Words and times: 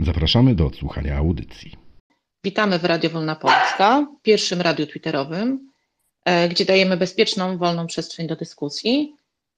Zapraszamy 0.00 0.54
do 0.54 0.66
odsłuchania 0.66 1.16
audycji. 1.16 1.76
Witamy 2.44 2.78
w 2.78 2.84
Radio 2.84 3.10
Wolna 3.10 3.36
Polska, 3.36 4.06
pierwszym 4.22 4.60
radiu 4.60 4.86
twitterowym, 4.86 5.72
e, 6.24 6.48
gdzie 6.48 6.64
dajemy 6.64 6.96
bezpieczną, 6.96 7.58
wolną 7.58 7.86
przestrzeń 7.86 8.26
do 8.26 8.36
dyskusji. 8.36 9.16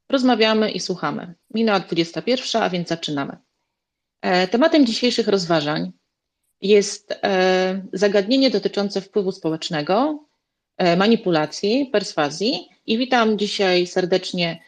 Rozmawiamy 0.09 0.71
i 0.71 0.81
słuchamy. 0.81 1.35
Minęła 1.55 1.81
21, 1.81 2.63
a 2.63 2.71
więc 2.71 2.89
zaczynamy. 2.89 3.37
E, 4.23 4.49
tematem 4.49 4.87
dzisiejszych 4.87 5.29
rozważań 5.29 5.93
jest 6.61 7.19
e, 7.23 7.83
zagadnienie 7.93 8.51
dotyczące 8.51 9.01
wpływu 9.01 9.33
społecznego, 9.33 10.27
manipulacji, 10.97 11.87
perswazji 11.93 12.69
i 12.87 12.99
witam 12.99 13.39
dzisiaj 13.39 13.87
serdecznie 13.87 14.63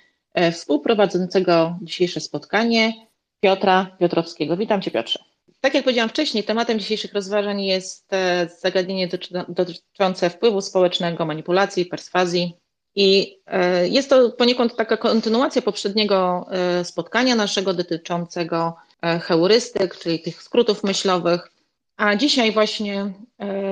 współprowadzącego 0.52 1.78
dzisiejsze 1.82 2.20
spotkanie, 2.20 2.92
Piotra 3.41 3.96
Piotrowskiego. 3.98 4.56
Witam 4.56 4.82
Cię 4.82 4.91
Piotrze. 4.91 5.27
Tak 5.60 5.74
jak 5.74 5.84
powiedziałam 5.84 6.08
wcześniej, 6.08 6.44
tematem 6.44 6.78
dzisiejszych 6.78 7.12
rozważań 7.12 7.62
jest 7.62 8.12
e, 8.12 8.48
zagadnienie 8.60 9.08
dotyczące 9.48 10.30
wpływu 10.30 10.60
społecznego, 10.60 11.27
manipulacji, 11.27 11.86
perswazji. 11.86 12.55
I 12.94 13.38
e, 13.46 13.88
jest 13.88 14.10
to 14.10 14.30
poniekąd 14.30 14.77
taka 14.77 14.96
kontynuacja 14.96 15.62
poprzedniego 15.62 16.46
e, 16.50 16.84
spotkania 16.84 17.34
naszego 17.34 17.74
dotyczącego 17.74 18.77
heurystyk, 19.22 19.96
czyli 19.98 20.20
tych 20.20 20.42
skrótów 20.42 20.84
myślowych. 20.84 21.50
A 21.96 22.16
dzisiaj 22.16 22.52
właśnie 22.52 23.12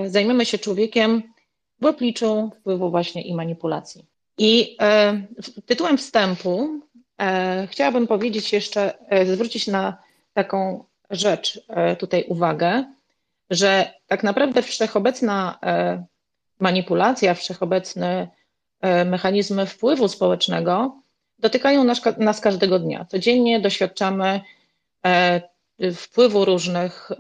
zajmiemy 0.07 0.47
się 0.47 0.59
człowiekiem 0.59 1.23
w 1.81 1.87
obliczu 1.87 2.51
wpływu 2.61 2.91
właśnie 2.91 3.23
i 3.23 3.35
manipulacji. 3.35 4.05
I 4.39 4.77
tytułem 5.67 5.99
wstępu 5.99 6.81
chciałabym 7.71 8.07
powiedzieć 8.07 8.53
jeszcze, 8.53 8.95
zwrócić 9.27 9.67
na 9.67 9.97
taką 10.35 10.85
rzecz 11.11 11.61
e, 11.69 11.97
tutaj 11.97 12.25
uwagę, 12.29 12.85
że 13.51 13.95
tak 14.07 14.23
naprawdę 14.23 14.63
wszechobecna 14.63 15.59
e, 15.63 16.05
manipulacja, 16.61 17.35
wszechobecne 17.35 18.29
e, 18.81 19.05
mechanizmy 19.05 19.67
wpływu 19.67 20.09
społecznego 20.09 20.97
dotykają 21.39 21.85
nas, 21.85 22.01
nas 22.19 22.41
każdego 22.41 22.79
dnia. 22.79 23.05
Codziennie 23.05 23.61
doświadczamy 23.61 24.41
wpływu 25.95 26.45
różnych 26.45 27.11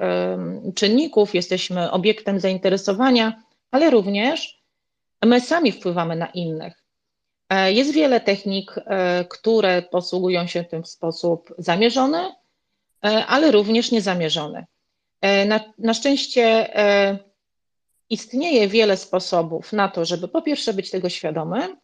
czynników, 0.75 1.35
jesteśmy 1.35 1.91
obiektem 1.91 2.41
zainteresowania, 2.41 3.43
ale 3.71 3.91
również 3.91 4.63
my 5.25 5.41
sami 5.41 5.73
wpływamy 5.73 6.17
na 6.17 6.27
innych. 6.27 6.83
Jest 7.67 7.93
wiele 7.93 8.21
technik, 8.21 8.75
które 9.29 9.83
posługują 9.83 10.47
się 10.47 10.65
tym 10.65 10.83
w 10.83 10.89
sposób 10.89 11.55
zamierzony, 11.59 12.19
ale 13.03 13.51
również 13.51 13.91
niezamierzone. 13.91 14.67
E, 15.21 15.45
na, 15.45 15.61
na 15.79 15.95
szczęście 15.95 16.77
e, 16.77 17.19
istnieje 18.11 18.69
wiele 18.69 18.97
sposobów 18.97 19.73
na 19.73 19.89
to, 19.89 20.05
żeby 20.05 20.29
po 20.29 20.43
pierwsze 20.43 20.75
być 20.75 20.91
tego 20.91 21.09
świadomy, 21.09 21.77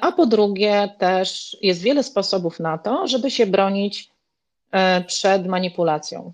a 0.00 0.12
po 0.12 0.26
drugie 0.26 0.94
też 0.98 1.56
jest 1.62 1.82
wiele 1.82 2.02
sposobów 2.02 2.60
na 2.60 2.78
to, 2.78 3.08
żeby 3.08 3.30
się 3.30 3.46
bronić 3.46 4.10
przed 5.06 5.46
manipulacją. 5.46 6.32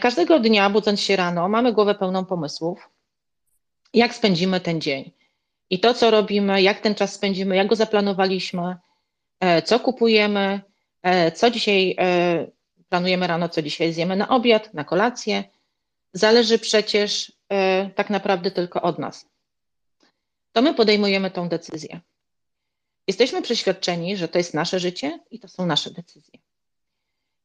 Każdego 0.00 0.40
dnia, 0.40 0.70
budząc 0.70 1.00
się 1.00 1.16
rano, 1.16 1.48
mamy 1.48 1.72
głowę 1.72 1.94
pełną 1.94 2.24
pomysłów, 2.24 2.90
jak 3.94 4.14
spędzimy 4.14 4.60
ten 4.60 4.80
dzień. 4.80 5.10
I 5.70 5.80
to, 5.80 5.94
co 5.94 6.10
robimy, 6.10 6.62
jak 6.62 6.80
ten 6.80 6.94
czas 6.94 7.12
spędzimy, 7.12 7.56
jak 7.56 7.66
go 7.66 7.76
zaplanowaliśmy, 7.76 8.76
co 9.64 9.80
kupujemy, 9.80 10.60
E, 10.60 10.75
co 11.34 11.50
dzisiaj 11.50 11.96
e, 11.98 12.46
planujemy 12.88 13.26
rano, 13.26 13.48
co 13.48 13.62
dzisiaj 13.62 13.92
zjemy 13.92 14.16
na 14.16 14.28
obiad, 14.28 14.74
na 14.74 14.84
kolację, 14.84 15.44
zależy 16.12 16.58
przecież 16.58 17.32
e, 17.48 17.90
tak 17.90 18.10
naprawdę 18.10 18.50
tylko 18.50 18.82
od 18.82 18.98
nas. 18.98 19.26
To 20.52 20.62
my 20.62 20.74
podejmujemy 20.74 21.30
tą 21.30 21.48
decyzję. 21.48 22.00
Jesteśmy 23.06 23.42
przeświadczeni, 23.42 24.16
że 24.16 24.28
to 24.28 24.38
jest 24.38 24.54
nasze 24.54 24.80
życie 24.80 25.20
i 25.30 25.40
to 25.40 25.48
są 25.48 25.66
nasze 25.66 25.90
decyzje. 25.90 26.38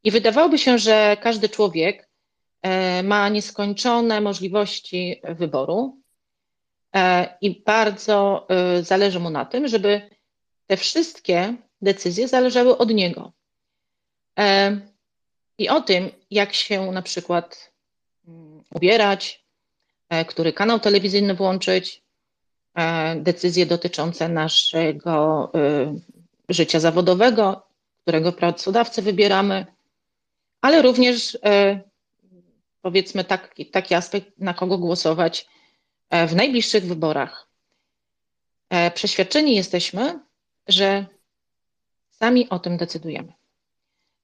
I 0.03 0.11
wydawałoby 0.11 0.57
się, 0.57 0.77
że 0.77 1.17
każdy 1.21 1.49
człowiek 1.49 2.09
ma 3.03 3.29
nieskończone 3.29 4.21
możliwości 4.21 5.21
wyboru 5.23 6.01
i 7.41 7.63
bardzo 7.65 8.47
zależy 8.81 9.19
mu 9.19 9.29
na 9.29 9.45
tym, 9.45 9.67
żeby 9.67 10.09
te 10.67 10.77
wszystkie 10.77 11.55
decyzje 11.81 12.27
zależały 12.27 12.77
od 12.77 12.89
niego. 12.89 13.33
E, 14.39 14.77
I 15.57 15.69
o 15.69 15.81
tym, 15.81 16.09
jak 16.31 16.53
się 16.53 16.91
na 16.91 17.01
przykład 17.01 17.71
mm, 18.27 18.63
ubierać, 18.75 19.45
e, 20.09 20.25
który 20.25 20.53
kanał 20.53 20.79
telewizyjny 20.79 21.33
włączyć, 21.33 22.01
e, 22.75 23.15
decyzje 23.15 23.65
dotyczące 23.65 24.29
naszego 24.29 25.51
życia 26.49 26.79
zawodowego, 26.79 27.67
którego 28.01 28.31
pracodawcę 28.31 29.01
wybieramy, 29.01 29.65
ale 30.61 30.81
również 30.81 31.37
powiedzmy 32.81 33.23
taki, 33.23 33.65
taki 33.65 33.95
aspekt, 33.95 34.27
na 34.37 34.53
kogo 34.53 34.77
głosować 34.77 35.47
w 36.27 36.35
najbliższych 36.35 36.85
wyborach. 36.85 37.47
Przeświadczeni 38.93 39.55
jesteśmy, 39.55 40.19
że 40.67 41.05
sami 42.11 42.49
o 42.49 42.59
tym 42.59 42.77
decydujemy 42.77 43.33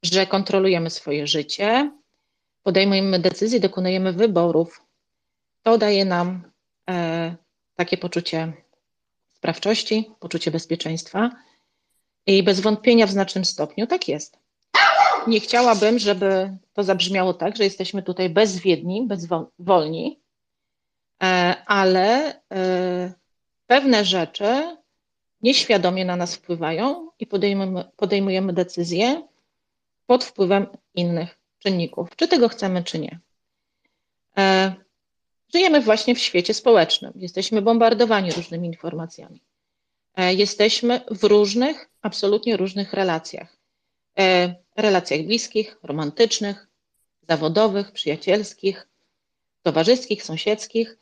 że 0.03 0.27
kontrolujemy 0.27 0.89
swoje 0.89 1.27
życie, 1.27 1.91
podejmujemy 2.63 3.19
decyzje, 3.19 3.59
dokonujemy 3.59 4.13
wyborów. 4.13 4.81
To 5.63 5.77
daje 5.77 6.05
nam 6.05 6.51
e, 6.89 7.35
takie 7.75 7.97
poczucie 7.97 8.53
sprawczości, 9.33 10.11
poczucie 10.19 10.51
bezpieczeństwa 10.51 11.31
i 12.25 12.43
bez 12.43 12.59
wątpienia 12.59 13.07
w 13.07 13.11
znacznym 13.11 13.45
stopniu 13.45 13.87
tak 13.87 14.07
jest. 14.07 14.37
Nie 15.27 15.39
chciałabym, 15.39 15.99
żeby 15.99 16.57
to 16.73 16.83
zabrzmiało 16.83 17.33
tak, 17.33 17.57
że 17.57 17.63
jesteśmy 17.63 18.03
tutaj 18.03 18.29
bezwiedni, 18.29 19.07
bezwolni, 19.07 20.19
e, 21.23 21.55
ale 21.65 22.33
e, 22.51 23.13
pewne 23.67 24.05
rzeczy 24.05 24.77
nieświadomie 25.41 26.05
na 26.05 26.15
nas 26.15 26.35
wpływają 26.35 27.11
i 27.19 27.27
podejmujemy, 27.27 27.83
podejmujemy 27.95 28.53
decyzje, 28.53 29.27
pod 30.07 30.23
wpływem 30.23 30.67
innych 30.95 31.37
czynników, 31.59 32.15
czy 32.15 32.27
tego 32.27 32.49
chcemy, 32.49 32.83
czy 32.83 32.99
nie. 32.99 33.19
E, 34.37 34.73
żyjemy 35.53 35.81
właśnie 35.81 36.15
w 36.15 36.19
świecie 36.19 36.53
społecznym, 36.53 37.13
jesteśmy 37.15 37.61
bombardowani 37.61 38.31
różnymi 38.31 38.67
informacjami. 38.67 39.41
E, 40.15 40.33
jesteśmy 40.33 41.01
w 41.11 41.23
różnych, 41.23 41.89
absolutnie 42.01 42.57
różnych 42.57 42.93
relacjach. 42.93 43.57
E, 44.19 44.55
relacjach 44.75 45.21
bliskich, 45.21 45.77
romantycznych, 45.83 46.67
zawodowych, 47.29 47.91
przyjacielskich, 47.91 48.87
towarzyskich, 49.63 50.23
sąsiedzkich. 50.23 50.97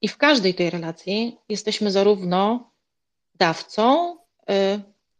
I 0.00 0.08
w 0.08 0.16
każdej 0.16 0.54
tej 0.54 0.70
relacji 0.70 1.36
jesteśmy 1.48 1.90
zarówno 1.90 2.70
dawcą, 3.34 4.16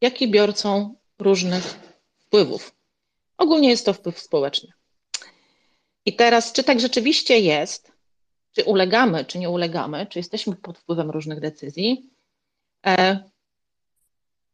jak 0.00 0.22
i 0.22 0.30
biorcą 0.30 0.94
różnych 1.18 1.85
wpływów. 2.26 2.74
Ogólnie 3.38 3.68
jest 3.68 3.86
to 3.86 3.92
wpływ 3.92 4.20
społeczny. 4.20 4.72
I 6.04 6.16
teraz, 6.16 6.52
czy 6.52 6.64
tak 6.64 6.80
rzeczywiście 6.80 7.38
jest, 7.38 7.92
czy 8.52 8.64
ulegamy, 8.64 9.24
czy 9.24 9.38
nie 9.38 9.50
ulegamy, 9.50 10.06
czy 10.06 10.18
jesteśmy 10.18 10.56
pod 10.56 10.78
wpływem 10.78 11.10
różnych 11.10 11.40
decyzji, 11.40 12.10
e, 12.86 13.18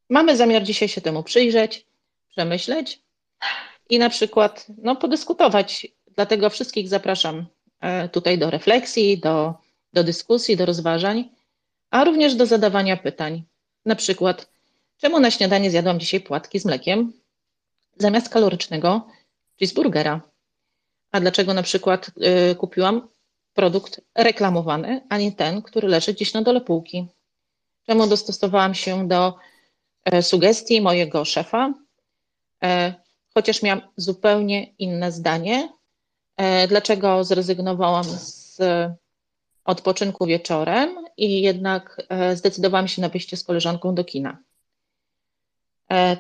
mamy 0.09 0.37
zamiar 0.37 0.63
dzisiaj 0.63 0.89
się 0.89 1.01
temu 1.01 1.23
przyjrzeć, 1.23 1.87
przemyśleć 2.29 3.03
i 3.91 3.99
na 3.99 4.11
przykład 4.11 4.67
no, 4.83 4.97
podyskutować. 4.97 5.87
Dlatego 6.15 6.51
wszystkich 6.51 6.89
zapraszam 6.89 7.47
e, 7.81 8.09
tutaj 8.09 8.39
do 8.39 8.51
refleksji, 8.51 9.19
do, 9.19 9.55
do 9.93 10.05
dyskusji, 10.05 10.57
do 10.57 10.67
rozważań, 10.67 11.29
a 11.91 12.05
również 12.05 12.35
do 12.35 12.47
zadawania 12.47 12.97
pytań. 12.97 13.43
Na 13.85 13.97
przykład, 13.97 14.51
czemu 14.97 15.21
na 15.21 15.31
śniadanie 15.31 15.71
zjadłam 15.71 16.01
dzisiaj 16.01 16.21
płatki 16.21 16.59
z 16.59 16.65
mlekiem, 16.65 17.13
zamiast 17.99 18.29
kalorycznego 18.29 19.07
cheeseburgera. 19.59 20.21
A 21.13 21.21
dlaczego 21.21 21.55
na 21.55 21.63
przykład 21.63 22.11
y, 22.51 22.55
kupiłam 22.55 23.09
produkt 23.55 24.01
reklamowany, 24.15 25.07
a 25.09 25.19
nie 25.19 25.33
ten, 25.33 25.63
który 25.63 25.89
leży 25.89 26.13
gdzieś 26.13 26.35
na 26.35 26.43
dole 26.43 26.61
półki? 26.61 27.07
Czemu 27.87 28.07
dostosowałam 28.07 28.75
się 28.75 29.09
do 29.09 29.35
e, 30.05 30.23
sugestii 30.23 30.81
mojego 30.81 31.25
szefa, 31.25 31.75
e, 32.63 32.95
chociaż 33.35 33.63
miałam 33.63 33.83
zupełnie 33.97 34.65
inne 34.65 35.13
zdanie? 35.13 35.73
E, 36.37 36.69
dlaczego 36.69 37.25
zrezygnowałam 37.25 38.05
z 38.05 38.59
odpoczynku 39.65 40.27
wieczorem 40.27 40.97
i 41.17 41.43
jednak 41.43 42.07
zdecydowałam 42.35 42.89
się 42.89 43.03
na 43.03 43.09
wyjście 43.09 43.37
z 43.37 43.45
koleżanką 43.45 43.95
do 43.95 44.05
kina? 44.05 44.39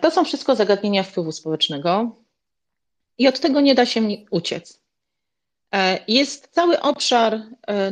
To 0.00 0.10
są 0.10 0.24
wszystko 0.24 0.54
zagadnienia 0.56 1.02
wpływu 1.02 1.32
społecznego 1.32 2.16
i 3.18 3.28
od 3.28 3.40
tego 3.40 3.60
nie 3.60 3.74
da 3.74 3.86
się 3.86 4.00
uciec. 4.30 4.80
Jest 6.08 6.48
cały 6.48 6.80
obszar 6.80 7.40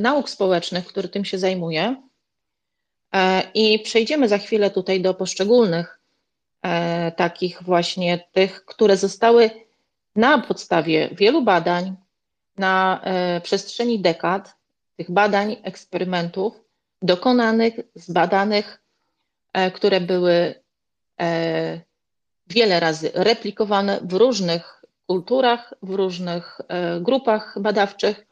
nauk 0.01 0.31
społecznych, 0.31 0.87
który 0.87 1.09
tym 1.09 1.25
się 1.25 1.39
zajmuje. 1.39 1.97
E, 3.15 3.43
I 3.55 3.79
przejdziemy 3.79 4.29
za 4.29 4.39
chwilę 4.39 4.71
tutaj 4.71 5.01
do 5.01 5.15
poszczególnych 5.15 6.01
e, 6.63 7.13
takich 7.13 7.63
właśnie 7.63 8.29
tych, 8.33 8.65
które 8.65 8.97
zostały 8.97 9.51
na 10.17 10.39
podstawie 10.39 11.09
wielu 11.13 11.43
badań 11.43 11.97
na 12.57 13.01
e, 13.03 13.41
przestrzeni 13.41 14.01
dekad, 14.01 14.55
tych 14.97 15.11
badań, 15.11 15.57
eksperymentów 15.63 16.61
dokonanych, 17.03 17.75
zbadanych, 17.95 18.83
które 19.75 20.01
były 20.01 20.60
wiele 22.47 22.81
razy 22.81 23.11
replikowane 23.15 24.01
w 24.03 24.13
różnych 24.13 24.85
kulturach, 25.07 25.75
w 25.83 25.91
różnych 25.91 26.61
grupach 27.01 27.59
badawczych. 27.61 28.27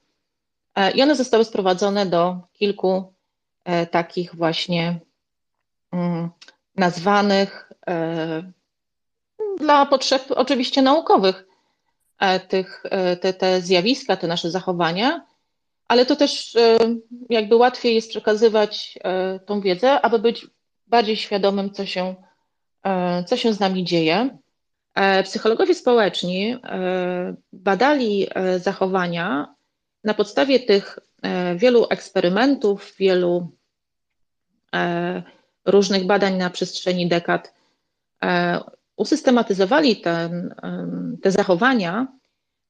I 0.94 1.02
one 1.02 1.16
zostały 1.16 1.44
sprowadzone 1.44 2.06
do 2.06 2.38
kilku 2.52 3.12
E, 3.68 3.86
takich 3.86 4.34
właśnie 4.34 5.00
mm, 5.92 6.30
nazwanych 6.76 7.72
e, 7.88 8.42
dla 9.58 9.86
potrzeb 9.86 10.24
oczywiście 10.28 10.82
naukowych 10.82 11.46
e, 12.18 12.40
tych, 12.40 12.82
te, 13.20 13.32
te 13.32 13.60
zjawiska, 13.60 14.16
te 14.16 14.26
nasze 14.26 14.50
zachowania, 14.50 15.26
ale 15.88 16.06
to 16.06 16.16
też 16.16 16.56
jakby 17.30 17.56
łatwiej 17.56 17.94
jest 17.94 18.10
przekazywać 18.10 18.98
tą 19.46 19.60
wiedzę, 19.60 20.00
aby 20.00 20.18
być 20.18 20.46
bardziej 20.86 21.16
świadomym, 21.16 21.70
co 21.70 21.86
się, 21.86 22.14
co 23.26 23.36
się 23.36 23.52
z 23.52 23.60
nami 23.60 23.84
dzieje. 23.84 24.38
Psychologowie 25.24 25.74
społeczni 25.74 26.56
badali 27.52 28.26
zachowania 28.58 29.54
na 30.04 30.14
podstawie 30.14 30.60
tych 30.60 30.98
wielu 31.56 31.86
eksperymentów, 31.90 32.94
wielu 32.98 33.58
E, 34.74 35.22
różnych 35.64 36.06
badań 36.06 36.36
na 36.36 36.50
przestrzeni 36.50 37.08
dekad 37.08 37.54
e, 38.22 38.60
usystematyzowali 38.96 39.96
te, 39.96 40.30
te 41.22 41.30
zachowania 41.30 42.06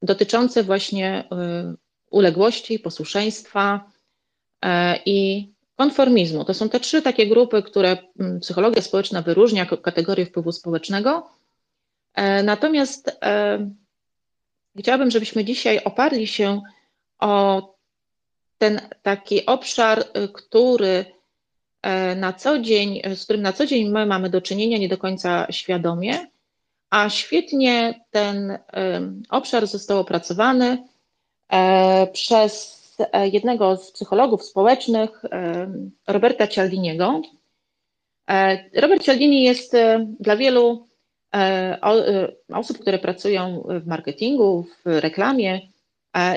dotyczące 0.02 0.62
właśnie 0.62 1.24
e, 1.32 1.74
uległości, 2.10 2.78
posłuszeństwa 2.78 3.90
i 5.06 5.48
konformizmu. 5.78 6.44
To 6.44 6.54
są 6.54 6.68
te 6.68 6.80
trzy 6.80 7.02
takie 7.02 7.26
grupy, 7.26 7.62
które 7.62 7.96
psychologia 8.40 8.82
społeczna 8.82 9.22
wyróżnia 9.22 9.60
jako 9.60 9.76
kategorię 9.76 10.26
wpływu 10.26 10.52
społecznego. 10.52 11.30
Natomiast 12.44 13.18
chciałabym, 14.78 15.10
żebyśmy 15.10 15.44
dzisiaj 15.44 15.84
oparli 15.84 16.26
się 16.26 16.62
o 17.18 17.62
ten 18.58 18.80
taki 19.02 19.46
obszar, 19.46 20.04
który 20.32 21.04
E, 21.82 22.14
na 22.14 22.32
co 22.32 22.58
dzień, 22.58 23.00
z 23.16 23.24
którym 23.24 23.42
na 23.42 23.52
co 23.52 23.66
dzień 23.66 23.88
my 23.88 24.06
mamy 24.06 24.30
do 24.30 24.40
czynienia 24.40 24.78
nie 24.78 24.88
do 24.88 24.98
końca 24.98 25.46
świadomie, 25.50 26.26
a 26.90 27.10
świetnie 27.10 28.04
ten 28.10 28.58
obszar 29.28 29.66
został 29.66 29.98
opracowany 29.98 30.84
e, 31.52 32.06
przez 32.06 32.77
jednego 33.32 33.76
z 33.76 33.92
psychologów 33.92 34.42
społecznych, 34.42 35.22
Roberta 36.06 36.46
Cialdiniego. 36.46 37.22
E, 38.30 38.64
Robert 38.80 39.02
Cialdini 39.02 39.42
jest 39.44 39.76
dla 40.20 40.36
wielu 40.36 40.86
osób, 42.52 42.78
które 42.78 42.98
pracują 42.98 43.64
w 43.68 43.86
marketingu, 43.86 44.66
w 44.84 45.00
reklamie, 45.00 45.60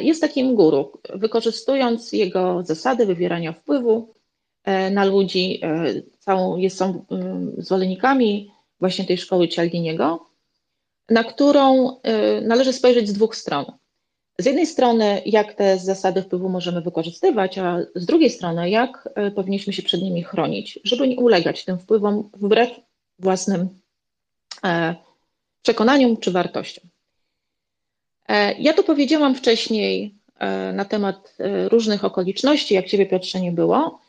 jest 0.01 0.21
takim 0.21 0.55
guru. 0.55 0.91
Wykorzystując 1.13 2.13
jego 2.13 2.63
zasady 2.63 3.05
wywierania 3.05 3.53
wpływu, 3.53 4.13
E, 4.63 4.91
na 4.91 5.05
ludzi, 5.05 5.59
e, 5.63 6.69
są 6.69 7.05
mm, 7.11 7.53
zwolennikami 7.57 8.51
właśnie 8.79 9.05
tej 9.05 9.17
szkoły 9.17 9.47
Cialdiniego, 9.47 10.25
na 11.09 11.23
którą 11.23 11.97
e, 12.01 12.41
należy 12.41 12.73
spojrzeć 12.73 13.09
z 13.09 13.13
dwóch 13.13 13.35
stron. 13.35 13.65
Z 14.37 14.45
jednej 14.45 14.65
strony, 14.65 15.21
jak 15.25 15.53
te 15.53 15.77
zasady 15.77 16.21
wpływu 16.21 16.49
możemy 16.49 16.81
wykorzystywać, 16.81 17.57
a 17.57 17.79
z 17.95 18.05
drugiej 18.05 18.29
strony, 18.29 18.69
jak 18.69 19.09
powinniśmy 19.35 19.73
się 19.73 19.83
przed 19.83 20.01
nimi 20.01 20.23
chronić, 20.23 20.79
żeby 20.83 21.07
nie 21.07 21.15
ulegać 21.15 21.65
tym 21.65 21.79
wpływom 21.79 22.29
wbrew 22.33 22.69
własnym 23.19 23.69
przekonaniom 25.61 26.17
czy 26.17 26.31
wartościom. 26.31 26.89
Ja 28.59 28.73
tu 28.73 28.83
powiedziałam 28.83 29.35
wcześniej 29.35 30.15
na 30.73 30.85
temat 30.85 31.37
różnych 31.69 32.05
okoliczności, 32.05 32.73
jak 32.73 32.87
Ciebie 32.87 33.05
Piotrze 33.05 33.41
nie 33.41 33.51
było, 33.51 34.01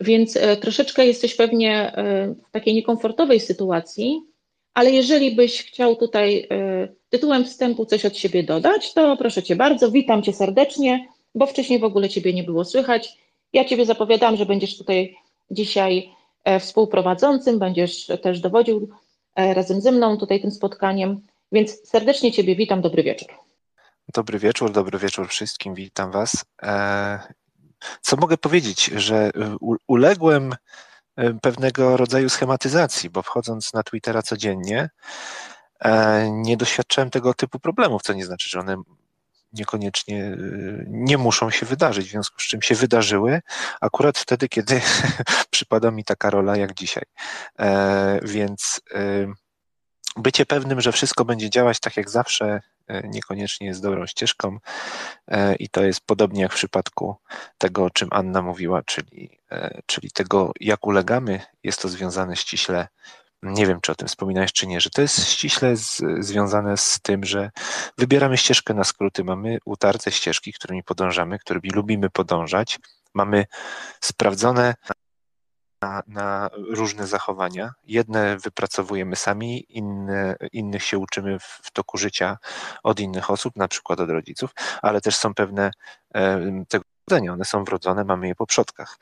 więc 0.00 0.36
e, 0.36 0.56
troszeczkę 0.56 1.06
jesteś 1.06 1.34
pewnie 1.34 1.96
e, 1.96 2.34
w 2.48 2.50
takiej 2.50 2.74
niekomfortowej 2.74 3.40
sytuacji, 3.40 4.20
ale 4.78 4.90
jeżeli 4.90 5.36
byś 5.36 5.64
chciał 5.64 5.96
tutaj 5.96 6.46
e, 6.50 6.88
tytułem 7.10 7.44
wstępu 7.44 7.86
coś 7.86 8.04
od 8.04 8.16
siebie 8.16 8.42
dodać, 8.42 8.94
to 8.94 9.16
proszę 9.16 9.42
Cię 9.42 9.56
bardzo, 9.56 9.90
witam 9.90 10.22
Cię 10.22 10.32
serdecznie, 10.32 11.08
bo 11.34 11.46
wcześniej 11.46 11.78
w 11.78 11.84
ogóle 11.84 12.08
Ciebie 12.08 12.34
nie 12.34 12.44
było 12.44 12.64
słychać. 12.64 13.18
Ja 13.52 13.64
Ciebie 13.64 13.86
zapowiadam, 13.86 14.36
że 14.36 14.46
będziesz 14.46 14.78
tutaj 14.78 15.16
dzisiaj 15.50 16.10
współprowadzącym, 16.60 17.58
będziesz 17.58 18.06
też 18.22 18.40
dowodził 18.40 18.88
razem 19.36 19.80
ze 19.80 19.92
mną 19.92 20.18
tutaj 20.18 20.40
tym 20.40 20.50
spotkaniem, 20.50 21.20
więc 21.52 21.88
serdecznie 21.88 22.32
Ciebie 22.32 22.56
witam, 22.56 22.80
dobry 22.80 23.02
wieczór. 23.02 23.28
Dobry 24.14 24.38
wieczór, 24.38 24.72
dobry 24.72 24.98
wieczór 24.98 25.28
wszystkim, 25.28 25.74
witam 25.74 26.10
Was. 26.10 26.44
Co 28.00 28.16
mogę 28.16 28.36
powiedzieć, 28.36 28.84
że 28.84 29.28
y, 29.28 29.30
uległem 29.86 30.52
y, 30.52 30.56
pewnego 31.42 31.96
rodzaju 31.96 32.28
schematyzacji, 32.28 33.10
bo 33.10 33.22
wchodząc 33.22 33.72
na 33.72 33.82
Twittera 33.82 34.22
codziennie, 34.22 34.90
e, 35.80 36.30
nie 36.30 36.56
doświadczałem 36.56 37.10
tego 37.10 37.34
typu 37.34 37.58
problemów, 37.58 38.02
co 38.02 38.12
nie 38.12 38.24
znaczy, 38.24 38.50
że 38.50 38.60
one 38.60 38.76
niekoniecznie 39.52 40.24
y, 40.24 40.86
nie 40.88 41.18
muszą 41.18 41.50
się 41.50 41.66
wydarzyć, 41.66 42.08
w 42.08 42.10
związku 42.10 42.40
z 42.40 42.42
czym 42.42 42.62
się 42.62 42.74
wydarzyły, 42.74 43.40
akurat 43.80 44.18
wtedy, 44.18 44.48
kiedy 44.48 44.80
przypada 45.50 45.90
mi 45.90 46.04
taka 46.04 46.30
rola 46.30 46.56
jak 46.56 46.74
dzisiaj. 46.74 47.04
E, 47.58 48.20
więc 48.22 48.80
bycie 50.16 50.46
pewnym, 50.46 50.80
że 50.80 50.92
wszystko 50.92 51.24
będzie 51.24 51.50
działać 51.50 51.80
tak 51.80 51.96
jak 51.96 52.10
zawsze, 52.10 52.60
e, 52.86 53.08
niekoniecznie 53.08 53.66
jest 53.66 53.82
dobrą 53.82 54.06
ścieżką. 54.06 54.58
E, 55.28 55.54
I 55.54 55.68
to 55.68 55.84
jest 55.84 56.00
podobnie 56.00 56.42
jak 56.42 56.52
w 56.52 56.56
przypadku 56.56 57.16
tego, 57.58 57.84
o 57.84 57.90
czym 57.90 58.08
Anna 58.12 58.42
mówiła, 58.42 58.82
czyli, 58.82 59.38
e, 59.50 59.82
czyli 59.86 60.10
tego, 60.10 60.52
jak 60.60 60.86
ulegamy. 60.86 61.40
Jest 61.62 61.82
to 61.82 61.88
związane 61.88 62.36
ściśle, 62.36 62.88
nie 63.42 63.66
wiem 63.66 63.80
czy 63.80 63.92
o 63.92 63.94
tym 63.94 64.08
wspominałeś, 64.08 64.52
czy 64.52 64.66
nie, 64.66 64.80
że 64.80 64.90
to 64.90 65.02
jest 65.02 65.28
ściśle 65.28 65.76
z, 65.76 66.02
związane 66.20 66.76
z 66.76 67.00
tym, 67.02 67.24
że 67.24 67.50
wybieramy 67.98 68.36
ścieżkę 68.36 68.74
na 68.74 68.84
skróty, 68.84 69.24
mamy 69.24 69.58
utarte 69.64 70.12
ścieżki, 70.12 70.52
którymi 70.52 70.82
podążamy, 70.82 71.38
którymi 71.38 71.70
lubimy 71.70 72.10
podążać. 72.10 72.78
Mamy 73.14 73.46
sprawdzone 74.00 74.74
na, 75.82 76.02
na, 76.06 76.50
różne 76.70 77.06
zachowania. 77.06 77.72
Jedne 77.84 78.36
wypracowujemy 78.36 79.16
sami, 79.16 79.66
inne, 79.68 80.36
innych 80.52 80.82
się 80.84 80.98
uczymy 80.98 81.38
w, 81.38 81.60
w 81.62 81.70
toku 81.70 81.98
życia 81.98 82.38
od 82.82 83.00
innych 83.00 83.30
osób, 83.30 83.56
na 83.56 83.68
przykład 83.68 84.00
od 84.00 84.10
rodziców, 84.10 84.50
ale 84.82 85.00
też 85.00 85.16
są 85.16 85.34
pewne 85.34 85.70
e, 86.14 86.64
tego 86.68 86.84
one 87.32 87.44
są 87.44 87.64
wrodzone, 87.64 88.04
mamy 88.04 88.28
je 88.28 88.34
po 88.34 88.46
przodkach. 88.46 88.98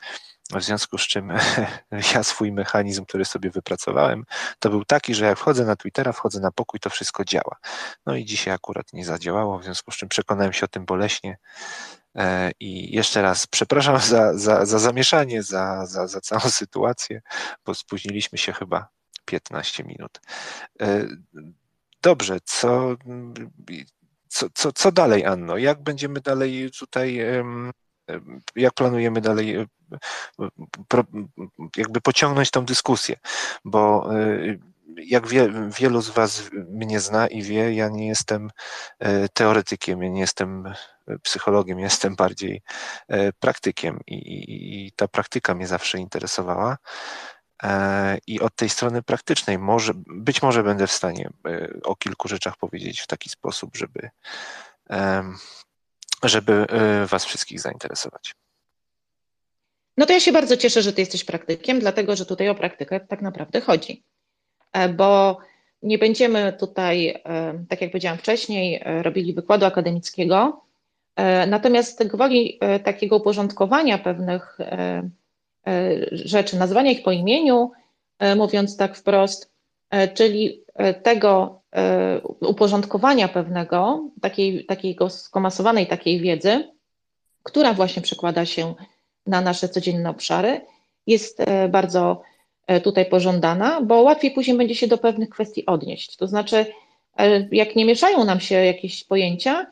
W 0.55 0.63
związku 0.63 0.99
z 0.99 1.03
czym 1.03 1.33
ja 2.15 2.23
swój 2.23 2.53
mechanizm, 2.53 3.05
który 3.05 3.25
sobie 3.25 3.51
wypracowałem, 3.51 4.25
to 4.59 4.71
był 4.71 4.85
taki, 4.85 5.15
że 5.15 5.25
jak 5.25 5.39
wchodzę 5.39 5.65
na 5.65 5.77
Twittera, 5.77 6.13
wchodzę 6.13 6.41
na 6.41 6.51
pokój, 6.51 6.81
to 6.81 6.91
wszystko 6.91 7.25
działa. 7.25 7.57
No 8.07 8.17
i 8.17 8.25
dzisiaj 8.25 8.55
akurat 8.55 8.93
nie 8.93 9.05
zadziałało, 9.05 9.59
w 9.59 9.65
związku 9.65 9.91
z 9.91 9.97
czym 9.97 10.09
przekonałem 10.09 10.53
się 10.53 10.65
o 10.65 10.69
tym 10.69 10.85
boleśnie 10.85 11.37
E, 12.17 12.51
I 12.61 12.95
jeszcze 12.95 13.23
raz 13.23 13.47
przepraszam 13.47 14.01
za, 14.01 14.39
za, 14.39 14.67
za 14.67 14.79
zamieszanie, 14.79 15.43
za, 15.43 15.87
za, 15.87 16.07
za 16.07 16.21
całą 16.21 16.41
sytuację, 16.63 17.23
bo 17.65 17.75
spóźniliśmy 17.75 18.39
się 18.39 18.53
chyba 18.53 18.89
15 19.25 19.85
minut. 19.85 20.21
E, 20.81 21.07
dobrze, 22.03 22.39
co 22.45 22.97
co, 24.29 24.47
co, 24.55 24.73
co 24.73 24.93
dalej, 24.93 25.25
Anno? 25.25 25.57
Jak 25.57 25.83
będziemy 25.83 26.21
dalej 26.21 26.71
tutaj, 26.79 27.21
jak 28.57 28.75
planujemy 28.75 29.21
dalej 29.21 29.67
jakby 31.77 32.01
pociągnąć 32.01 32.51
tą 32.51 32.65
dyskusję? 32.65 33.17
Bo 33.65 34.11
jak 34.97 35.29
wie, 35.29 35.53
wielu 35.79 36.03
z 36.03 36.11
Was 36.11 36.51
mnie 36.53 37.01
zna 37.01 37.27
i 37.27 37.43
wie, 37.43 37.75
ja 37.75 37.89
nie 37.89 38.07
jestem 38.09 38.51
e, 38.99 39.29
teoretykiem, 39.29 40.03
ja 40.03 40.09
nie 40.09 40.21
jestem 40.21 40.67
e, 40.67 41.19
psychologiem, 41.19 41.79
jestem 41.79 42.17
bardziej 42.17 42.63
e, 43.09 43.33
praktykiem 43.33 44.01
i, 44.07 44.15
i, 44.15 44.87
i 44.87 44.93
ta 44.93 45.09
praktyka 45.09 45.55
mnie 45.55 45.67
zawsze 45.67 45.99
interesowała. 45.99 46.79
I 48.27 48.41
od 48.41 48.57
tej 48.57 48.69
strony 48.69 49.03
praktycznej 49.03 49.59
może, 49.59 49.93
być 49.97 50.43
może 50.43 50.63
będę 50.63 50.87
w 50.87 50.93
stanie 50.93 51.31
o 51.85 51.97
kilku 51.97 52.29
rzeczach 52.29 52.57
powiedzieć 52.57 53.01
w 53.01 53.07
taki 53.07 53.31
sposób, 53.31 53.77
żeby, 53.77 54.11
żeby 56.29 56.67
Was 57.07 57.25
wszystkich 57.25 57.61
zainteresować. 57.61 58.35
No 59.97 60.07
to 60.07 60.13
ja 60.13 60.21
się 60.21 60.33
bardzo 60.33 60.57
cieszę, 60.57 60.83
że 60.83 60.93
Ty 60.93 61.01
jesteś 61.01 61.25
praktykiem, 61.25 61.81
dlatego 61.81 62.17
że 62.17 62.27
tutaj 62.27 62.49
o 62.49 62.55
praktykę 62.55 63.01
tak 63.01 63.23
naprawdę 63.23 63.61
chodzi. 63.61 64.03
E, 64.73 64.89
bo 64.89 65.39
nie 65.83 65.99
będziemy 65.99 66.53
tutaj, 66.53 67.09
e, 67.09 67.65
tak 67.69 67.81
jak 67.81 67.91
powiedziałam 67.91 68.19
wcześniej, 68.19 68.83
e, 68.85 69.03
robili 69.03 69.35
wykładu 69.35 69.67
akademickiego, 69.67 70.63
natomiast 71.47 72.07
gwoli 72.07 72.61
takiego 72.85 73.17
uporządkowania 73.17 73.99
pewnych 73.99 74.59
rzeczy, 76.13 76.57
nazwania 76.57 76.91
ich 76.91 77.03
po 77.03 77.13
imieniu, 77.13 77.73
mówiąc 78.37 78.77
tak 78.77 78.97
wprost, 78.97 79.53
czyli 80.15 80.65
tego 81.03 81.61
uporządkowania 82.41 83.29
pewnego, 83.29 84.09
takiej, 84.21 84.67
takiego 84.67 85.11
skomasowanej 85.11 85.87
takiej 85.87 86.21
wiedzy, 86.21 86.69
która 87.43 87.75
właśnie 87.75 88.03
przekłada 88.03 88.45
się 88.45 88.75
na 89.27 89.41
nasze 89.41 89.69
codzienne 89.69 90.11
obszary, 90.11 90.61
jest 91.07 91.43
bardzo 91.69 92.23
E, 92.67 92.81
tutaj 92.81 93.07
pożądana, 93.07 93.81
bo 93.81 94.03
łatwiej 94.03 94.31
później 94.31 94.57
będzie 94.57 94.75
się 94.75 94.87
do 94.87 94.99
pewnych 94.99 95.29
kwestii 95.29 95.67
odnieść. 95.67 96.17
To 96.17 96.27
znaczy, 96.27 96.67
e, 97.19 97.49
jak 97.53 97.77
nie 97.77 97.85
mieszają 97.85 98.25
nam 98.25 98.41
się 98.41 98.55
jakieś 98.55 99.05
pojęcia, 99.05 99.67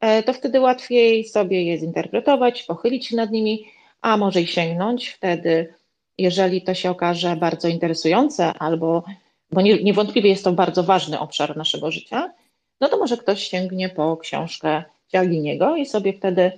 e, 0.00 0.22
to 0.22 0.32
wtedy 0.32 0.60
łatwiej 0.60 1.24
sobie 1.24 1.62
je 1.62 1.78
zinterpretować, 1.78 2.62
pochylić 2.62 3.06
się 3.06 3.16
nad 3.16 3.30
nimi, 3.30 3.66
a 4.00 4.16
może 4.16 4.40
i 4.40 4.46
sięgnąć 4.46 5.08
wtedy, 5.08 5.74
jeżeli 6.18 6.62
to 6.62 6.74
się 6.74 6.90
okaże 6.90 7.36
bardzo 7.36 7.68
interesujące, 7.68 8.52
albo 8.58 9.04
bo 9.50 9.60
niewątpliwie 9.60 10.30
jest 10.30 10.44
to 10.44 10.52
bardzo 10.52 10.82
ważny 10.82 11.18
obszar 11.18 11.56
naszego 11.56 11.90
życia, 11.90 12.32
no 12.80 12.88
to 12.88 12.98
może 12.98 13.16
ktoś 13.16 13.48
sięgnie 13.48 13.88
po 13.88 14.16
książkę 14.16 14.84
Cialdiniego 15.08 15.76
i 15.76 15.86
sobie 15.86 16.12
wtedy 16.12 16.52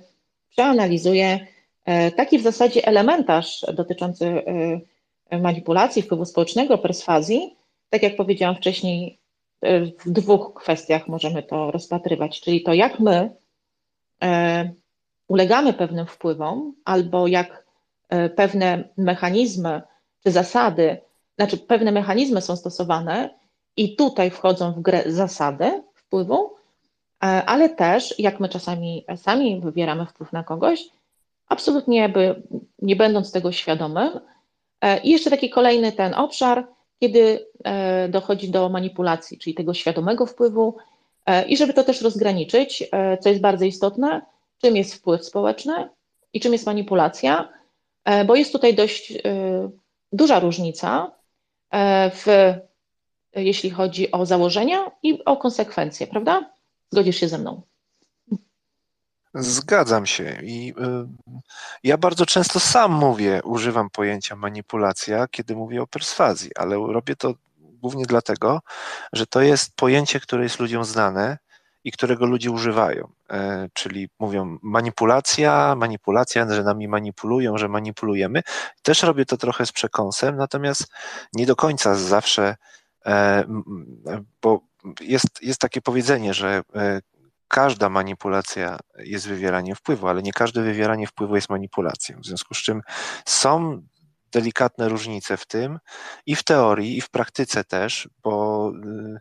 przeanalizuje 0.49 1.47
taki 2.15 2.39
w 2.39 2.41
zasadzie 2.41 2.87
elementarz 2.87 3.65
dotyczący 3.73 4.43
manipulacji, 5.31 6.01
wpływu 6.01 6.25
społecznego, 6.25 6.77
perswazji, 6.77 7.55
tak 7.89 8.03
jak 8.03 8.15
powiedziałam 8.15 8.55
wcześniej, 8.55 9.19
e, 9.61 9.85
w 9.85 10.09
dwóch 10.11 10.53
kwestiach 10.53 11.07
możemy 11.07 11.43
to 11.43 11.71
rozpatrywać, 11.71 12.41
czyli 12.41 12.63
to, 12.63 12.73
jak 12.73 12.99
my 12.99 13.29
e, 14.23 14.71
ulegamy 15.27 15.73
pewnym 15.73 16.05
wpływom, 16.05 16.73
albo 16.85 17.27
jak 17.27 17.65
e, 18.09 18.29
pewne 18.29 18.89
mechanizmy 18.97 19.81
czy 20.23 20.31
zasady, 20.31 20.97
znaczy 21.39 21.57
pewne 21.57 21.91
mechanizmy 21.91 22.41
są 22.41 22.55
stosowane 22.55 23.29
i 23.77 23.95
tutaj 23.95 24.31
wchodzą 24.31 24.71
w 24.71 24.81
grę 24.81 25.03
zasady 25.05 25.83
wpływu, 25.93 26.55
ale 27.19 27.69
też 27.69 28.19
jak 28.19 28.39
my 28.39 28.49
czasami 28.49 29.05
sami 29.15 29.61
wywieramy 29.61 30.05
wpływ 30.05 30.33
na 30.33 30.43
kogoś, 30.43 30.89
absolutnie 31.47 32.09
by, 32.09 32.41
nie 32.81 32.95
będąc 32.95 33.31
tego 33.31 33.51
świadomym, 33.51 34.19
E, 34.81 34.99
I 34.99 35.09
jeszcze 35.09 35.29
taki 35.29 35.49
kolejny 35.49 35.91
ten 35.91 36.13
obszar, 36.13 36.67
kiedy 36.99 37.45
e, 37.63 38.09
dochodzi 38.09 38.49
do 38.49 38.69
manipulacji, 38.69 39.37
czyli 39.37 39.53
tego 39.53 39.73
świadomego 39.73 40.25
wpływu. 40.25 40.77
E, 41.25 41.47
I 41.47 41.57
żeby 41.57 41.73
to 41.73 41.83
też 41.83 42.01
rozgraniczyć, 42.01 42.89
co 43.21 43.29
jest 43.29 43.41
bardzo 43.41 43.65
istotne, 43.65 44.21
czym 44.61 44.75
jest 44.75 44.93
wpływ 44.93 45.25
społeczny 45.25 45.89
i 46.33 46.39
czym 46.39 46.53
jest 46.53 46.65
manipulacja, 46.65 47.49
bo 48.25 48.35
jest 48.35 48.51
tutaj 48.51 48.75
dość 48.75 49.13
duża 50.11 50.39
różnica, 50.39 51.11
w, 52.11 52.53
jeśli 53.35 53.69
chodzi 53.69 54.11
o 54.11 54.25
założenia 54.25 54.91
i 55.03 55.25
o 55.25 55.37
konsekwencje, 55.37 56.07
prawda? 56.07 56.53
Zgodzisz 56.91 57.15
się 57.17 57.27
ze 57.27 57.37
mną? 57.37 57.61
Zgadzam 59.33 60.05
się 60.05 60.39
i 60.43 60.69
y, 60.69 60.73
ja 61.83 61.97
bardzo 61.97 62.25
często 62.25 62.59
sam 62.59 62.91
mówię, 62.91 63.41
używam 63.43 63.89
pojęcia 63.89 64.35
manipulacja, 64.35 65.27
kiedy 65.27 65.55
mówię 65.55 65.81
o 65.81 65.87
perswazji, 65.87 66.51
ale 66.55 66.75
robię 66.75 67.15
to 67.15 67.33
głównie 67.57 68.05
dlatego, 68.05 68.61
że 69.13 69.27
to 69.27 69.41
jest 69.41 69.75
pojęcie, 69.75 70.19
które 70.19 70.43
jest 70.43 70.59
ludziom 70.59 70.85
znane 70.85 71.37
i 71.83 71.91
którego 71.91 72.25
ludzie 72.25 72.51
używają. 72.51 73.11
E, 73.29 73.69
czyli 73.73 74.09
mówią 74.19 74.57
manipulacja, 74.61 75.75
manipulacja, 75.75 76.53
że 76.53 76.63
nami 76.63 76.87
manipulują, 76.87 77.57
że 77.57 77.67
manipulujemy. 77.67 78.41
Też 78.81 79.03
robię 79.03 79.25
to 79.25 79.37
trochę 79.37 79.65
z 79.65 79.71
przekąsem, 79.71 80.35
natomiast 80.35 80.87
nie 81.33 81.45
do 81.45 81.55
końca 81.55 81.95
zawsze, 81.95 82.55
e, 83.05 83.43
bo 84.41 84.61
jest, 85.01 85.27
jest 85.41 85.61
takie 85.61 85.81
powiedzenie, 85.81 86.33
że 86.33 86.61
e, 86.75 87.01
każda 87.47 87.89
manipulacja 87.89 88.79
jest 88.97 89.27
wywieraniem 89.27 89.75
wpływu, 89.75 90.07
ale 90.07 90.21
nie 90.21 90.33
każde 90.33 90.61
wywieranie 90.61 91.07
wpływu 91.07 91.35
jest 91.35 91.49
manipulacją. 91.49 92.19
W 92.19 92.25
związku 92.25 92.53
z 92.53 92.57
czym 92.57 92.81
są 93.25 93.81
delikatne 94.31 94.89
różnice 94.89 95.37
w 95.37 95.45
tym 95.45 95.79
i 96.25 96.35
w 96.35 96.43
teorii, 96.43 96.97
i 96.97 97.01
w 97.01 97.09
praktyce 97.09 97.63
też, 97.63 98.09
bo 98.23 98.71
y, 98.85 99.19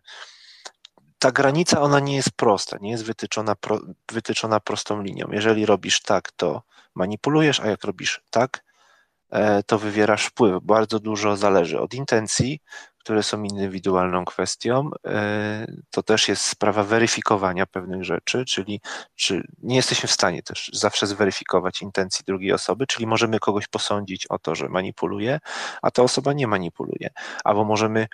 ta 1.18 1.32
granica 1.32 1.80
ona 1.80 2.00
nie 2.00 2.16
jest 2.16 2.30
prosta, 2.30 2.78
nie 2.80 2.90
jest 2.90 3.04
wytyczona, 3.04 3.54
pro, 3.54 3.80
wytyczona 4.12 4.60
prostą 4.60 5.02
linią. 5.02 5.28
Jeżeli 5.32 5.66
robisz 5.66 6.02
tak, 6.02 6.32
to 6.32 6.62
manipulujesz, 6.94 7.60
a 7.60 7.66
jak 7.66 7.84
robisz 7.84 8.22
tak, 8.30 8.64
e, 9.30 9.62
to 9.62 9.78
wywierasz 9.78 10.26
wpływ. 10.26 10.62
Bardzo 10.62 11.00
dużo 11.00 11.36
zależy 11.36 11.80
od 11.80 11.94
intencji, 11.94 12.60
które 13.08 13.22
są 13.22 13.42
indywidualną 13.42 14.24
kwestią. 14.24 14.90
E, 15.06 15.66
to 15.90 16.02
też 16.02 16.28
jest 16.28 16.42
sprawa 16.42 16.84
weryfikowania 16.84 17.66
pewnych 17.66 18.04
rzeczy, 18.04 18.44
czyli 18.44 18.80
czy 19.14 19.42
nie 19.62 19.76
jesteśmy 19.76 20.08
w 20.08 20.12
stanie 20.12 20.42
też 20.42 20.70
zawsze 20.72 21.06
zweryfikować 21.06 21.82
intencji 21.82 22.24
drugiej 22.26 22.52
osoby, 22.52 22.86
czyli 22.86 23.06
możemy 23.06 23.38
kogoś 23.38 23.66
posądzić 23.66 24.26
o 24.26 24.38
to, 24.38 24.54
że 24.54 24.68
manipuluje, 24.68 25.40
a 25.82 25.90
ta 25.90 26.02
osoba 26.02 26.32
nie 26.32 26.46
manipuluje. 26.46 27.10
Albo 27.44 27.64
możemy 27.64 28.08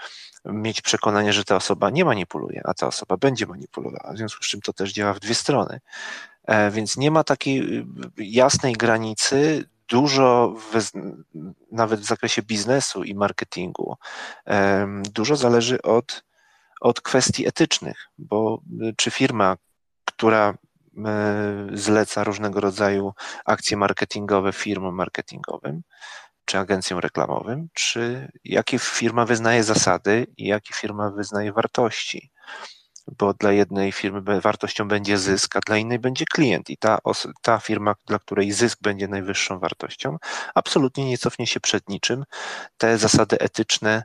mieć 0.45 0.81
przekonanie, 0.81 1.33
że 1.33 1.45
ta 1.45 1.57
osoba 1.57 1.91
nie 1.91 2.05
manipuluje, 2.05 2.61
a 2.65 2.75
ta 2.75 2.87
osoba 2.87 3.17
będzie 3.17 3.47
manipulowała. 3.47 4.13
W 4.13 4.17
związku 4.17 4.45
z 4.45 4.47
czym 4.47 4.61
to 4.61 4.73
też 4.73 4.93
działa 4.93 5.15
w 5.15 5.21
dwie 5.21 5.35
strony. 5.35 5.81
E, 6.45 6.71
więc 6.71 6.97
nie 6.97 7.11
ma 7.11 7.25
takiej 7.25 7.79
y, 7.79 7.85
jasnej 8.19 8.73
granicy, 8.73 9.65
dużo, 9.89 10.55
nawet 11.73 12.01
w 12.01 12.05
zakresie 12.05 12.43
biznesu 12.43 13.05
i 13.05 13.15
marketingu, 13.15 13.97
dużo 15.13 15.37
zależy 15.37 15.83
od, 15.83 16.25
od 16.81 17.01
kwestii 17.01 17.49
etycznych, 17.49 18.09
bo 18.19 18.63
y, 18.83 18.95
czy 18.97 19.11
firma, 19.11 19.57
która 20.05 20.55
zleca 21.73 22.25
różnego 22.25 22.61
rodzaju 22.61 23.13
akcje 23.45 23.77
marketingowe 23.77 24.53
firmom 24.53 24.95
marketingowym, 24.95 25.83
czy 26.45 26.59
agencjom 26.59 26.99
reklamowym, 26.99 27.69
czy 27.73 28.29
jakie 28.45 28.79
firma 28.79 29.25
wyznaje 29.25 29.65
zasady 29.65 30.27
i 30.37 30.47
jakie 30.47 30.75
firma 30.75 31.11
wyznaje 31.11 31.53
wartości 31.53 32.31
bo 33.19 33.35
dla 33.35 33.53
jednej 33.53 33.93
firmy 33.93 34.41
wartością 34.41 34.89
będzie 34.89 35.19
zysk, 35.19 35.57
a 35.57 35.61
dla 35.61 35.77
innej 35.77 35.99
będzie 35.99 36.25
klient 36.25 36.71
i 36.71 36.77
ta, 36.77 36.99
ta 37.43 37.59
firma, 37.59 37.95
dla 38.07 38.19
której 38.19 38.53
zysk 38.53 38.79
będzie 38.83 39.09
najwyższą 39.09 39.59
wartością, 39.59 40.17
absolutnie 40.55 41.05
nie 41.05 41.19
cofnie 41.19 41.47
się 41.47 41.61
przed 41.61 41.89
niczym. 41.89 42.25
Te 42.77 42.99
zasady 42.99 43.39
etyczne, 43.39 44.03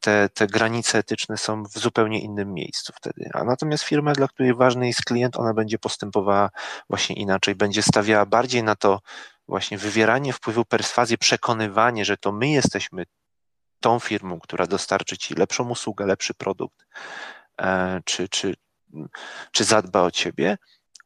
te, 0.00 0.28
te 0.34 0.46
granice 0.46 0.98
etyczne 0.98 1.36
są 1.36 1.62
w 1.62 1.78
zupełnie 1.78 2.20
innym 2.20 2.54
miejscu 2.54 2.92
wtedy. 2.96 3.30
A 3.34 3.44
natomiast 3.44 3.84
firma, 3.84 4.12
dla 4.12 4.28
której 4.28 4.54
ważny 4.54 4.86
jest 4.86 5.04
klient, 5.04 5.36
ona 5.36 5.54
będzie 5.54 5.78
postępowała 5.78 6.50
właśnie 6.88 7.16
inaczej, 7.16 7.54
będzie 7.54 7.82
stawiała 7.82 8.26
bardziej 8.26 8.62
na 8.62 8.76
to 8.76 9.00
właśnie 9.48 9.78
wywieranie 9.78 10.32
wpływu, 10.32 10.64
perswazję, 10.64 11.18
przekonywanie, 11.18 12.04
że 12.04 12.16
to 12.16 12.32
my 12.32 12.48
jesteśmy 12.48 13.04
tą 13.80 13.98
firmą, 13.98 14.40
która 14.40 14.66
dostarczy 14.66 15.18
ci 15.18 15.34
lepszą 15.34 15.68
usługę, 15.68 16.06
lepszy 16.06 16.34
produkt, 16.34 16.86
czy, 18.04 18.28
czy, 18.28 18.54
czy 19.52 19.64
zadba 19.64 20.02
o 20.02 20.10
ciebie, 20.10 20.58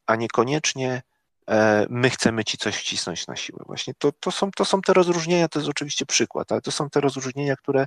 a 0.07 0.17
niekoniecznie 0.17 1.03
e, 1.51 1.87
my 1.91 2.11
chcemy 2.11 2.45
ci 2.45 2.59
coś 2.59 2.77
wcisnąć 2.77 3.27
na 3.27 3.37
siłę. 3.37 3.59
Właśnie 3.67 3.95
to, 3.99 4.13
to, 4.13 4.31
są, 4.31 4.51
to 4.51 4.65
są 4.65 4.83
te 4.83 4.93
rozróżnienia, 4.93 5.49
to 5.49 5.59
jest 5.59 5.71
oczywiście 5.71 6.07
przykład, 6.07 6.53
ale 6.53 6.61
to 6.61 6.73
są 6.73 6.91
te 6.91 7.01
rozróżnienia, 7.01 7.57
które, 7.57 7.87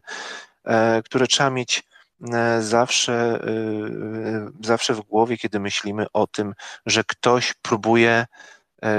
e, 0.66 1.02
które 1.04 1.28
trzeba 1.28 1.50
mieć 1.50 1.84
zawsze, 2.60 3.40
zawsze 4.64 4.94
w 4.94 5.02
głowie, 5.02 5.38
kiedy 5.38 5.60
myślimy 5.60 6.06
o 6.14 6.28
tym, 6.28 6.54
że 6.86 7.04
ktoś 7.04 7.54
próbuje 7.54 8.26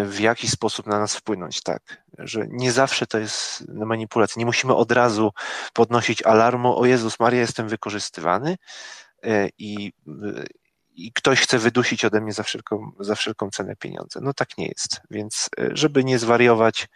w 0.04 0.20
jakiś 0.20 0.50
sposób 0.50 0.87
na 0.87 0.98
nas 0.98 1.16
wpłynąć, 1.16 1.62
tak, 1.62 2.02
że 2.18 2.46
nie 2.48 2.72
zawsze 2.72 3.06
to 3.06 3.18
jest 3.18 3.68
manipulacja. 3.68 4.40
Nie 4.40 4.46
musimy 4.46 4.75
od 4.75 4.92
razu 4.92 5.32
podnosić 5.72 6.22
alarmu, 6.22 6.78
o 6.78 6.87
Jezus 6.87 7.20
Maria, 7.20 7.40
jestem 7.40 7.68
wykorzystywany 7.68 8.56
i, 9.58 9.92
i 10.96 11.12
ktoś 11.12 11.40
chce 11.40 11.58
wydusić 11.58 12.04
ode 12.04 12.20
mnie 12.20 12.32
za 12.32 12.42
wszelką, 12.42 12.92
za 13.00 13.14
wszelką 13.14 13.50
cenę 13.50 13.76
pieniądze. 13.76 14.20
No 14.22 14.34
tak 14.34 14.58
nie 14.58 14.66
jest, 14.66 15.00
więc 15.10 15.50
żeby 15.72 16.04
nie 16.04 16.18
zwariować, 16.18 16.88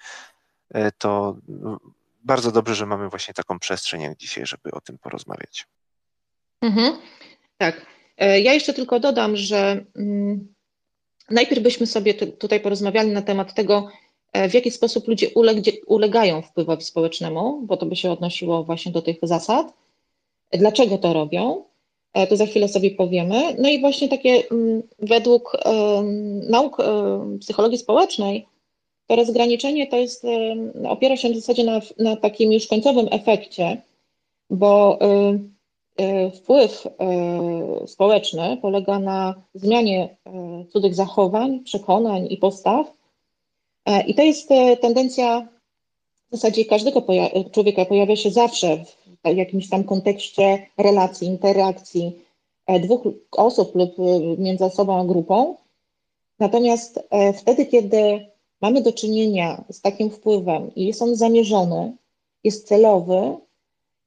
to 0.98 1.36
bardzo 2.24 2.52
dobrze, 2.52 2.74
że 2.74 2.86
mamy 2.86 3.08
właśnie 3.08 3.34
taką 3.34 3.58
przestrzeń 3.58 4.02
jak 4.02 4.16
dzisiaj, 4.16 4.46
żeby 4.46 4.70
o 4.70 4.80
tym 4.80 4.98
porozmawiać. 4.98 5.66
Mhm, 6.60 6.96
tak. 7.58 7.86
E, 8.18 8.40
ja 8.40 8.52
jeszcze 8.52 8.74
tylko 8.74 9.00
dodam, 9.00 9.36
że 9.36 9.84
mm, 9.96 10.54
najpierw 11.30 11.62
byśmy 11.62 11.86
sobie 11.86 12.14
tutaj 12.14 12.60
porozmawiali 12.60 13.10
na 13.10 13.22
temat 13.22 13.54
tego, 13.54 13.88
e, 14.32 14.48
w 14.48 14.54
jaki 14.54 14.70
sposób 14.70 15.08
ludzie 15.08 15.30
ulegają 15.86 16.42
wpływowi 16.42 16.84
społecznemu, 16.84 17.62
bo 17.62 17.76
to 17.76 17.86
by 17.86 17.96
się 17.96 18.10
odnosiło 18.10 18.64
właśnie 18.64 18.92
do 18.92 19.02
tych 19.02 19.16
zasad. 19.22 19.72
Dlaczego 20.52 20.98
to 20.98 21.12
robią? 21.12 21.64
E, 22.14 22.26
to 22.26 22.36
za 22.36 22.46
chwilę 22.46 22.68
sobie 22.68 22.90
powiemy. 22.90 23.56
No 23.58 23.68
i 23.68 23.80
właśnie 23.80 24.08
takie 24.08 24.42
mm, 24.50 24.82
według 24.98 25.56
nauk 26.50 26.76
psychologii 27.40 27.78
społecznej 27.78 28.46
to 29.06 29.16
rozgraniczenie 29.16 29.86
to 29.86 29.96
jest, 29.96 30.26
opiera 30.88 31.16
się 31.16 31.30
w 31.30 31.36
zasadzie 31.36 31.64
na, 31.64 31.80
na 31.98 32.16
takim 32.16 32.52
już 32.52 32.66
końcowym 32.66 33.08
efekcie, 33.10 33.82
bo 34.50 34.98
y, 36.00 36.30
wpływ 36.30 36.86
y, 36.86 37.88
społeczny 37.88 38.58
polega 38.62 38.98
na 38.98 39.34
zmianie 39.54 40.16
cudzych 40.72 40.94
zachowań, 40.94 41.60
przekonań 41.60 42.26
i 42.30 42.36
postaw. 42.36 42.92
E, 43.86 44.06
I 44.06 44.14
to 44.14 44.22
jest 44.22 44.48
tendencja 44.80 45.48
w 46.32 46.34
zasadzie 46.34 46.64
każdego 46.64 47.02
człowieka, 47.52 47.84
pojawia 47.84 48.16
się 48.16 48.30
zawsze 48.30 48.84
w 49.24 49.36
jakimś 49.36 49.68
tam 49.68 49.84
kontekście 49.84 50.66
relacji, 50.78 51.28
interakcji 51.28 52.18
e, 52.66 52.80
dwóch 52.80 53.02
osób 53.32 53.74
lub 53.74 53.94
między 54.38 54.64
osobą 54.64 55.00
a 55.00 55.04
grupą. 55.04 55.56
Natomiast 56.38 57.00
e, 57.10 57.32
wtedy, 57.32 57.66
kiedy 57.66 58.26
mamy 58.60 58.82
do 58.82 58.92
czynienia 58.92 59.64
z 59.70 59.80
takim 59.80 60.10
wpływem 60.10 60.74
i 60.74 60.86
jest 60.86 61.02
on 61.02 61.16
zamierzony, 61.16 61.96
jest 62.44 62.68
celowy 62.68 63.36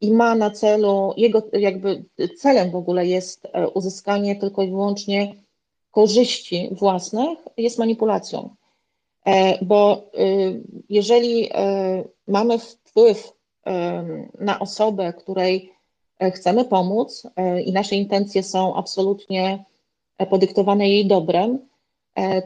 i 0.02 0.12
ma 0.12 0.36
na 0.36 0.52
celu, 0.52 1.14
jego 1.18 1.44
jakby 1.54 2.04
celem 2.38 2.72
w 2.72 2.76
ogóle 2.76 3.08
jest 3.08 3.48
e, 3.54 3.70
uzyskanie 3.70 4.36
tylko 4.36 4.64
i 4.64 4.70
wyłącznie 4.70 5.36
korzyści 5.92 6.70
własnych, 6.72 7.40
jest 7.58 7.80
manipulacją. 7.80 8.56
E, 9.26 9.66
bo 9.66 10.04
y, 10.20 10.62
jeżeli 10.90 11.50
e, 11.54 12.04
mamy 12.28 12.60
wpływ 12.60 13.36
na 14.40 14.60
osobę, 14.60 15.14
której 15.14 15.74
chcemy 16.34 16.66
pomóc 16.66 17.28
i 17.66 17.74
nasze 17.74 17.96
intencje 17.96 18.44
są 18.44 18.76
absolutnie 18.76 19.64
podyktowane 20.30 20.90
jej 20.90 21.08
dobrem, 21.08 21.60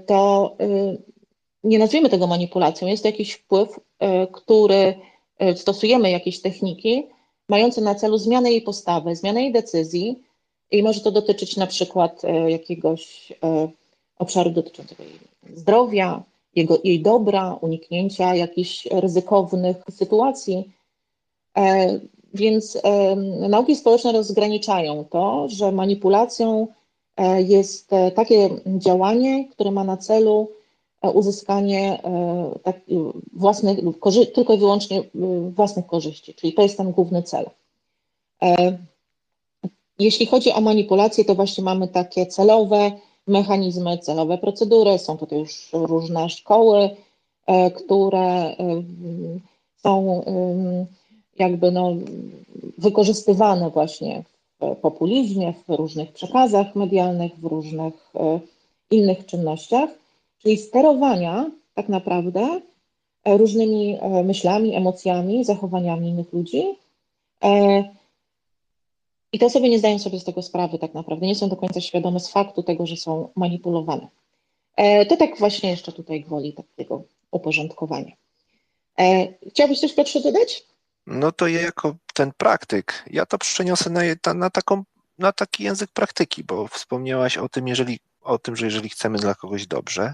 to 0.05 0.55
y, 0.61 0.97
nie 1.63 1.79
nazwijmy 1.79 2.09
tego 2.09 2.27
manipulacją, 2.27 2.87
jest 2.87 3.03
to 3.03 3.09
jakiś 3.09 3.33
wpływ, 3.33 3.79
e, 3.99 4.27
który 4.27 4.95
e, 5.39 5.55
stosujemy 5.55 6.11
jakieś 6.11 6.41
techniki 6.41 7.07
mające 7.49 7.81
na 7.81 7.95
celu 7.95 8.17
zmianę 8.17 8.51
jej 8.51 8.61
postawy, 8.61 9.15
zmianę 9.15 9.41
jej 9.41 9.51
decyzji 9.51 10.23
i 10.71 10.83
może 10.83 11.01
to 11.01 11.11
dotyczyć 11.11 11.57
na 11.57 11.67
przykład 11.67 12.25
e, 12.25 12.51
jakiegoś 12.51 13.33
obszaru 14.19 14.49
dotyczącego 14.49 15.03
jej 15.03 15.19
zdrowia, 15.55 16.23
jego, 16.55 16.79
jej 16.83 17.01
dobra, 17.01 17.57
uniknięcia 17.61 18.35
jakichś 18.35 18.85
ryzykownych 18.85 19.77
sytuacji. 19.89 20.71
Więc 22.33 22.81
nauki 23.49 23.75
społeczne 23.75 24.11
rozgraniczają 24.11 25.05
to, 25.05 25.47
że 25.49 25.71
manipulacją 25.71 26.67
jest 27.37 27.91
takie 28.15 28.49
działanie, 28.65 29.47
które 29.49 29.71
ma 29.71 29.83
na 29.83 29.97
celu 29.97 30.49
E, 31.01 31.11
uzyskanie 31.11 32.03
e, 32.03 32.59
tak, 32.63 32.75
własnych, 33.33 33.79
tylko 34.33 34.53
i 34.53 34.57
wyłącznie 34.57 35.03
własnych 35.49 35.85
korzyści, 35.85 36.33
czyli 36.33 36.53
to 36.53 36.61
jest 36.61 36.77
ten 36.77 36.91
główny 36.91 37.23
cel. 37.23 37.49
E, 38.43 38.77
jeśli 39.99 40.25
chodzi 40.25 40.51
o 40.51 40.61
manipulację, 40.61 41.25
to 41.25 41.35
właśnie 41.35 41.63
mamy 41.63 41.87
takie 41.87 42.25
celowe 42.25 42.91
mechanizmy, 43.29 43.97
celowe 43.97 44.37
procedury. 44.37 44.97
Są 44.97 45.17
tutaj 45.17 45.39
już 45.39 45.69
różne 45.73 46.29
szkoły, 46.29 46.89
które 47.75 48.55
są 49.83 50.23
jakby 51.39 51.71
no, 51.71 51.93
wykorzystywane 52.77 53.69
właśnie 53.69 54.23
w 54.61 54.75
populizmie, 54.75 55.53
w 55.67 55.73
różnych 55.73 56.11
przekazach 56.11 56.75
medialnych, 56.75 57.39
w 57.39 57.45
różnych 57.45 58.13
innych 58.91 59.25
czynnościach 59.25 59.89
czyli 60.41 60.57
sterowania 60.57 61.51
tak 61.73 61.89
naprawdę 61.89 62.61
e, 63.23 63.37
różnymi 63.37 63.97
e, 64.01 64.23
myślami, 64.23 64.75
emocjami, 64.75 65.45
zachowaniami 65.45 66.09
innych 66.09 66.33
ludzi. 66.33 66.63
E, 69.33 69.35
I 69.35 69.39
te 69.39 69.45
osoby 69.45 69.69
nie 69.69 69.79
zdają 69.79 69.99
sobie 69.99 70.19
z 70.19 70.23
tego 70.23 70.41
sprawy 70.41 70.79
tak 70.79 70.93
naprawdę, 70.93 71.27
nie 71.27 71.35
są 71.35 71.49
do 71.49 71.55
końca 71.55 71.81
świadome 71.81 72.19
z 72.19 72.31
faktu 72.31 72.63
tego, 72.63 72.85
że 72.85 72.97
są 72.97 73.29
manipulowane. 73.35 74.07
To 75.09 75.17
tak 75.17 75.37
właśnie 75.39 75.69
jeszcze 75.69 75.91
tutaj 75.91 76.21
gwoli 76.21 76.53
takiego 76.53 77.03
uporządkowania. 77.31 78.11
Chciałbyś 79.49 79.79
coś 79.79 79.93
Piotrze 79.93 80.21
dodać? 80.21 80.63
No 81.07 81.31
to 81.31 81.47
ja 81.47 81.61
jako 81.61 81.95
ten 82.13 82.31
praktyk, 82.37 83.03
ja 83.11 83.25
to 83.25 83.37
przeniosę 83.37 83.89
na, 83.89 84.01
na, 84.33 84.49
taką, 84.49 84.83
na 85.17 85.31
taki 85.31 85.63
język 85.63 85.91
praktyki, 85.91 86.43
bo 86.43 86.67
wspomniałaś 86.67 87.37
o 87.37 87.49
tym, 87.49 87.67
jeżeli, 87.67 87.99
o 88.21 88.37
tym, 88.37 88.55
że 88.55 88.65
jeżeli 88.65 88.89
chcemy 88.89 89.17
dla 89.17 89.35
kogoś 89.35 89.67
dobrze, 89.67 90.13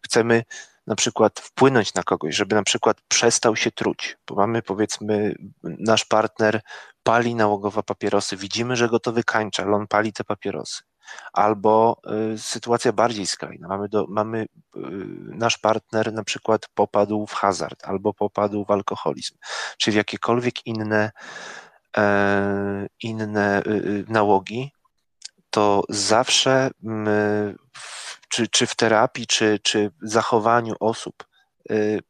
chcemy 0.00 0.44
na 0.86 0.94
przykład 0.94 1.40
wpłynąć 1.40 1.94
na 1.94 2.02
kogoś, 2.02 2.34
żeby 2.34 2.54
na 2.56 2.62
przykład 2.62 2.96
przestał 3.08 3.56
się 3.56 3.70
truć, 3.70 4.16
bo 4.28 4.34
mamy 4.34 4.62
powiedzmy, 4.62 5.34
nasz 5.62 6.04
partner 6.04 6.60
pali 7.02 7.34
nałogowo 7.34 7.82
papierosy, 7.82 8.36
widzimy, 8.36 8.76
że 8.76 8.88
go 8.88 9.00
to 9.00 9.12
wykańcza, 9.12 9.62
ale 9.62 9.76
on 9.76 9.86
pali 9.86 10.12
te 10.12 10.24
papierosy. 10.24 10.82
Albo 11.32 12.00
y, 12.34 12.38
sytuacja 12.38 12.92
bardziej 12.92 13.26
skrajna, 13.26 13.68
mamy, 13.68 13.88
do, 13.88 14.06
mamy 14.08 14.42
y, 14.42 14.46
nasz 15.24 15.58
partner 15.58 16.12
na 16.12 16.24
przykład 16.24 16.68
popadł 16.74 17.26
w 17.26 17.32
hazard 17.32 17.84
albo 17.84 18.14
popadł 18.14 18.64
w 18.64 18.70
alkoholizm, 18.70 19.34
czy 19.78 19.92
w 19.92 19.94
jakiekolwiek 19.94 20.66
inne, 20.66 21.10
e, 21.96 22.86
inne 23.02 23.62
y, 23.62 23.70
y 23.70 24.04
nałogi, 24.08 24.72
to 25.50 25.82
zawsze 25.88 26.70
czy, 28.34 28.48
czy 28.48 28.66
w 28.66 28.74
terapii, 28.76 29.26
czy, 29.26 29.58
czy 29.62 29.90
w 30.02 30.08
zachowaniu 30.08 30.74
osób 30.80 31.24
y, 31.70 32.00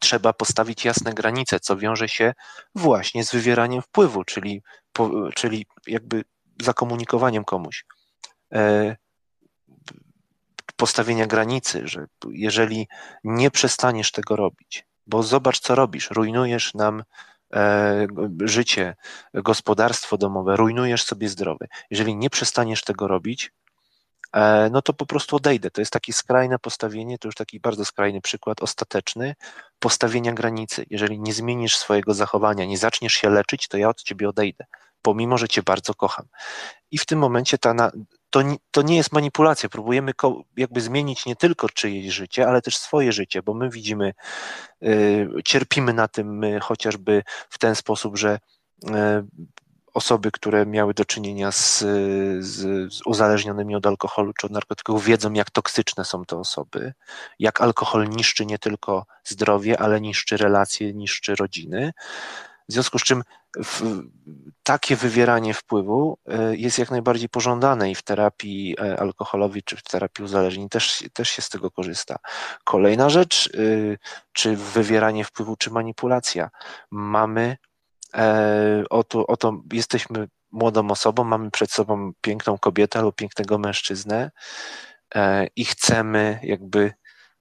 trzeba 0.00 0.32
postawić 0.32 0.84
jasne 0.84 1.12
granice, 1.14 1.60
co 1.60 1.76
wiąże 1.76 2.08
się 2.08 2.34
właśnie 2.74 3.24
z 3.24 3.32
wywieraniem 3.32 3.82
wpływu, 3.82 4.24
czyli, 4.24 4.62
po, 4.92 5.10
czyli 5.34 5.66
jakby 5.86 6.24
zakomunikowaniem 6.62 7.44
komuś. 7.44 7.84
E, 8.54 8.96
postawienia 10.76 11.26
granicy, 11.26 11.88
że 11.88 12.06
jeżeli 12.30 12.88
nie 13.24 13.50
przestaniesz 13.50 14.12
tego 14.12 14.36
robić, 14.36 14.86
bo 15.06 15.22
zobacz, 15.22 15.60
co 15.60 15.74
robisz, 15.74 16.10
rujnujesz 16.10 16.74
nam 16.74 17.04
e, 17.54 18.06
życie, 18.40 18.96
gospodarstwo 19.34 20.18
domowe, 20.18 20.56
rujnujesz 20.56 21.02
sobie 21.04 21.28
zdrowie. 21.28 21.66
Jeżeli 21.90 22.16
nie 22.16 22.30
przestaniesz 22.30 22.84
tego 22.84 23.08
robić, 23.08 23.52
no 24.70 24.82
to 24.82 24.92
po 24.92 25.06
prostu 25.06 25.36
odejdę. 25.36 25.70
To 25.70 25.80
jest 25.80 25.92
takie 25.92 26.12
skrajne 26.12 26.58
postawienie, 26.58 27.18
to 27.18 27.28
już 27.28 27.34
taki 27.34 27.60
bardzo 27.60 27.84
skrajny 27.84 28.20
przykład, 28.20 28.62
ostateczny 28.62 29.34
postawienia 29.78 30.32
granicy. 30.32 30.86
Jeżeli 30.90 31.20
nie 31.20 31.32
zmienisz 31.32 31.76
swojego 31.76 32.14
zachowania, 32.14 32.64
nie 32.64 32.78
zaczniesz 32.78 33.14
się 33.14 33.30
leczyć, 33.30 33.68
to 33.68 33.76
ja 33.76 33.88
od 33.88 34.02
ciebie 34.02 34.28
odejdę, 34.28 34.64
pomimo, 35.02 35.38
że 35.38 35.48
cię 35.48 35.62
bardzo 35.62 35.94
kocham. 35.94 36.26
I 36.90 36.98
w 36.98 37.06
tym 37.06 37.18
momencie 37.18 37.58
ta 37.58 37.74
na, 37.74 37.92
to, 38.30 38.42
to 38.70 38.82
nie 38.82 38.96
jest 38.96 39.12
manipulacja. 39.12 39.68
Próbujemy 39.68 40.12
jakby 40.56 40.80
zmienić 40.80 41.26
nie 41.26 41.36
tylko 41.36 41.68
czyjeś 41.68 42.14
życie, 42.14 42.48
ale 42.48 42.62
też 42.62 42.76
swoje 42.76 43.12
życie, 43.12 43.42
bo 43.42 43.54
my 43.54 43.70
widzimy, 43.70 44.14
yy, 44.80 45.28
cierpimy 45.44 45.92
na 45.92 46.08
tym 46.08 46.38
my 46.38 46.60
chociażby 46.60 47.22
w 47.50 47.58
ten 47.58 47.74
sposób, 47.74 48.18
że 48.18 48.38
yy, 48.82 48.90
osoby, 49.94 50.30
które 50.30 50.66
miały 50.66 50.94
do 50.94 51.04
czynienia 51.04 51.52
z, 51.52 51.78
z, 52.40 52.92
z, 52.94 53.00
uzależnionymi 53.06 53.74
od 53.74 53.86
alkoholu 53.86 54.32
czy 54.32 54.46
od 54.46 54.52
narkotyków, 54.52 55.04
wiedzą, 55.04 55.32
jak 55.32 55.50
toksyczne 55.50 56.04
są 56.04 56.24
te 56.24 56.36
osoby, 56.36 56.94
jak 57.38 57.60
alkohol 57.60 58.08
niszczy 58.08 58.46
nie 58.46 58.58
tylko 58.58 59.06
zdrowie, 59.24 59.80
ale 59.80 60.00
niszczy 60.00 60.36
relacje, 60.36 60.92
niszczy 60.92 61.34
rodziny. 61.34 61.92
W 62.68 62.72
związku 62.72 62.98
z 62.98 63.02
czym 63.02 63.22
w, 63.64 64.02
takie 64.62 64.96
wywieranie 64.96 65.54
wpływu 65.54 66.18
e, 66.26 66.56
jest 66.56 66.78
jak 66.78 66.90
najbardziej 66.90 67.28
pożądane 67.28 67.90
i 67.90 67.94
w 67.94 68.02
terapii 68.02 68.76
e, 68.80 69.00
alkoholowej 69.00 69.62
czy 69.62 69.76
w 69.76 69.82
terapii 69.82 70.24
uzależnień 70.24 70.68
też, 70.68 71.04
też 71.12 71.28
się 71.28 71.42
z 71.42 71.48
tego 71.48 71.70
korzysta. 71.70 72.16
Kolejna 72.64 73.10
rzecz, 73.10 73.50
e, 73.54 73.58
czy 74.32 74.56
wywieranie 74.56 75.24
wpływu, 75.24 75.56
czy 75.56 75.70
manipulacja. 75.70 76.50
Mamy 76.90 77.56
oto, 78.90 79.26
oto 79.26 79.62
jesteśmy 79.72 80.28
młodą 80.52 80.90
osobą, 80.90 81.24
mamy 81.24 81.50
przed 81.50 81.72
sobą 81.72 82.12
piękną 82.20 82.58
kobietę 82.58 83.02
lub 83.02 83.16
pięknego 83.16 83.58
mężczyznę 83.58 84.30
i 85.56 85.64
chcemy 85.64 86.40
jakby 86.42 86.92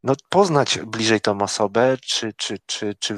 no, 0.04 0.16
poznać 0.30 0.80
bliżej 0.80 1.22
tą 1.22 1.42
osobę, 1.42 1.98
czy, 2.06 2.34
czy, 2.38 2.58
czy, 2.66 2.96
czy 3.00 3.18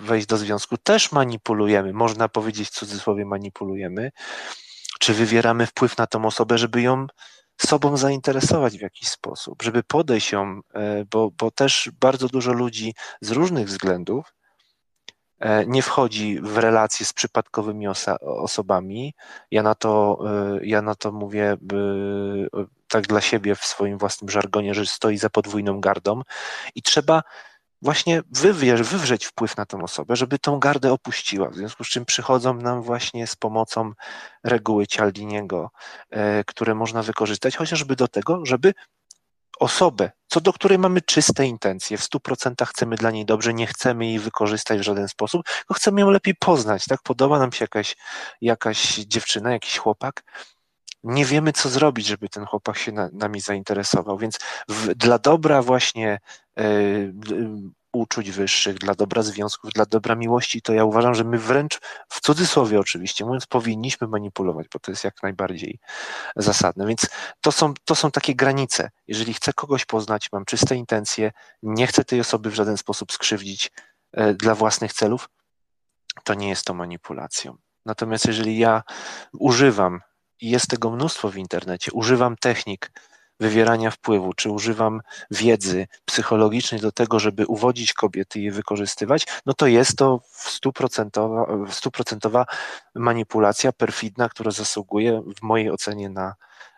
wejść 0.00 0.26
do 0.26 0.36
związku, 0.36 0.76
też 0.76 1.12
manipulujemy, 1.12 1.92
można 1.92 2.28
powiedzieć 2.28 2.68
w 2.68 2.72
cudzysłowie 2.72 3.24
manipulujemy, 3.24 4.10
czy 5.00 5.14
wywieramy 5.14 5.66
wpływ 5.66 5.98
na 5.98 6.06
tą 6.06 6.24
osobę, 6.24 6.58
żeby 6.58 6.82
ją 6.82 7.06
sobą 7.66 7.96
zainteresować 7.96 8.78
w 8.78 8.82
jakiś 8.82 9.08
sposób, 9.08 9.62
żeby 9.62 9.82
podejść 9.82 10.32
ją, 10.32 10.60
e, 10.74 11.04
bo, 11.04 11.30
bo 11.30 11.50
też 11.50 11.90
bardzo 12.00 12.28
dużo 12.28 12.52
ludzi 12.52 12.94
z 13.20 13.30
różnych 13.30 13.66
względów 13.66 14.34
e, 14.34 14.39
nie 15.66 15.82
wchodzi 15.82 16.40
w 16.42 16.58
relacje 16.58 17.06
z 17.06 17.12
przypadkowymi 17.12 17.88
osa 17.88 18.20
osobami. 18.20 19.14
Ja 19.50 19.62
na 19.62 19.74
to, 19.74 20.20
e, 20.26 20.66
ja 20.66 20.82
na 20.82 20.94
to 20.94 21.12
mówię 21.12 21.56
tak 22.88 23.06
dla 23.06 23.20
siebie 23.20 23.54
w 23.54 23.64
swoim 23.64 23.98
własnym 23.98 24.30
żargonie, 24.30 24.74
że 24.74 24.86
stoi 24.86 25.16
za 25.18 25.30
podwójną 25.30 25.80
gardą 25.80 26.22
i 26.74 26.82
trzeba 26.82 27.22
właśnie 27.82 28.22
wywierz, 28.30 28.82
wywrzeć 28.82 29.26
wpływ 29.26 29.56
na 29.56 29.66
tę 29.66 29.82
osobę, 29.82 30.16
żeby 30.16 30.38
tą 30.38 30.58
gardę 30.58 30.92
opuściła, 30.92 31.50
w 31.50 31.54
związku 31.54 31.84
z 31.84 31.88
czym 31.88 32.04
przychodzą 32.04 32.54
nam 32.54 32.82
właśnie 32.82 33.26
z 33.26 33.36
pomocą 33.36 33.92
reguły 34.44 34.86
Cialdiniego, 34.86 35.70
e, 36.10 36.44
które 36.44 36.74
można 36.74 37.02
wykorzystać 37.02 37.56
chociażby 37.56 37.96
do 37.96 38.08
tego, 38.08 38.46
żeby 38.46 38.74
osobę, 39.60 40.10
co 40.28 40.40
do 40.40 40.52
której 40.52 40.78
mamy 40.78 41.00
czyste 41.00 41.46
intencje, 41.46 41.98
w 41.98 42.00
100% 42.00 42.66
chcemy 42.66 42.96
dla 42.96 43.10
niej 43.10 43.24
dobrze, 43.24 43.54
nie 43.54 43.66
chcemy 43.66 44.06
jej 44.06 44.18
wykorzystać 44.18 44.78
w 44.78 44.82
żaden 44.82 45.08
sposób, 45.08 45.42
tylko 45.58 45.74
chcemy 45.74 46.00
ją 46.00 46.10
lepiej 46.10 46.34
poznać, 46.34 46.84
tak? 46.84 47.02
Podoba 47.02 47.38
nam 47.38 47.52
się 47.52 47.64
jakaś, 47.64 47.96
jakaś 48.40 48.96
dziewczyna, 48.96 49.52
jakiś 49.52 49.78
chłopak, 49.78 50.22
nie 51.04 51.24
wiemy, 51.24 51.52
co 51.52 51.68
zrobić, 51.68 52.06
żeby 52.06 52.28
ten 52.28 52.44
chłopak 52.46 52.78
się 52.78 52.92
na, 52.92 53.08
nami 53.12 53.40
zainteresował. 53.40 54.18
Więc 54.18 54.38
w, 54.68 54.94
dla 54.94 55.18
dobra 55.18 55.62
właśnie 55.62 56.20
y, 56.60 56.62
y, 56.62 57.12
uczuć 57.92 58.30
wyższych, 58.30 58.78
dla 58.78 58.94
dobra 58.94 59.22
związków, 59.22 59.70
dla 59.72 59.86
dobra 59.86 60.14
miłości, 60.14 60.62
to 60.62 60.72
ja 60.72 60.84
uważam, 60.84 61.14
że 61.14 61.24
my 61.24 61.38
wręcz 61.38 61.80
w 62.08 62.20
cudzysłowie 62.20 62.80
oczywiście 62.80 63.24
mówiąc, 63.24 63.46
powinniśmy 63.46 64.06
manipulować, 64.08 64.66
bo 64.72 64.78
to 64.78 64.92
jest 64.92 65.04
jak 65.04 65.22
najbardziej 65.22 65.78
zasadne. 66.36 66.86
Więc 66.86 67.06
to 67.40 67.52
są, 67.52 67.74
to 67.84 67.94
są 67.94 68.10
takie 68.10 68.34
granice. 68.34 68.90
Jeżeli 69.08 69.34
chcę 69.34 69.52
kogoś 69.52 69.84
poznać, 69.84 70.32
mam 70.32 70.44
czyste 70.44 70.76
intencje, 70.76 71.32
nie 71.62 71.86
chcę 71.86 72.04
tej 72.04 72.20
osoby 72.20 72.50
w 72.50 72.54
żaden 72.54 72.76
sposób 72.76 73.12
skrzywdzić 73.12 73.70
y, 74.18 74.34
dla 74.34 74.54
własnych 74.54 74.92
celów, 74.92 75.28
to 76.24 76.34
nie 76.34 76.48
jest 76.48 76.64
to 76.64 76.74
manipulacją. 76.74 77.56
Natomiast 77.86 78.26
jeżeli 78.26 78.58
ja 78.58 78.82
używam 79.32 80.00
i 80.40 80.50
jest 80.50 80.68
tego 80.68 80.90
mnóstwo 80.90 81.30
w 81.30 81.36
internecie. 81.36 81.92
Używam 81.92 82.36
technik 82.36 82.92
wywierania 83.40 83.90
wpływu, 83.90 84.32
czy 84.32 84.50
używam 84.50 85.00
wiedzy 85.30 85.86
psychologicznej 86.04 86.80
do 86.80 86.92
tego, 86.92 87.18
żeby 87.18 87.46
uwodzić 87.46 87.92
kobiety 87.92 88.40
i 88.40 88.42
je 88.42 88.52
wykorzystywać, 88.52 89.26
no 89.46 89.54
to 89.54 89.66
jest 89.66 89.96
to 89.96 90.20
stuprocentowa, 90.32 91.46
stuprocentowa 91.70 92.46
manipulacja 92.94 93.72
perfidna, 93.72 94.28
która 94.28 94.50
zasługuje 94.50 95.22
w 95.36 95.42
mojej 95.42 95.70
ocenie 95.70 96.08
na, 96.08 96.34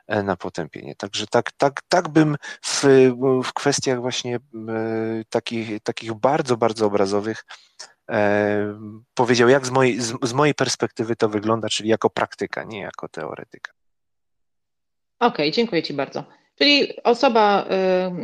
na 0.09 0.37
potępienie. 0.37 0.95
Także 0.97 1.27
tak, 1.27 1.53
tak, 1.53 1.83
tak 1.89 2.09
bym 2.09 2.37
w, 2.63 2.85
w 3.45 3.53
kwestiach 3.53 4.01
właśnie 4.01 4.37
e, 4.37 4.41
takich, 5.31 5.83
takich 5.83 6.15
bardzo, 6.15 6.57
bardzo 6.57 6.87
obrazowych 6.87 7.45
E, 8.11 8.79
powiedział, 9.15 9.49
jak 9.49 9.67
z 9.67 9.71
mojej, 9.71 10.01
z, 10.01 10.15
z 10.23 10.33
mojej 10.33 10.55
perspektywy 10.55 11.17
to 11.17 11.29
wygląda, 11.29 11.69
czyli 11.69 11.89
jako 11.89 12.11
praktyka, 12.11 12.65
nie 12.65 12.81
jako 12.81 13.09
teoretyka. 13.09 13.73
Okej, 15.19 15.47
okay, 15.47 15.51
dziękuję 15.51 15.83
Ci 15.83 15.95
bardzo. 15.95 16.25
Czyli 16.59 17.03
osoba, 17.03 17.67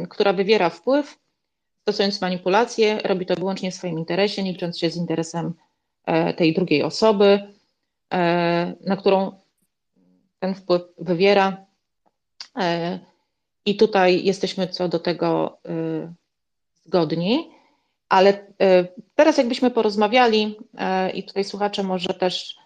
y, 0.05 0.07
która 0.07 0.33
wywiera 0.33 0.71
wpływ, 0.71 1.19
stosując 1.89 2.21
manipulację, 2.21 2.99
robi 3.05 3.27
to 3.27 3.35
wyłącznie 3.35 3.71
w 3.71 3.75
swoim 3.75 3.99
interesie, 3.99 4.43
nie 4.43 4.53
licząc 4.53 4.79
się 4.79 4.91
z 4.91 4.97
interesem 4.97 5.55
e, 6.07 6.35
tej 6.35 6.55
drugiej 6.55 6.83
osoby, 6.83 7.55
e, 8.13 8.75
na 8.87 8.97
którą 8.97 9.33
ten 10.39 10.55
wpływ 10.55 10.83
wywiera. 10.99 11.57
E, 12.57 12.99
I 13.67 13.77
tutaj 13.77 14.25
jesteśmy 14.25 14.69
co 14.69 14.89
do 14.89 14.99
tego 14.99 15.59
y, 15.69 16.13
zgodni. 16.85 17.51
Ale 18.09 18.47
teraz 19.15 19.39
jakbyśmy 19.39 19.71
porozmawiali 19.71 20.57
i 21.15 21.23
tutaj 21.23 21.45
słuchacze 21.45 21.83
może 21.83 22.15
też 22.15 22.57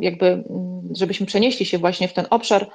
jakby, 0.00 0.26
mm, 0.26 0.88
żebyśmy 0.96 1.26
przenieśli 1.26 1.66
się 1.66 1.78
właśnie 1.78 2.08
w 2.08 2.12
ten 2.12 2.26
obszar, 2.30 2.70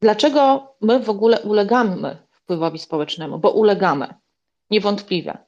dlaczego 0.00 0.72
my 0.80 1.00
w 1.00 1.10
ogóle 1.10 1.40
ulegamy 1.40 2.16
wpływowi 2.30 2.78
społecznemu, 2.78 3.38
bo 3.38 3.50
ulegamy, 3.50 4.14
niewątpliwie. 4.70 5.38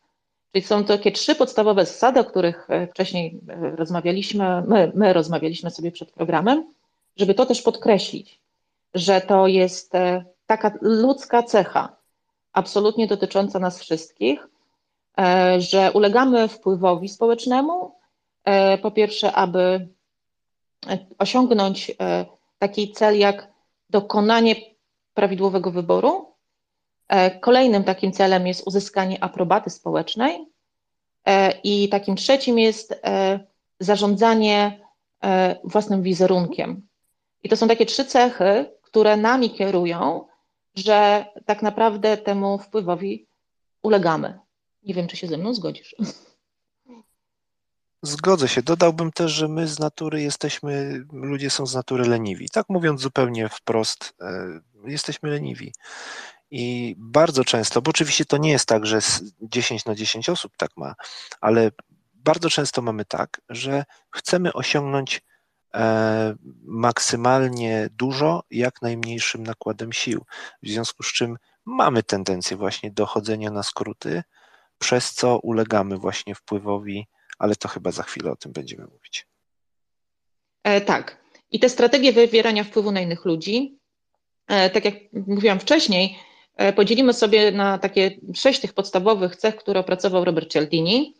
Czyli 0.52 0.64
są 0.64 0.84
to 0.84 0.96
takie 0.96 1.12
trzy 1.12 1.34
podstawowe 1.34 1.86
zasady, 1.86 2.20
o 2.20 2.24
których 2.24 2.68
wcześniej 2.90 3.40
rozmawialiśmy, 3.76 4.62
my, 4.66 4.92
my 4.94 5.12
rozmawialiśmy 5.12 5.70
sobie 5.70 5.92
przed 5.92 6.12
programem, 6.12 6.72
żeby 7.16 7.34
to 7.34 7.46
też 7.46 7.62
podkreślić, 7.62 8.40
że 8.94 9.20
to 9.20 9.46
jest 9.46 9.92
taka 10.46 10.72
ludzka 10.80 11.42
cecha, 11.42 11.96
absolutnie 12.52 13.06
dotycząca 13.06 13.58
nas 13.58 13.80
wszystkich, 13.80 14.48
E, 15.18 15.60
że 15.60 15.92
ulegamy 15.92 16.48
wpływowi 16.48 17.08
społecznemu, 17.08 17.94
e, 18.44 18.78
po 18.78 18.90
pierwsze, 18.90 19.32
aby 19.32 19.88
osiągnąć 21.18 21.90
e, 21.90 22.26
taki 22.58 22.92
cel 22.92 23.18
jak 23.18 23.48
dokonanie 23.90 24.54
prawidłowego 25.14 25.70
wyboru. 25.70 26.34
Kolejnym 27.40 27.84
takim 27.84 28.12
celem 28.12 28.46
jest 28.46 28.66
uzyskanie 28.66 29.24
aprobaty 29.24 29.70
społecznej 29.70 30.46
i 31.64 31.88
takim 31.88 32.16
trzecim 32.16 32.58
jest 32.58 33.02
zarządzanie 33.80 34.80
własnym 35.64 36.02
wizerunkiem. 36.02 36.88
I 37.42 37.48
to 37.48 37.56
są 37.56 37.68
takie 37.68 37.86
trzy 37.86 38.04
cechy, 38.04 38.66
które 38.82 39.16
nami 39.16 39.50
kierują, 39.50 40.26
że 40.74 41.26
tak 41.46 41.62
naprawdę 41.62 42.16
temu 42.16 42.58
wpływowi 42.58 43.26
ulegamy. 43.82 44.38
Nie 44.82 44.94
wiem, 44.94 45.06
czy 45.06 45.16
się 45.16 45.26
ze 45.26 45.36
mną 45.36 45.54
zgodzisz. 45.54 45.96
Zgodzę 48.02 48.48
się. 48.48 48.62
Dodałbym 48.62 49.12
też, 49.12 49.32
że 49.32 49.48
my 49.48 49.68
z 49.68 49.78
natury 49.78 50.22
jesteśmy, 50.22 51.04
ludzie 51.12 51.50
są 51.50 51.66
z 51.66 51.74
natury 51.74 52.04
leniwi. 52.04 52.48
Tak 52.48 52.66
mówiąc 52.68 53.00
zupełnie 53.00 53.48
wprost, 53.48 54.14
e, 54.20 54.60
jesteśmy 54.84 55.30
leniwi. 55.30 55.72
I 56.50 56.94
bardzo 56.98 57.44
często, 57.44 57.82
bo 57.82 57.90
oczywiście 57.90 58.24
to 58.24 58.36
nie 58.36 58.50
jest 58.50 58.66
tak, 58.66 58.86
że 58.86 58.98
10 59.42 59.84
na 59.84 59.94
10 59.94 60.28
osób 60.28 60.52
tak 60.56 60.70
ma, 60.76 60.94
ale 61.40 61.70
bardzo 62.14 62.50
często 62.50 62.82
mamy 62.82 63.04
tak, 63.04 63.40
że 63.48 63.84
chcemy 64.10 64.52
osiągnąć 64.52 65.22
e, 65.74 66.34
maksymalnie 66.64 67.88
dużo 67.92 68.42
jak 68.50 68.82
najmniejszym 68.82 69.42
nakładem 69.42 69.92
sił. 69.92 70.24
W 70.62 70.68
związku 70.68 71.02
z 71.02 71.12
czym 71.12 71.36
mamy 71.64 72.02
tendencję 72.02 72.56
właśnie 72.56 72.90
do 72.90 73.06
chodzenia 73.06 73.50
na 73.50 73.62
skróty, 73.62 74.22
przez 74.78 75.12
co 75.12 75.38
ulegamy 75.38 75.96
właśnie 75.96 76.34
wpływowi, 76.34 77.08
ale 77.38 77.56
to 77.56 77.68
chyba 77.68 77.90
za 77.90 78.02
chwilę 78.02 78.30
o 78.30 78.36
tym 78.36 78.52
będziemy 78.52 78.84
mówić. 78.84 79.26
E, 80.64 80.80
tak. 80.80 81.18
I 81.50 81.60
te 81.60 81.68
strategie 81.68 82.12
wywierania 82.12 82.64
wpływu 82.64 82.92
na 82.92 83.00
innych 83.00 83.24
ludzi, 83.24 83.78
e, 84.46 84.70
tak 84.70 84.84
jak 84.84 84.94
mówiłam 85.12 85.60
wcześniej, 85.60 86.18
e, 86.56 86.72
podzielimy 86.72 87.12
sobie 87.12 87.52
na 87.52 87.78
takie 87.78 88.10
sześć 88.34 88.60
tych 88.60 88.72
podstawowych 88.72 89.36
cech, 89.36 89.56
które 89.56 89.80
opracował 89.80 90.24
Robert 90.24 90.52
Cialdini. 90.52 91.14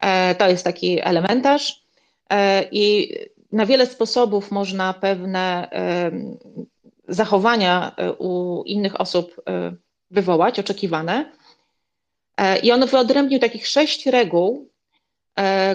E, 0.00 0.34
to 0.34 0.48
jest 0.48 0.64
taki 0.64 1.00
elementarz 1.02 1.82
e, 2.30 2.64
i 2.70 3.14
na 3.52 3.66
wiele 3.66 3.86
sposobów 3.86 4.50
można 4.50 4.94
pewne 4.94 5.70
e, 5.72 6.10
zachowania 7.08 7.96
u 8.18 8.62
innych 8.66 9.00
osób 9.00 9.42
wywołać, 10.10 10.58
oczekiwane. 10.58 11.32
I 12.62 12.72
on 12.72 12.86
wyodrębnił 12.86 13.38
takich 13.38 13.66
sześć 13.66 14.06
reguł, 14.06 14.69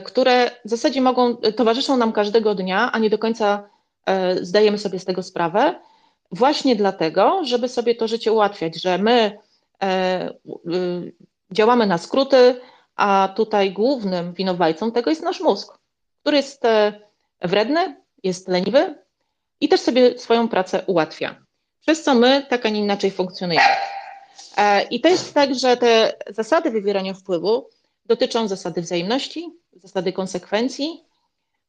które 0.06 0.52
w 0.66 0.70
zasadzie 0.70 1.02
mogą, 1.02 1.36
towarzyszą 1.36 1.98
nam 1.98 2.14
każdego 2.14 2.56
dnia, 2.56 2.92
a 2.92 3.00
nie 3.00 3.10
do 3.10 3.18
końca 3.18 3.70
e, 4.06 4.46
zdajemy 4.46 4.78
sobie 4.78 5.00
z 5.00 5.06
tego 5.06 5.24
sprawę, 5.24 5.76
właśnie 6.32 6.76
dlatego, 6.76 7.42
żeby 7.44 7.70
sobie 7.70 7.96
to 7.96 8.08
życie 8.08 8.32
ułatwiać, 8.32 8.82
że 8.82 8.98
my 8.98 9.40
działamy 11.52 11.88
na 11.88 11.98
skróty, 11.98 12.62
a 12.96 13.34
tutaj 13.36 13.72
głównym 13.72 14.34
winowajcą 14.34 14.92
tego 14.92 15.10
jest 15.10 15.24
nasz 15.24 15.42
mózg, 15.42 15.78
który 16.22 16.38
jest 16.38 16.64
wredny, 17.42 18.02
jest 18.24 18.48
leniwy 18.48 18.96
i 19.62 19.70
też 19.70 19.82
sobie 19.82 20.20
swoją 20.20 20.50
pracę 20.50 20.84
ułatwia. 20.88 21.36
Przez 21.82 22.04
co 22.04 22.16
my 22.16 22.46
tak, 22.50 22.66
a 22.66 22.70
nie 22.70 22.80
inaczej 22.80 23.12
funkcjonujemy. 23.12 23.66
I 24.90 25.02
to 25.02 25.10
jest 25.10 25.34
tak, 25.34 25.56
że 25.56 25.78
te 25.78 26.14
zasady 26.28 26.72
wywierania 26.72 27.14
wpływu 27.14 27.70
dotyczą 28.06 28.48
zasady 28.48 28.82
wzajemności, 28.82 29.50
zasady 29.74 30.14
konsekwencji, 30.14 31.04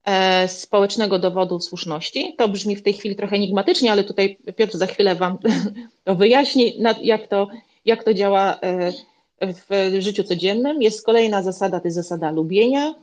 e, 0.05 0.49
społecznego 0.49 1.18
dowodu 1.18 1.61
słuszności. 1.61 2.35
To 2.38 2.49
brzmi 2.49 2.77
w 2.77 2.83
tej 2.83 2.92
chwili 2.92 3.16
trochę 3.16 3.37
enigmatycznie, 3.37 3.92
ale 3.92 4.05
tutaj 4.05 4.38
Piotr 4.57 4.79
za 4.79 4.87
chwilę 4.87 5.14
Wam 5.14 5.38
to 6.05 6.14
wyjaśni, 6.14 6.83
jak 7.03 7.27
to, 7.27 7.49
jak 7.85 8.05
to 8.05 8.14
działa 8.14 8.59
e, 8.61 8.92
w 9.40 9.96
życiu 9.99 10.25
codziennym. 10.25 10.83
Jest 10.83 11.07
kolejna 11.07 11.42
zasada, 11.42 11.81
to 11.81 11.87
jest 11.87 11.96
zasada 11.96 12.31
lubienia, 12.31 12.94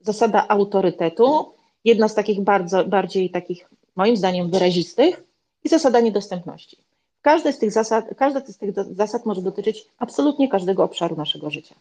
zasada 0.00 0.48
autorytetu, 0.48 1.52
jedna 1.84 2.08
z 2.08 2.14
takich 2.14 2.40
bardzo, 2.40 2.84
bardziej 2.84 3.30
takich, 3.30 3.68
moim 3.96 4.16
zdaniem, 4.16 4.50
wyrazistych 4.50 5.22
i 5.64 5.68
zasada 5.68 6.00
niedostępności. 6.00 6.76
Każda 7.22 7.52
z 7.52 7.58
tych 7.58 7.72
zasad, 7.72 8.04
każda 8.16 8.40
z 8.40 8.58
tych 8.58 8.72
zasad 8.74 9.26
może 9.26 9.42
dotyczyć 9.42 9.86
absolutnie 9.98 10.48
każdego 10.48 10.84
obszaru 10.84 11.16
naszego 11.16 11.50
życia. 11.50 11.74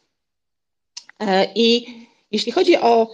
E, 1.22 1.48
I 1.56 1.86
jeśli 2.32 2.52
chodzi 2.52 2.78
o, 2.78 3.08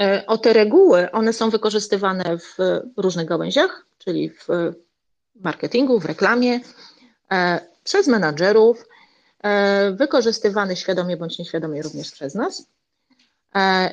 e, 0.00 0.26
o 0.26 0.38
te 0.38 0.52
reguły, 0.52 1.10
one 1.10 1.32
są 1.32 1.50
wykorzystywane 1.50 2.38
w 2.38 2.56
różnych 2.96 3.26
gałęziach, 3.26 3.86
czyli 3.98 4.30
w 4.30 4.46
marketingu, 5.34 6.00
w 6.00 6.04
reklamie, 6.04 6.60
e, 7.32 7.60
przez 7.84 8.08
menadżerów, 8.08 8.86
wykorzystywane 9.92 10.76
świadomie 10.76 11.16
bądź 11.16 11.38
nieświadomie 11.38 11.82
również 11.82 12.12
przez 12.12 12.34
nas, 12.34 12.66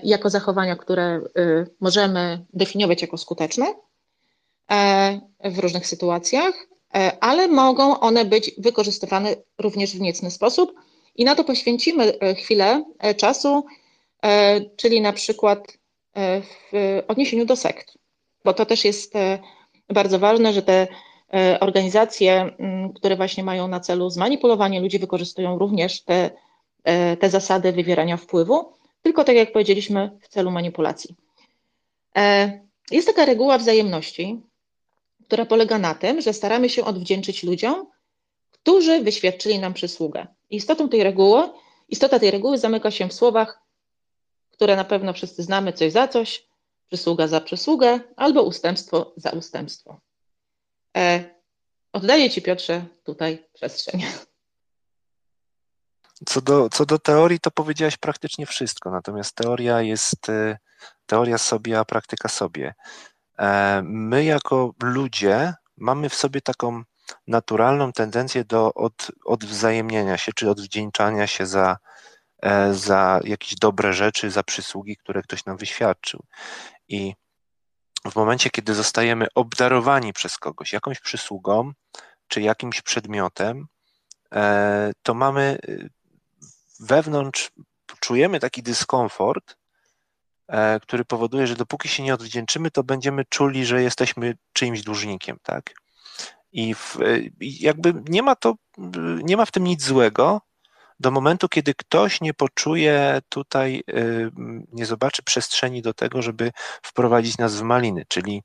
jako 0.04 0.30
zachowania, 0.30 0.76
które 0.76 1.22
możemy 1.80 2.46
definiować 2.54 3.02
jako 3.02 3.18
skuteczne 3.18 3.66
w 5.44 5.60
różnych 5.60 5.88
sytuacjach, 5.88 6.54
ale 7.20 7.48
mogą 7.48 8.00
one 8.00 8.26
być 8.26 8.52
wykorzystywane 8.58 9.36
również 9.58 9.96
w 9.96 10.02
niecny 10.02 10.32
sposób, 10.32 10.74
i 11.18 11.26
na 11.26 11.36
to 11.36 11.44
poświęcimy 11.44 12.20
e, 12.20 12.36
chwilę 12.36 12.84
e, 13.00 13.16
czasu, 13.16 13.66
e, 14.24 14.62
czyli 14.62 15.02
na 15.02 15.14
przykład 15.14 15.78
w 16.72 17.02
odniesieniu 17.08 17.46
do 17.46 17.56
sekt, 17.56 17.98
bo 18.46 18.54
to 18.54 18.66
też 18.66 18.86
jest 18.86 19.14
bardzo 19.90 20.20
ważne, 20.20 20.54
że 20.54 20.62
te 20.62 20.88
organizacje, 21.60 22.52
które 22.96 23.16
właśnie 23.16 23.44
mają 23.44 23.68
na 23.68 23.80
celu 23.80 24.10
zmanipulowanie 24.10 24.82
ludzi, 24.82 25.00
wykorzystują 25.00 25.58
również 25.60 26.04
te, 26.04 26.30
te 27.20 27.30
zasady 27.30 27.72
wywierania 27.72 28.18
wpływu, 28.18 28.74
tylko 29.02 29.24
tak 29.24 29.36
jak 29.36 29.52
powiedzieliśmy, 29.52 30.18
w 30.22 30.28
celu 30.28 30.52
manipulacji. 30.52 31.16
Jest 32.92 33.08
taka 33.08 33.26
reguła 33.26 33.58
wzajemności, 33.58 34.42
która 35.26 35.46
polega 35.46 35.78
na 35.80 35.96
tym, 35.96 36.22
że 36.22 36.34
staramy 36.34 36.70
się 36.70 36.86
odwdzięczyć 36.86 37.44
ludziom, 37.44 37.88
którzy 38.68 39.02
wyświadczyli 39.02 39.60
nam 39.60 39.74
przysługę. 39.74 40.28
Istotą 40.50 40.90
tej 40.90 41.04
reguły, 41.04 41.50
istota 41.90 42.20
tej 42.20 42.32
reguły 42.32 42.58
zamyka 42.58 42.92
się 42.92 43.08
w 43.08 43.14
słowach, 43.14 43.62
które 44.50 44.76
na 44.76 44.84
pewno 44.84 45.14
wszyscy 45.14 45.44
znamy, 45.44 45.74
coś 45.74 45.92
za 45.92 46.08
coś, 46.08 46.48
przysługa 46.88 47.28
za 47.28 47.42
przysługę 47.42 48.00
albo 48.16 48.44
ustępstwo 48.44 49.14
za 49.18 49.30
ustępstwo. 49.30 50.00
E, 50.98 51.24
oddaję 51.94 52.30
Ci, 52.30 52.42
Piotrze, 52.42 52.86
tutaj 53.04 53.48
przestrzeń. 53.54 54.04
Co 56.26 56.42
do, 56.42 56.70
co 56.70 56.86
do 56.86 57.00
teorii, 57.00 57.40
to 57.40 57.52
powiedziałaś 57.52 57.98
praktycznie 57.98 58.46
wszystko, 58.46 58.92
natomiast 58.92 59.36
teoria 59.36 59.82
jest 59.82 60.30
e, 60.30 60.58
teoria 61.06 61.38
sobie, 61.38 61.80
a 61.80 61.86
praktyka 61.86 62.30
sobie. 62.30 62.74
E, 63.40 63.82
my 63.84 64.24
jako 64.24 64.74
ludzie 64.84 65.54
mamy 65.78 66.10
w 66.10 66.16
sobie 66.16 66.42
taką 66.42 66.84
naturalną 67.28 67.93
tendencję 67.93 68.46
do 68.46 68.74
od, 68.74 69.12
odwzajemniania 69.26 70.17
się, 70.17 70.32
czy 70.36 70.50
odwdzięczania 70.50 71.28
się 71.28 71.46
za, 71.46 71.78
e, 72.41 72.74
za 72.74 73.20
jakieś 73.24 73.56
dobre 73.56 73.93
rzeczy, 73.93 74.32
za 74.32 74.43
przysługi, 74.43 74.98
które 74.98 75.22
ktoś 75.22 75.46
nam 75.46 75.58
wyświadczył. 75.58 76.24
I 76.88 77.13
w 78.12 78.15
momencie, 78.15 78.50
kiedy 78.50 78.76
zostajemy 78.76 79.28
obdarowani 79.36 80.13
przez 80.13 80.38
kogoś 80.38 80.74
jakąś 80.74 81.00
przysługą, 81.00 81.72
czy 82.28 82.41
jakimś 82.41 82.82
przedmiotem, 82.82 83.67
e, 84.34 84.91
to 85.04 85.13
mamy 85.13 85.58
e, 85.67 85.89
wewnątrz, 86.80 87.52
czujemy 88.00 88.39
taki 88.39 88.63
dyskomfort, 88.63 89.58
który 90.82 91.06
powoduje, 91.06 91.48
że 91.48 91.56
dopóki 91.56 91.89
się 91.89 92.04
nie 92.04 92.13
odwdzięczymy, 92.13 92.72
to 92.72 92.84
będziemy 92.84 93.26
czuli, 93.26 93.65
że 93.65 93.84
jesteśmy 93.84 94.38
czyimś 94.54 94.82
dłużnikiem, 94.82 95.38
tak? 95.43 95.74
I 96.52 96.76
w, 96.76 96.98
jakby 97.40 97.94
nie 98.10 98.24
ma 98.24 98.36
to, 98.36 98.56
nie 99.24 99.38
ma 99.38 99.46
w 99.46 99.52
tym 99.52 99.64
nic 99.64 99.84
złego 99.84 100.42
do 101.00 101.12
momentu, 101.12 101.50
kiedy 101.50 101.74
ktoś 101.74 102.22
nie 102.22 102.34
poczuje 102.34 103.22
tutaj, 103.30 103.84
y, 103.90 104.32
nie 104.72 104.86
zobaczy 104.86 105.24
przestrzeni 105.24 105.82
do 105.82 105.94
tego, 105.94 106.22
żeby 106.22 106.52
wprowadzić 106.82 107.38
nas 107.38 107.56
w 107.56 107.62
maliny, 107.62 108.06
czyli 108.08 108.44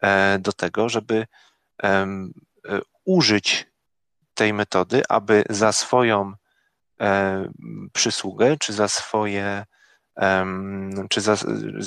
e, 0.00 0.38
do 0.38 0.52
tego, 0.52 0.88
żeby 0.88 1.26
e, 1.82 2.06
użyć 3.04 3.66
tej 4.34 4.52
metody, 4.52 5.02
aby 5.08 5.44
za 5.50 5.72
swoją 5.72 6.32
e, 7.00 7.48
przysługę, 7.92 8.56
czy 8.56 8.72
za 8.72 8.88
swoje, 8.88 9.64
czy 11.10 11.20
za, 11.20 11.36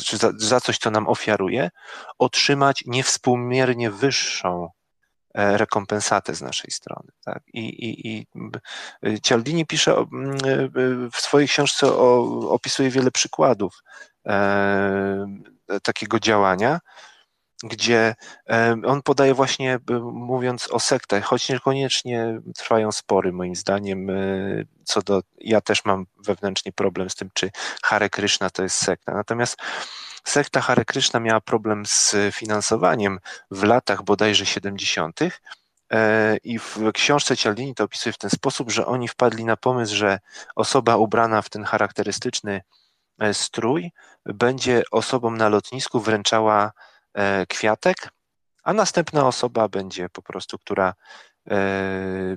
czy 0.05 0.17
za, 0.17 0.31
za 0.37 0.61
coś, 0.61 0.77
co 0.77 0.91
nam 0.91 1.07
ofiaruje, 1.07 1.69
otrzymać 2.17 2.83
niewspółmiernie 2.85 3.91
wyższą 3.91 4.69
E, 4.69 4.76
rekompensatę 5.35 6.35
z 6.35 6.41
naszej 6.41 6.71
strony. 6.71 7.11
Tak? 7.25 7.43
I, 7.53 7.59
i, 7.59 8.17
i 8.17 8.25
Cialdini 9.23 9.65
pisze 9.65 9.91
e, 9.91 10.05
w 11.11 11.17
swojej 11.17 11.47
książce, 11.47 11.87
o, 11.87 12.39
opisuje 12.49 12.89
wiele 12.89 13.11
przykładów 13.11 13.83
e, 14.27 15.27
takiego 15.83 16.19
działania, 16.19 16.79
gdzie 17.63 18.15
e, 18.49 18.75
on 18.85 19.01
podaje 19.01 19.33
właśnie, 19.33 19.79
mówiąc 20.11 20.67
o 20.71 20.79
sektach, 20.79 21.23
choć 21.23 21.49
niekoniecznie 21.49 22.41
trwają 22.55 22.91
spory, 22.91 23.33
moim 23.33 23.55
zdaniem, 23.55 24.07
co 24.83 25.01
do, 25.01 25.21
ja 25.39 25.61
też 25.61 25.85
mam 25.85 26.05
wewnętrznie 26.25 26.71
problem 26.71 27.09
z 27.09 27.15
tym, 27.15 27.29
czy 27.33 27.49
Hare 27.83 28.09
Krishna 28.09 28.49
to 28.49 28.63
jest 28.63 28.77
sekta. 28.77 29.13
Natomiast 29.13 29.57
Sekta 30.27 30.61
Hare 30.61 30.85
Krishna 30.85 31.19
miała 31.19 31.41
problem 31.41 31.85
z 31.85 32.15
finansowaniem 32.31 33.19
w 33.51 33.63
latach 33.63 34.03
bodajże 34.03 34.45
70. 34.45 35.19
E, 35.91 36.37
I 36.43 36.59
w 36.59 36.77
książce 36.93 37.37
Cialdini 37.37 37.75
to 37.75 37.83
opisuje 37.83 38.13
w 38.13 38.17
ten 38.17 38.29
sposób, 38.29 38.71
że 38.71 38.85
oni 38.85 39.07
wpadli 39.07 39.45
na 39.45 39.57
pomysł, 39.57 39.95
że 39.95 40.19
osoba 40.55 40.97
ubrana 40.97 41.41
w 41.41 41.49
ten 41.49 41.63
charakterystyczny 41.63 42.61
e, 43.19 43.33
strój 43.33 43.91
będzie 44.25 44.83
osobom 44.91 45.37
na 45.37 45.49
lotnisku 45.49 45.99
wręczała 45.99 46.71
e, 47.13 47.45
kwiatek, 47.45 48.09
a 48.63 48.73
następna 48.73 49.27
osoba 49.27 49.67
będzie 49.67 50.09
po 50.09 50.21
prostu, 50.21 50.57
która 50.57 50.93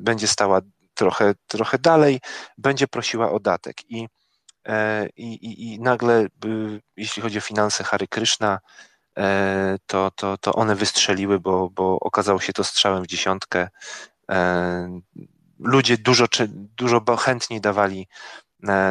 będzie 0.01 0.29
stała 0.29 0.61
trochę, 0.95 1.35
trochę 1.47 1.79
dalej, 1.79 2.21
będzie 2.59 2.89
prosiła 2.89 3.33
o 3.33 3.41
datek. 3.41 3.77
I 3.89 4.09
i, 5.17 5.33
i, 5.33 5.73
i 5.75 5.81
nagle, 5.81 6.27
jeśli 6.97 7.23
chodzi 7.23 7.39
o 7.39 7.41
finanse 7.41 7.85
Hary 7.85 8.09
Kryszna, 8.09 8.59
e, 9.19 9.79
to, 9.87 10.11
to, 10.11 10.39
to 10.39 10.53
one 10.53 10.75
wystrzeliły, 10.75 11.41
bo, 11.41 11.71
bo 11.71 11.99
okazało 12.01 12.41
się 12.41 12.53
to 12.53 12.65
strzałem 12.65 13.03
w 13.03 13.07
dziesiątkę. 13.07 13.69
E, 14.31 15.01
ludzie 15.59 15.99
dużo, 15.99 16.27
dużo 16.77 17.17
chętniej 17.17 17.61
dawali, 17.61 18.09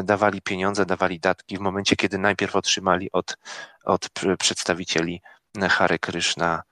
dawali 0.03 0.41
pieniądze, 0.41 0.85
dawali 0.85 1.19
datki 1.19 1.57
w 1.57 1.61
momencie, 1.61 1.95
kiedy 1.95 2.17
najpierw 2.17 2.55
otrzymali 2.55 3.11
od, 3.11 3.37
od 3.83 4.09
przedstawicieli 4.39 5.21
Hary 5.69 5.99
Kryszna 5.99 6.63
E, 6.63 6.68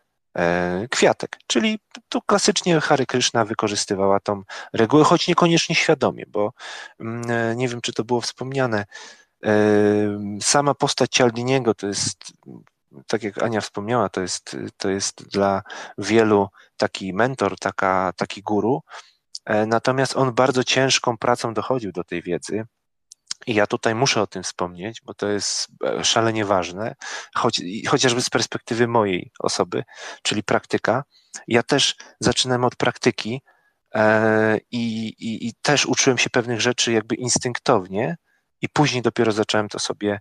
kwiatek. 0.91 1.37
Czyli 1.47 1.79
tu 2.09 2.21
klasycznie 2.21 2.81
Hare 2.81 3.05
Krishna 3.05 3.45
wykorzystywała 3.45 4.19
tą 4.19 4.43
regułę, 4.73 5.03
choć 5.03 5.27
niekoniecznie 5.27 5.75
świadomie, 5.75 6.23
bo 6.27 6.53
mm, 6.99 7.31
e, 7.31 7.55
nie 7.55 7.67
wiem, 7.67 7.81
czy 7.81 7.93
to 7.93 8.03
było 8.03 8.21
wspomniane. 8.21 8.85
E, 9.45 9.51
sama 10.41 10.73
postać 10.73 11.11
Cialdiniego 11.11 11.73
to 11.73 11.87
jest, 11.87 12.33
tak 13.07 13.23
jak 13.23 13.43
Ania 13.43 13.61
wspomniała, 13.61 14.09
to 14.09 14.21
jest, 14.21 14.57
to 14.77 14.89
jest 14.89 15.29
dla 15.29 15.61
wielu 15.97 16.47
taki 16.77 17.13
mentor, 17.13 17.59
taka, 17.59 18.13
taki 18.15 18.41
guru. 18.41 18.81
Natomiast 19.67 20.17
on 20.17 20.33
bardzo 20.33 20.63
ciężką 20.63 21.17
pracą 21.17 21.53
dochodził 21.53 21.91
do 21.91 22.03
tej 22.03 22.21
wiedzy. 22.21 22.65
I 23.47 23.53
ja 23.53 23.67
tutaj 23.67 23.95
muszę 23.95 24.21
o 24.21 24.27
tym 24.27 24.43
wspomnieć, 24.43 25.01
bo 25.05 25.13
to 25.13 25.27
jest 25.27 25.67
e, 25.85 26.03
szalenie 26.03 26.45
ważne, 26.45 26.95
choć, 27.35 27.61
chociażby 27.87 28.21
z 28.21 28.29
perspektywy 28.29 28.87
mojej 28.87 29.31
osoby, 29.39 29.83
czyli 30.21 30.43
praktyka. 30.43 31.03
Ja 31.47 31.63
też 31.63 31.95
zaczynam 32.19 32.63
od 32.63 32.75
praktyki 32.75 33.41
e, 33.95 34.57
i, 34.71 35.07
i, 35.07 35.47
i 35.47 35.53
też 35.61 35.85
uczyłem 35.85 36.17
się 36.17 36.29
pewnych 36.29 36.61
rzeczy 36.61 36.91
jakby 36.91 37.15
instynktownie, 37.15 38.17
i 38.61 38.69
później 38.69 39.01
dopiero 39.01 39.31
zacząłem 39.31 39.67
to 39.69 39.79
sobie 39.79 40.19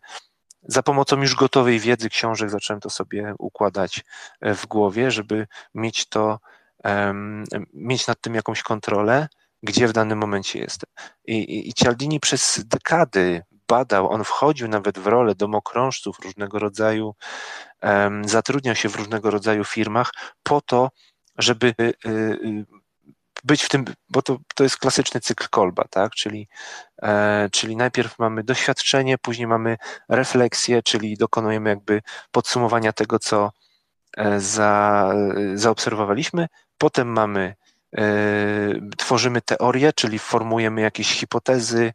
za 0.62 0.82
pomocą 0.82 1.20
już 1.20 1.34
gotowej 1.34 1.80
wiedzy 1.80 2.08
książek 2.08 2.50
zacząłem 2.50 2.80
to 2.80 2.90
sobie 2.90 3.34
układać 3.38 4.04
e, 4.40 4.54
w 4.54 4.66
głowie, 4.66 5.10
żeby 5.10 5.46
mieć 5.74 6.08
to, 6.08 6.38
um, 6.84 7.44
mieć 7.74 8.06
nad 8.06 8.20
tym 8.20 8.34
jakąś 8.34 8.62
kontrolę, 8.62 9.28
gdzie 9.62 9.88
w 9.88 9.92
danym 9.92 10.18
momencie 10.18 10.58
jestem. 10.58 10.90
I, 11.26 11.34
i, 11.36 11.68
i 11.68 11.74
Cialdini 11.74 12.20
przez 12.20 12.64
dekady 12.64 13.42
badał, 13.68 14.10
on 14.10 14.24
wchodził 14.24 14.68
nawet 14.68 14.98
w 14.98 15.06
rolę 15.06 15.34
domokrążców 15.34 16.18
różnego 16.24 16.58
rodzaju, 16.58 17.14
um, 17.82 18.28
zatrudniał 18.28 18.74
się 18.74 18.88
w 18.88 18.96
różnego 18.96 19.30
rodzaju 19.30 19.64
firmach 19.64 20.12
po 20.42 20.60
to, 20.60 20.90
żeby 21.38 21.74
y, 21.80 21.94
y, 22.06 22.66
być 23.44 23.62
w 23.62 23.68
tym, 23.68 23.84
bo 24.08 24.22
to, 24.22 24.38
to 24.54 24.64
jest 24.64 24.76
klasyczny 24.76 25.20
cykl 25.20 25.46
kolba, 25.50 25.84
tak? 25.90 26.12
Czyli, 26.12 26.48
e, 27.02 27.48
czyli 27.52 27.76
najpierw 27.76 28.18
mamy 28.18 28.44
doświadczenie, 28.44 29.18
później 29.18 29.46
mamy 29.46 29.76
refleksję, 30.08 30.82
czyli 30.82 31.16
dokonujemy 31.16 31.70
jakby 31.70 32.02
podsumowania 32.30 32.92
tego, 32.92 33.18
co 33.18 33.52
e, 34.16 34.40
za, 34.40 35.12
zaobserwowaliśmy, 35.54 36.46
potem 36.78 37.08
mamy, 37.08 37.40
e, 37.40 37.65
tworzymy 38.96 39.40
teorię, 39.40 39.92
czyli 39.92 40.18
formujemy 40.18 40.80
jakieś 40.80 41.12
hipotezy 41.12 41.92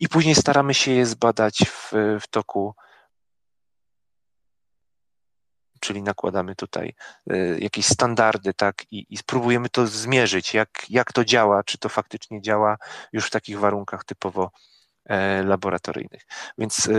i 0.00 0.08
później 0.08 0.34
staramy 0.34 0.74
się 0.74 0.90
je 0.90 1.06
zbadać 1.06 1.58
w, 1.58 1.92
w 2.20 2.28
toku 2.30 2.74
czyli 5.82 6.02
nakładamy 6.02 6.54
tutaj 6.54 6.94
e, 7.30 7.58
jakieś 7.58 7.86
standardy, 7.86 8.54
tak, 8.54 8.82
i, 8.90 9.06
i 9.10 9.16
spróbujemy 9.16 9.68
to 9.68 9.86
zmierzyć, 9.86 10.54
jak, 10.54 10.90
jak 10.90 11.12
to 11.12 11.24
działa, 11.24 11.64
czy 11.64 11.78
to 11.78 11.88
faktycznie 11.88 12.42
działa 12.42 12.76
już 13.12 13.26
w 13.26 13.30
takich 13.30 13.58
warunkach 13.58 14.04
typowo 14.04 14.50
e, 15.04 15.42
laboratoryjnych. 15.42 16.26
Więc 16.58 16.90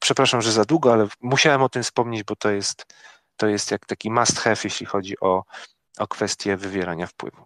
przepraszam, 0.00 0.42
że 0.42 0.52
za 0.52 0.64
długo, 0.64 0.92
ale 0.92 1.06
musiałem 1.20 1.62
o 1.62 1.68
tym 1.68 1.82
wspomnieć, 1.82 2.24
bo 2.24 2.36
to 2.36 2.50
jest, 2.50 2.94
to 3.36 3.46
jest 3.46 3.70
jak 3.70 3.86
taki 3.86 4.10
must 4.10 4.38
have, 4.38 4.56
jeśli 4.64 4.86
chodzi 4.86 5.20
o, 5.20 5.44
o 5.98 6.06
kwestię 6.06 6.56
wywierania 6.56 7.06
wpływu. 7.06 7.42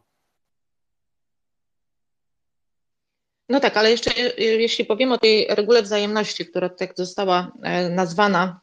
No 3.48 3.60
tak, 3.60 3.76
ale 3.76 3.90
jeszcze 3.90 4.10
jeśli 4.38 4.84
powiemy 4.84 5.14
o 5.14 5.18
tej 5.18 5.46
regule 5.50 5.82
wzajemności, 5.82 6.46
która 6.46 6.68
tak 6.68 6.96
została 6.96 7.52
nazwana 7.90 8.60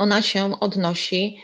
ona 0.00 0.22
się 0.22 0.60
odnosi 0.60 1.42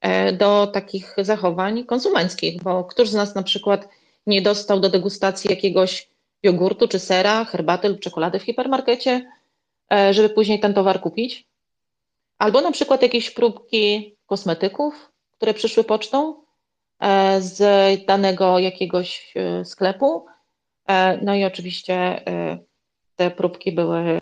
e, 0.00 0.32
do 0.32 0.66
takich 0.66 1.14
zachowań 1.18 1.84
konsumenckich, 1.84 2.62
bo 2.62 2.84
któż 2.84 3.08
z 3.08 3.14
nas 3.14 3.34
na 3.34 3.42
przykład 3.42 3.88
nie 4.26 4.42
dostał 4.42 4.80
do 4.80 4.90
degustacji 4.90 5.50
jakiegoś 5.50 6.08
jogurtu 6.42 6.88
czy 6.88 6.98
sera, 6.98 7.44
herbaty 7.44 7.88
lub 7.88 8.00
czekolady 8.00 8.38
w 8.38 8.42
hipermarkecie, 8.42 9.30
e, 9.92 10.14
żeby 10.14 10.28
później 10.28 10.60
ten 10.60 10.74
towar 10.74 11.00
kupić? 11.00 11.46
Albo 12.38 12.60
na 12.60 12.72
przykład 12.72 13.02
jakieś 13.02 13.30
próbki 13.30 14.16
kosmetyków, 14.26 15.12
które 15.36 15.54
przyszły 15.54 15.84
pocztą 15.84 16.34
e, 16.34 16.41
z 17.38 17.60
danego 18.06 18.58
jakiegoś 18.58 19.34
sklepu. 19.64 20.26
No 21.22 21.34
i 21.34 21.44
oczywiście 21.44 22.24
te 23.16 23.30
próbki 23.30 23.72
były 23.72 24.20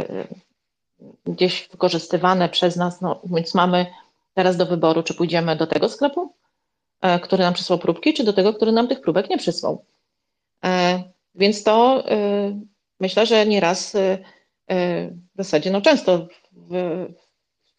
gdzieś 1.26 1.68
wykorzystywane 1.68 2.48
przez 2.48 2.76
nas, 2.76 3.00
no, 3.00 3.22
więc 3.24 3.54
mamy 3.54 3.86
teraz 4.34 4.56
do 4.56 4.66
wyboru, 4.66 5.02
czy 5.02 5.14
pójdziemy 5.14 5.56
do 5.56 5.66
tego 5.66 5.88
sklepu, 5.88 6.34
e, 7.00 7.20
który 7.20 7.42
nam 7.42 7.54
przysłał 7.54 7.78
próbki, 7.78 8.14
czy 8.14 8.24
do 8.24 8.32
tego, 8.32 8.54
który 8.54 8.72
nam 8.72 8.88
tych 8.88 9.00
próbek 9.00 9.30
nie 9.30 9.38
przysłał. 9.38 9.84
E, 10.64 11.02
więc 11.34 11.62
to 11.62 12.04
e, 12.10 12.60
myślę, 13.00 13.26
że 13.26 13.46
nieraz 13.46 13.96
w 15.34 15.36
zasadzie, 15.36 15.70
no 15.70 15.80
często 15.80 16.26
w 16.52 17.06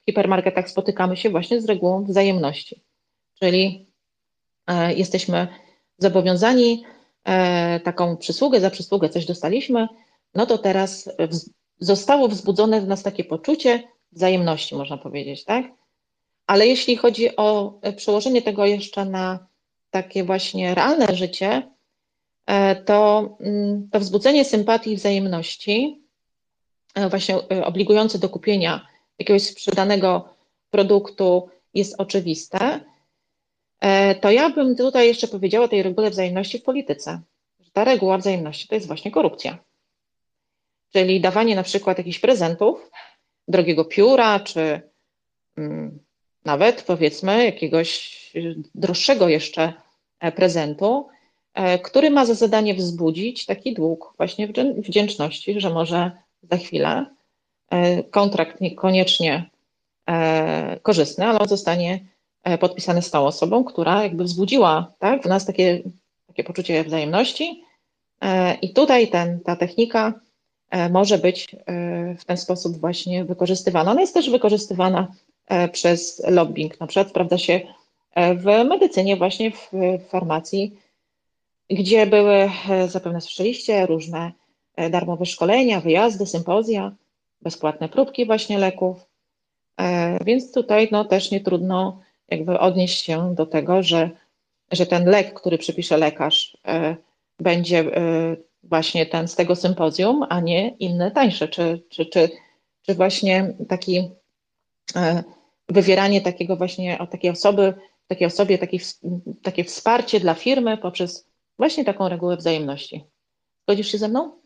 hipermarketach 0.05 0.69
spotykamy 0.69 1.17
się 1.17 1.29
właśnie 1.29 1.61
z 1.61 1.65
regułą 1.65 2.03
wzajemności, 2.03 2.83
czyli 3.39 3.90
jesteśmy 4.95 5.47
zobowiązani 5.97 6.83
taką 7.83 8.17
przysługę, 8.17 8.59
za 8.59 8.69
przysługę 8.69 9.09
coś 9.09 9.25
dostaliśmy, 9.25 9.87
no 10.35 10.45
to 10.45 10.57
teraz 10.57 11.09
zostało 11.79 12.27
wzbudzone 12.27 12.81
w 12.81 12.87
nas 12.87 13.03
takie 13.03 13.23
poczucie 13.23 13.83
wzajemności, 14.11 14.75
można 14.75 14.97
powiedzieć, 14.97 15.43
tak? 15.45 15.65
Ale 16.47 16.67
jeśli 16.67 16.95
chodzi 16.95 17.35
o 17.35 17.79
e, 17.81 17.93
przełożenie 17.93 18.41
tego 18.41 18.65
jeszcze 18.65 19.05
na 19.05 19.47
takie 19.89 20.23
właśnie 20.23 20.75
realne 20.75 21.15
życie, 21.15 21.71
e, 22.45 22.75
to 22.75 23.29
mm, 23.39 23.89
to 23.91 23.99
wzbudzenie 23.99 24.45
sympatii 24.45 24.91
i 24.91 24.95
wzajemności, 24.95 26.01
e, 26.95 27.09
właśnie 27.09 27.37
obligujące 27.63 28.19
do 28.19 28.29
kupienia 28.29 28.87
jakiegoś 29.19 29.43
sprzedanego 29.43 30.29
produktu 30.69 31.49
jest 31.73 31.95
oczywiste, 31.97 32.79
to 34.21 34.31
ja 34.31 34.49
bym 34.49 34.75
tutaj 34.75 35.07
jeszcze 35.07 35.27
powiedziała 35.27 35.67
tej 35.67 35.83
regule 35.83 36.09
wzajemności 36.09 36.59
w 36.59 36.63
polityce. 36.63 37.21
Ta 37.73 37.83
reguła 37.83 38.17
wzajemności 38.17 38.67
to 38.67 38.75
jest 38.75 38.87
właśnie 38.87 39.11
korupcja 39.11 39.57
czyli 40.93 41.21
dawanie 41.21 41.55
na 41.55 41.63
przykład 41.63 41.97
jakichś 41.97 42.19
prezentów, 42.19 42.91
drogiego 43.47 43.85
pióra, 43.85 44.39
czy 44.39 44.81
mm, 45.57 45.99
nawet 46.45 46.83
powiedzmy 46.83 47.45
jakiegoś 47.45 48.21
droższego 48.75 49.29
jeszcze 49.29 49.73
e, 50.19 50.31
prezentu, 50.31 51.07
e, 51.53 51.79
który 51.79 52.09
ma 52.09 52.25
za 52.25 52.33
zadanie 52.33 52.73
wzbudzić 52.73 53.45
taki 53.45 53.73
dług 53.73 54.13
właśnie 54.17 54.47
wdzięczności, 54.77 55.61
że 55.61 55.69
może 55.69 56.11
za 56.43 56.57
chwilę 56.57 57.05
e, 57.69 58.03
kontrakt 58.03 58.61
niekoniecznie 58.61 59.49
korzystny, 60.81 61.25
ale 61.25 61.39
on 61.39 61.47
zostanie 61.47 62.05
podpisany 62.59 63.01
z 63.01 63.11
tą 63.11 63.25
osobą, 63.25 63.63
która 63.63 64.03
jakby 64.03 64.23
wzbudziła 64.23 64.93
tak, 64.99 65.23
w 65.23 65.25
nas 65.25 65.45
takie, 65.45 65.81
takie 66.27 66.43
poczucie 66.43 66.83
wzajemności. 66.83 67.63
I 68.61 68.73
tutaj 68.73 69.07
ten, 69.07 69.39
ta 69.39 69.55
technika 69.55 70.13
E, 70.71 70.89
może 70.89 71.17
być 71.17 71.55
e, 71.55 72.15
w 72.15 72.25
ten 72.25 72.37
sposób 72.37 72.77
właśnie 72.77 73.25
wykorzystywana. 73.25 73.91
Ona 73.91 74.01
jest 74.01 74.13
też 74.13 74.29
wykorzystywana 74.29 75.07
e, 75.47 75.69
przez 75.69 76.23
lobbying. 76.27 76.79
Na 76.79 76.87
przykład 76.87 77.09
sprawdza 77.09 77.37
się 77.37 77.61
w 78.35 78.45
medycynie, 78.69 79.17
właśnie 79.17 79.51
w 79.51 79.71
farmacji, 80.09 80.77
gdzie 81.69 82.07
były, 82.07 82.49
zapewne 82.87 83.21
słyszeliście, 83.21 83.85
różne 83.85 84.31
darmowe 84.89 85.25
szkolenia, 85.25 85.81
wyjazdy, 85.81 86.25
sympozja, 86.25 86.91
bezpłatne 87.41 87.89
próbki 87.89 88.25
właśnie 88.25 88.57
leków. 88.57 89.05
Więc 90.25 90.53
tutaj 90.53 90.87
no, 90.91 91.05
też 91.05 91.31
nie 91.31 91.39
trudno 91.39 91.99
jakby 92.31 92.59
odnieść 92.59 93.05
się 93.05 93.35
do 93.35 93.45
tego, 93.45 93.83
że, 93.83 94.09
że 94.71 94.85
ten 94.85 95.05
lek, 95.05 95.33
który 95.33 95.57
przypisze 95.57 95.97
lekarz, 95.97 96.57
będzie 97.39 97.85
właśnie 98.63 99.05
ten 99.05 99.27
z 99.27 99.35
tego 99.35 99.55
sympozjum, 99.55 100.25
a 100.29 100.39
nie 100.39 100.69
inne 100.69 101.11
tańsze? 101.11 101.47
Czy, 101.47 101.83
czy, 101.89 102.05
czy, 102.05 102.29
czy 102.81 102.95
właśnie 102.95 103.53
taki 103.69 104.11
e, 104.95 105.23
wywieranie 105.69 106.21
takiego 106.21 106.55
właśnie 106.55 106.99
o 106.99 107.07
takiej 107.07 107.31
osoby, 107.31 107.73
takiej 108.07 108.27
osobie 108.27 108.57
taki, 108.57 108.79
takie 109.43 109.63
wsparcie 109.63 110.19
dla 110.19 110.33
firmy 110.33 110.77
poprzez 110.77 111.27
właśnie 111.57 111.85
taką 111.85 112.09
regułę 112.09 112.37
wzajemności. 112.37 113.03
Zgodzisz 113.63 113.91
się 113.91 113.97
ze 113.97 114.07
mną? 114.07 114.40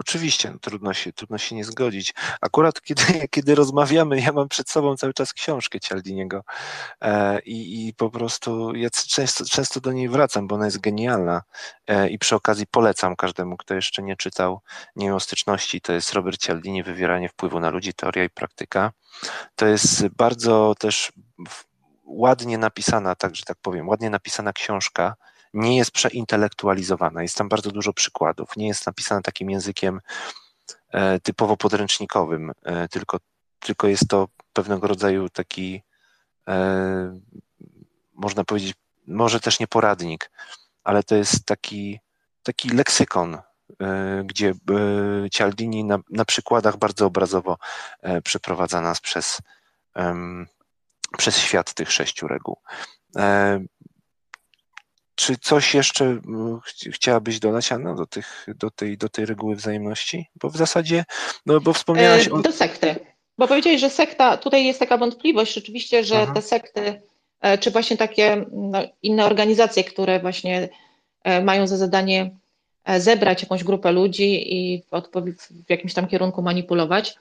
Oczywiście, 0.00 0.50
no, 0.50 0.58
trudno, 0.58 0.94
się, 0.94 1.12
trudno 1.12 1.38
się 1.38 1.56
nie 1.56 1.64
zgodzić. 1.64 2.14
Akurat 2.40 2.80
kiedy, 2.86 3.28
kiedy 3.30 3.54
rozmawiamy, 3.54 4.20
ja 4.20 4.32
mam 4.32 4.48
przed 4.48 4.70
sobą 4.70 4.96
cały 4.96 5.14
czas 5.14 5.32
książkę 5.32 5.80
Cialdiniego 5.80 6.44
e, 7.00 7.40
i, 7.40 7.88
i 7.88 7.94
po 7.94 8.10
prostu 8.10 8.74
ja 8.74 8.90
często, 8.90 9.44
często 9.44 9.80
do 9.80 9.92
niej 9.92 10.08
wracam, 10.08 10.48
bo 10.48 10.54
ona 10.54 10.64
jest 10.64 10.80
genialna 10.80 11.42
e, 11.86 12.08
i 12.08 12.18
przy 12.18 12.36
okazji 12.36 12.66
polecam 12.66 13.16
każdemu, 13.16 13.56
kto 13.56 13.74
jeszcze 13.74 14.02
nie 14.02 14.16
czytał, 14.16 14.60
nie 14.96 15.06
miał 15.06 15.20
styczności, 15.20 15.80
to 15.80 15.92
jest 15.92 16.12
Robert 16.12 16.40
Cialdini, 16.40 16.82
Wywieranie 16.82 17.28
wpływu 17.28 17.60
na 17.60 17.70
ludzi, 17.70 17.94
teoria 17.94 18.24
i 18.24 18.30
praktyka. 18.30 18.92
To 19.56 19.66
jest 19.66 20.08
bardzo 20.08 20.74
też 20.78 21.12
ładnie 22.04 22.58
napisana, 22.58 23.14
tak, 23.14 23.36
że 23.36 23.42
tak 23.42 23.56
powiem, 23.62 23.88
ładnie 23.88 24.10
napisana 24.10 24.52
książka, 24.52 25.14
nie 25.54 25.76
jest 25.76 25.90
przeintelektualizowana. 25.90 27.22
Jest 27.22 27.36
tam 27.36 27.48
bardzo 27.48 27.70
dużo 27.70 27.92
przykładów. 27.92 28.56
Nie 28.56 28.68
jest 28.68 28.86
napisana 28.86 29.22
takim 29.22 29.50
językiem 29.50 30.00
e, 30.88 31.20
typowo 31.20 31.56
podręcznikowym, 31.56 32.52
e, 32.62 32.88
tylko, 32.88 33.18
tylko 33.60 33.88
jest 33.88 34.08
to 34.08 34.28
pewnego 34.52 34.86
rodzaju 34.86 35.28
taki, 35.28 35.82
e, 36.48 37.20
można 38.14 38.44
powiedzieć, 38.44 38.74
może 39.06 39.40
też 39.40 39.60
nie 39.60 39.66
poradnik, 39.66 40.30
ale 40.84 41.02
to 41.02 41.14
jest 41.14 41.44
taki, 41.44 42.00
taki 42.42 42.68
leksykon, 42.68 43.38
gdzie 44.24 44.54
Cialdini 45.32 45.84
na, 45.84 45.98
na 46.10 46.24
przykładach 46.24 46.76
bardzo 46.76 47.06
obrazowo 47.06 47.58
przeprowadza 48.24 48.80
nas 48.80 49.00
przez, 49.00 49.42
przez 51.18 51.38
świat 51.38 51.74
tych 51.74 51.92
sześciu 51.92 52.28
reguł 52.28 52.56
czy 55.20 55.36
coś 55.36 55.74
jeszcze 55.74 56.20
chciałabyś 56.92 57.38
dodać, 57.38 57.72
Anna, 57.72 57.94
do, 57.94 58.06
tych, 58.06 58.46
do, 58.56 58.70
tej, 58.70 58.98
do 58.98 59.08
tej 59.08 59.26
reguły 59.26 59.56
wzajemności? 59.56 60.26
Bo 60.36 60.50
w 60.50 60.56
zasadzie, 60.56 61.04
no 61.46 61.60
bo 61.60 61.72
wspomniałaś 61.72 62.28
o... 62.28 62.38
Do 62.38 62.52
sekty. 62.52 62.96
Bo 63.38 63.48
powiedziałeś, 63.48 63.80
że 63.80 63.90
sekta, 63.90 64.36
tutaj 64.36 64.66
jest 64.66 64.78
taka 64.78 64.96
wątpliwość 64.96 65.54
rzeczywiście, 65.54 66.04
że 66.04 66.22
Aha. 66.22 66.32
te 66.34 66.42
sekty, 66.42 67.02
czy 67.60 67.70
właśnie 67.70 67.96
takie 67.96 68.46
no, 68.52 68.78
inne 69.02 69.24
organizacje, 69.24 69.84
które 69.84 70.20
właśnie 70.20 70.68
mają 71.42 71.66
za 71.66 71.76
zadanie 71.76 72.30
zebrać 72.98 73.42
jakąś 73.42 73.64
grupę 73.64 73.92
ludzi 73.92 74.56
i 74.56 74.82
w, 75.66 75.70
jakimś 75.70 75.94
tam 75.94 76.06
kierunku 76.06 76.42
manipulować, 76.42 77.16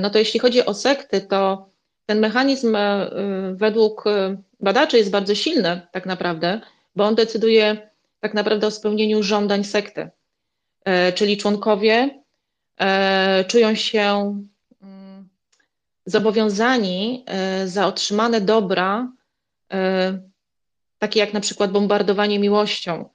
no 0.00 0.10
to 0.10 0.18
jeśli 0.18 0.40
chodzi 0.40 0.66
o 0.66 0.74
sekty, 0.74 1.20
to 1.20 1.72
ten 2.06 2.20
mechanizm 2.20 2.76
e, 2.76 3.10
według 3.54 4.06
e, 4.06 4.36
badaczy 4.60 4.98
jest 4.98 5.10
bardzo 5.10 5.34
silny 5.34 5.80
tak 5.92 6.06
naprawdę, 6.06 6.60
bo 6.96 7.04
on 7.04 7.14
decyduje 7.14 7.90
tak 8.20 8.34
naprawdę 8.34 8.66
o 8.66 8.70
spełnieniu 8.70 9.22
żądań 9.22 9.64
sekty. 9.64 10.10
E, 10.84 11.12
czyli 11.12 11.36
członkowie 11.36 12.22
czują 13.46 13.74
się 13.74 14.38
mm, 14.82 15.28
zobowiązani 16.06 17.24
za 17.64 17.86
otrzymane 17.86 18.40
dobra, 18.40 19.12
takie 20.98 21.20
jak 21.20 21.32
na 21.32 21.40
przykład 21.40 21.72
bombardowanie 21.72 22.38
miłością, 22.38 23.08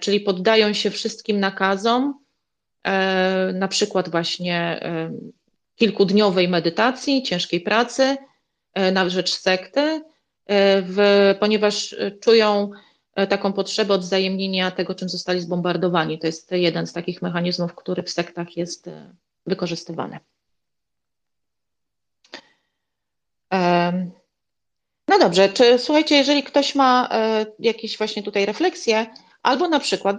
czyli 0.00 0.20
poddają 0.20 0.72
się 0.72 0.90
wszystkim 0.90 1.40
nakazom, 1.40 2.14
na 3.54 3.68
przykład 3.68 4.08
właśnie 4.08 4.80
kilkudniowej 5.76 6.48
medytacji, 6.48 7.22
ciężkiej 7.22 7.60
pracy 7.60 8.16
e, 8.74 8.92
na 8.92 9.08
rzecz 9.08 9.32
sekty, 9.34 9.80
e, 9.80 10.02
w, 10.82 11.34
ponieważ 11.40 11.96
czują 12.20 12.70
e, 13.14 13.26
taką 13.26 13.52
potrzebę 13.52 13.94
odwzajemnienia 13.94 14.70
tego, 14.70 14.94
czym 14.94 15.08
zostali 15.08 15.40
zbombardowani. 15.40 16.18
To 16.18 16.26
jest 16.26 16.52
jeden 16.52 16.86
z 16.86 16.92
takich 16.92 17.22
mechanizmów, 17.22 17.74
który 17.74 18.02
w 18.02 18.10
sektach 18.10 18.56
jest 18.56 18.90
wykorzystywany. 19.46 20.18
No 25.08 25.18
dobrze, 25.18 25.48
czy 25.48 25.78
słuchajcie, 25.78 26.16
jeżeli 26.16 26.42
ktoś 26.42 26.74
ma 26.74 27.08
jakieś 27.58 27.98
właśnie 27.98 28.22
tutaj 28.22 28.46
refleksje, 28.46 29.06
albo 29.42 29.68
na 29.68 29.80
przykład 29.80 30.16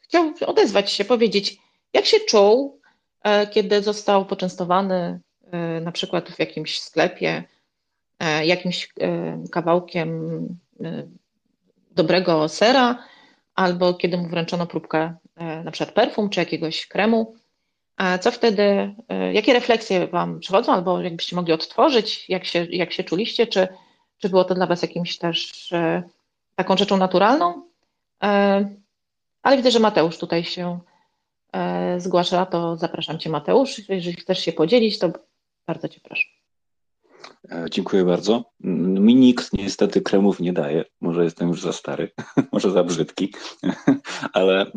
chciał 0.00 0.34
odezwać 0.46 0.92
się, 0.92 1.04
powiedzieć, 1.04 1.56
jak 1.92 2.06
się 2.06 2.20
czuł 2.20 2.80
E, 3.24 3.46
kiedy 3.46 3.82
został 3.82 4.26
poczęstowany 4.26 5.20
e, 5.50 5.80
na 5.80 5.92
przykład 5.92 6.30
w 6.30 6.38
jakimś 6.38 6.80
sklepie 6.80 7.28
e, 7.28 7.44
jakimś 8.44 8.88
kawałkiem 9.50 10.48
dobrego 11.90 12.48
sera, 12.48 12.98
albo 13.54 13.94
kiedy 13.94 14.18
mu 14.18 14.28
wręczono 14.28 14.66
próbkę 14.66 15.14
na 15.64 15.70
przykład 15.70 15.94
perfum 15.94 16.30
czy 16.30 16.40
jakiegoś 16.40 16.86
kremu. 16.86 17.34
Co 18.20 18.30
wtedy, 18.30 18.94
jakie 19.32 19.52
refleksje 19.52 20.06
Wam 20.06 20.40
przychodzą, 20.40 20.72
albo 20.72 21.00
jakbyście 21.00 21.36
mogli 21.36 21.52
odtworzyć, 21.52 22.28
jak 22.28 22.44
się, 22.44 22.66
jak 22.70 22.92
się 22.92 23.04
czuliście, 23.04 23.46
czy, 23.46 23.68
czy 24.18 24.28
było 24.28 24.44
to 24.44 24.54
dla 24.54 24.66
Was 24.66 24.82
jakimś 24.82 25.18
też 25.18 25.70
taką 26.54 26.76
rzeczą 26.76 26.96
naturalną? 26.96 27.62
Ale 29.42 29.56
widzę, 29.56 29.70
że 29.70 29.80
Mateusz 29.80 30.18
tutaj 30.18 30.44
się 30.44 30.78
E, 31.54 32.00
zgłasza, 32.00 32.46
to 32.46 32.76
zapraszam 32.76 33.18
Cię 33.18 33.30
Mateusz. 33.30 33.88
Jeżeli 33.88 34.16
chcesz 34.16 34.38
się 34.38 34.52
podzielić, 34.52 34.98
to 34.98 35.10
bardzo 35.66 35.88
Cię 35.88 36.00
proszę. 36.00 36.24
E, 37.50 37.66
dziękuję 37.70 38.04
bardzo. 38.04 38.44
Mi 38.60 39.14
nikt 39.14 39.52
niestety 39.52 40.00
kremów 40.00 40.40
nie 40.40 40.52
daje. 40.52 40.84
Może 41.00 41.24
jestem 41.24 41.48
już 41.48 41.62
za 41.62 41.72
stary, 41.72 42.10
może 42.52 42.70
za 42.70 42.84
brzydki, 42.84 43.34
ale 44.32 44.72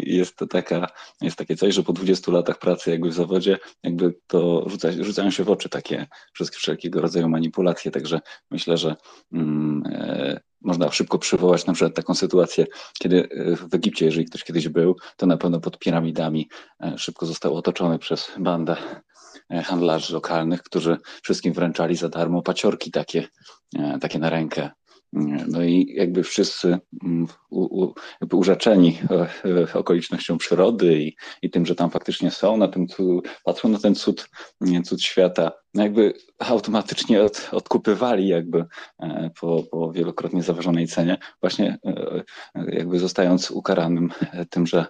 jest 0.00 0.36
to 0.36 0.46
taka, 0.46 0.86
jest 1.20 1.36
takie 1.36 1.56
coś, 1.56 1.74
że 1.74 1.82
po 1.82 1.92
20 1.92 2.32
latach 2.32 2.58
pracy 2.58 2.90
jakby 2.90 3.08
w 3.08 3.14
zawodzie, 3.14 3.58
jakby 3.82 4.14
to 4.26 4.64
rzuca, 4.68 4.88
rzucają 5.00 5.30
się 5.30 5.44
w 5.44 5.50
oczy 5.50 5.68
takie 5.68 6.06
wszystkie 6.32 6.58
wszelkiego 6.58 7.00
rodzaju 7.00 7.28
manipulacje, 7.28 7.90
także 7.90 8.20
myślę, 8.50 8.76
że 8.76 8.96
mm, 9.32 9.82
e, 9.86 10.40
można 10.60 10.90
szybko 10.90 11.18
przywołać 11.18 11.66
na 11.66 11.72
przykład 11.72 11.94
taką 11.94 12.14
sytuację, 12.14 12.66
kiedy 12.98 13.28
e, 13.30 13.56
w 13.56 13.74
Egipcie, 13.74 14.04
jeżeli 14.04 14.26
ktoś 14.26 14.44
kiedyś 14.44 14.68
był, 14.68 14.96
to 15.16 15.26
na 15.26 15.36
pewno 15.36 15.60
pod 15.60 15.78
piramidami 15.78 16.48
szybko 16.96 17.26
został 17.26 17.56
otoczony 17.56 17.98
przez 17.98 18.30
bandę 18.38 18.76
handlarzy 19.64 20.14
lokalnych, 20.14 20.62
którzy 20.62 20.96
wszystkim 21.22 21.52
wręczali 21.52 21.96
za 21.96 22.08
darmo 22.08 22.42
paciorki 22.42 22.90
takie, 22.90 23.28
takie 24.00 24.18
na 24.18 24.30
rękę. 24.30 24.70
No 25.48 25.62
i 25.62 25.94
jakby 25.96 26.22
wszyscy 26.22 26.78
mm, 27.04 27.26
u, 27.50 27.84
u, 27.84 27.94
jakby 28.20 28.36
urzeczeni 28.36 28.98
e, 29.10 29.28
e, 29.70 29.74
okolicznością 29.74 30.38
przyrody 30.38 31.02
i, 31.02 31.16
i 31.42 31.50
tym, 31.50 31.66
że 31.66 31.74
tam 31.74 31.90
faktycznie 31.90 32.30
są, 32.30 32.56
na 32.56 32.68
tym, 32.68 32.86
patrzą 33.44 33.68
na 33.68 33.78
ten 33.78 33.94
cud, 33.94 34.28
cud 34.84 35.02
świata, 35.02 35.52
no 35.74 35.82
jakby 35.82 36.14
automatycznie 36.38 37.22
od, 37.22 37.48
odkupywali 37.52 38.28
jakby 38.28 38.64
e, 39.00 39.30
po, 39.40 39.62
po 39.70 39.92
wielokrotnie 39.92 40.42
zaważonej 40.42 40.86
cenie, 40.86 41.18
właśnie 41.40 41.78
jakby 42.54 42.98
zostając 42.98 43.50
ukaranym 43.50 44.10
tym, 44.50 44.66
że 44.66 44.86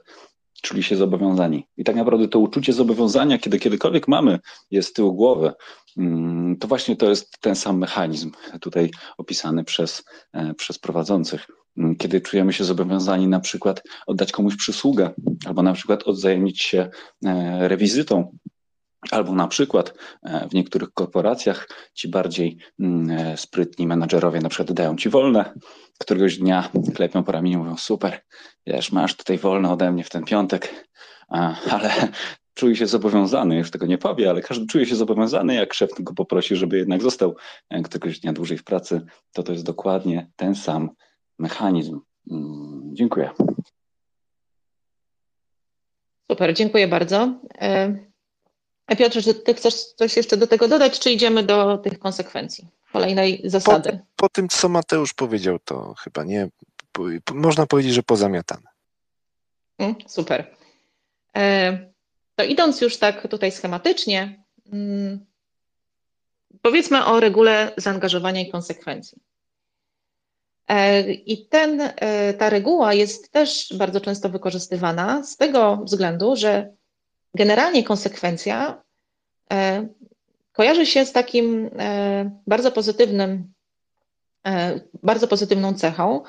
czuli 0.62 0.82
się 0.82 0.96
zobowiązani. 0.96 1.66
I 1.76 1.84
tak 1.84 1.96
naprawdę 1.96 2.28
to 2.28 2.38
uczucie 2.38 2.72
zobowiązania, 2.72 3.38
kiedy 3.38 3.58
kiedykolwiek 3.58 4.08
mamy, 4.08 4.38
jest 4.70 4.88
z 4.88 4.92
tyłu 4.92 5.14
głowy, 5.14 5.52
mm, 5.96 6.56
to 6.56 6.68
właśnie 6.68 6.96
to 6.96 7.08
jest 7.10 7.38
ten 7.40 7.54
sam 7.54 7.78
mechanizm 7.78 8.30
tutaj 8.60 8.90
opisany 9.18 9.64
przez, 9.64 10.04
e, 10.32 10.54
przez 10.54 10.78
prowadzących. 10.78 11.46
Mm, 11.78 11.96
kiedy 11.96 12.20
czujemy 12.20 12.52
się 12.52 12.64
zobowiązani 12.64 13.28
na 13.28 13.40
przykład 13.40 13.82
oddać 14.06 14.32
komuś 14.32 14.56
przysługę, 14.56 15.10
albo 15.46 15.62
na 15.62 15.72
przykład 15.72 16.02
odzajemnić 16.02 16.62
się 16.62 16.90
e, 17.24 17.68
rewizytą 17.68 18.38
Albo 19.10 19.32
na 19.32 19.48
przykład 19.48 19.94
e, 20.22 20.48
w 20.48 20.54
niektórych 20.54 20.92
korporacjach 20.92 21.68
ci 21.94 22.08
bardziej 22.08 22.58
mm, 22.80 23.36
sprytni 23.36 23.86
menadżerowie 23.86 24.40
na 24.40 24.48
przykład 24.48 24.72
dają 24.72 24.96
ci 24.96 25.08
wolne, 25.08 25.52
któregoś 25.98 26.38
dnia 26.38 26.70
klepią 26.94 27.24
po 27.24 27.32
ramieniu, 27.32 27.58
mówią 27.58 27.76
super, 27.76 28.20
wiesz, 28.66 28.92
masz 28.92 29.16
tutaj 29.16 29.38
wolne 29.38 29.72
ode 29.72 29.92
mnie 29.92 30.04
w 30.04 30.10
ten 30.10 30.24
piątek, 30.24 30.88
ale 31.70 31.90
czuje 32.54 32.76
się 32.76 32.86
zobowiązany, 32.86 33.56
już 33.56 33.70
tego 33.70 33.86
nie 33.86 33.98
powie, 33.98 34.30
ale 34.30 34.42
każdy 34.42 34.66
czuje 34.66 34.86
się 34.86 34.96
zobowiązany, 34.96 35.54
jak 35.54 35.74
szef 35.74 35.90
go 36.00 36.14
poprosi, 36.14 36.56
żeby 36.56 36.78
jednak 36.78 37.02
został 37.02 37.36
e, 37.70 37.82
któregoś 37.82 38.20
dnia 38.20 38.32
dłużej 38.32 38.58
w 38.58 38.64
pracy, 38.64 39.00
to 39.32 39.42
to 39.42 39.52
jest 39.52 39.64
dokładnie 39.64 40.30
ten 40.36 40.54
sam 40.54 40.90
mechanizm. 41.38 42.00
Mm, 42.30 42.90
dziękuję. 42.94 43.30
Super, 46.30 46.54
dziękuję 46.54 46.88
bardzo. 46.88 47.40
E, 48.88 48.96
Piotrze, 48.96 49.22
czy 49.22 49.34
ty 49.34 49.54
chcesz 49.54 49.74
coś 49.74 50.16
jeszcze 50.16 50.36
do 50.36 50.46
tego 50.46 50.68
dodać, 50.68 50.98
czy 50.98 51.10
idziemy 51.10 51.42
do 51.42 51.78
tych 51.78 51.98
konsekwencji? 51.98 52.68
kolejnej 52.92 53.42
zasady. 53.44 53.90
Po, 53.90 53.98
po, 54.16 54.28
tym, 54.28 54.48
co 54.48 54.68
Mateusz 54.68 55.14
powiedział, 55.14 55.58
to 55.58 55.94
chyba 55.94 56.24
nie, 56.24 56.48
można 57.32 57.66
powiedzieć, 57.66 57.94
że 57.94 58.02
pozamiatane. 58.02 58.68
Mm, 59.78 59.94
super. 60.06 60.54
E, 61.36 61.78
to 62.34 62.44
idąc 62.44 62.80
już 62.80 62.96
tak 62.96 63.28
tutaj 63.28 63.52
schematycznie, 63.52 64.44
mm, 64.72 65.26
powiedzmy 66.62 67.04
o 67.04 67.20
regule 67.20 67.72
zaangażowania 67.76 68.40
i 68.40 68.50
konsekwencji. 68.50 69.18
E, 70.68 71.12
I 71.12 71.46
ten, 71.46 71.80
e, 71.80 72.34
ta 72.34 72.50
reguła 72.50 72.94
jest 72.94 73.32
też 73.32 73.74
bardzo 73.76 74.00
często 74.00 74.28
wykorzystywana 74.28 75.24
z 75.24 75.36
tego 75.36 75.76
względu, 75.76 76.36
że 76.36 76.72
generalnie 77.34 77.84
konsekwencja 77.84 78.82
kojarzy 80.58 80.86
się 80.86 81.06
z 81.06 81.12
takim 81.12 81.70
e, 81.78 82.30
bardzo 82.46 82.72
pozytywnym, 82.72 83.52
e, 84.46 84.80
bardzo 85.02 85.28
pozytywną 85.28 85.74
cechą. 85.74 86.22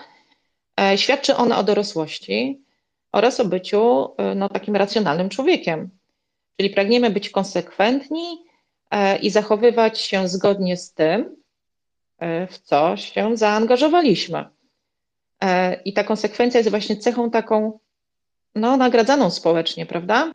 E, 0.81 0.97
świadczy 0.97 1.35
ona 1.35 1.59
o 1.59 1.63
dorosłości 1.63 2.61
oraz 3.11 3.39
o 3.39 3.45
byciu 3.45 4.15
no, 4.35 4.49
takim 4.49 4.75
racjonalnym 4.75 5.29
człowiekiem. 5.29 5.89
Czyli 6.57 6.69
pragniemy 6.69 7.09
być 7.09 7.29
konsekwentni 7.29 8.43
i 9.21 9.29
zachowywać 9.29 9.99
się 9.99 10.27
zgodnie 10.27 10.77
z 10.77 10.93
tym, 10.93 11.35
w 12.49 12.59
co 12.63 12.97
się 12.97 13.37
zaangażowaliśmy. 13.37 14.45
I 15.85 15.93
ta 15.93 16.03
konsekwencja 16.03 16.57
jest 16.57 16.69
właśnie 16.69 16.97
cechą 16.97 17.31
taką 17.31 17.79
no, 18.55 18.77
nagradzaną 18.77 19.29
społecznie, 19.29 19.85
prawda? 19.85 20.33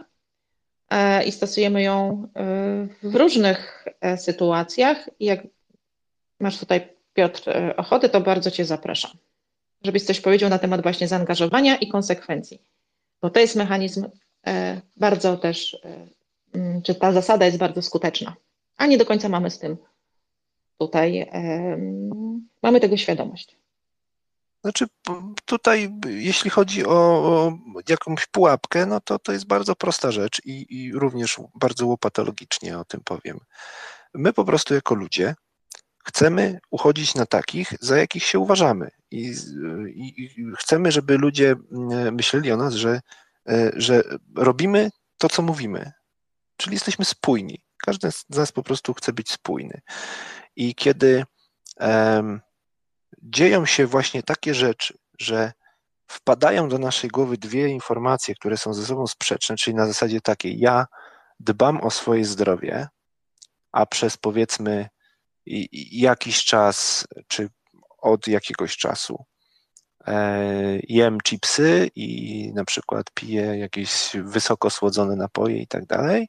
E, 0.95 1.25
i 1.25 1.33
stosujemy 1.33 1.83
ją 1.83 2.29
e, 2.37 3.09
w 3.09 3.15
różnych 3.15 3.85
e, 4.01 4.19
sytuacjach. 4.19 5.11
I 5.21 5.25
jak 5.25 5.41
masz 6.41 6.59
tutaj, 6.59 6.89
Piotr, 7.15 7.43
ochotę, 7.77 8.09
to 8.09 8.21
bardzo 8.21 8.51
Cię 8.51 8.65
zapraszam, 8.65 9.11
żebyś 9.83 10.03
coś 10.03 10.21
powiedział 10.21 10.51
na 10.51 10.59
temat 10.59 10.83
właśnie 10.83 11.09
zaangażowania 11.09 11.77
i 11.77 11.89
konsekwencji, 11.89 12.63
bo 13.23 13.31
to 13.31 13.41
jest 13.41 13.57
mechanizm 13.57 14.07
bardzo 14.97 15.37
też, 15.37 15.77
czy 16.85 16.95
ta 16.95 17.13
zasada 17.13 17.47
jest 17.47 17.59
bardzo 17.59 17.83
skuteczna, 17.83 18.35
a 18.77 18.87
nie 18.87 18.99
do 18.99 19.07
końca 19.07 19.29
mamy 19.29 19.51
z 19.51 19.59
tym 19.59 19.77
tutaj, 20.79 21.31
mamy 22.63 22.81
tego 22.81 22.97
świadomość. 22.97 23.57
Znaczy, 24.65 24.87
tutaj, 25.45 25.95
jeśli 26.07 26.51
chodzi 26.51 26.87
o, 26.87 26.91
o, 26.91 27.59
jakąś 27.89 28.27
pułapkę, 28.27 28.87
no 28.87 29.01
to 29.01 29.19
to 29.19 29.33
jest 29.33 29.47
bardzo 29.47 29.77
prosta 29.77 30.13
rzecz 30.13 30.43
i, 30.45 30.67
i 30.71 30.93
również 30.93 31.41
bardzo 31.55 31.87
łopatologicznie 31.87 32.79
o 32.79 32.85
tym 32.85 33.01
powiem. 33.05 33.41
My 34.15 34.33
po 34.33 34.45
prostu 34.45 34.75
jako 34.75 34.95
ludzie 34.95 35.35
chcemy 36.05 36.61
uchodzić 36.71 37.15
na 37.15 37.27
takich, 37.27 37.73
za 37.81 37.99
jakich 37.99 38.25
się 38.25 38.39
uważamy. 38.39 38.91
I, 39.11 39.35
i, 39.95 40.23
i 40.23 40.35
chcemy, 40.59 40.93
żeby 40.93 41.19
ludzie 41.19 41.57
myśleli 42.13 42.53
o 42.53 42.57
nas, 42.57 42.75
że, 42.75 43.01
e, 43.49 43.71
że 43.77 44.03
robimy 44.37 44.91
to, 45.19 45.29
co 45.29 45.43
mówimy. 45.43 45.93
Czyli 46.57 46.75
jesteśmy 46.75 47.05
spójni. 47.05 47.65
Każdy 47.77 48.13
z 48.13 48.25
nas 48.29 48.53
po 48.53 48.63
prostu 48.63 48.95
chce 48.95 49.13
być 49.13 49.31
spójny. 49.31 49.81
I 50.57 50.75
kiedy 50.75 51.25
um, 51.81 52.41
dzieją 53.25 53.67
się 53.67 53.87
właśnie 53.87 54.23
takie 54.23 54.55
rzeczy, 54.55 54.99
że 55.19 55.53
wpadają 56.07 56.69
do 56.69 56.79
naszej 56.79 57.11
głowy 57.11 57.39
dwie 57.39 57.69
informacje, 57.69 58.35
które 58.35 58.57
są 58.57 58.75
ze 58.75 58.87
sobą 58.87 59.07
sprzeczne, 59.07 59.57
czyli 59.57 59.77
na 59.77 59.87
zasadzie 59.87 60.21
takiej, 60.21 60.59
ja 60.59 60.87
dbam 61.41 61.81
o 61.81 61.91
swoje 61.91 62.25
zdrowie, 62.25 62.89
a 63.73 63.87
przez 63.87 64.17
powiedzmy 64.17 64.89
jakiś 65.93 66.45
czas, 66.45 67.07
czy 67.29 67.49
od 67.99 68.29
jakiegoś 68.29 68.77
czasu 68.77 69.25
e, 70.07 70.79
jem 70.89 71.19
chipsy 71.21 71.91
i 71.95 72.53
na 72.55 72.65
przykład 72.65 73.11
piję 73.15 73.43
jakieś 73.43 74.11
wysoko 74.15 74.71
słodzone 74.71 75.17
napoje 75.17 75.59
i 75.59 75.67
tak 75.67 75.87
dalej, 75.87 76.29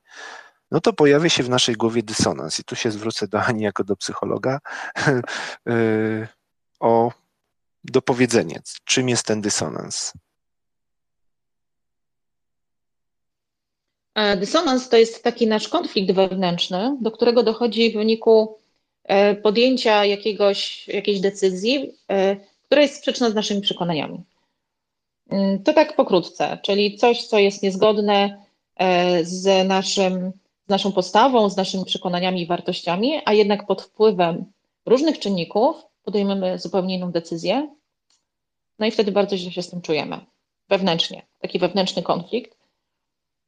no 0.72 0.82
to 0.82 0.94
pojawia 0.94 1.30
się 1.30 1.44
w 1.44 1.50
naszej 1.50 1.76
głowie 1.76 2.04
dysonans. 2.04 2.60
I 2.60 2.64
tu 2.64 2.76
się 2.76 2.92
zwrócę 2.92 3.28
do 3.28 3.42
Ani 3.42 3.64
jako 3.64 3.84
do 3.84 3.96
psychologa 3.96 4.60
e, 5.70 6.28
o 6.86 7.12
dopowiedzenie, 7.84 8.62
czym 8.84 9.10
jest 9.10 9.26
ten 9.26 9.42
dysonans. 9.42 10.14
E, 14.16 14.38
dysonans 14.38 14.90
to 14.90 14.98
jest 14.98 15.24
taki 15.24 15.48
nasz 15.48 15.68
konflikt 15.68 16.12
wewnętrzny, 16.12 16.98
do 17.02 17.12
którego 17.12 17.44
dochodzi 17.44 17.92
w 17.92 17.94
wyniku 17.94 18.58
e, 19.04 19.36
podjęcia 19.36 20.06
jakiegoś, 20.06 20.88
jakiejś 20.88 21.20
decyzji, 21.20 21.92
e, 22.12 22.36
która 22.66 22.82
jest 22.82 22.96
sprzeczna 22.96 23.30
z 23.30 23.36
naszymi 23.36 23.62
przekonaniami. 23.62 24.24
To 25.64 25.74
tak 25.74 25.96
pokrótce, 25.96 26.58
czyli 26.64 26.98
coś, 26.98 27.28
co 27.28 27.40
jest 27.40 27.64
niezgodne 27.64 28.46
z, 29.22 29.68
naszym, 29.68 30.32
z 30.68 30.70
naszą 30.70 30.92
postawą, 30.92 31.50
z 31.50 31.58
naszymi 31.58 31.86
przekonaniami 31.86 32.42
i 32.42 32.46
wartościami, 32.46 33.22
a 33.26 33.34
jednak 33.34 33.68
pod 33.68 33.82
wpływem 33.82 34.46
różnych 34.86 35.20
czynników 35.20 35.76
podejmujemy 36.06 36.60
zupełnie 36.60 36.96
inną 36.96 37.12
decyzję. 37.12 37.70
No 38.80 38.86
i 38.86 38.92
wtedy 38.92 39.12
bardzo 39.12 39.38
źle 39.38 39.52
się 39.52 39.62
z 39.62 39.70
tym 39.70 39.82
czujemy 39.82 40.26
wewnętrznie, 40.70 41.22
taki 41.40 41.60
wewnętrzny 41.60 42.04
konflikt. 42.04 42.58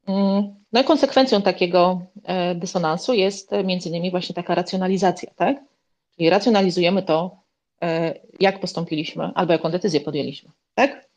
Mm, 0.07 0.55
no 0.73 0.81
i 0.81 0.83
konsekwencją 0.83 1.41
takiego 1.41 2.01
e, 2.23 2.55
dysonansu 2.55 3.13
jest 3.13 3.51
między 3.63 3.89
innymi 3.89 4.11
właśnie 4.11 4.35
taka 4.35 4.55
racjonalizacja, 4.55 5.31
tak? 5.35 5.57
Czyli 6.15 6.29
racjonalizujemy 6.29 7.03
to, 7.03 7.37
e, 7.81 8.19
jak 8.39 8.59
postąpiliśmy 8.59 9.31
albo 9.35 9.53
jaką 9.53 9.71
decyzję 9.71 10.01
podjęliśmy, 10.01 10.51
tak? 10.75 11.07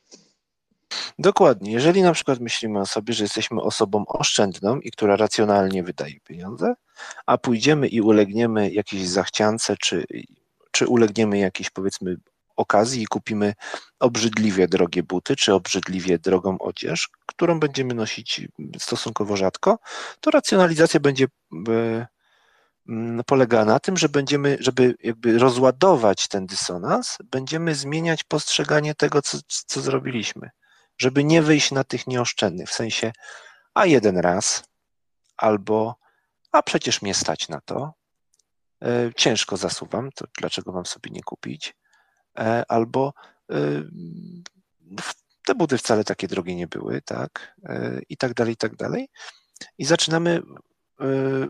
Dokładnie. 1.19 1.73
Jeżeli 1.73 2.03
na 2.03 2.13
przykład 2.13 2.41
myślimy 2.41 2.81
o 2.81 2.87
sobie, 2.87 3.15
że 3.15 3.25
jesteśmy 3.25 3.63
osobą 3.63 4.05
oszczędną 4.07 4.81
i 4.81 4.91
która 4.91 5.17
racjonalnie 5.17 5.83
wydaje 5.83 6.21
pieniądze, 6.21 6.75
a 7.27 7.39
pójdziemy 7.39 7.89
i 7.89 8.01
ulegniemy 8.01 8.71
jakiejś 8.71 9.09
zachciance, 9.09 9.77
czy, 9.81 10.05
czy 10.71 10.87
ulegniemy 10.89 11.39
jakiejś 11.39 11.71
powiedzmy 11.71 12.17
okazji 12.61 13.03
i 13.03 13.07
kupimy 13.07 13.55
obrzydliwie 14.01 14.69
drogie 14.69 15.03
buty, 15.03 15.37
czy 15.37 15.55
obrzydliwie 15.55 16.19
drogą 16.19 16.59
odzież, 16.59 17.09
którą 17.27 17.61
będziemy 17.61 17.95
nosić 17.95 18.49
stosunkowo 18.79 19.37
rzadko, 19.37 19.79
to 20.21 20.31
racjonalizacja 20.31 21.01
będzie 21.01 21.27
e, 21.69 22.07
mm, 22.89 23.21
polega 23.27 23.65
na 23.65 23.81
tym, 23.81 23.97
że 23.97 24.09
będziemy, 24.09 24.57
żeby 24.61 24.95
jakby 25.03 25.39
rozładować 25.39 26.29
ten 26.29 26.47
dysonans, 26.47 27.19
będziemy 27.25 27.75
zmieniać 27.75 28.25
postrzeganie 28.25 28.95
tego, 28.95 29.23
co, 29.23 29.39
co 29.67 29.81
zrobiliśmy, 29.81 30.51
żeby 30.99 31.25
nie 31.25 31.43
wyjść 31.43 31.71
na 31.71 31.85
tych 31.85 32.07
nieoszczędnych, 32.07 32.69
w 32.69 32.75
sensie, 32.75 33.13
a 33.75 33.87
jeden 33.87 34.19
raz, 34.19 34.65
albo, 35.37 35.97
a 36.53 36.63
przecież 36.63 37.03
mnie 37.03 37.15
stać 37.15 37.49
na 37.49 37.61
to, 37.61 38.00
ciężko 39.17 39.57
zasuwam, 39.57 40.11
to 40.15 40.25
dlaczego 40.39 40.73
mam 40.73 40.87
sobie 40.87 41.11
nie 41.11 41.23
kupić, 41.23 41.75
E, 42.39 42.65
albo 42.69 43.13
e, 43.51 43.57
te 45.47 45.55
buty 45.55 45.79
wcale 45.79 46.05
takie 46.05 46.29
drogie 46.29 46.55
nie 46.55 46.67
były, 46.67 47.03
tak, 47.03 47.57
e, 47.65 48.01
i 48.09 48.17
tak 48.17 48.35
dalej, 48.35 48.55
i 48.55 48.57
tak 48.57 48.77
dalej. 48.77 49.09
I 49.79 49.85
zaczynamy 49.85 50.43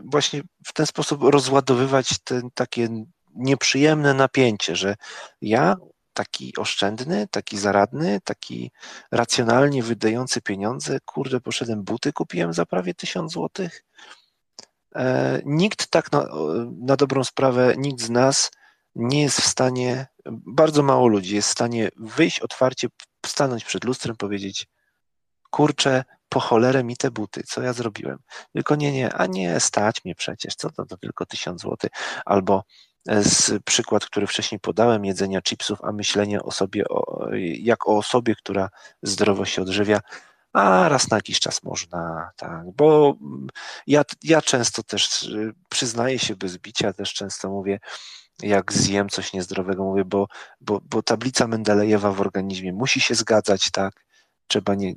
właśnie 0.05 0.41
w 0.65 0.73
ten 0.73 0.85
sposób 0.85 1.23
rozładowywać 1.23 2.19
ten 2.23 2.49
takie 2.53 2.89
nieprzyjemne 3.35 4.13
napięcie, 4.13 4.75
że 4.75 4.95
ja 5.41 5.75
taki 6.13 6.53
oszczędny, 6.57 7.27
taki 7.31 7.57
zaradny, 7.57 8.19
taki 8.23 8.71
racjonalnie 9.11 9.83
wydający 9.83 10.41
pieniądze, 10.41 10.99
kurde, 11.05 11.41
poszedłem 11.41 11.83
buty, 11.83 12.13
kupiłem 12.13 12.53
za 12.53 12.65
prawie 12.65 12.93
tysiąc 12.93 13.31
złotych. 13.31 13.83
Nikt 15.45 15.87
tak 15.87 16.11
na, 16.11 16.27
na 16.81 16.95
dobrą 16.95 17.23
sprawę, 17.23 17.73
nikt 17.77 18.01
z 18.01 18.09
nas 18.09 18.51
nie 18.95 19.21
jest 19.21 19.41
w 19.41 19.47
stanie, 19.47 20.07
bardzo 20.31 20.83
mało 20.83 21.07
ludzi 21.07 21.35
jest 21.35 21.47
w 21.47 21.51
stanie 21.51 21.89
wyjść 21.97 22.39
otwarcie, 22.39 22.87
stanąć 23.25 23.65
przed 23.65 23.83
lustrem, 23.83 24.15
powiedzieć: 24.15 24.67
Kurczę, 25.49 26.03
po 26.29 26.39
cholerę 26.39 26.83
mi 26.83 26.97
te 26.97 27.11
buty, 27.11 27.43
co 27.43 27.61
ja 27.61 27.73
zrobiłem? 27.73 28.17
Tylko 28.53 28.75
nie, 28.75 28.91
nie, 28.91 29.13
a 29.13 29.25
nie, 29.25 29.59
stać 29.59 30.05
mnie 30.05 30.15
przecież, 30.15 30.55
co 30.55 30.69
to, 30.69 30.85
to 30.85 30.97
tylko 30.97 31.25
tysiąc 31.25 31.61
złotych. 31.61 31.91
Albo 32.25 32.63
e, 33.07 33.23
z 33.23 33.63
przykład, 33.63 34.05
który 34.05 34.27
wcześniej 34.27 34.59
podałem, 34.59 35.05
jedzenia 35.05 35.41
chipsów, 35.41 35.79
a 35.83 35.91
myślenie 35.91 36.43
o 36.43 36.51
sobie, 36.51 36.87
o, 36.87 37.27
jak 37.57 37.87
o 37.87 37.97
osobie, 37.97 38.35
która 38.35 38.69
zdrowo 39.03 39.45
się 39.45 39.61
odżywia, 39.61 39.99
a 40.53 40.89
raz 40.89 41.09
na 41.09 41.17
jakiś 41.17 41.39
czas 41.39 41.63
można, 41.63 42.31
tak, 42.37 42.71
bo 42.71 43.15
ja, 43.87 44.03
ja 44.23 44.41
często 44.41 44.83
też 44.83 45.23
y, 45.23 45.53
przyznaję 45.69 46.19
się 46.19 46.35
bez 46.35 46.57
bicia, 46.57 46.93
też 46.93 47.13
często 47.13 47.49
mówię, 47.49 47.79
jak 48.41 48.73
zjem 48.73 49.09
coś 49.09 49.33
niezdrowego, 49.33 49.83
mówię, 49.83 50.05
bo, 50.05 50.27
bo, 50.61 50.81
bo 50.83 51.03
tablica 51.03 51.47
Mendelejewa 51.47 52.11
w 52.11 52.21
organizmie 52.21 52.73
musi 52.73 53.01
się 53.01 53.15
zgadzać, 53.15 53.71
tak? 53.71 54.05
Trzeba 54.47 54.75
nie, 54.75 54.95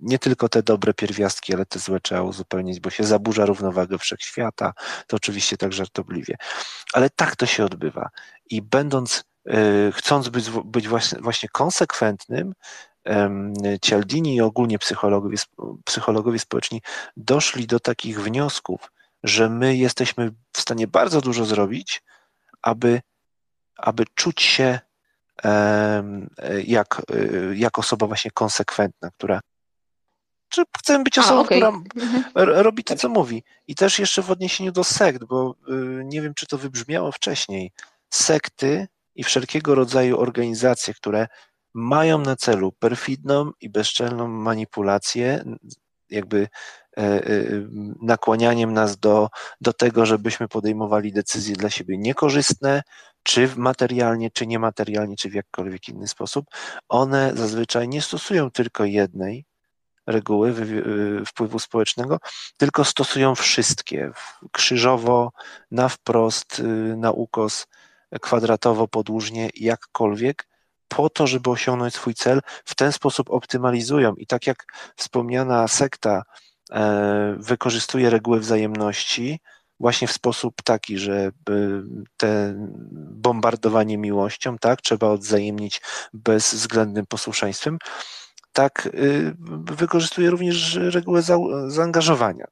nie 0.00 0.18
tylko 0.18 0.48
te 0.48 0.62
dobre 0.62 0.94
pierwiastki, 0.94 1.54
ale 1.54 1.66
te 1.66 1.78
złe 1.78 2.00
trzeba 2.00 2.22
uzupełnić, 2.22 2.80
bo 2.80 2.90
się 2.90 3.04
zaburza 3.04 3.46
równowagę 3.46 3.98
wszechświata, 3.98 4.72
to 5.06 5.16
oczywiście 5.16 5.56
tak 5.56 5.72
żartobliwie. 5.72 6.36
Ale 6.92 7.10
tak 7.10 7.36
to 7.36 7.46
się 7.46 7.64
odbywa. 7.64 8.08
I 8.50 8.62
będąc, 8.62 9.24
yy, 9.44 9.92
chcąc 9.92 10.28
być, 10.28 10.50
być 10.64 10.88
właśnie, 10.88 11.20
właśnie 11.20 11.48
konsekwentnym, 11.48 12.54
Cialdini 13.82 14.34
i 14.34 14.40
ogólnie 14.40 14.78
psychologowie, 14.78 15.36
psychologowie 15.84 16.38
społeczni 16.38 16.82
doszli 17.16 17.66
do 17.66 17.80
takich 17.80 18.20
wniosków, 18.20 18.92
że 19.22 19.50
my 19.50 19.76
jesteśmy 19.76 20.32
w 20.52 20.60
stanie 20.60 20.86
bardzo 20.86 21.20
dużo 21.20 21.44
zrobić, 21.44 22.02
aby, 22.62 23.02
aby 23.76 24.04
czuć 24.14 24.42
się 24.42 24.78
jak, 26.66 27.02
e, 27.14 27.56
jak 27.56 27.78
osoba 27.78 28.06
właśnie 28.06 28.30
konsekwentna, 28.30 29.10
która 29.10 29.40
czy 30.48 30.62
chcemy 30.78 31.04
być 31.04 31.18
osobą, 31.18 31.38
A, 31.38 31.42
okay. 31.42 31.58
która 31.58 31.68
mhm. 31.68 32.24
robi 32.34 32.84
to, 32.84 32.96
co 32.96 33.08
mówi. 33.08 33.44
I 33.66 33.74
też 33.74 33.98
jeszcze 33.98 34.22
w 34.22 34.30
odniesieniu 34.30 34.72
do 34.72 34.84
sekt, 34.84 35.24
bo 35.24 35.54
y, 35.68 36.04
nie 36.04 36.22
wiem, 36.22 36.34
czy 36.34 36.46
to 36.46 36.58
wybrzmiało 36.58 37.12
wcześniej. 37.12 37.72
Sekty 38.10 38.88
i 39.14 39.24
wszelkiego 39.24 39.74
rodzaju 39.74 40.20
organizacje, 40.20 40.94
które 40.94 41.26
mają 41.74 42.18
na 42.18 42.36
celu 42.36 42.72
perfidną 42.72 43.52
i 43.60 43.70
bezczelną 43.70 44.28
manipulację, 44.28 45.44
jakby 46.10 46.48
E, 46.96 47.02
e, 47.02 47.44
nakłanianiem 48.02 48.72
nas 48.72 48.96
do, 48.96 49.30
do 49.60 49.72
tego, 49.72 50.06
żebyśmy 50.06 50.48
podejmowali 50.48 51.12
decyzje 51.12 51.56
dla 51.56 51.70
siebie 51.70 51.98
niekorzystne, 51.98 52.82
czy 53.22 53.48
materialnie, 53.56 54.30
czy 54.30 54.46
niematerialnie, 54.46 55.16
czy 55.16 55.30
w 55.30 55.34
jakkolwiek 55.34 55.88
inny 55.88 56.08
sposób, 56.08 56.46
one 56.88 57.32
zazwyczaj 57.36 57.88
nie 57.88 58.02
stosują 58.02 58.50
tylko 58.50 58.84
jednej 58.84 59.44
reguły 60.06 60.54
wpływu 61.26 61.58
społecznego, 61.58 62.18
tylko 62.56 62.84
stosują 62.84 63.34
wszystkie. 63.34 64.10
Krzyżowo, 64.52 65.32
na 65.70 65.88
wprost, 65.88 66.62
na 66.96 67.10
ukos, 67.10 67.66
kwadratowo, 68.20 68.88
podłużnie, 68.88 69.50
jakkolwiek, 69.56 70.46
po 70.96 71.10
to, 71.10 71.26
żeby 71.26 71.50
osiągnąć 71.50 71.94
swój 71.94 72.14
cel, 72.14 72.40
w 72.64 72.74
ten 72.74 72.92
sposób 72.92 73.30
optymalizują. 73.30 74.14
I 74.14 74.26
tak 74.26 74.46
jak 74.46 74.64
wspomniana 74.96 75.68
sekta 75.68 76.22
E, 76.72 77.36
wykorzystuje 77.38 78.10
reguły 78.10 78.40
wzajemności, 78.40 79.40
właśnie 79.80 80.08
w 80.08 80.12
sposób 80.12 80.62
taki, 80.64 80.98
że 80.98 81.30
te 82.16 82.54
bombardowanie 83.10 83.98
miłością, 83.98 84.58
tak, 84.58 84.80
trzeba 84.80 85.08
odwzajemnić 85.08 85.80
bezwzględnym 86.12 87.06
posłuszeństwem, 87.06 87.78
tak 88.52 88.86
y, 88.86 89.34
wykorzystuje 89.64 90.30
również 90.30 90.74
regułę 90.74 91.22
za, 91.22 91.36
zaangażowania. 91.66 92.46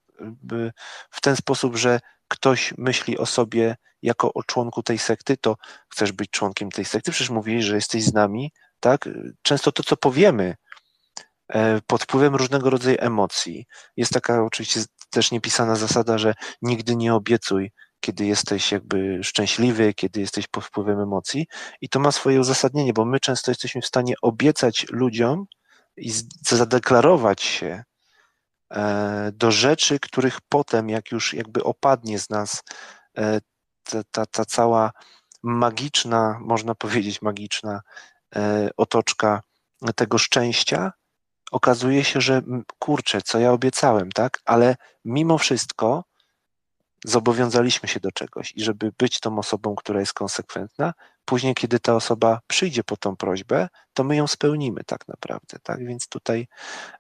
W 1.11 1.21
ten 1.21 1.37
sposób, 1.37 1.77
że 1.77 2.01
ktoś 2.33 2.75
myśli 2.79 3.19
o 3.19 3.27
sobie 3.27 3.77
jako 4.03 4.33
o 4.35 4.43
członku 4.43 4.83
tej 4.83 4.99
sekty, 4.99 5.37
to 5.37 5.57
chcesz 5.89 6.13
być 6.13 6.31
członkiem 6.31 6.71
tej 6.71 6.85
sekty, 6.85 7.11
przecież 7.11 7.31
mówili, 7.31 7.63
że 7.63 7.75
jesteś 7.75 8.05
z 8.05 8.13
nami, 8.13 8.53
tak? 8.81 9.09
Często 9.43 9.73
to, 9.73 9.83
co 9.83 9.97
powiemy 9.97 10.55
e, 11.49 11.81
pod 11.87 12.03
wpływem 12.03 12.35
różnego 12.35 12.71
rodzaju 12.71 12.97
emocji, 13.01 13.67
jest 13.97 14.13
taka 14.13 14.45
oczywiście 14.45 14.81
też 15.11 15.31
niepisana 15.31 15.77
zasada, 15.77 16.19
że 16.19 16.35
nigdy 16.63 16.97
nie 16.97 17.15
obiecuj, 17.15 17.73
kiedy 18.01 18.27
jesteś 18.27 18.73
jakby 18.73 19.25
szczęśliwy, 19.25 19.95
kiedy 19.95 20.21
jesteś 20.21 20.47
pod 20.47 20.65
wpływem 20.65 21.01
emocji. 21.01 21.47
I 21.81 21.89
to 21.89 22.01
ma 22.01 22.13
swoje 22.13 22.41
uzasadnienie, 22.41 22.93
bo 22.93 23.05
my 23.05 23.21
często 23.21 23.51
jesteśmy 23.51 23.81
w 23.81 23.87
stanie 23.87 24.15
obiecać 24.23 24.87
ludziom 24.91 25.47
i 25.97 26.13
zadeklarować 26.43 27.43
się 27.43 27.85
do 29.33 29.51
rzeczy, 29.51 30.01
których 30.01 30.41
potem, 30.49 30.89
jak 30.89 31.13
już 31.13 31.35
jakby 31.35 31.65
opadnie 31.65 32.19
z 32.19 32.31
nas 32.31 32.63
e, 33.19 33.41
ta, 33.83 34.03
ta, 34.11 34.27
ta 34.27 34.45
cała 34.45 34.93
magiczna, 35.43 36.39
można 36.41 36.75
powiedzieć 36.75 37.23
magiczna 37.23 37.81
e, 38.37 38.71
otoczka 38.77 39.43
tego 39.97 40.19
szczęścia, 40.19 40.93
okazuje 41.51 42.05
się, 42.05 42.21
że 42.21 42.43
kurczę, 42.79 43.23
co 43.23 43.39
ja 43.39 43.53
obiecałem, 43.53 44.13
tak? 44.13 44.41
Ale 44.45 44.77
mimo 45.05 45.39
wszystko 45.39 46.05
zobowiązaliśmy 47.05 47.89
się 47.89 48.01
do 48.01 48.13
czegoś 48.13 48.53
i 48.57 48.63
żeby 48.63 48.93
być 48.99 49.21
tą 49.21 49.39
osobą, 49.39 49.75
która 49.75 50.01
jest 50.01 50.13
konsekwentna, 50.13 50.95
później, 51.25 51.55
kiedy 51.55 51.81
ta 51.81 51.95
osoba 51.95 52.41
przyjdzie 52.47 52.85
po 52.85 52.97
tą 52.97 53.17
prośbę, 53.17 53.69
to 53.95 54.05
my 54.05 54.17
ją 54.17 54.27
spełnimy 54.27 54.85
tak 54.87 55.09
naprawdę, 55.09 55.59
tak? 55.63 55.87
Więc 55.87 56.09
tutaj 56.09 56.49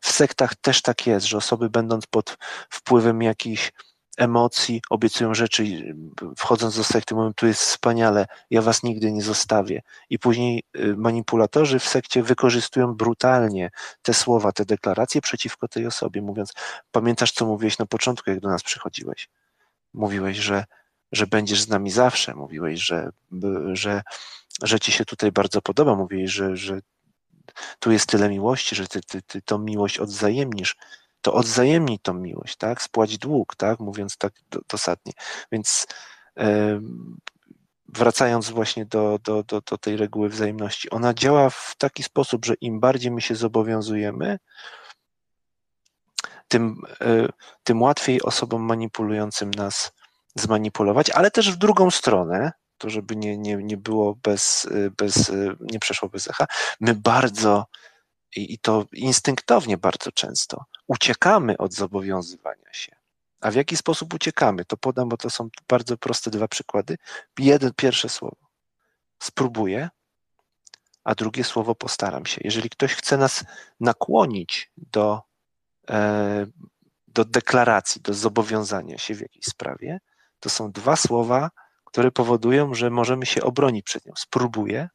w 0.00 0.12
sektach 0.12 0.54
też 0.54 0.82
tak 0.82 1.06
jest, 1.06 1.26
że 1.26 1.36
osoby 1.36 1.70
będąc 1.70 2.06
pod 2.06 2.38
wpływem 2.70 3.22
jakichś 3.22 3.72
emocji, 4.18 4.82
obiecują 4.90 5.34
rzeczy, 5.34 5.94
wchodząc 6.36 6.76
do 6.76 6.84
sekty, 6.84 7.14
mówią, 7.14 7.32
tu 7.34 7.46
jest 7.46 7.60
wspaniale, 7.60 8.26
ja 8.50 8.62
was 8.62 8.82
nigdy 8.82 9.12
nie 9.12 9.22
zostawię. 9.22 9.82
I 10.10 10.18
później 10.18 10.64
y, 10.76 10.96
manipulatorzy 10.96 11.78
w 11.78 11.88
sekcie 11.88 12.22
wykorzystują 12.22 12.94
brutalnie 12.94 13.70
te 14.02 14.14
słowa, 14.14 14.52
te 14.52 14.64
deklaracje 14.64 15.20
przeciwko 15.20 15.68
tej 15.68 15.86
osobie, 15.86 16.22
mówiąc, 16.22 16.52
pamiętasz, 16.90 17.32
co 17.32 17.46
mówiłeś 17.46 17.78
na 17.78 17.86
początku, 17.86 18.30
jak 18.30 18.40
do 18.40 18.48
nas 18.48 18.62
przychodziłeś? 18.62 19.28
Mówiłeś, 19.94 20.36
że, 20.36 20.64
że 21.12 21.26
będziesz 21.26 21.62
z 21.62 21.68
nami 21.68 21.90
zawsze, 21.90 22.34
mówiłeś, 22.34 22.80
że, 22.80 23.10
że, 23.72 24.02
że 24.62 24.80
ci 24.80 24.92
się 24.92 25.04
tutaj 25.04 25.32
bardzo 25.32 25.62
podoba, 25.62 25.94
mówiłeś, 25.94 26.30
że, 26.30 26.56
że 26.56 26.80
tu 27.78 27.92
jest 27.92 28.06
tyle 28.06 28.28
miłości, 28.28 28.76
że 28.76 28.86
ty, 28.86 29.00
ty, 29.02 29.22
ty 29.22 29.42
tą 29.42 29.58
miłość 29.58 29.98
odwzajemnisz 29.98 30.76
to 31.22 31.34
odwzajemnij 31.34 31.98
tą 31.98 32.14
miłość, 32.14 32.56
tak? 32.56 32.82
Spłać 32.82 33.18
dług, 33.18 33.56
tak? 33.56 33.80
Mówiąc 33.80 34.16
tak 34.16 34.32
dosadnie. 34.68 35.12
Więc 35.52 35.86
wracając 37.88 38.50
właśnie 38.50 38.86
do, 38.86 39.18
do, 39.24 39.42
do, 39.42 39.60
do 39.60 39.78
tej 39.78 39.96
reguły 39.96 40.28
wzajemności, 40.28 40.90
ona 40.90 41.14
działa 41.14 41.50
w 41.50 41.74
taki 41.78 42.02
sposób, 42.02 42.44
że 42.44 42.54
im 42.54 42.80
bardziej 42.80 43.10
my 43.10 43.20
się 43.20 43.34
zobowiązujemy, 43.34 44.38
tym, 46.52 46.82
e, 47.00 47.28
tym 47.64 47.82
łatwiej 47.82 48.22
osobom 48.22 48.62
manipulującym 48.62 49.50
nas 49.50 49.92
zmanipulować, 50.34 51.10
ale 51.10 51.30
też 51.30 51.52
w 51.52 51.56
drugą 51.56 51.90
stronę, 51.90 52.52
to 52.78 52.90
żeby 52.90 53.16
nie, 53.16 53.38
nie, 53.38 53.56
nie 53.56 53.76
było 53.76 54.14
bez, 54.14 54.68
e, 54.70 54.90
bez, 54.90 55.30
e, 55.30 55.54
nie 55.60 55.78
przeszło 55.78 56.08
bez 56.08 56.30
echa, 56.30 56.46
my 56.80 56.94
bardzo 56.94 57.66
i, 58.36 58.58
to 58.58 58.86
instynktownie 58.92 59.78
bardzo 59.78 60.12
często 60.12 60.64
uciekamy 60.86 61.58
od 61.58 61.74
zobowiązywania 61.74 62.72
się. 62.72 62.96
A 63.40 63.50
w 63.50 63.54
jaki 63.54 63.76
sposób 63.76 64.14
uciekamy? 64.14 64.64
To 64.64 64.76
podam, 64.76 65.08
bo 65.08 65.16
to 65.16 65.30
są 65.30 65.48
bardzo 65.68 65.96
proste 65.96 66.30
dwa 66.30 66.48
przykłady. 66.48 66.98
Jeden, 67.38 67.70
pierwsze 67.76 68.08
słowo. 68.08 68.36
Spróbuję, 69.22 69.90
a 71.04 71.14
drugie 71.14 71.44
słowo 71.44 71.74
postaram 71.74 72.26
się. 72.26 72.40
Jeżeli 72.44 72.70
ktoś 72.70 72.94
chce 72.94 73.16
nas 73.16 73.44
nakłonić 73.80 74.70
do, 74.76 75.22
do 77.08 77.24
deklaracji, 77.24 78.00
do 78.00 78.14
zobowiązania 78.14 78.98
się 78.98 79.14
w 79.14 79.20
jakiejś 79.20 79.44
sprawie, 79.44 80.00
to 80.40 80.50
są 80.50 80.72
dwa 80.72 80.96
słowa, 80.96 81.50
które 81.84 82.10
powodują, 82.10 82.74
że 82.74 82.90
możemy 82.90 83.26
się 83.26 83.42
obronić 83.42 83.84
przed 83.84 84.06
nią. 84.06 84.12
Spróbuję 84.16 84.88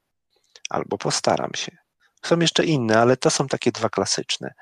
albo 0.70 0.98
postaram 0.98 1.52
się. 1.56 1.78
Są 2.26 2.40
jeszcze 2.40 2.66
inne, 2.66 3.00
ale 3.00 3.18
to 3.18 3.30
są 3.30 3.48
takie 3.48 3.72
dwa 3.72 3.90
klasyczne. 3.90 4.54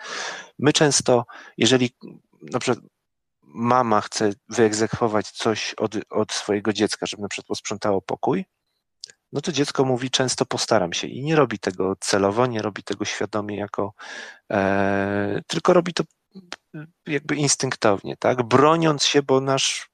My 0.60 0.74
często, 0.74 1.26
jeżeli 1.58 1.92
na 2.42 2.60
przykład 2.60 2.86
mama 3.42 4.02
chce 4.02 4.32
wyegzekwować 4.50 5.32
coś 5.32 5.74
od, 5.74 5.96
od 6.10 6.32
swojego 6.32 6.74
dziecka, 6.74 7.06
żeby 7.06 7.22
na 7.22 7.28
przykład 7.28 7.48
posprzątało 7.48 8.02
pokój, 8.02 8.46
no 9.32 9.42
to 9.42 9.52
dziecko 9.52 9.86
mówi 9.86 10.12
często 10.12 10.46
postaram 10.46 10.94
się 10.94 11.08
i 11.08 11.24
nie 11.24 11.36
robi 11.36 11.60
tego 11.60 11.96
celowo, 12.00 12.46
nie 12.46 12.62
robi 12.62 12.84
tego 12.84 13.06
świadomie 13.06 13.58
jako, 13.58 13.94
e, 14.52 15.42
tylko 15.48 15.74
robi 15.74 15.94
to 15.94 16.04
jakby 17.08 17.36
instynktownie, 17.36 18.18
tak, 18.18 18.44
broniąc 18.44 19.04
się, 19.04 19.24
bo 19.24 19.42
nasz, 19.42 19.90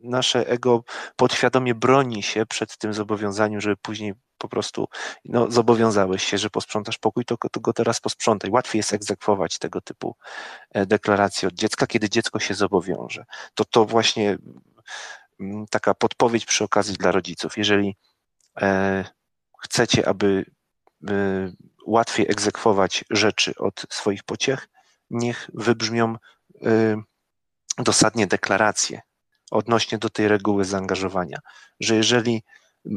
nasze 0.00 0.48
ego 0.48 0.84
podświadomie 1.16 1.74
broni 1.74 2.22
się 2.22 2.46
przed 2.46 2.78
tym 2.78 2.94
zobowiązaniem, 2.94 3.60
żeby 3.60 3.76
później 3.76 4.14
po 4.38 4.48
prostu 4.48 4.88
no, 5.24 5.50
zobowiązałeś 5.50 6.24
się, 6.24 6.38
że 6.38 6.50
posprzątasz 6.50 6.98
pokój, 6.98 7.24
to, 7.24 7.36
to 7.52 7.60
go 7.60 7.72
teraz 7.72 8.00
posprzątaj. 8.00 8.50
Łatwiej 8.50 8.78
jest 8.78 8.92
egzekwować 8.92 9.58
tego 9.58 9.80
typu 9.80 10.16
e, 10.70 10.86
deklaracje 10.86 11.48
od 11.48 11.54
dziecka, 11.54 11.86
kiedy 11.86 12.08
dziecko 12.08 12.40
się 12.40 12.54
zobowiąże. 12.54 13.24
To 13.54 13.64
to 13.64 13.84
właśnie 13.84 14.38
mm, 15.40 15.66
taka 15.70 15.94
podpowiedź 15.94 16.46
przy 16.46 16.64
okazji 16.64 16.94
dla 16.94 17.10
rodziców. 17.12 17.58
Jeżeli 17.58 17.96
e, 18.60 19.04
chcecie, 19.58 20.08
aby 20.08 20.44
e, 21.08 21.12
łatwiej 21.86 22.26
egzekwować 22.30 23.04
rzeczy 23.10 23.54
od 23.58 23.86
swoich 23.90 24.24
pociech, 24.24 24.68
niech 25.10 25.50
wybrzmią 25.54 26.16
dosadnie 27.78 28.26
deklaracje 28.26 29.00
odnośnie 29.50 29.98
do 29.98 30.10
tej 30.10 30.28
reguły 30.28 30.64
zaangażowania, 30.64 31.38
że 31.80 31.96
jeżeli 31.96 32.42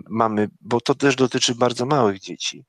mamy, 0.10 0.50
bo 0.62 0.82
to 0.82 0.96
też 0.96 1.16
dotyczy 1.16 1.56
bardzo 1.56 1.86
małych 1.86 2.20
dzieci, 2.20 2.66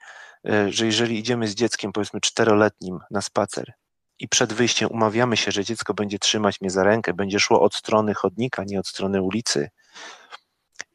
e, 0.49 0.73
że 0.73 0.87
jeżeli 0.87 1.19
idziemy 1.19 1.49
z 1.49 1.55
dzieckiem, 1.55 1.93
powiedzmy 1.93 2.21
czteroletnim 2.21 2.99
na 3.11 3.21
spacer 3.21 3.73
i 4.19 4.29
przed 4.29 4.53
wyjściem 4.53 4.91
umawiamy 4.91 5.37
się, 5.37 5.53
że 5.53 5.65
dziecko 5.65 5.95
będzie 5.95 6.19
trzymać 6.19 6.61
mnie 6.61 6.71
za 6.71 6.85
rękę, 6.85 7.15
będzie 7.15 7.41
szło 7.41 7.61
od 7.63 7.75
strony 7.75 8.15
chodnika, 8.15 8.65
nie 8.67 8.81
od 8.81 8.89
strony 8.89 9.23
ulicy, 9.23 9.71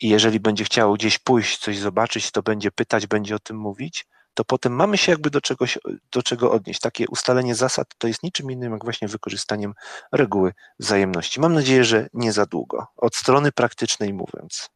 i 0.02 0.10
jeżeli 0.10 0.40
będzie 0.40 0.64
chciało 0.64 0.94
gdzieś 0.94 1.20
pójść, 1.20 1.58
coś 1.58 1.78
zobaczyć, 1.78 2.32
to 2.32 2.44
będzie 2.44 2.72
pytać, 2.72 3.08
będzie 3.08 3.36
o 3.36 3.40
tym 3.40 3.58
mówić, 3.58 4.06
to 4.36 4.46
potem 4.46 4.74
mamy 4.74 4.98
się 4.98 5.12
jakby 5.12 5.30
do 5.30 5.42
czegoś, 5.42 5.78
do 6.12 6.24
czego 6.24 6.52
odnieść. 6.52 6.80
Takie 6.80 7.06
ustalenie 7.08 7.56
zasad 7.56 7.88
to 7.98 8.08
jest 8.08 8.24
niczym 8.24 8.52
innym 8.52 8.72
jak 8.72 8.84
właśnie 8.84 9.08
wykorzystaniem 9.08 9.74
reguły 10.12 10.54
wzajemności. 10.80 11.40
Mam 11.40 11.54
nadzieję, 11.54 11.84
że 11.84 12.10
nie 12.14 12.32
za 12.32 12.46
długo. 12.46 12.88
Od 12.98 13.16
strony 13.16 13.52
praktycznej 13.52 14.14
mówiąc. 14.14 14.70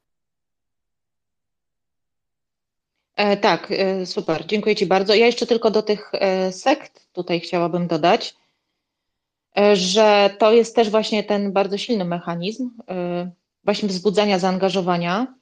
E, 3.15 3.37
tak, 3.37 3.71
e, 3.71 4.05
super, 4.05 4.45
dziękuję 4.45 4.75
Ci 4.75 4.85
bardzo. 4.85 5.13
Ja 5.13 5.25
jeszcze 5.25 5.47
tylko 5.47 5.71
do 5.71 5.81
tych 5.81 6.11
e, 6.13 6.51
sekt 6.51 7.07
tutaj 7.13 7.39
chciałabym 7.39 7.87
dodać, 7.87 8.35
że 9.73 10.35
to 10.39 10.51
jest 10.51 10.75
też 10.75 10.89
właśnie 10.89 11.23
ten 11.23 11.53
bardzo 11.53 11.77
silny 11.77 12.05
mechanizm 12.05 12.69
właśnie 13.63 13.89
wzbudzania 13.89 14.39
zaangażowania. 14.39 15.38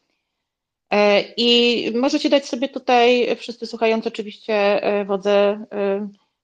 I 1.38 1.92
możecie 1.96 2.30
dać 2.30 2.46
sobie 2.46 2.70
tutaj, 2.70 3.36
wszyscy 3.36 3.68
słuchający 3.68 4.08
oczywiście, 4.10 4.82
wodze 5.06 5.66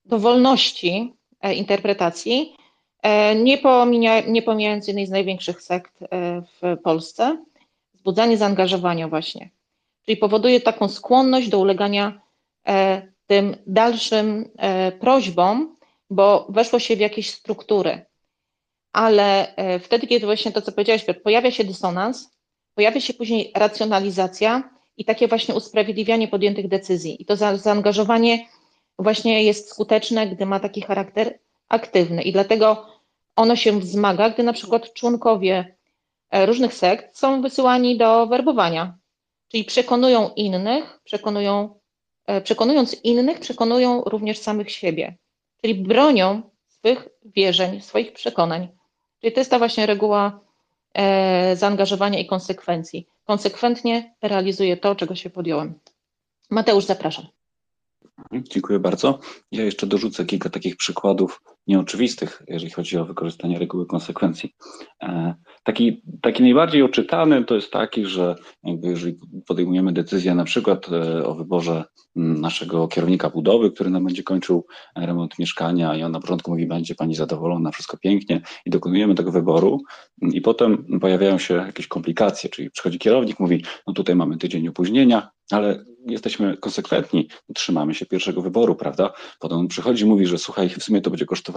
do 0.06 0.20
wolności 0.20 1.14
interpretacji, 1.56 2.56
nie, 3.36 3.58
pomija, 3.58 4.20
nie 4.20 4.41
pomijając 4.41 4.88
jednej 4.88 5.08
z 5.08 5.10
największych 5.10 5.62
sekt 5.62 5.94
w 6.62 6.78
Polsce, 6.84 7.44
wzbudzanie 7.94 8.38
zaangażowania 8.38 9.08
właśnie 9.08 9.50
czyli 10.06 10.18
powoduje 10.18 10.62
taką 10.62 10.89
skłonność 10.89 11.50
do 11.50 11.60
ulegania 11.60 12.22
e, 12.68 13.02
tym 13.28 13.56
dalszym 13.68 14.50
e, 14.58 14.91
prośbom, 14.91 15.76
bo 16.10 16.48
weszło 16.50 16.80
się 16.80 16.96
w 16.96 17.00
jakieś 17.00 17.30
struktury. 17.30 18.06
Ale 18.94 19.56
e, 19.56 19.80
wtedy, 19.80 20.08
kiedy 20.08 20.26
właśnie 20.26 20.52
to, 20.52 20.62
co 20.62 20.72
powiedziałeś, 20.72 21.06
pojawia 21.24 21.52
się 21.52 21.64
dysonans, 21.64 22.33
pojawia 22.76 23.01
się 23.01 23.13
później 23.13 23.51
racjonalizacja 23.55 24.69
i 24.97 25.05
takie 25.05 25.28
właśnie 25.28 25.55
usprawiedliwianie 25.55 26.28
podjętych 26.28 26.67
decyzji. 26.67 27.21
I 27.21 27.26
to 27.26 27.36
zaangażowanie 27.36 28.47
właśnie 28.99 29.43
jest 29.43 29.69
skuteczne, 29.69 30.28
gdy 30.28 30.45
ma 30.45 30.59
taki 30.59 30.82
charakter 30.82 31.39
aktywny. 31.69 32.21
I 32.21 32.32
dlatego 32.32 32.86
ono 33.36 33.55
się 33.55 33.80
wzmaga, 33.80 34.30
gdy 34.30 34.43
na 34.43 34.53
przykład 34.53 34.93
członkowie 34.93 35.76
e, 36.30 36.45
różnych 36.45 36.74
sekt 36.74 37.17
są 37.17 37.41
wysyłani 37.41 37.97
do 37.97 38.28
werbowania, 38.28 38.97
czyli 39.47 39.63
przekonują 39.63 40.30
innych, 40.36 40.99
przekonują, 41.03 41.80
e, 42.28 42.41
przekonując 42.41 43.03
innych, 43.03 43.39
przekonują 43.39 44.03
również 44.05 44.38
samych 44.38 44.71
siebie, 44.71 45.17
czyli 45.61 45.76
bronią 45.76 46.41
swych 46.67 47.07
wierzeń, 47.26 47.82
swoich 47.82 48.13
przekonań. 48.13 48.67
Czyli 49.21 49.34
to 49.34 49.39
jest 49.39 49.51
ta 49.51 49.59
właśnie 49.59 49.86
reguła 49.86 50.39
zaangażowania 51.56 52.20
i 52.20 52.26
konsekwencji. 52.26 53.08
Konsekwentnie 53.26 54.16
realizuję 54.22 54.78
to, 54.78 54.96
czego 54.96 55.16
się 55.16 55.30
podjąłem. 55.30 55.80
Mateusz, 56.50 56.86
zapraszam. 56.86 57.26
Dziękuję 58.34 58.80
bardzo. 58.80 59.20
Ja 59.52 59.64
jeszcze 59.64 59.88
dorzucę 59.88 60.26
kilka 60.26 60.50
takich 60.50 60.76
przykładów 60.76 61.41
nieoczywistych, 61.68 62.43
jeżeli 62.47 62.72
chodzi 62.72 62.97
o 62.97 63.05
wykorzystanie 63.05 63.59
reguły 63.59 63.86
konsekwencji. 63.86 64.55
E, 65.03 65.36
taki, 65.64 66.01
taki 66.22 66.43
najbardziej 66.43 66.84
oczytany 66.84 67.45
to 67.45 67.55
jest 67.55 67.72
taki, 67.72 68.05
że 68.05 68.36
jeżeli 68.84 69.18
podejmujemy 69.47 69.93
decyzję 69.93 70.36
na 70.36 70.43
przykład 70.43 70.89
e, 70.91 71.26
o 71.26 71.36
wyborze 71.36 71.84
naszego 72.16 72.88
kierownika 72.88 73.30
budowy, 73.30 73.72
który 73.72 73.89
nam 73.89 74.05
będzie 74.05 74.24
kończył 74.24 74.66
remont 74.95 75.39
mieszkania 75.39 75.95
i 75.95 76.03
on 76.03 76.11
na 76.11 76.20
początku 76.20 76.51
mówi, 76.51 76.68
będzie 76.68 76.95
pani 76.95 77.16
zadowolona, 77.16 77.72
wszystko 77.72 77.97
pięknie 77.97 78.41
i 78.66 78.70
dokonujemy 78.70 79.16
tego 79.16 79.32
wyboru 79.32 79.82
i 80.22 80.41
potem 80.41 80.99
pojawiają 81.01 81.38
się 81.38 81.53
jakieś 81.53 81.88
komplikacje, 81.88 82.49
czyli 82.49 82.72
przychodzi 82.72 82.99
kierownik, 82.99 83.39
mówi, 83.39 83.64
no 83.88 83.93
tutaj 83.93 84.16
mamy 84.16 84.38
tydzień 84.38 84.68
opóźnienia, 84.68 85.30
ale 85.51 85.86
jesteśmy 86.07 86.57
konsekwentni, 86.57 87.30
trzymamy 87.55 87.95
się 87.95 88.05
pierwszego 88.05 88.41
wyboru, 88.41 88.76
prawda? 88.76 89.14
Potem 89.39 89.57
on 89.57 89.68
przychodzi, 89.68 90.05
mówi, 90.05 90.26
że 90.26 90.38
słuchaj, 90.38 90.70
w 90.70 90.84
sumie 90.84 91.01
to 91.01 91.09
będzie 91.09 91.26
kosztowało 91.26 91.53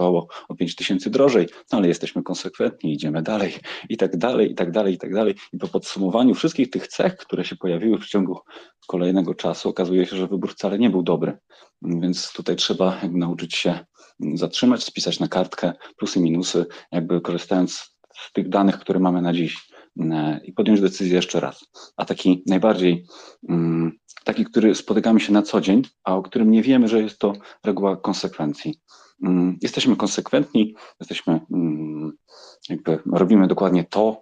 o 0.47 0.55
5 0.57 0.75
tysięcy 0.75 1.09
drożej, 1.09 1.47
no 1.71 1.77
ale 1.77 1.87
jesteśmy 1.87 2.23
konsekwentni, 2.23 2.93
idziemy 2.93 3.21
dalej 3.21 3.53
i 3.89 3.97
tak 3.97 4.17
dalej, 4.17 4.51
i 4.51 4.55
tak 4.55 4.71
dalej, 4.71 4.93
i 4.93 4.97
tak 4.97 5.13
dalej. 5.13 5.35
I 5.53 5.57
po 5.57 5.67
podsumowaniu 5.67 6.33
wszystkich 6.33 6.69
tych 6.69 6.87
cech, 6.87 7.17
które 7.17 7.45
się 7.45 7.55
pojawiły 7.55 7.99
w 7.99 8.07
ciągu 8.07 8.39
kolejnego 8.87 9.35
czasu, 9.35 9.69
okazuje 9.69 10.05
się, 10.05 10.15
że 10.15 10.27
wybór 10.27 10.51
wcale 10.51 10.79
nie 10.79 10.89
był 10.89 11.03
dobry. 11.03 11.37
Więc 11.81 12.33
tutaj 12.33 12.55
trzeba 12.55 13.01
nauczyć 13.11 13.55
się 13.55 13.79
zatrzymać, 14.33 14.83
spisać 14.83 15.19
na 15.19 15.27
kartkę 15.27 15.73
plusy, 15.97 16.19
minusy, 16.19 16.65
jakby 16.91 17.21
korzystając 17.21 17.97
z 18.13 18.33
tych 18.33 18.49
danych, 18.49 18.79
które 18.79 18.99
mamy 18.99 19.21
na 19.21 19.33
dziś 19.33 19.67
E, 19.99 20.39
i 20.43 20.53
podjąć 20.53 20.81
decyzję 20.81 21.15
jeszcze 21.15 21.39
raz. 21.39 21.65
A 21.97 22.05
taki 22.05 22.43
najbardziej, 22.47 23.05
mm, 23.49 23.91
taki, 24.23 24.45
który 24.45 24.75
spotykamy 24.75 25.19
się 25.19 25.33
na 25.33 25.41
co 25.41 25.61
dzień, 25.61 25.81
a 26.03 26.15
o 26.15 26.21
którym 26.21 26.51
nie 26.51 26.63
wiemy, 26.63 26.87
że 26.87 27.01
jest 27.01 27.19
to 27.19 27.33
reguła 27.63 27.97
konsekwencji. 27.97 28.79
Mm, 29.23 29.57
jesteśmy 29.61 29.95
konsekwentni, 29.95 30.75
jesteśmy, 30.99 31.39
mm, 31.51 32.11
jakby 32.69 32.99
robimy 33.13 33.47
dokładnie 33.47 33.83
to, 33.83 34.21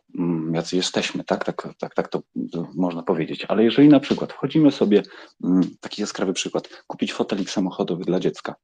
jacy 0.51 0.75
jesteśmy, 0.75 1.23
tak, 1.23 1.45
tak, 1.45 1.67
tak, 1.79 1.95
tak 1.95 2.07
to, 2.07 2.21
można 2.75 3.03
powiedzieć. 3.03 3.45
Ale 3.45 3.63
jeżeli 3.63 3.87
na 3.87 3.99
przykład 3.99 4.33
wchodzimy 4.33 4.71
sobie, 4.71 5.03
taki 5.79 6.01
jaskrawy 6.01 6.33
przykład, 6.33 6.83
kupić 6.87 7.13
fotelik 7.13 7.49
samochodowy 7.49 8.03
dla 8.03 8.19
dziecka, 8.19 8.55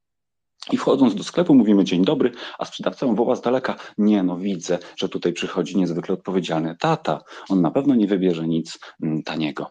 i 0.72 0.76
wchodząc 0.76 1.14
do 1.14 1.24
sklepu 1.24 1.54
mówimy 1.54 1.84
dzień 1.84 2.04
dobry, 2.04 2.32
a 2.58 2.64
sprzedawca 2.64 3.06
woła 3.06 3.36
z 3.36 3.40
daleka, 3.40 3.76
nie 3.98 4.22
no 4.22 4.38
widzę, 4.38 4.78
że 4.96 5.08
tutaj 5.08 5.32
przychodzi 5.32 5.76
niezwykle 5.76 6.14
odpowiedzialny 6.14 6.76
tata, 6.80 7.20
on 7.48 7.62
na 7.62 7.70
pewno 7.70 7.94
nie 7.94 8.06
wybierze 8.06 8.48
nic 8.48 8.78
mm, 9.02 9.22
taniego. 9.22 9.70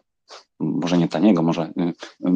Może 0.59 0.97
nie 0.97 1.07
taniego, 1.07 1.43
może 1.43 1.61
y, 1.61 1.83
y, 2.27 2.31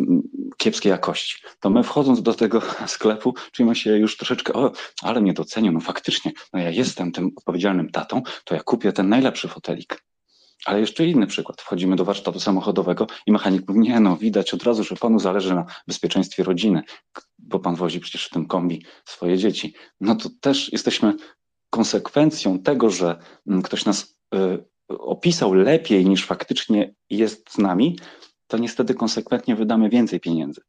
kiepskiej 0.57 0.89
jakości. 0.89 1.35
To 1.59 1.69
my 1.69 1.83
wchodząc 1.83 2.21
do 2.21 2.33
tego 2.33 2.61
sklepu 2.87 3.33
czujemy 3.51 3.75
się 3.75 3.97
już 3.97 4.17
troszeczkę, 4.17 4.53
o, 4.53 4.71
ale 5.01 5.21
mnie 5.21 5.33
docenią, 5.33 5.71
no 5.71 5.79
faktycznie, 5.79 6.31
no 6.53 6.59
ja 6.59 6.69
jestem 6.69 7.11
tym 7.11 7.31
odpowiedzialnym 7.35 7.89
tatą, 7.89 8.21
to 8.43 8.55
ja 8.55 8.63
kupię 8.63 8.93
ten 8.93 9.09
najlepszy 9.09 9.47
fotelik. 9.47 10.05
Ale 10.65 10.79
jeszcze 10.79 11.05
inny 11.05 11.27
przykład. 11.27 11.61
Wchodzimy 11.61 11.95
do 11.95 12.05
warsztatu 12.05 12.39
samochodowego 12.39 13.07
i 13.25 13.31
mechanik 13.31 13.67
mówi, 13.67 13.79
nie 13.79 13.99
no, 13.99 14.17
widać 14.17 14.53
od 14.53 14.63
razu, 14.63 14.83
że 14.83 14.95
panu 14.95 15.19
zależy 15.19 15.55
na 15.55 15.65
bezpieczeństwie 15.87 16.43
rodziny, 16.43 16.83
bo 17.39 17.59
pan 17.59 17.75
wozi 17.75 17.99
przecież 17.99 18.25
w 18.25 18.29
tym 18.29 18.47
kombi 18.47 18.85
swoje 19.05 19.37
dzieci. 19.37 19.73
No 19.99 20.15
to 20.15 20.29
też 20.41 20.71
jesteśmy 20.71 21.13
konsekwencją 21.69 22.59
tego, 22.59 22.89
że 22.89 23.19
mm, 23.47 23.61
ktoś 23.61 23.85
nas 23.85 24.17
y, 24.35 24.65
opisał 24.89 25.53
lepiej 25.53 26.05
niż 26.05 26.25
faktycznie 26.25 26.93
jest 27.09 27.53
z 27.53 27.57
nami, 27.57 27.97
to 28.47 28.57
niestety 28.57 28.93
konsekwentnie 28.93 29.55
wydamy 29.55 29.89
więcej 29.89 30.19
pieniędzy. 30.19 30.61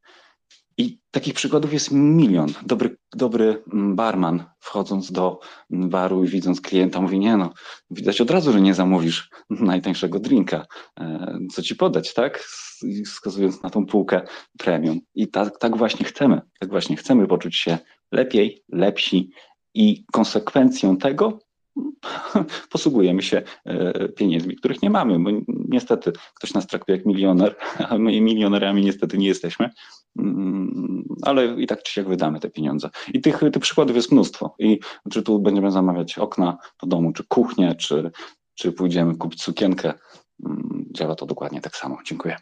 I 0.78 0.98
takich 1.10 1.34
przykładów 1.34 1.72
jest 1.72 1.90
milion. 1.92 2.52
Dobry, 2.66 2.96
dobry 3.14 3.62
mm, 3.72 3.96
barman 3.96 4.44
wchodząc 4.60 5.12
do 5.12 5.40
mm, 5.70 5.90
baru 5.90 6.24
i 6.24 6.28
widząc 6.28 6.60
klienta 6.60 7.00
mówi, 7.00 7.18
nie 7.18 7.36
no, 7.36 7.52
widać 7.90 8.20
od 8.20 8.30
razu, 8.30 8.52
że 8.52 8.60
nie 8.60 8.74
zamówisz 8.74 9.30
najtańszego 9.50 10.20
drinka. 10.20 10.66
E, 11.00 11.38
co 11.52 11.62
ci 11.62 11.76
podać, 11.76 12.14
tak? 12.14 12.38
Wskazując 13.06 13.62
na 13.62 13.70
tą 13.70 13.86
półkę 13.86 14.22
premium. 14.58 15.00
I 15.14 15.28
tak, 15.28 15.58
tak 15.58 15.76
właśnie 15.76 16.06
chcemy. 16.06 16.40
Tak 16.60 16.70
właśnie 16.70 16.96
chcemy 16.96 17.26
poczuć 17.26 17.56
się 17.56 17.78
lepiej, 18.12 18.64
lepsi 18.72 19.30
i 19.74 20.04
konsekwencją 20.12 20.96
tego 20.96 21.38
posługujemy 22.72 23.22
się 23.22 23.42
e, 23.64 24.08
pieniędzmi, 24.08 24.56
których 24.56 24.82
nie 24.82 24.90
mamy, 24.90 25.18
bo 25.18 25.30
niestety 25.48 26.12
ktoś 26.34 26.54
nas 26.54 26.66
traktuje 26.66 26.98
jak 26.98 27.06
milioner, 27.06 27.56
a 27.88 27.98
my 27.98 28.20
milionerami 28.20 28.84
niestety 28.84 29.18
nie 29.18 29.26
jesteśmy, 29.26 29.70
mm, 30.18 31.04
ale 31.22 31.46
i 31.46 31.66
tak 31.66 31.82
czy 31.82 31.92
siak 31.92 32.08
wydamy 32.08 32.40
te 32.40 32.50
pieniądze. 32.50 32.90
I 33.14 33.20
tych, 33.20 33.40
tych 33.52 33.62
przykładów 33.62 33.96
jest 33.96 34.12
mnóstwo. 34.12 34.54
I 34.58 34.80
czy 35.10 35.22
tu 35.22 35.38
będziemy 35.38 35.70
zamawiać 35.70 36.18
okna 36.18 36.58
do 36.82 36.86
domu, 36.86 37.12
czy 37.12 37.24
kuchnię, 37.28 37.74
czy, 37.74 38.10
czy 38.54 38.72
pójdziemy 38.72 39.16
kupić 39.16 39.42
sukienkę, 39.42 39.94
mm, 40.46 40.86
działa 40.92 41.14
to 41.14 41.26
dokładnie 41.26 41.60
tak 41.60 41.76
samo. 41.76 41.98
Dziękuję. 42.06 42.36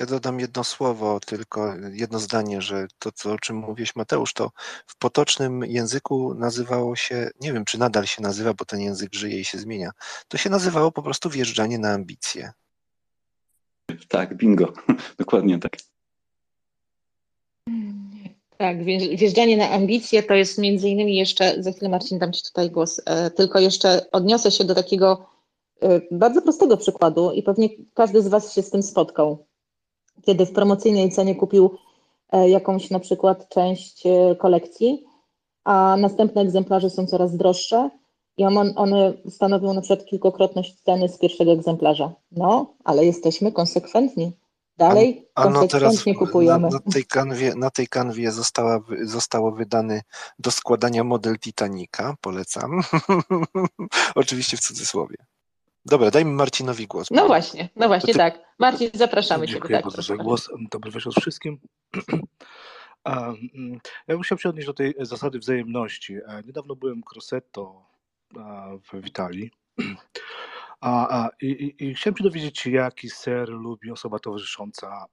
Ja 0.00 0.06
dodam 0.06 0.40
jedno 0.40 0.64
słowo, 0.64 1.20
tylko 1.26 1.74
jedno 1.92 2.18
zdanie, 2.18 2.62
że 2.62 2.86
to, 2.98 3.12
co, 3.12 3.32
o 3.32 3.38
czym 3.38 3.56
mówiłeś 3.56 3.96
Mateusz, 3.96 4.32
to 4.32 4.50
w 4.86 4.96
potocznym 4.96 5.64
języku 5.64 6.34
nazywało 6.34 6.96
się, 6.96 7.30
nie 7.40 7.52
wiem, 7.52 7.64
czy 7.64 7.78
nadal 7.78 8.06
się 8.06 8.22
nazywa, 8.22 8.54
bo 8.54 8.64
ten 8.64 8.80
język 8.80 9.14
żyje 9.14 9.40
i 9.40 9.44
się 9.44 9.58
zmienia, 9.58 9.90
to 10.28 10.38
się 10.38 10.50
nazywało 10.50 10.92
po 10.92 11.02
prostu 11.02 11.30
wjeżdżanie 11.30 11.78
na 11.78 11.92
ambicje. 11.92 12.52
Tak, 14.08 14.36
bingo, 14.36 14.72
dokładnie 15.18 15.58
tak. 15.58 15.76
Tak, 18.58 18.84
wjeżdżanie 19.16 19.56
na 19.56 19.70
ambicje 19.70 20.22
to 20.22 20.34
jest 20.34 20.58
między 20.58 20.88
innymi 20.88 21.16
jeszcze, 21.16 21.62
za 21.62 21.72
chwilę 21.72 21.88
Marcin 21.88 22.18
dam 22.18 22.32
Ci 22.32 22.42
tutaj 22.42 22.70
głos, 22.70 23.00
e, 23.06 23.30
tylko 23.30 23.58
jeszcze 23.58 24.10
odniosę 24.12 24.50
się 24.50 24.64
do 24.64 24.74
takiego 24.74 25.26
e, 25.82 26.00
bardzo 26.10 26.42
prostego 26.42 26.76
przykładu 26.76 27.32
i 27.32 27.42
pewnie 27.42 27.68
każdy 27.94 28.22
z 28.22 28.28
Was 28.28 28.54
się 28.54 28.62
z 28.62 28.70
tym 28.70 28.82
spotkał 28.82 29.46
kiedy 30.22 30.46
w 30.46 30.52
promocyjnej 30.52 31.10
cenie 31.10 31.34
kupił 31.34 31.78
e, 32.32 32.48
jakąś 32.48 32.90
na 32.90 33.00
przykład 33.00 33.48
część 33.48 34.06
e, 34.06 34.36
kolekcji, 34.36 35.04
a 35.64 35.96
następne 35.98 36.42
egzemplarze 36.42 36.90
są 36.90 37.06
coraz 37.06 37.36
droższe 37.36 37.90
i 38.36 38.44
one 38.76 39.12
stanowią 39.28 39.74
na 39.74 39.80
przykład 39.80 40.06
kilkokrotność 40.06 40.80
ceny 40.82 41.08
z 41.08 41.18
pierwszego 41.18 41.52
egzemplarza. 41.52 42.12
No, 42.32 42.74
ale 42.84 43.04
jesteśmy 43.04 43.52
konsekwentni. 43.52 44.32
Dalej 44.76 45.28
a, 45.34 45.42
a 45.42 45.50
no 45.50 45.60
konsekwentnie 45.60 46.12
no 46.12 46.18
kupujemy. 46.18 46.68
Na, 46.68 46.78
na, 46.84 46.92
tej 46.92 47.04
kanwie, 47.04 47.54
na 47.54 47.70
tej 47.70 47.88
kanwie 47.88 48.32
została, 48.32 48.80
zostało 49.02 49.52
wydany 49.52 50.02
do 50.38 50.50
składania 50.50 51.04
model 51.04 51.38
Titanica, 51.38 52.14
polecam. 52.20 52.80
Oczywiście 54.14 54.56
w 54.56 54.60
cudzysłowie. 54.60 55.16
Dobra, 55.84 56.10
dajmy 56.10 56.32
Marcinowi 56.32 56.86
głos. 56.86 57.08
No 57.10 57.26
właśnie, 57.26 57.68
no 57.76 57.88
właśnie, 57.88 58.12
ty... 58.12 58.18
tak. 58.18 58.38
Marcin, 58.58 58.90
zapraszamy 58.94 59.46
Dziękuję 59.46 59.68
Cię. 59.68 59.74
Tak, 59.74 59.84
bardzo 59.84 60.02
za 60.02 60.16
głos. 60.16 60.48
Dobry 60.70 60.90
wieczór 60.90 61.12
wszystkim. 61.20 61.58
Mm, 63.04 63.80
ja 64.08 64.14
bym 64.14 64.22
chciał 64.22 64.38
się 64.38 64.48
odnieść 64.48 64.66
do 64.66 64.74
tej 64.74 64.94
zasady 65.00 65.38
wzajemności. 65.38 66.14
E, 66.14 66.42
niedawno 66.46 66.76
byłem 66.76 67.00
w 67.00 67.04
Grosseto 67.04 67.86
w 68.92 69.06
Italii. 69.06 69.50
A, 70.80 71.24
a, 71.24 71.28
i, 71.42 71.74
i, 71.78 71.94
chciałem 71.94 72.16
się 72.16 72.24
dowiedzieć, 72.24 72.66
jaki 72.66 73.10
ser 73.10 73.48
lubi 73.48 73.90
osoba 73.90 74.18
towarzysząca, 74.18 75.06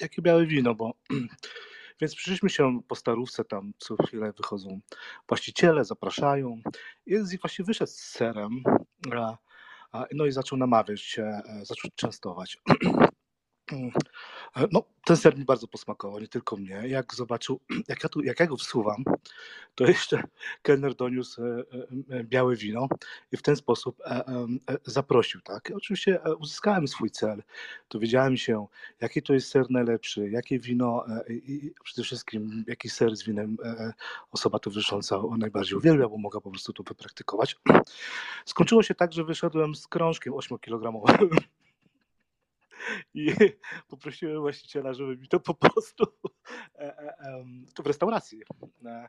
jakie 0.00 0.22
białe 0.22 0.46
wino, 0.46 0.74
bo 0.74 0.94
więc 2.00 2.14
przyszliśmy 2.14 2.50
się 2.50 2.80
po 2.88 2.94
starówce, 2.94 3.44
tam 3.44 3.72
co 3.78 3.96
chwilę 3.96 4.32
wychodzą 4.32 4.80
właściciele, 5.28 5.84
zapraszają. 5.84 6.60
Jeden 7.06 7.26
z 7.26 7.32
nich 7.32 7.40
właśnie 7.40 7.64
wyszedł 7.64 7.90
z 7.90 7.96
serem, 7.96 8.62
no 10.14 10.26
i 10.26 10.32
zaczął 10.32 10.58
namawiać, 10.58 11.16
e, 11.18 11.42
zaczął 11.62 11.90
częstować. 11.96 12.58
E, 14.56 14.66
No, 14.72 14.82
ten 15.04 15.16
ser 15.16 15.38
mi 15.38 15.44
bardzo 15.44 15.68
posmakował, 15.68 16.20
nie 16.20 16.28
tylko 16.28 16.56
mnie. 16.56 16.82
Jak 16.86 17.14
zobaczył, 17.14 17.60
jak 17.88 18.02
ja, 18.02 18.08
tu, 18.08 18.22
jak 18.22 18.40
ja 18.40 18.46
go 18.46 18.56
wsuwam, 18.56 19.04
to 19.74 19.84
jeszcze 19.94 20.22
kelner 20.62 20.94
doniósł 20.94 21.42
e, 21.42 21.64
e, 22.10 22.24
białe 22.24 22.56
wino 22.56 22.88
i 23.32 23.36
w 23.36 23.42
ten 23.42 23.56
sposób 23.56 24.02
zaprosił. 24.84 25.40
Tak? 25.40 25.72
Oczywiście 25.76 26.20
uzyskałem 26.38 26.88
swój 26.88 27.10
cel. 27.10 27.42
Dowiedziałem 27.90 28.36
się, 28.36 28.66
jaki 29.00 29.22
to 29.22 29.34
jest 29.34 29.48
ser 29.48 29.70
najlepszy, 29.70 30.30
jakie 30.30 30.58
wino 30.58 31.04
i 31.28 31.72
przede 31.84 32.02
wszystkim 32.02 32.64
jaki 32.66 32.88
ser 32.88 33.16
z 33.16 33.24
winem 33.24 33.56
osoba 34.30 34.58
towarzysząca 34.58 35.22
najbardziej 35.38 35.78
uwielbia, 35.78 36.08
bo 36.08 36.18
mogła 36.18 36.40
po 36.40 36.50
prostu 36.50 36.72
to 36.72 36.82
wypraktykować. 36.82 37.56
Skończyło 38.46 38.82
się 38.82 38.94
tak, 38.94 39.12
że 39.12 39.24
wyszedłem 39.24 39.74
z 39.74 39.86
krążkiem 39.86 40.32
8-kilogramowym 40.32 41.28
i 43.14 43.26
poprosiłem 43.88 44.40
właściciela, 44.40 44.94
żeby 44.94 45.16
mi 45.16 45.28
to 45.28 45.40
po 45.40 45.54
prostu 45.54 46.04
e, 46.74 46.98
e, 46.98 47.44
to 47.74 47.82
w 47.82 47.86
restauracji, 47.86 48.42
e, 48.84 49.08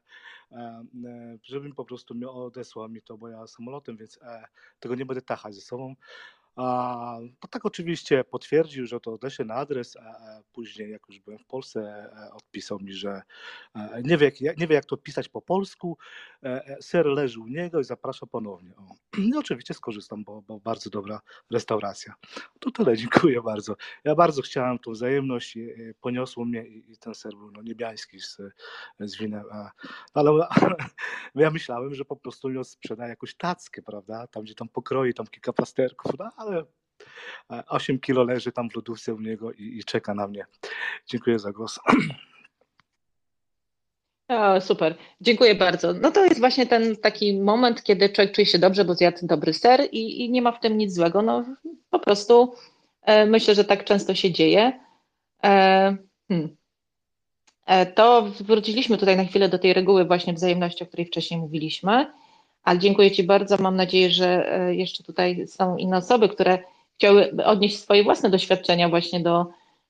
żeby 1.44 1.68
mi 1.68 1.74
po 1.74 1.86
prostu 1.86 2.16
odesłał 2.30 2.90
mi 2.90 3.02
to, 3.02 3.18
bo 3.18 3.30
ja 3.30 3.48
samolotem, 3.48 3.98
więc 3.98 4.20
tego 4.80 4.96
nie 4.96 5.06
będę 5.06 5.22
tachać 5.22 5.56
ze 5.56 5.62
sobą. 5.62 5.96
No 6.58 7.50
tak 7.50 7.66
oczywiście 7.66 8.24
potwierdził, 8.24 8.86
że 8.86 9.00
to 9.00 9.14
odeślę 9.14 9.46
na 9.46 9.54
adres, 9.54 9.98
a 9.98 10.42
później 10.54 10.92
jak 10.92 11.02
już 11.10 11.20
byłem 11.20 11.40
w 11.40 11.46
Polsce, 11.46 11.82
e, 11.82 12.34
odpisał 12.34 12.80
mi, 12.80 12.94
że 12.94 13.22
e, 13.76 14.02
nie 14.04 14.18
wie, 14.18 14.32
jak, 14.42 14.58
nie 14.58 14.68
wie 14.68 14.76
jak 14.76 14.86
to 14.86 14.96
odpisać 14.96 15.30
po 15.30 15.42
polsku, 15.42 15.98
e, 16.44 16.68
e, 16.68 16.82
ser 16.82 17.06
leży 17.06 17.40
u 17.40 17.48
niego 17.48 17.80
i 17.80 17.84
zaprasza 17.84 18.26
ponownie. 18.26 18.76
O. 18.76 18.96
I 19.18 19.34
oczywiście 19.44 19.74
skorzystam, 19.74 20.24
bo, 20.24 20.42
bo 20.42 20.60
bardzo 20.60 20.90
dobra 20.90 21.22
restauracja. 21.52 22.14
To 22.60 22.72
tyle, 22.72 22.98
dziękuję 23.06 23.42
bardzo. 23.42 23.76
Ja 24.04 24.16
bardzo 24.16 24.42
chciałem 24.42 24.80
tą 24.80 24.92
wzajemność, 24.92 25.58
poniosło 26.02 26.46
mnie 26.46 26.68
i, 26.68 26.92
i 26.92 26.98
ten 26.98 27.16
ser 27.16 27.32
był 27.32 27.52
no, 27.52 27.62
niebiański 27.62 28.20
z, 28.20 28.38
z 29.00 29.18
winem, 29.18 29.44
ale 30.14 30.48
ja 31.36 31.52
myślałem, 31.52 31.96
że 31.96 32.06
po 32.06 32.16
prostu 32.16 32.52
ją 32.52 32.64
sprzeda 32.64 33.08
jakąś 33.08 33.36
tackę, 33.36 33.82
prawda, 33.82 34.28
tam 34.28 34.44
gdzie 34.44 34.56
tam 34.56 34.70
pokroi, 34.70 35.14
tam 35.14 35.28
kilka 35.28 35.54
plasterków, 35.54 36.12
no 36.20 36.45
ale 36.48 36.66
e, 37.52 37.64
8 37.68 38.00
kilo 38.00 38.24
leży 38.24 38.52
tam 38.52 38.70
w 38.70 38.76
lodówce 38.76 39.14
u 39.14 39.20
niego 39.22 39.52
i, 39.52 39.78
i 39.78 39.84
czeka 39.84 40.14
na 40.14 40.28
mnie. 40.28 40.46
Dziękuję 41.08 41.40
za 41.40 41.52
głos. 41.52 41.80
O, 44.28 44.62
super, 44.62 44.96
dziękuję 45.22 45.56
bardzo. 45.56 45.94
No 45.94 46.12
to 46.12 46.26
jest 46.26 46.40
właśnie 46.40 46.66
ten 46.66 46.96
taki 46.96 47.34
moment, 47.40 47.84
kiedy 47.84 48.10
człowiek 48.10 48.36
czuje 48.36 48.46
się 48.46 48.60
dobrze, 48.60 48.86
bo 48.86 48.94
zjadł 48.94 49.28
dobry 49.28 49.54
ser 49.54 49.82
i, 49.92 50.26
i 50.26 50.30
nie 50.32 50.42
ma 50.42 50.52
w 50.52 50.60
tym 50.60 50.78
nic 50.78 50.94
złego. 50.94 51.22
No 51.22 51.46
po 51.90 52.00
prostu 52.00 52.54
e, 53.02 53.26
myślę, 53.26 53.56
że 53.56 53.64
tak 53.64 53.84
często 53.84 54.16
się 54.16 54.32
dzieje. 54.32 54.80
E, 55.44 55.98
hmm. 56.28 56.56
E, 57.66 57.86
To 57.86 58.22
wróciliśmy 58.22 58.98
tutaj 58.98 59.18
na 59.18 59.26
chwilę 59.26 59.50
do 59.50 59.60
tej 59.60 59.74
reguły 59.74 60.06
właśnie 60.06 60.34
wzajemności, 60.34 60.84
o 60.84 60.88
której 60.88 61.06
wcześniej 61.06 61.40
mówiliśmy, 61.40 62.12
ale 62.66 62.80
dziękuję 62.80 63.12
Ci 63.12 63.24
bardzo. 63.24 63.58
Mam 63.58 63.76
nadzieję, 63.76 64.10
że 64.10 64.54
e, 64.54 64.76
jeszcze 64.76 65.04
tutaj 65.04 65.48
są 65.48 65.78
inne 65.78 65.98
osoby, 65.98 66.30
które 66.30 66.60
chciały 66.98 67.36
odnieść 67.46 67.80
swoje 67.80 68.04
własne 68.04 68.30
doświadczenia 68.30 68.90
właśnie 68.90 69.20
do, 69.20 69.46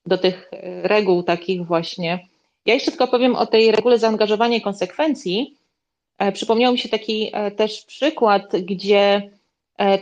do 0.06 0.18
tych 0.18 0.50
e, 0.52 0.88
reguł 0.88 1.22
takich 1.22 1.66
właśnie. 1.66 2.26
Ja 2.66 2.74
jeszcze 2.74 2.90
tylko 2.90 3.08
powiem 3.08 3.36
o 3.36 3.46
tej 3.46 3.72
regule 3.72 3.98
zaangażowania 3.98 4.56
i 4.56 4.60
konsekwencji. 4.60 5.56
E, 6.18 6.32
Przypomniał 6.32 6.72
mi 6.72 6.78
się 6.78 6.88
taki 6.88 7.32
też 7.56 7.84
przykład, 7.84 8.42
gdzie 8.62 9.30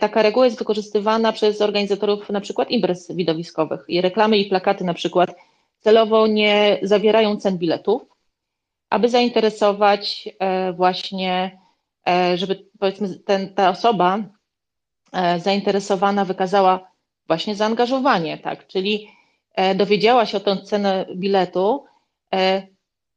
taka 0.00 0.22
reguła 0.22 0.44
jest 0.44 0.58
wykorzystywana 0.58 1.32
przez 1.32 1.60
organizatorów 1.60 2.30
na 2.30 2.40
przykład 2.40 2.70
imprez 2.70 3.12
widowiskowych 3.12 3.84
i 3.88 4.00
reklamy 4.00 4.38
i 4.38 4.48
plakaty 4.48 4.84
na 4.84 4.94
przykład 4.94 5.34
celowo 5.80 6.26
nie 6.26 6.78
zawierają 6.82 7.36
cen 7.36 7.58
biletów, 7.58 8.02
aby 8.90 9.08
zainteresować 9.08 10.28
właśnie, 10.76 11.58
żeby 12.34 12.68
powiedzmy 12.78 13.18
ten, 13.18 13.54
ta 13.54 13.70
osoba 13.70 14.18
e, 15.12 15.40
zainteresowana 15.40 16.24
wykazała 16.24 16.90
właśnie 17.26 17.56
zaangażowanie, 17.56 18.38
tak, 18.38 18.66
czyli 18.66 19.08
e, 19.54 19.74
dowiedziała 19.74 20.26
się 20.26 20.36
o 20.36 20.40
tę 20.40 20.56
cenę 20.56 21.06
biletu, 21.16 21.84
e, 22.34 22.66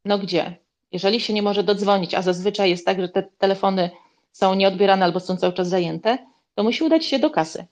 no 0.06 0.20
gdzie? 0.20 0.56
Jeżeli 0.92 1.20
się 1.20 1.34
nie 1.34 1.42
może 1.42 1.64
dodzwonić, 1.64 2.14
a 2.14 2.22
zazwyczaj 2.22 2.70
jest 2.70 2.86
tak, 2.86 3.02
że 3.02 3.10
te 3.10 3.24
telefony 3.24 3.90
są 4.32 4.56
nieodbierane 4.56 5.06
albo 5.06 5.20
są 5.20 5.38
cały 5.38 5.54
czas 5.54 5.68
zajęte, 5.68 6.18
to 6.56 6.64
musi 6.64 6.84
udać 6.84 7.06
się 7.06 7.20
do 7.20 7.30
kasy. 7.30 7.66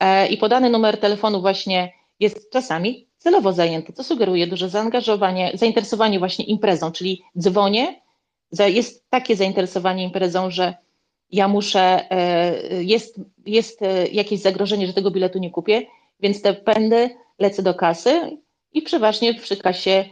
E, 0.00 0.26
I 0.26 0.36
podany 0.36 0.70
numer 0.70 1.00
telefonu 1.00 1.40
właśnie 1.40 1.92
jest 2.20 2.50
czasami 2.50 3.08
celowo 3.18 3.52
zajęty, 3.52 3.92
co 3.92 4.04
sugeruje 4.04 4.46
duże 4.46 4.68
zaangażowanie, 4.68 5.50
zainteresowanie 5.54 6.18
właśnie 6.18 6.44
imprezą, 6.44 6.92
czyli 6.92 7.22
dzwonię, 7.38 8.01
jest 8.58 9.10
takie 9.10 9.36
zainteresowanie 9.36 10.04
imprezą, 10.04 10.50
że 10.50 10.74
ja 11.30 11.48
muszę, 11.48 12.10
e, 12.10 12.82
jest, 12.82 13.20
jest 13.46 13.82
e, 13.82 14.06
jakieś 14.06 14.40
zagrożenie, 14.40 14.86
że 14.86 14.92
tego 14.92 15.10
biletu 15.10 15.38
nie 15.38 15.50
kupię, 15.50 15.82
więc 16.20 16.42
te 16.42 16.54
pędy 16.54 17.10
lecę 17.38 17.62
do 17.62 17.74
kasy 17.74 18.38
i 18.72 18.82
przeważnie 18.82 19.34
przy 19.34 19.56
kasie 19.56 20.04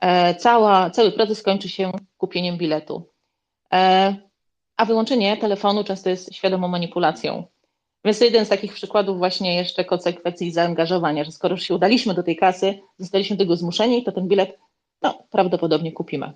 e, 0.00 0.34
cała, 0.34 0.90
cały 0.90 1.12
proces 1.12 1.42
kończy 1.42 1.68
się 1.68 1.92
kupieniem 2.18 2.58
biletu. 2.58 3.08
A 4.76 4.84
wyłączenie 4.84 5.36
telefonu 5.36 5.84
często 5.84 6.10
jest 6.10 6.34
świadomą 6.34 6.68
manipulacją. 6.68 7.44
Więc 8.04 8.20
jeden 8.20 8.46
z 8.46 8.48
takich 8.48 8.72
przykładów 8.72 9.18
właśnie 9.18 9.56
jeszcze 9.56 9.84
konsekwencji 9.84 10.52
zaangażowania, 10.52 11.24
że 11.24 11.32
skoro 11.32 11.54
już 11.54 11.62
się 11.62 11.74
udaliśmy 11.74 12.14
do 12.14 12.22
tej 12.22 12.36
kasy, 12.36 12.78
zostaliśmy 12.98 13.36
do 13.36 13.44
tego 13.44 13.56
zmuszeni, 13.56 14.04
to 14.04 14.12
ten 14.12 14.28
bilet 14.28 14.58
no, 15.02 15.22
prawdopodobnie 15.30 15.92
kupimy. 15.92 16.32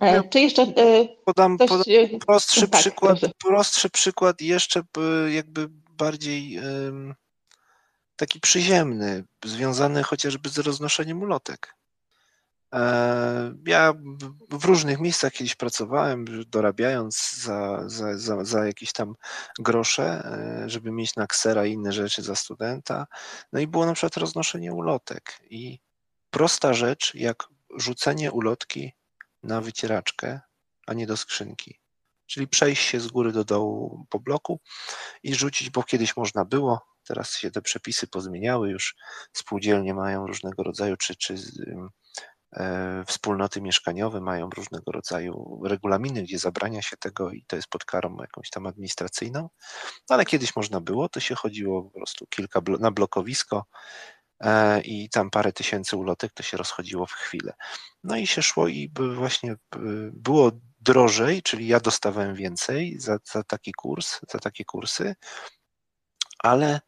E, 0.00 0.14
Ja 0.14 0.22
Czy 0.22 0.40
jeszcze 0.40 0.62
e, 0.62 1.08
Podam, 1.24 1.58
coś... 1.58 1.68
podam 1.68 1.84
e, 1.88 2.18
prostszy 2.18 2.68
tak, 2.68 2.80
przykład, 2.80 3.18
prostszy 3.44 3.90
przykład 3.90 4.40
jeszcze 4.40 4.82
jakby 5.28 5.68
bardziej 5.90 6.60
taki 8.16 8.40
przyziemny, 8.40 9.24
związany 9.44 10.02
chociażby 10.02 10.48
z 10.48 10.58
roznoszeniem 10.58 11.22
ulotek. 11.22 11.74
Ja 13.66 13.92
w- 14.50 14.64
różnych 14.64 15.00
miejscach 15.00 15.32
kiedyś 15.32 15.54
pracowałem, 15.54 16.24
dorabiając 16.46 17.32
za, 17.36 17.82
za, 17.86 18.18
za, 18.18 18.44
za 18.44 18.66
jakieś 18.66 18.92
tam 18.92 19.14
grosze, 19.58 20.32
żeby 20.66 20.90
mieć 20.90 21.16
na 21.16 21.26
ksera 21.26 21.66
i 21.66 21.72
inne 21.72 21.92
rzeczy 21.92 22.22
za 22.22 22.34
studenta. 22.34 23.06
No 23.52 23.60
i 23.60 23.66
było 23.66 23.86
na 23.86 23.92
przykład 23.92 24.16
roznoszenie 24.16 24.72
ulotek. 24.72 25.40
I 25.50 25.78
prosta 26.30 26.74
rzecz, 26.74 27.14
jak 27.14 27.44
rzucenie 27.76 28.32
ulotki 28.32 28.92
na 29.42 29.60
wycieraczkę, 29.60 30.40
a 30.86 30.94
nie 30.94 31.06
do 31.06 31.16
skrzynki. 31.16 31.80
Czyli 32.26 32.48
przejść 32.48 32.82
się 32.82 33.00
z 33.00 33.08
góry 33.08 33.32
do 33.32 33.44
dołu 33.44 34.06
po 34.10 34.20
bloku 34.20 34.60
i 35.22 35.34
rzucić, 35.34 35.70
bo 35.70 35.82
kiedyś 35.82 36.16
można 36.16 36.44
było, 36.44 36.86
teraz 37.04 37.36
się 37.36 37.50
te 37.50 37.62
przepisy 37.62 38.06
pozmieniały, 38.06 38.70
już. 38.70 38.96
Spółdzielnie 39.32 39.94
mają 39.94 40.26
różnego 40.26 40.62
rodzaju, 40.62 40.96
czy, 40.96 41.16
czy 41.16 41.34
e, 42.52 43.04
wspólnoty 43.06 43.60
mieszkaniowe 43.60 44.20
mają 44.20 44.50
różnego 44.50 44.92
rodzaju 44.92 45.60
regulaminy, 45.64 46.22
gdzie 46.22 46.38
zabrania 46.38 46.82
się 46.82 46.96
tego 46.96 47.30
i 47.30 47.44
to 47.46 47.56
jest 47.56 47.68
pod 47.68 47.84
karą 47.84 48.16
jakąś 48.20 48.50
tam 48.50 48.66
administracyjną, 48.66 49.40
no 50.10 50.14
ale 50.14 50.24
kiedyś 50.24 50.56
można 50.56 50.80
było, 50.80 51.08
to 51.08 51.20
się 51.20 51.34
chodziło 51.34 51.82
po 51.82 51.90
prostu 51.90 52.26
kilka 52.26 52.60
blo- 52.60 52.80
na 52.80 52.90
blokowisko 52.90 53.66
i 54.84 55.08
tam 55.10 55.30
parę 55.30 55.52
tysięcy 55.52 55.96
ulotek 55.96 56.32
to 56.32 56.42
się 56.42 56.56
rozchodziło 56.56 57.06
w 57.06 57.12
chwilę. 57.12 57.52
No 58.04 58.16
i 58.16 58.26
się 58.26 58.42
szło 58.42 58.68
i 58.68 58.90
właśnie 59.14 59.56
by 59.70 60.10
było 60.12 60.52
drożej, 60.80 61.42
czyli 61.42 61.66
ja 61.66 61.80
dostawałem 61.80 62.34
więcej 62.34 63.00
za, 63.00 63.18
za 63.24 63.42
taki 63.42 63.72
kurs, 63.72 64.20
za 64.30 64.38
takie 64.38 64.64
kursy, 64.64 65.14
ale 66.38 66.80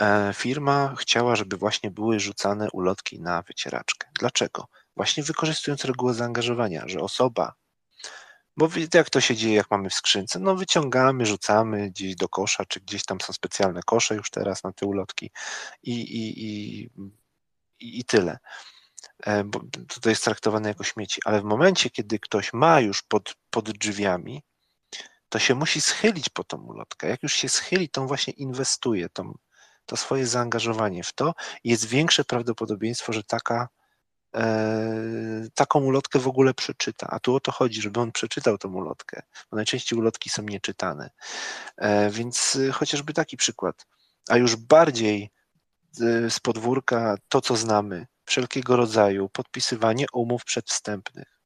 e, 0.00 0.32
firma 0.34 0.94
chciała, 0.98 1.36
żeby 1.36 1.56
właśnie 1.56 1.90
były 1.90 2.20
rzucane 2.20 2.68
ulotki 2.72 3.20
na 3.20 3.42
wycieraczkę. 3.42 4.08
Dlaczego? 4.18 4.66
Właśnie 4.96 5.22
wykorzystując 5.22 5.84
regułę 5.84 6.14
zaangażowania, 6.14 6.82
że 6.86 7.00
osoba, 7.00 7.54
bo 8.60 8.68
jak 8.94 9.10
to 9.10 9.20
się 9.20 9.36
dzieje, 9.36 9.54
jak 9.54 9.70
mamy 9.70 9.90
w 9.90 9.94
skrzynce, 9.94 10.38
no 10.38 10.56
wyciągamy, 10.56 11.26
rzucamy 11.26 11.90
gdzieś 11.90 12.16
do 12.16 12.28
kosza, 12.28 12.64
czy 12.64 12.80
gdzieś 12.80 13.04
tam 13.04 13.20
są 13.20 13.32
specjalne 13.32 13.80
kosze 13.86 14.14
już 14.14 14.30
teraz 14.30 14.64
na 14.64 14.72
te 14.72 14.86
ulotki 14.86 15.30
i, 15.82 15.92
i, 15.92 16.44
i, 16.44 16.90
i, 17.80 18.04
tyle. 18.04 18.38
E, 19.22 19.44
bo 19.44 19.60
to- 20.02 20.10
jest 20.10 20.24
traktowane 20.24 20.68
jako 20.68 20.84
śmieci, 20.84 21.20
ale 21.24 21.40
w 21.40 21.44
momencie, 21.44 21.90
kiedy 21.90 22.18
ktoś 22.18 22.52
ma 22.52 22.80
już 22.80 23.02
pod, 23.02 23.34
pod 23.50 23.70
drzwiami, 23.70 24.42
to 25.28 25.38
się 25.38 25.54
musi 25.54 25.80
schylić 25.80 26.28
po 26.28 26.44
tą 26.44 26.56
ulotkę. 26.56 27.08
Jak 27.08 27.22
już 27.22 27.32
się 27.32 27.48
schyli, 27.48 27.88
to 27.88 28.06
właśnie 28.06 28.32
inwestuje 28.32 29.08
tą, 29.08 29.38
to 29.86 29.96
swoje 29.96 30.26
zaangażowanie 30.26 31.04
w 31.04 31.12
to. 31.12 31.34
I 31.64 31.70
jest 31.70 31.86
większe 31.86 32.24
prawdopodobieństwo, 32.24 33.12
że 33.12 33.24
taka, 33.24 33.68
taką 35.54 35.80
ulotkę 35.80 36.18
w 36.18 36.28
ogóle 36.28 36.54
przeczyta. 36.54 37.06
A 37.10 37.20
tu 37.20 37.34
o 37.34 37.40
to 37.40 37.52
chodzi, 37.52 37.82
żeby 37.82 38.00
on 38.00 38.12
przeczytał 38.12 38.58
tą 38.58 38.74
ulotkę, 38.74 39.22
bo 39.50 39.56
najczęściej 39.56 39.98
ulotki 39.98 40.30
są 40.30 40.42
nieczytane. 40.42 41.10
E, 41.76 42.10
więc 42.10 42.56
y, 42.56 42.72
chociażby 42.72 43.12
taki 43.12 43.36
przykład. 43.36 43.86
A 44.28 44.36
już 44.36 44.56
bardziej 44.56 45.30
y, 46.00 46.30
z 46.30 46.40
podwórka 46.40 47.16
to, 47.28 47.40
co 47.40 47.56
znamy 47.56 48.06
wszelkiego 48.24 48.76
rodzaju 48.76 49.28
podpisywanie 49.28 50.06
umów 50.12 50.44
przedwstępnych, 50.44 51.40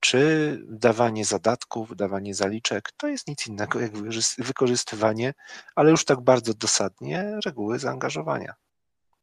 czy 0.00 0.58
dawanie 0.68 1.24
zadatków, 1.24 1.96
dawanie 1.96 2.34
zaliczek, 2.34 2.92
to 2.96 3.08
jest 3.08 3.28
nic 3.28 3.46
innego 3.46 3.80
jak 3.80 3.92
wykorzystywanie, 4.38 5.34
ale 5.74 5.90
już 5.90 6.04
tak 6.04 6.20
bardzo 6.20 6.54
dosadnie, 6.54 7.38
reguły 7.44 7.78
zaangażowania. 7.78 8.54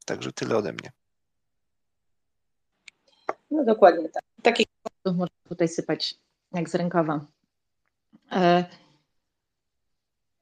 Także 0.05 0.33
tyle 0.33 0.57
ode 0.57 0.73
mnie. 0.73 0.91
No 3.51 3.63
dokładnie 3.63 4.09
tak. 4.09 4.23
Takich 4.41 4.67
można 5.05 5.35
tutaj 5.49 5.67
sypać 5.67 6.15
jak 6.53 6.69
z 6.69 6.75
rękawa. 6.75 7.25
E, 8.31 8.65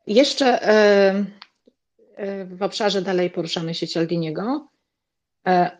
jeszcze 0.07 0.63
e, 0.63 1.25
e, 2.15 2.45
w 2.45 2.63
obszarze 2.63 3.01
dalej 3.01 3.29
poruszamy 3.29 3.73
się 3.73 3.87
Cialdiniego. 3.87 4.67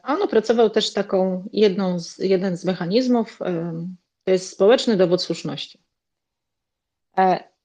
On 0.03 0.21
opracował 0.21 0.69
też 0.69 0.93
taką 0.93 1.49
jedną 1.53 1.99
z, 1.99 2.17
jeden 2.17 2.57
z 2.57 2.65
mechanizmów, 2.65 3.39
to 4.23 4.31
jest 4.31 4.49
społeczny 4.49 4.97
dowód 4.97 5.21
słuszności. 5.21 5.79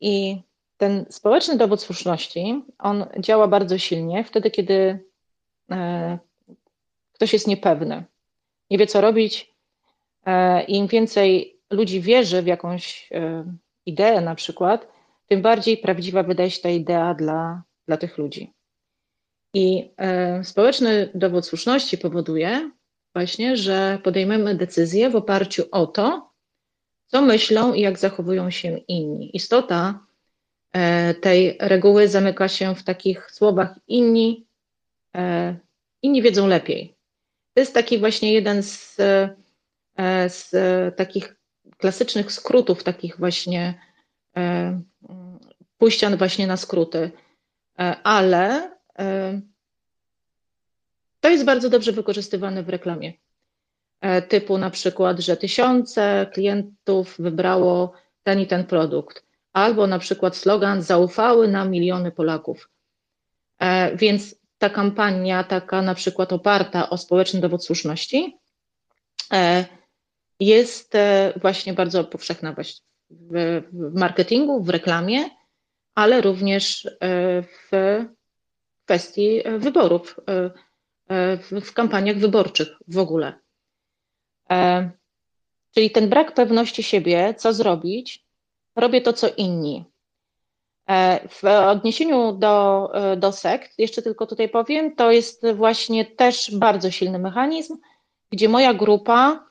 I 0.01 0.43
ten 0.77 1.07
społeczny 1.11 1.57
dowód 1.57 1.83
słuszności, 1.83 2.65
on 2.79 3.07
działa 3.19 3.49
bardzo 3.49 3.79
silnie 3.79 4.25
wtedy, 4.25 4.51
kiedy 4.51 5.05
ktoś 7.13 7.33
jest 7.33 7.47
niepewny, 7.47 8.05
nie 8.71 8.79
wie 8.79 8.87
co 8.87 9.01
robić. 9.01 9.55
Im 10.69 10.87
więcej 10.87 11.61
ludzi 11.71 12.01
wierzy 12.01 12.43
w 12.43 12.47
jakąś 12.47 13.11
ideę 13.87 14.21
na 14.21 14.35
przykład, 14.35 14.89
tym 15.29 15.43
bardziej 15.43 15.77
prawdziwa 15.77 16.23
wydaje 16.23 16.51
się 16.51 16.63
ta 16.63 16.69
idea 16.69 17.15
dla, 17.15 17.63
dla 17.87 17.97
tych 17.97 18.19
ludzi. 18.19 18.53
I 19.55 19.91
e, 19.97 20.45
społeczny 20.45 21.11
dowód 21.15 21.47
słuszności 21.47 21.99
powoduje 21.99 22.71
właśnie, 23.15 23.57
że 23.57 23.99
podejmujemy 24.05 24.55
decyzje 24.55 25.11
w 25.11 25.17
oparciu 25.17 25.65
o 25.71 25.87
to, 25.87 26.31
co 27.07 27.23
myślą 27.23 27.75
i 27.75 27.81
jak 27.81 27.99
zachowują 27.99 28.51
się 28.51 28.79
inni. 28.79 29.37
Istota 29.37 30.07
e, 30.73 31.15
tej 31.15 31.57
reguły 31.61 32.09
zamyka 32.09 32.49
się 32.49 32.75
w 32.75 32.83
takich 32.83 33.31
słowach 33.31 33.79
inni, 33.89 34.47
e, 35.17 35.57
inni 36.03 36.23
wiedzą 36.23 36.47
lepiej. 36.47 37.00
To 37.61 37.63
jest 37.63 37.75
taki 37.75 37.99
właśnie 37.99 38.33
jeden 38.33 38.63
z, 38.63 38.97
z 40.29 40.51
takich 40.97 41.37
klasycznych 41.77 42.33
skrótów, 42.33 42.85
takich 42.85 43.19
właśnie 43.19 43.81
e, 44.37 44.81
pójścia 45.79 46.17
właśnie 46.17 46.47
na 46.47 46.57
skróty, 46.57 47.11
e, 47.79 47.97
ale 48.03 48.71
e, 48.99 49.41
to 51.21 51.29
jest 51.29 51.45
bardzo 51.45 51.71
dobrze 51.71 51.93
wykorzystywane 51.93 52.63
w 52.63 52.69
reklamie. 52.69 53.13
Typu 54.29 54.59
na 54.59 54.71
przykład, 54.71 55.21
że 55.21 55.37
tysiące 55.37 56.27
klientów 56.33 57.17
wybrało 57.19 57.93
ten 58.23 58.41
i 58.41 58.47
ten 58.47 58.65
produkt, 58.65 59.27
albo 59.53 59.87
na 59.87 59.99
przykład 59.99 60.37
slogan 60.37 60.83
zaufały 60.83 61.49
nam 61.49 61.71
miliony 61.71 62.13
Polaków. 62.13 62.71
Więc 63.95 64.40
ta 64.61 64.71
kampania, 64.71 65.45
taka 65.45 65.83
na 65.83 65.95
przykład 65.95 66.33
oparta 66.33 66.91
o 66.91 66.99
społeczny 66.99 67.41
dowód 67.41 67.65
słuszności, 67.65 68.39
jest 70.41 70.95
e, 70.95 71.33
właśnie 71.37 71.73
bardzo 71.73 72.05
powszechna 72.05 72.55
w 73.11 73.63
marketingu, 73.95 74.63
w 74.63 74.69
reklamie, 74.69 75.31
ale 75.95 76.21
również 76.21 76.87
e, 76.87 76.91
w 77.43 77.71
kwestii 78.85 79.43
wyborów, 79.59 80.21
e, 81.09 81.37
w 81.61 81.73
kampaniach 81.73 82.17
wyborczych 82.17 82.69
w 82.89 82.99
ogóle. 82.99 83.39
Czyli 85.75 85.91
ten 85.91 86.09
brak 86.09 86.35
pewności 86.35 86.83
siebie, 86.83 87.35
co 87.35 87.53
zrobić, 87.53 88.27
robię 88.77 89.01
to, 89.01 89.13
co 89.13 89.29
inni. 89.37 89.85
W 91.29 91.45
odniesieniu 91.45 92.33
do, 92.33 92.89
do 93.17 93.33
sekt, 93.33 93.79
jeszcze 93.79 94.03
tylko 94.03 94.27
tutaj 94.27 94.49
powiem, 94.49 94.97
to 94.97 95.11
jest 95.13 95.47
właśnie 95.55 96.05
też 96.05 96.51
bardzo 96.55 96.91
silny 96.91 97.19
mechanizm, 97.19 97.77
gdzie 98.31 98.49
moja 98.49 98.75
grupa 98.75 99.51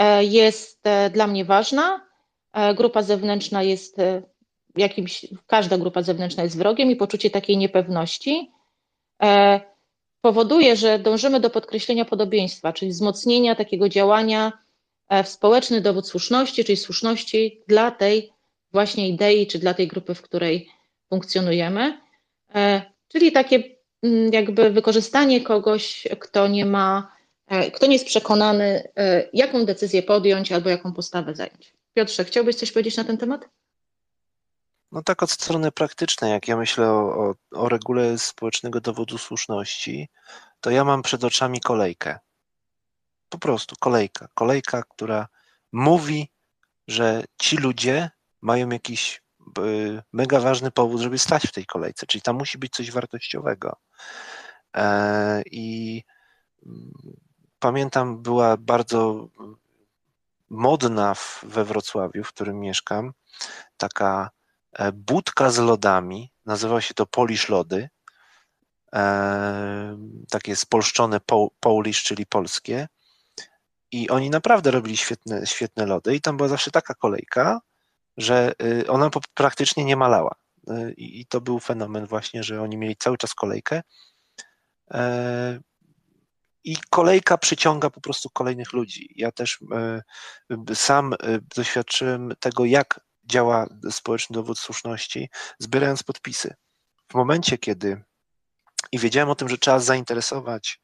E, 0.00 0.24
jest 0.24 0.86
e, 0.86 1.10
dla 1.10 1.26
mnie 1.26 1.44
ważna. 1.44 2.06
E, 2.52 2.74
grupa 2.74 3.02
zewnętrzna 3.02 3.62
jest 3.62 3.96
jakimś, 4.76 5.26
każda 5.46 5.78
grupa 5.78 6.02
zewnętrzna 6.02 6.42
jest 6.42 6.58
wrogiem 6.58 6.90
i 6.90 6.96
poczucie 6.96 7.30
takiej 7.30 7.56
niepewności 7.56 8.50
powoduje, 10.20 10.76
że 10.76 10.98
dążymy 10.98 11.40
do 11.40 11.50
podkreślenia 11.50 12.04
podobieństwa, 12.04 12.72
czyli 12.72 12.90
wzmocnienia 12.90 13.54
takiego 13.54 13.88
działania 13.88 14.52
w 15.24 15.28
społeczny 15.28 15.80
dowód 15.80 16.08
słuszności, 16.08 16.64
czyli 16.64 16.76
słuszności 16.76 17.62
dla 17.68 17.90
tej 17.90 18.32
właśnie 18.72 19.08
idei, 19.08 19.46
czy 19.46 19.58
dla 19.58 19.74
tej 19.74 19.88
grupy, 19.88 20.14
w 20.14 20.22
której 20.22 20.68
funkcjonujemy. 21.10 22.00
Czyli 23.08 23.32
takie 23.32 23.62
mm, 24.02 24.32
jakby 24.32 24.70
wykorzystanie 24.70 25.40
kogoś, 25.40 26.08
kto 26.20 26.48
nie 26.48 26.66
ma 26.66 27.20
E, 27.50 27.70
kto 27.70 27.86
nie 27.86 27.92
jest 27.92 28.06
przekonany, 28.06 28.92
e, 28.96 29.28
jaką 29.32 29.64
decyzję 29.64 30.02
podjąć 30.02 30.52
albo 30.52 30.68
jaką 30.68 30.92
postawę 30.92 31.34
zająć. 31.34 31.72
Piotrze, 31.94 32.24
chciałbyś 32.24 32.56
coś 32.56 32.72
powiedzieć 32.72 32.96
na 32.96 33.04
ten 33.04 33.18
temat? 33.18 33.48
No 34.92 35.02
tak 35.02 35.22
od 35.22 35.30
strony 35.30 35.72
praktycznej, 35.72 36.30
jak 36.30 36.48
ja 36.48 36.56
myślę 36.56 36.90
o, 36.90 37.28
o, 37.28 37.34
o 37.52 37.68
regule 37.68 38.18
społecznego 38.18 38.80
dowodu 38.80 39.18
słuszności, 39.18 40.08
to 40.60 40.70
ja 40.70 40.84
mam 40.84 41.02
przed 41.02 41.24
oczami 41.24 41.60
kolejkę. 41.60 42.18
Po 43.28 43.38
prostu 43.38 43.76
kolejka. 43.80 44.28
Kolejka, 44.34 44.82
która 44.82 45.28
mówi, 45.72 46.30
że 46.88 47.24
ci 47.38 47.56
ludzie 47.56 48.10
mają 48.40 48.68
jakiś 48.68 49.22
mega 50.12 50.40
ważny 50.40 50.70
powód, 50.70 51.00
żeby 51.00 51.18
stać 51.18 51.46
w 51.46 51.52
tej 51.52 51.66
kolejce, 51.66 52.06
czyli 52.06 52.22
tam 52.22 52.36
musi 52.36 52.58
być 52.58 52.72
coś 52.72 52.90
wartościowego. 52.90 53.76
E, 54.76 55.42
I 55.46 56.02
pamiętam, 57.58 58.22
była 58.22 58.56
bardzo 58.56 59.28
modna 60.50 61.14
we 61.42 61.64
Wrocławiu, 61.64 62.24
w 62.24 62.32
którym 62.32 62.60
mieszkam, 62.60 63.12
taka 63.76 64.30
e, 64.72 64.92
budka 64.92 65.50
z 65.50 65.58
lodami, 65.58 66.32
nazywa 66.46 66.80
się 66.80 66.94
to 66.94 67.06
Polish 67.06 67.48
Lody, 67.48 67.88
e, 68.94 69.98
takie 70.30 70.56
spolszczone 70.56 71.20
Polish, 71.60 72.02
czyli 72.02 72.26
polskie. 72.26 72.88
I 73.92 74.10
oni 74.10 74.30
naprawdę 74.30 74.70
robili 74.70 74.96
świetne, 74.96 75.46
świetne 75.46 75.86
lody, 75.86 76.14
i 76.14 76.20
tam 76.20 76.36
była 76.36 76.48
zawsze 76.48 76.70
taka 76.70 76.94
kolejka, 76.94 77.60
że 78.20 78.52
y, 78.62 78.90
ona 78.90 79.10
praktycznie 79.34 79.84
nie 79.84 79.96
malała. 79.96 80.34
Y, 80.70 80.94
I 80.96 81.26
to 81.26 81.40
był 81.40 81.60
fenomen 81.60 82.06
właśnie, 82.06 82.42
że 82.42 82.62
oni 82.62 82.76
mieli 82.76 82.96
cały 82.96 83.18
czas 83.18 83.34
kolejkę. 83.34 83.82
E, 84.90 85.60
i 86.64 86.76
kolejka 86.90 87.38
przyciąga 87.38 87.90
po 87.90 88.00
prostu 88.00 88.30
kolejnych 88.30 88.72
ludzi. 88.72 89.14
Ja 89.16 89.32
też 89.32 89.58
e, 89.72 90.74
sam 90.74 91.12
e, 91.12 91.16
doświadczyłem 91.56 92.32
tego, 92.40 92.64
jak 92.64 93.00
działa 93.24 93.66
społeczny 93.90 94.34
dowód 94.34 94.58
słuszności, 94.58 95.30
zbierając 95.58 96.02
podpisy. 96.02 96.54
W 97.12 97.14
momencie, 97.14 97.58
kiedy 97.58 98.02
i 98.92 98.98
wiedziałem 98.98 99.30
o 99.30 99.34
tym, 99.34 99.48
że 99.48 99.58
trzeba 99.58 99.78
zainteresować, 99.78 100.80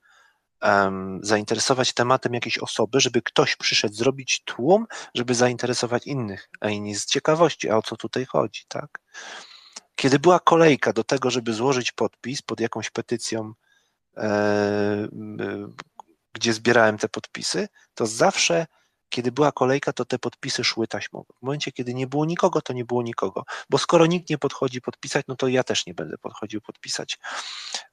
um, 0.62 1.20
zainteresować 1.22 1.92
tematem 1.92 2.34
jakiejś 2.34 2.58
osoby, 2.58 3.00
żeby 3.00 3.22
ktoś 3.22 3.56
przyszedł 3.56 3.94
zrobić 3.94 4.42
tłum, 4.44 4.86
żeby 5.14 5.34
zainteresować 5.34 6.06
innych, 6.06 6.48
a 6.60 6.68
inni 6.68 6.94
z 6.94 7.06
ciekawości, 7.06 7.70
a 7.70 7.76
o 7.76 7.82
co 7.82 7.96
tutaj 7.96 8.24
chodzi, 8.24 8.64
tak? 8.68 8.98
Kiedy 9.96 10.18
była 10.18 10.40
kolejka 10.40 10.92
do 10.92 11.04
tego, 11.04 11.30
żeby 11.30 11.52
złożyć 11.52 11.92
podpis 11.92 12.42
pod 12.42 12.60
jakąś 12.60 12.90
petycją 12.90 13.52
E, 14.16 15.08
gdzie 16.32 16.52
zbierałem 16.52 16.98
te 16.98 17.08
podpisy, 17.08 17.68
to 17.94 18.06
zawsze, 18.06 18.66
kiedy 19.08 19.32
była 19.32 19.52
kolejka, 19.52 19.92
to 19.92 20.04
te 20.04 20.18
podpisy 20.18 20.64
szły 20.64 20.86
taśmowo. 20.86 21.34
W 21.38 21.42
momencie, 21.42 21.72
kiedy 21.72 21.94
nie 21.94 22.06
było 22.06 22.24
nikogo, 22.24 22.62
to 22.62 22.72
nie 22.72 22.84
było 22.84 23.02
nikogo, 23.02 23.44
bo 23.70 23.78
skoro 23.78 24.06
nikt 24.06 24.30
nie 24.30 24.38
podchodzi 24.38 24.80
podpisać, 24.80 25.24
no 25.28 25.36
to 25.36 25.48
ja 25.48 25.64
też 25.64 25.86
nie 25.86 25.94
będę 25.94 26.18
podchodził 26.18 26.60
podpisać. 26.60 27.18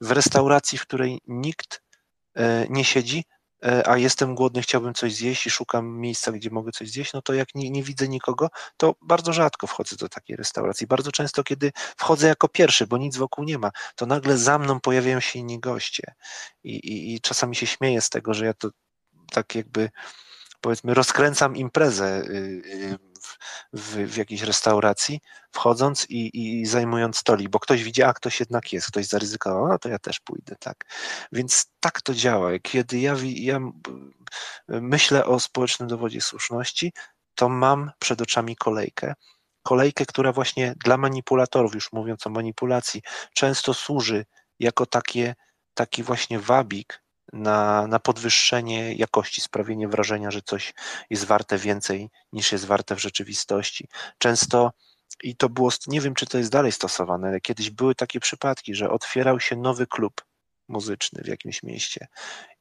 W 0.02 0.12
restauracji, 0.12 0.78
w 0.78 0.82
której 0.82 1.22
nikt 1.28 1.76
e, 1.78 1.83
nie 2.70 2.86
siedzi, 2.86 3.24
E, 3.66 3.88
a 3.88 3.98
jestem 3.98 4.36
głodny, 4.36 4.62
chciałbym 4.62 4.94
coś 4.94 5.16
zjeść 5.16 5.48
i 5.48 5.50
szukam 5.50 6.00
miejsca, 6.00 6.32
gdzie 6.32 6.50
mogę 6.50 6.72
coś 6.72 6.92
zjeść, 6.92 7.14
no 7.14 7.22
to 7.22 7.34
jak 7.34 7.48
nie, 7.56 7.70
nie, 7.70 7.84
widzę 7.84 8.08
nikogo, 8.08 8.50
to 8.78 8.96
bardzo 9.02 9.34
rzadko 9.34 9.68
wchodzę 9.68 9.96
do 9.96 10.10
takiej 10.10 10.36
restauracji. 10.36 10.88
Bardzo 10.88 11.12
często, 11.12 11.44
kiedy 11.44 11.72
wchodzę 11.98 12.28
jako 12.28 12.48
pierwszy, 12.48 12.88
bo 12.88 12.98
nic 12.98 13.18
wokół 13.18 13.44
nie 13.44 13.58
ma, 13.58 13.72
to 13.96 14.06
nagle 14.06 14.38
za 14.38 14.60
mną 14.60 14.80
pojawiają 14.80 15.20
się 15.20 15.40
inni 15.40 15.60
goście. 15.60 16.14
I, 16.64 16.76
i, 16.76 17.16
i 17.16 17.22
czasami 17.22 17.56
się 17.56 17.68
śmieję 17.68 18.02
z 18.02 18.10
tego, 18.10 18.34
że 18.34 18.46
ja 18.46 18.54
to 18.54 18.70
tak 19.32 19.56
jakby 19.56 19.90
powiedzmy 20.62 20.94
rozkręcam 20.94 21.56
imprezę 21.56 22.22
y, 22.22 22.62
y, 22.66 23.13
w, 23.74 23.96
w 23.96 24.18
jakiejś 24.18 24.42
restauracji, 24.42 25.20
wchodząc 25.52 26.10
i, 26.10 26.32
i 26.62 26.66
zajmując 26.66 27.18
stolik, 27.18 27.50
bo 27.50 27.60
ktoś 27.60 27.84
widzi, 27.84 28.04
a 28.04 28.14
ktoś 28.14 28.40
jednak 28.40 28.74
jest, 28.74 28.88
ktoś 28.88 29.06
zaryzykował, 29.06 29.72
a 29.72 29.78
to 29.78 29.90
ja 29.90 30.00
też 30.00 30.20
pójdę, 30.20 30.56
tak. 30.60 30.86
Więc 31.32 31.66
tak 31.80 32.02
to 32.02 32.14
działa. 32.14 32.52
Kiedy 32.62 33.00
ja, 33.00 33.16
ja 33.24 33.60
myślę 34.68 35.26
o 35.26 35.40
społecznym 35.40 35.90
dowodzie 35.90 36.22
słuszności, 36.22 36.94
to 37.36 37.50
mam 37.50 37.92
przed 38.00 38.22
oczami 38.22 38.56
kolejkę. 38.56 39.14
Kolejkę, 39.64 40.06
która 40.06 40.32
właśnie 40.32 40.76
dla 40.84 40.98
manipulatorów, 40.98 41.76
już 41.76 41.92
mówiąc 41.94 42.28
o 42.28 42.30
manipulacji, 42.30 43.02
często 43.34 43.74
służy 43.74 44.26
jako 44.60 44.86
takie, 44.86 45.36
taki 45.74 46.04
właśnie 46.04 46.40
wabik 46.40 47.03
na, 47.34 47.88
na 47.88 48.00
podwyższenie 48.00 48.94
jakości, 48.94 49.42
sprawienie 49.42 49.88
wrażenia, 49.88 50.32
że 50.32 50.42
coś 50.42 50.74
jest 51.10 51.26
warte 51.26 51.58
więcej 51.58 52.10
niż 52.34 52.52
jest 52.52 52.66
warte 52.66 52.96
w 52.96 53.02
rzeczywistości. 53.02 53.88
Często 54.18 54.72
i 55.24 55.36
to 55.36 55.50
było, 55.50 55.70
nie 55.88 56.02
wiem 56.02 56.16
czy 56.16 56.26
to 56.26 56.38
jest 56.38 56.52
dalej 56.52 56.72
stosowane, 56.72 57.28
ale 57.28 57.42
kiedyś 57.42 57.70
były 57.70 57.96
takie 57.96 58.20
przypadki, 58.20 58.76
że 58.76 58.90
otwierał 58.90 59.40
się 59.40 59.56
nowy 59.56 59.88
klub 59.88 60.26
muzyczny 60.68 61.24
w 61.24 61.28
jakimś 61.28 61.64
mieście 61.64 62.08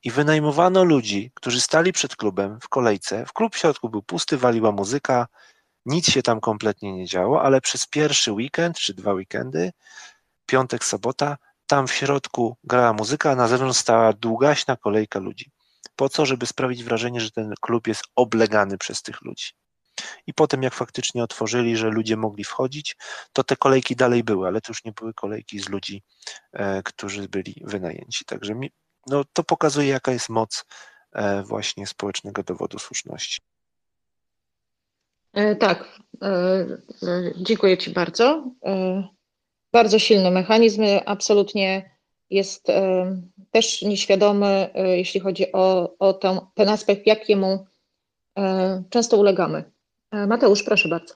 i 0.05 0.11
wynajmowano 0.11 0.85
ludzi, 0.85 1.31
którzy 1.35 1.61
stali 1.61 1.93
przed 1.93 2.17
klubem 2.17 2.61
w 2.61 2.69
kolejce. 2.69 3.27
W 3.27 3.33
klub 3.33 3.55
w 3.55 3.59
środku 3.59 3.89
był 3.89 4.03
pusty, 4.03 4.37
waliła 4.37 4.73
muzyka, 4.73 5.27
nic 5.87 6.11
się 6.11 6.23
tam 6.23 6.41
kompletnie 6.41 6.93
nie 6.93 7.07
działo, 7.07 7.43
ale 7.43 7.61
przez 7.61 7.87
pierwszy 7.87 8.33
weekend 8.33 8.79
czy 8.79 8.95
dwa 8.95 9.13
weekendy, 9.13 9.73
piątek, 10.47 10.85
sobota, 10.85 11.37
tam 11.73 11.87
w 11.87 11.93
środku 11.93 12.57
grała 12.65 12.93
muzyka, 12.93 13.31
a 13.31 13.37
na 13.37 13.49
zewnątrz 13.49 13.79
stała 13.79 14.13
długaśna 14.13 14.77
kolejka 14.77 15.19
ludzi. 15.19 15.51
Po 15.97 16.09
co? 16.09 16.27
Żeby 16.27 16.47
sprawić 16.47 16.85
wrażenie, 16.85 17.21
że 17.21 17.31
ten 17.31 17.55
klub 17.61 17.87
jest 17.87 18.03
oblegany 18.17 18.79
przez 18.79 19.03
tych 19.03 19.23
ludzi. 19.23 19.47
I 20.27 20.35
potem, 20.35 20.63
jak 20.63 20.75
faktycznie 20.75 21.23
otworzyli, 21.23 21.77
że 21.77 21.89
ludzie 21.89 22.17
mogli 22.17 22.45
wchodzić, 22.45 22.97
to 23.33 23.45
te 23.45 23.57
kolejki 23.57 23.97
dalej 23.97 24.25
były, 24.25 24.47
ale 24.49 24.61
to 24.61 24.71
już 24.71 24.85
nie 24.85 24.93
były 24.93 25.15
kolejki 25.15 25.59
z 25.59 25.69
ludzi, 25.69 26.03
e, 26.53 26.83
którzy 26.83 27.29
byli 27.29 27.63
wynajęci. 27.65 28.25
Także 28.25 28.55
mi, 28.55 28.71
no, 29.07 29.25
to 29.33 29.45
pokazuje, 29.45 29.89
jaka 29.89 30.13
jest 30.13 30.29
moc 30.29 30.65
e, 31.13 31.43
właśnie 31.43 31.87
społecznego 31.87 32.43
dowodu 32.43 32.79
słuszności. 32.79 33.41
E, 35.33 35.57
tak, 35.57 35.99
dziękuję 37.37 37.79
Ci 37.79 37.91
bardzo. 37.91 38.45
Bardzo 39.73 39.99
silny 39.99 40.31
mechanizm, 40.31 40.83
absolutnie 41.07 41.91
jest 42.31 42.67
też 43.51 43.83
nieświadomy, 43.83 44.71
jeśli 44.75 45.21
chodzi 45.21 45.53
o, 45.53 45.95
o 45.99 46.13
ten, 46.13 46.41
ten 46.55 46.69
aspekt, 46.69 47.07
jakiemu 47.07 47.67
często 48.91 49.17
ulegamy. 49.17 49.65
Mateusz, 50.13 50.63
proszę 50.63 50.89
bardzo. 50.89 51.15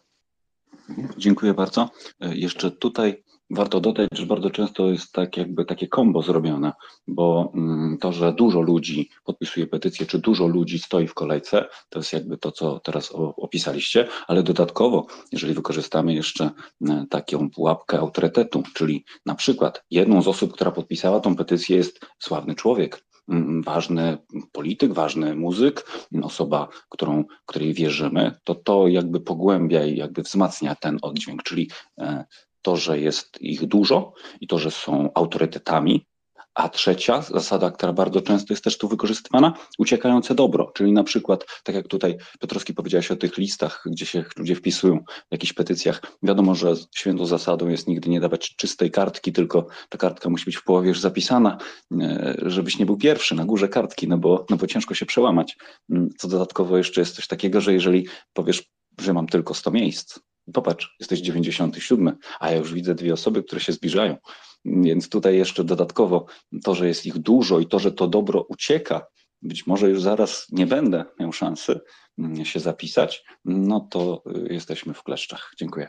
Dziękuję 1.17 1.55
bardzo. 1.55 1.91
Jeszcze 2.21 2.71
tutaj 2.71 3.25
Warto 3.51 3.81
dodać, 3.81 4.09
że 4.13 4.27
bardzo 4.27 4.51
często 4.51 4.91
jest 4.91 5.13
tak 5.13 5.37
jakby 5.37 5.65
takie 5.65 5.89
kombo 5.89 6.23
zrobione, 6.23 6.73
bo 7.09 7.53
mm, 7.55 7.99
to, 7.99 8.13
że 8.13 8.33
dużo 8.33 8.61
ludzi 8.61 9.11
podpisuje 9.25 9.67
petycję, 9.67 10.07
czy 10.07 10.19
dużo 10.19 10.47
ludzi 10.47 10.79
stoi 10.79 11.07
w 11.07 11.15
kolejce, 11.15 11.65
to 11.89 11.99
jest 11.99 12.13
jakby 12.13 12.39
to, 12.39 12.53
co 12.53 12.81
teraz 12.81 13.13
opisaliście, 13.37 14.09
ale 14.27 14.43
dodatkowo, 14.43 15.07
jeżeli 15.33 15.55
wykorzystamy 15.55 16.15
jeszcze 16.15 16.51
e, 16.89 17.07
taką 17.11 17.51
pułapkę 17.51 17.99
autorytetu, 17.99 18.63
czyli 18.75 19.05
na 19.27 19.35
przykład 19.35 19.85
jedną 19.91 20.23
z 20.23 20.29
osób, 20.29 20.53
która 20.53 20.71
podpisała 20.71 21.21
tą 21.21 21.37
petycję 21.37 21.77
jest 21.77 22.07
sławny 22.19 22.55
człowiek, 22.55 23.05
mm, 23.29 23.63
ważny 23.63 24.19
polityk, 24.53 24.93
ważny 24.93 25.37
muzyk, 25.37 25.87
osoba, 26.23 26.69
którą, 26.89 27.25
której 27.47 27.75
wierzymy, 27.75 28.33
to 28.45 28.55
to 28.55 28.89
jakby 28.89 29.21
pogłębia 29.21 29.87
i 29.87 29.97
jakby 29.97 30.23
wzmacnia 30.23 30.75
ten 30.75 30.99
oddźwięk, 31.03 31.43
czyli 31.43 31.71
e, 31.99 32.25
to, 32.67 32.77
że 32.77 33.01
jest 33.01 33.43
ich 33.43 33.67
dużo 33.67 34.13
i 34.41 34.47
to, 34.47 34.59
że 34.59 34.71
są 34.71 35.11
autorytetami. 35.15 36.07
A 36.55 36.69
trzecia 36.69 37.23
zasada, 37.23 37.71
która 37.71 37.93
bardzo 37.93 38.21
często 38.21 38.53
jest 38.53 38.65
też 38.65 38.79
tu 38.79 38.89
wykorzystywana, 38.89 39.53
uciekające 39.79 40.35
dobro, 40.35 40.73
czyli 40.75 40.93
na 40.93 41.05
przykład, 41.05 41.45
tak 41.65 41.75
jak 41.75 41.89
tutaj 41.89 42.17
Piotrowski 42.41 42.75
powiedziałeś 42.75 43.11
o 43.11 43.17
tych 43.17 43.39
listach, 43.39 43.83
gdzie 43.87 44.07
się 44.07 44.25
ludzie 44.37 44.55
wpisują 44.55 45.05
w 45.09 45.33
jakichś 45.33 45.53
petycjach. 45.53 46.03
Wiadomo, 46.23 46.55
że 46.55 46.75
świętą 46.97 47.27
zasadą 47.27 47.69
jest 47.69 47.89
nigdy 47.89 48.11
nie 48.11 48.21
dawać 48.21 48.57
czystej 48.57 48.91
kartki, 48.91 49.33
tylko 49.33 49.67
ta 49.89 49.99
kartka 49.99 50.31
musi 50.31 50.45
być 50.45 50.57
w 50.57 50.65
połowie 50.65 50.89
już 50.89 51.01
zapisana, 51.01 51.59
e, 52.01 52.37
żebyś 52.47 52.79
nie 52.79 52.87
był 52.87 52.97
pierwszy 52.97 53.35
na 53.35 53.45
górze 53.45 53.69
kartki, 53.69 54.09
no 54.09 54.19
bo, 54.19 54.47
no 54.51 54.57
bo 54.57 54.67
ciężko 54.67 54.95
się 54.95 55.07
przełamać. 55.07 55.57
Mm, 55.91 56.09
co 56.19 56.29
dodatkowo 56.29 56.77
jeszcze 56.77 57.01
jest 57.01 57.17
coś 57.17 57.27
takiego, 57.27 57.61
że 57.61 57.73
jeżeli 57.73 58.07
powiesz, 58.33 58.63
że 59.01 59.13
mam 59.13 59.27
tylko 59.27 59.55
100 59.55 59.71
miejsc, 59.71 60.19
Popatrz, 60.53 60.97
jesteś 61.01 61.21
97, 61.21 62.19
a 62.41 62.51
ja 62.51 62.57
już 62.57 62.75
widzę 62.75 62.95
dwie 62.95 63.13
osoby, 63.13 63.43
które 63.43 63.61
się 63.61 63.73
zbliżają. 63.73 64.17
Więc 64.65 65.09
tutaj 65.09 65.37
jeszcze 65.37 65.65
dodatkowo 65.65 66.27
to, 66.65 66.75
że 66.75 66.89
jest 66.89 67.07
ich 67.07 67.19
dużo 67.19 67.61
i 67.61 67.67
to, 67.67 67.79
że 67.79 67.93
to 67.93 68.09
dobro 68.09 68.47
ucieka, 68.49 69.07
być 69.43 69.67
może 69.67 69.91
już 69.91 70.03
zaraz 70.03 70.47
nie 70.53 70.67
będę 70.67 71.05
miał 71.21 71.33
szansy 71.33 71.81
mm, 72.19 72.45
się 72.45 72.61
zapisać, 72.61 73.25
no 73.45 73.81
to 73.81 74.23
y, 74.49 74.53
jesteśmy 74.53 74.95
w 74.95 75.03
kleszczach. 75.03 75.53
Dziękuję. 75.59 75.89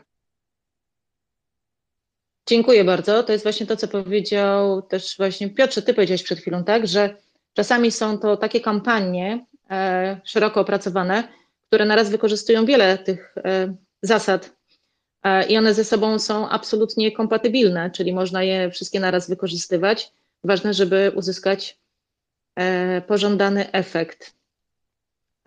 Dziękuję 2.48 2.84
bardzo. 2.84 3.22
To 3.22 3.32
jest 3.32 3.44
właśnie 3.44 3.66
to, 3.66 3.76
co 3.76 3.88
powiedział 3.88 4.82
też 4.82 5.16
właśnie 5.16 5.50
Piotrze, 5.50 5.82
ty 5.82 5.94
powiedziałeś 5.94 6.22
przed 6.22 6.38
chwilą, 6.38 6.64
tak, 6.64 6.86
że 6.86 7.16
czasami 7.54 7.90
są 7.90 8.18
to 8.18 8.36
takie 8.36 8.60
kampanie 8.60 9.46
e, 9.70 10.20
szeroko 10.24 10.60
opracowane, 10.60 11.28
które 11.66 11.84
naraz 11.84 12.10
wykorzystują 12.10 12.64
wiele 12.64 12.98
tych 12.98 13.34
e, 13.36 13.74
zasad 14.02 14.56
e, 15.22 15.46
i 15.46 15.58
one 15.58 15.74
ze 15.74 15.84
sobą 15.84 16.18
są 16.18 16.48
absolutnie 16.48 17.12
kompatybilne, 17.12 17.90
czyli 17.90 18.12
można 18.12 18.42
je 18.42 18.70
wszystkie 18.70 19.00
naraz 19.00 19.28
wykorzystywać. 19.28 20.12
Ważne, 20.44 20.74
żeby 20.74 21.12
uzyskać 21.14 21.78
e, 22.56 23.00
pożądany 23.00 23.72
efekt. 23.72 24.34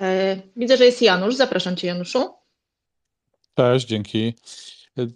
E, 0.02 0.38
widzę, 0.56 0.78
że 0.78 0.86
jest 0.86 1.02
Janusz. 1.02 1.36
Zapraszam 1.36 1.76
Cię, 1.76 1.88
Januszu. 1.88 2.34
Cześć, 3.56 3.88
dzięki. 3.88 4.34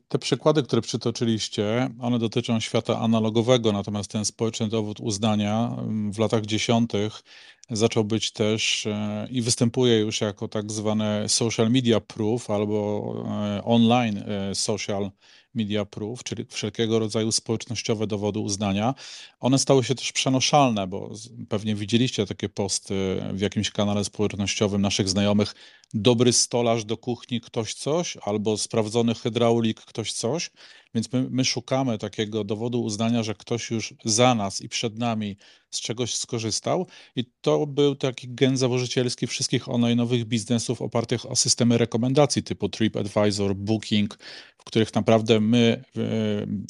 Te 0.07 0.19
przykłady, 0.19 0.63
które 0.63 0.81
przytoczyliście, 0.81 1.89
one 2.01 2.19
dotyczą 2.19 2.59
świata 2.59 2.99
analogowego, 2.99 3.71
natomiast 3.71 4.11
ten 4.11 4.25
społeczny 4.25 4.67
dowód 4.67 4.99
uznania 4.99 5.75
mm, 5.79 6.13
w 6.13 6.19
latach 6.19 6.45
dziesiątych 6.45 7.21
zaczął 7.69 8.03
być 8.03 8.31
też 8.31 8.85
e, 8.85 9.27
i 9.31 9.41
występuje 9.41 9.99
już 9.99 10.21
jako 10.21 10.47
tak 10.47 10.71
zwane 10.71 11.29
social 11.29 11.71
media 11.71 11.99
proof 11.99 12.49
albo 12.49 13.13
e, 13.57 13.63
online 13.63 14.17
e, 14.17 14.55
social 14.55 15.11
media 15.55 15.85
proof, 15.85 16.23
czyli 16.23 16.45
wszelkiego 16.49 16.99
rodzaju 16.99 17.31
społecznościowe 17.31 18.07
dowody 18.07 18.39
uznania. 18.39 18.93
One 19.39 19.59
stały 19.59 19.83
się 19.83 19.95
też 19.95 20.11
przenoszalne, 20.11 20.87
bo 20.87 21.11
pewnie 21.49 21.75
widzieliście 21.75 22.25
takie 22.25 22.49
posty 22.49 23.21
w 23.33 23.39
jakimś 23.39 23.71
kanale 23.71 24.03
społecznościowym 24.03 24.81
naszych 24.81 25.09
znajomych. 25.09 25.55
Dobry 25.93 26.33
stolarz 26.33 26.85
do 26.85 26.97
kuchni, 26.97 27.41
ktoś 27.41 27.73
coś, 27.73 28.17
albo 28.21 28.57
sprawdzony 28.57 29.15
hydraulik, 29.15 29.81
ktoś 29.81 30.13
coś. 30.13 30.51
Więc 30.95 31.13
my, 31.13 31.27
my 31.29 31.45
szukamy 31.45 31.97
takiego 31.97 32.43
dowodu 32.43 32.83
uznania, 32.83 33.23
że 33.23 33.35
ktoś 33.35 33.71
już 33.71 33.93
za 34.05 34.35
nas 34.35 34.61
i 34.61 34.69
przed 34.69 34.99
nami 34.99 35.37
z 35.71 35.81
czegoś 35.81 36.15
skorzystał. 36.15 36.87
I 37.15 37.25
to 37.41 37.67
był 37.67 37.95
taki 37.95 38.27
gen 38.29 38.57
założycielski 38.57 39.27
wszystkich 39.27 39.65
online'owych 39.65 40.23
biznesów 40.23 40.81
opartych 40.81 41.31
o 41.31 41.35
systemy 41.35 41.77
rekomendacji 41.77 42.43
typu 42.43 42.69
TripAdvisor, 42.69 43.55
Booking, 43.55 44.17
w 44.57 44.63
których 44.63 44.93
naprawdę 44.93 45.39
my 45.39 45.83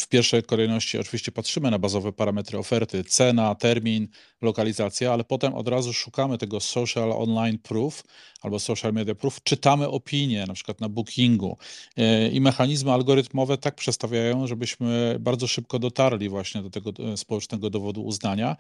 w 0.01 0.07
pierwszej 0.07 0.43
kolejności 0.43 0.97
oczywiście 0.97 1.31
patrzymy 1.31 1.71
na 1.71 1.79
bazowe 1.79 2.13
parametry 2.13 2.57
oferty, 2.57 3.03
cena, 3.03 3.55
termin, 3.55 4.07
lokalizacja, 4.45 5.13
ale 5.13 5.23
potem 5.23 5.53
od 5.53 5.67
razu 5.67 5.93
szukamy 5.93 6.37
tego 6.37 6.59
social 6.59 7.11
online 7.11 7.57
proof 7.57 8.03
albo 8.41 8.59
social 8.59 8.93
media 8.93 9.15
proof, 9.15 9.43
czytamy 9.43 9.89
opinie, 9.89 10.45
na 10.47 10.53
przykład 10.53 10.81
na 10.81 10.89
Bookingu 10.89 11.57
e, 11.97 12.27
i 12.29 12.41
mechanizmy 12.41 12.91
algorytmowe 12.91 13.57
tak 13.57 13.75
przestawiają, 13.75 14.47
żebyśmy 14.47 15.17
bardzo 15.19 15.47
szybko 15.47 15.79
dotarli 15.79 16.29
właśnie 16.29 16.61
do 16.61 16.69
tego 16.69 16.91
e, 17.13 17.17
społecznego 17.17 17.69
dowodu 17.69 18.03
uznania. 18.03 18.55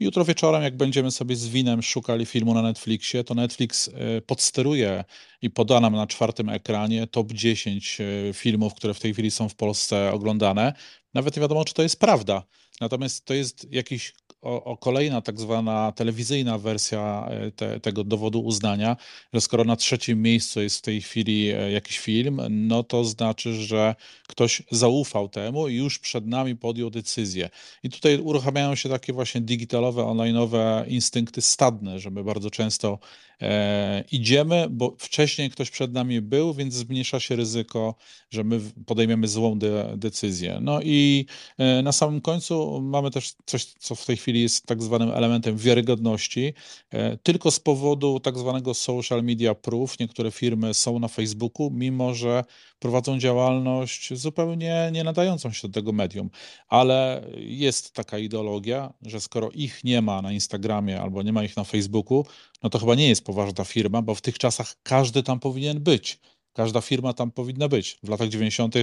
Jutro 0.00 0.24
wieczorem, 0.24 0.62
jak 0.62 0.76
będziemy 0.76 1.10
sobie 1.10 1.36
z 1.36 1.48
winem 1.48 1.82
szukali 1.82 2.26
filmu 2.26 2.54
na 2.54 2.62
Netflixie, 2.62 3.24
to 3.24 3.34
Netflix 3.34 3.88
e, 3.88 4.20
podsteruje 4.20 5.04
i 5.42 5.50
poda 5.50 5.80
nam 5.80 5.92
na 5.92 6.06
czwartym 6.06 6.48
ekranie 6.48 7.06
top 7.06 7.32
10 7.32 7.98
filmów, 8.32 8.74
które 8.74 8.94
w 8.94 9.00
tej 9.00 9.12
chwili 9.12 9.30
są 9.30 9.48
w 9.48 9.54
Polsce 9.54 10.12
oglądane. 10.12 10.72
Nawet 11.14 11.36
nie 11.36 11.40
wiadomo, 11.40 11.64
czy 11.64 11.74
to 11.74 11.82
jest 11.82 12.00
prawda. 12.00 12.42
Natomiast 12.80 13.24
to 13.24 13.34
jest 13.34 13.72
jakiś 13.72 14.12
o, 14.42 14.64
o 14.64 14.76
kolejna 14.76 15.20
tak 15.20 15.40
zwana 15.40 15.92
telewizyjna 15.92 16.58
wersja 16.58 17.28
e, 17.30 17.50
te, 17.50 17.80
tego 17.80 18.04
dowodu 18.04 18.40
uznania, 18.40 18.96
że 19.32 19.40
skoro 19.40 19.64
na 19.64 19.76
trzecim 19.76 20.22
miejscu 20.22 20.62
jest 20.62 20.78
w 20.78 20.82
tej 20.82 21.00
chwili 21.02 21.50
e, 21.50 21.70
jakiś 21.72 21.98
film, 21.98 22.40
no 22.50 22.82
to 22.82 23.04
znaczy, 23.04 23.54
że 23.54 23.94
ktoś 24.28 24.62
zaufał 24.70 25.28
temu 25.28 25.68
i 25.68 25.74
już 25.74 25.98
przed 25.98 26.26
nami 26.26 26.56
podjął 26.56 26.90
decyzję. 26.90 27.50
I 27.82 27.90
tutaj 27.90 28.18
uruchamiają 28.18 28.74
się 28.74 28.88
takie 28.88 29.12
właśnie 29.12 29.40
digitalowe, 29.40 30.02
online'owe 30.02 30.88
instynkty 30.88 31.42
stadne, 31.42 31.98
że 31.98 32.10
my 32.10 32.24
bardzo 32.24 32.50
często 32.50 32.98
e, 33.40 34.04
idziemy, 34.12 34.66
bo 34.70 34.96
wcześniej 34.98 35.50
ktoś 35.50 35.70
przed 35.70 35.92
nami 35.92 36.20
był, 36.20 36.54
więc 36.54 36.74
zmniejsza 36.74 37.20
się 37.20 37.36
ryzyko, 37.36 37.94
że 38.30 38.44
my 38.44 38.60
podejmiemy 38.86 39.28
złą 39.28 39.58
de 39.58 39.94
decyzję. 39.96 40.58
No 40.60 40.80
i 40.82 41.26
e, 41.58 41.82
na 41.82 41.92
samym 41.92 42.20
końcu 42.20 42.65
mamy 42.82 43.10
też 43.10 43.34
coś, 43.46 43.64
co 43.64 43.94
w 43.94 44.06
tej 44.06 44.16
chwili 44.16 44.42
jest 44.42 44.66
tak 44.66 44.82
zwanym 44.82 45.10
elementem 45.10 45.56
wiarygodności. 45.56 46.54
E, 46.90 47.16
tylko 47.16 47.50
z 47.50 47.60
powodu 47.60 48.20
tak 48.20 48.38
zwanego 48.38 48.74
social 48.74 49.22
media 49.22 49.54
proof 49.54 49.98
niektóre 49.98 50.30
firmy 50.30 50.74
są 50.74 50.98
na 50.98 51.08
Facebooku, 51.08 51.70
mimo 51.70 52.14
że 52.14 52.44
prowadzą 52.78 53.18
działalność 53.18 54.14
zupełnie 54.14 54.90
nie 54.92 55.04
nadającą 55.04 55.52
się 55.52 55.68
do 55.68 55.74
tego 55.74 55.92
medium. 55.92 56.30
Ale 56.68 57.26
jest 57.36 57.92
taka 57.92 58.18
ideologia, 58.18 58.92
że 59.02 59.20
skoro 59.20 59.50
ich 59.50 59.84
nie 59.84 60.02
ma 60.02 60.22
na 60.22 60.32
Instagramie 60.32 61.00
albo 61.00 61.22
nie 61.22 61.32
ma 61.32 61.44
ich 61.44 61.56
na 61.56 61.64
Facebooku, 61.64 62.26
no 62.62 62.70
to 62.70 62.78
chyba 62.78 62.94
nie 62.94 63.08
jest 63.08 63.24
poważna 63.24 63.64
firma, 63.64 64.02
bo 64.02 64.14
w 64.14 64.20
tych 64.20 64.38
czasach 64.38 64.76
każdy 64.82 65.22
tam 65.22 65.40
powinien 65.40 65.80
być. 65.80 66.18
Każda 66.52 66.80
firma 66.80 67.12
tam 67.12 67.30
powinna 67.30 67.68
być. 67.68 67.98
W 68.02 68.08
latach 68.08 68.28
90. 68.28 68.74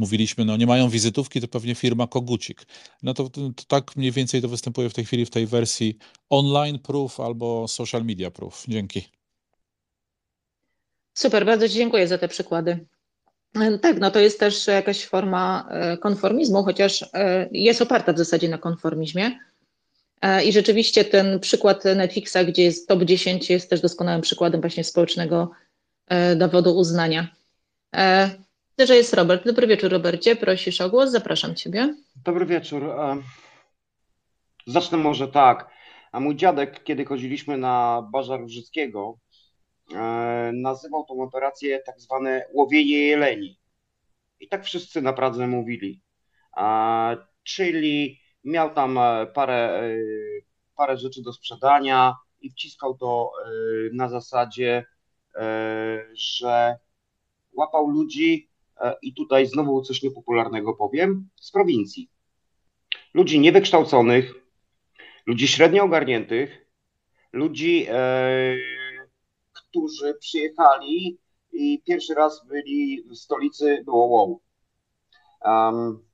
mówiliśmy, 0.00 0.44
no 0.44 0.56
nie 0.56 0.66
mają 0.66 0.88
wizytówki, 0.88 1.40
to 1.40 1.48
pewnie 1.48 1.74
firma 1.74 2.06
Kogucik. 2.06 2.66
No 3.02 3.14
to, 3.14 3.28
to, 3.28 3.40
tak 3.68 3.96
mniej 3.96 4.12
więcej 4.12 4.42
to 4.42 4.48
występuje 4.48 4.90
w 4.90 4.94
tej 4.94 5.04
chwili 5.04 5.26
w 5.26 5.30
tej 5.30 5.46
wersji 5.46 5.98
online 6.30 6.78
proof 6.78 7.20
albo 7.20 7.68
social 7.68 8.04
media 8.04 8.30
proof. 8.30 8.64
Dzięki. 8.68 9.08
Super, 11.14 11.46
bardzo 11.46 11.68
dziękuję 11.68 12.08
za 12.08 12.18
te 12.18 12.28
przykłady. 12.28 12.86
Tak, 13.82 13.98
no 14.00 14.10
to 14.10 14.20
jest 14.20 14.40
też 14.40 14.66
jakaś 14.66 15.04
forma 15.04 15.68
e, 15.70 15.96
konformizmu, 15.96 16.64
chociaż 16.64 17.02
e, 17.02 17.48
jest 17.52 17.82
oparta 17.82 18.12
w 18.12 18.18
zasadzie 18.18 18.48
na 18.48 18.58
konformizmie. 18.58 19.38
E, 20.22 20.44
I 20.44 20.52
rzeczywiście 20.52 21.04
ten 21.04 21.40
przykład 21.40 21.84
Netflixa, 21.84 22.38
gdzie 22.48 22.62
jest 22.62 22.88
top 22.88 23.02
10, 23.04 23.50
jest 23.50 23.70
też 23.70 23.80
doskonałym 23.80 24.20
przykładem 24.20 24.60
właśnie 24.60 24.84
społecznego 24.84 25.50
dowodu 26.36 26.76
uznania. 26.76 27.28
Widzę, 28.80 28.86
że 28.86 28.96
jest 28.96 29.14
Robert. 29.14 29.44
Dobry 29.46 29.66
wieczór, 29.66 29.90
Robercie. 29.90 30.36
Prosisz 30.36 30.80
o 30.80 30.90
głos, 30.90 31.10
zapraszam 31.10 31.54
Ciebie. 31.54 31.94
Dobry 32.24 32.46
wieczór. 32.46 32.82
Zacznę 34.66 34.98
może 34.98 35.28
tak. 35.28 35.70
A 36.12 36.20
mój 36.20 36.36
dziadek, 36.36 36.84
kiedy 36.84 37.04
chodziliśmy 37.04 37.58
na 37.58 38.02
Bażar 38.12 38.40
Różyckiego, 38.40 39.18
E, 39.94 40.52
nazywał 40.54 41.04
tą 41.04 41.22
operację 41.22 41.80
tak 41.86 42.00
zwane 42.00 42.46
łowienie 42.52 42.98
jeleni. 42.98 43.58
I 44.40 44.48
tak 44.48 44.64
wszyscy 44.64 45.02
na 45.02 45.12
Pradze 45.12 45.46
mówili. 45.46 46.02
Czyli 47.42 48.20
miał 48.44 48.74
tam 48.74 48.98
e, 48.98 49.26
parę, 49.26 49.80
e, 49.80 49.98
parę 50.76 50.96
rzeczy 50.96 51.22
do 51.22 51.32
sprzedania 51.32 52.14
i 52.40 52.50
wciskał 52.50 52.96
to 52.98 53.32
na 53.92 54.08
zasadzie, 54.08 54.84
że 56.14 56.78
łapał 57.52 57.88
ludzi 57.88 58.49
i 59.02 59.14
tutaj 59.14 59.46
znowu 59.46 59.82
coś 59.82 60.02
niepopularnego 60.02 60.74
powiem, 60.74 61.28
z 61.40 61.50
prowincji. 61.50 62.10
Ludzi 63.14 63.40
niewykształconych, 63.40 64.34
ludzi 65.26 65.48
średnio 65.48 65.84
ogarniętych, 65.84 66.66
ludzi 67.32 67.86
którzy 69.52 70.14
przyjechali 70.14 71.18
i 71.52 71.82
pierwszy 71.86 72.14
raz 72.14 72.46
byli 72.46 73.04
w 73.10 73.16
stolicy, 73.16 73.82
było 73.84 74.06
wow. 74.06 74.40
Um, 75.44 76.10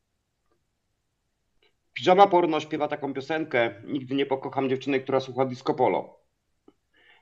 Porno 2.31 2.61
śpiewa 2.61 2.89
taką 2.89 3.15
piosenkę 3.15 3.83
Nigdy 3.85 4.15
nie 4.15 4.27
pokocham 4.27 4.69
dziewczyny, 4.69 5.01
która 5.01 5.21
słucha 5.21 5.45
disco 5.45 5.75
polo. 5.75 6.21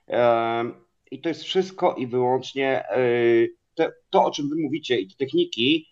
Um, 0.07 0.85
I 1.11 1.21
to 1.21 1.29
jest 1.29 1.43
wszystko 1.43 1.93
i 1.93 2.07
wyłącznie 2.07 2.83
y, 2.97 3.55
te, 3.75 3.93
to, 4.09 4.25
o 4.25 4.31
czym 4.31 4.49
wy 4.49 4.55
mówicie 4.55 4.99
i 4.99 5.07
te 5.07 5.15
techniki, 5.15 5.87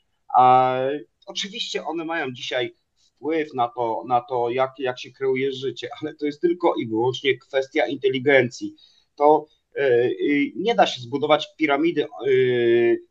oczywiście 1.26 1.85
one 1.85 2.05
mają 2.05 2.31
dzisiaj 2.31 2.76
wpływ 2.97 3.53
na 3.53 3.68
to, 3.68 4.03
na 4.07 4.22
to 4.22 4.49
jak, 4.49 4.72
jak 4.80 4.99
się 4.99 5.11
kreuje 5.11 5.51
życie, 5.51 5.89
ale 6.01 6.15
to 6.15 6.26
jest 6.26 6.41
tylko 6.41 6.76
i 6.76 6.88
wyłącznie 6.88 7.38
kwestia 7.38 7.88
inteligencji. 7.88 8.76
To 9.15 9.47
E, 9.76 10.10
nie 10.55 10.76
da 10.76 10.88
się 10.88 11.01
zbudować 11.01 11.55
piramidy 11.57 12.07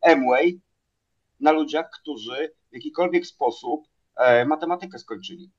Amway 0.01 0.61
na 1.39 1.51
ludziach, 1.51 1.89
którzy 2.01 2.53
w 2.71 2.73
jakikolwiek 2.73 3.25
sposób 3.25 3.87
e, 4.15 4.45
matematykę 4.45 4.99
skończyli 4.99 5.51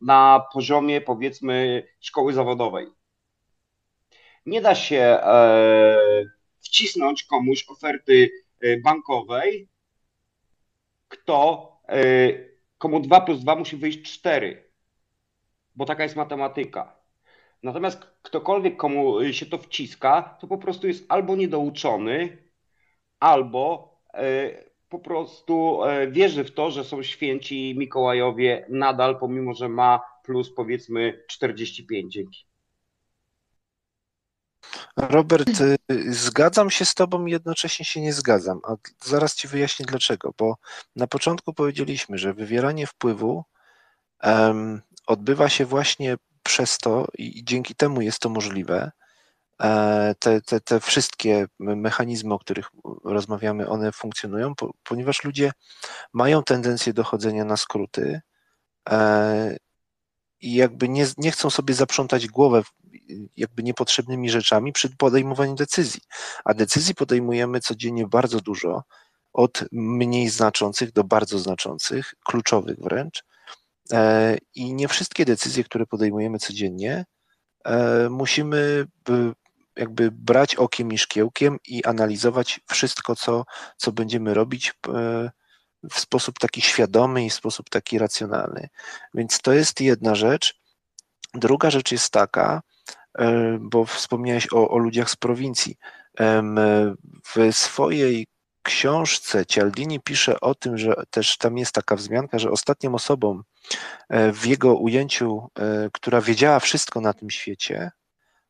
na 0.00 0.44
poziomie 0.52 1.00
powiedzmy 1.00 1.86
szkoły 2.00 2.32
zawodowej. 2.32 2.86
Nie 4.46 4.60
da 4.60 4.74
się 4.74 5.18
wcisnąć 6.74 7.24
komuś 7.24 7.64
oferty 7.68 8.30
bankowej, 8.82 9.68
kto, 11.08 11.72
komu 12.78 13.00
2 13.00 13.20
plus 13.20 13.40
2 13.40 13.56
musi 13.56 13.76
wyjść 13.76 14.02
4, 14.02 14.70
bo 15.74 15.84
taka 15.84 16.02
jest 16.02 16.16
matematyka. 16.16 16.96
Natomiast 17.62 18.00
ktokolwiek, 18.22 18.76
komu 18.76 19.32
się 19.32 19.46
to 19.46 19.58
wciska, 19.58 20.36
to 20.40 20.46
po 20.46 20.58
prostu 20.58 20.86
jest 20.86 21.04
albo 21.08 21.36
niedouczony, 21.36 22.44
albo 23.20 23.94
e, 24.14 24.64
po 24.88 24.98
prostu 24.98 25.84
e, 25.84 26.10
wierzy 26.10 26.44
w 26.44 26.54
to, 26.54 26.70
że 26.70 26.84
są 26.84 27.02
święci 27.02 27.74
Mikołajowie 27.78 28.66
nadal, 28.68 29.18
pomimo 29.18 29.54
że 29.54 29.68
ma 29.68 30.00
plus 30.24 30.54
powiedzmy 30.54 31.24
45. 31.28 32.14
Dzięki. 32.14 32.53
Robert, 34.96 35.60
y, 35.60 35.78
zgadzam 36.14 36.70
się 36.70 36.84
z 36.84 36.94
Tobą 36.94 37.26
i 37.26 37.30
jednocześnie 37.30 37.84
się 37.84 38.00
nie 38.00 38.12
zgadzam. 38.12 38.60
A 38.64 38.76
zaraz 39.04 39.34
Ci 39.34 39.48
wyjaśnię 39.48 39.86
dlaczego. 39.86 40.34
Bo 40.38 40.56
na 40.96 41.06
początku 41.06 41.54
powiedzieliśmy, 41.54 42.18
że 42.18 42.34
wywieranie 42.34 42.86
wpływu 42.86 43.44
um, 44.22 44.82
odbywa 45.06 45.48
się 45.48 45.66
właśnie 45.66 46.16
przez 46.42 46.78
to 46.78 47.06
i 47.18 47.44
dzięki 47.44 47.74
temu 47.74 48.00
jest 48.00 48.18
to 48.18 48.28
możliwe, 48.28 48.92
e, 49.62 50.14
te, 50.18 50.40
te, 50.40 50.60
te 50.60 50.80
wszystkie 50.80 51.46
mechanizmy, 51.58 52.34
o 52.34 52.38
których 52.38 52.70
rozmawiamy, 53.04 53.68
one 53.68 53.92
funkcjonują, 53.92 54.52
ponieważ 54.82 55.24
ludzie 55.24 55.52
mają 56.12 56.42
tendencję 56.42 56.92
do 56.92 57.04
chodzenia 57.04 57.44
na 57.44 57.56
skróty 57.56 58.20
e, 58.88 59.56
i 60.40 60.54
jakby 60.54 60.88
nie, 60.88 61.06
nie 61.18 61.30
chcą 61.30 61.50
sobie 61.50 61.74
zaprzątać 61.74 62.26
głowę 62.26 62.62
jakby 63.36 63.62
niepotrzebnymi 63.62 64.30
rzeczami 64.30 64.72
przy 64.72 64.96
podejmowaniu 64.96 65.54
decyzji. 65.54 66.00
A 66.44 66.54
decyzji 66.54 66.94
podejmujemy 66.94 67.60
codziennie 67.60 68.06
bardzo 68.06 68.40
dużo, 68.40 68.82
od 69.34 69.64
mniej 69.72 70.28
znaczących 70.28 70.92
do 70.92 71.04
bardzo 71.04 71.38
znaczących, 71.38 72.14
kluczowych 72.24 72.78
wręcz. 72.78 73.24
E, 73.92 74.36
I 74.54 74.74
nie 74.74 74.88
wszystkie 74.88 75.24
decyzje, 75.24 75.64
które 75.64 75.86
podejmujemy 75.86 76.38
codziennie, 76.38 77.04
e, 77.64 78.08
musimy 78.08 78.86
jakby 79.76 80.10
brać 80.10 80.54
okiem 80.54 80.92
i 80.92 80.98
szkiełkiem 80.98 81.58
i 81.68 81.84
analizować 81.84 82.60
wszystko, 82.70 83.16
co, 83.16 83.44
co 83.76 83.92
będziemy 83.92 84.34
robić 84.34 84.72
e, 84.88 85.30
w 85.90 86.00
sposób 86.00 86.38
taki 86.38 86.60
świadomy 86.60 87.24
i 87.24 87.30
w 87.30 87.34
sposób 87.34 87.70
taki 87.70 87.98
racjonalny. 87.98 88.68
Więc 89.14 89.40
to 89.40 89.52
jest 89.52 89.80
jedna 89.80 90.14
rzecz. 90.14 90.60
Druga 91.34 91.70
rzecz 91.70 91.92
jest 91.92 92.10
taka, 92.10 92.62
bo 93.60 93.84
wspomniałeś 93.84 94.52
o, 94.52 94.68
o 94.68 94.78
ludziach 94.78 95.10
z 95.10 95.16
prowincji. 95.16 95.76
W 97.34 97.52
swojej 97.52 98.26
książce 98.64 99.46
Cialdini 99.46 100.00
pisze 100.00 100.40
o 100.40 100.54
tym, 100.54 100.78
że 100.78 100.94
też 101.10 101.38
tam 101.38 101.58
jest 101.58 101.72
taka 101.72 101.96
wzmianka, 101.96 102.38
że 102.38 102.50
ostatnią 102.50 102.94
osobą 102.94 103.42
e, 104.08 104.32
w 104.32 104.46
jego 104.46 104.74
ujęciu, 104.74 105.48
e, 105.58 105.90
która 105.92 106.20
wiedziała 106.20 106.60
wszystko 106.60 107.00
na 107.00 107.12
tym 107.12 107.30
świecie, 107.30 107.90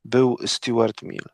był 0.04 0.36
Stuart 0.46 1.02
Mill. 1.02 1.24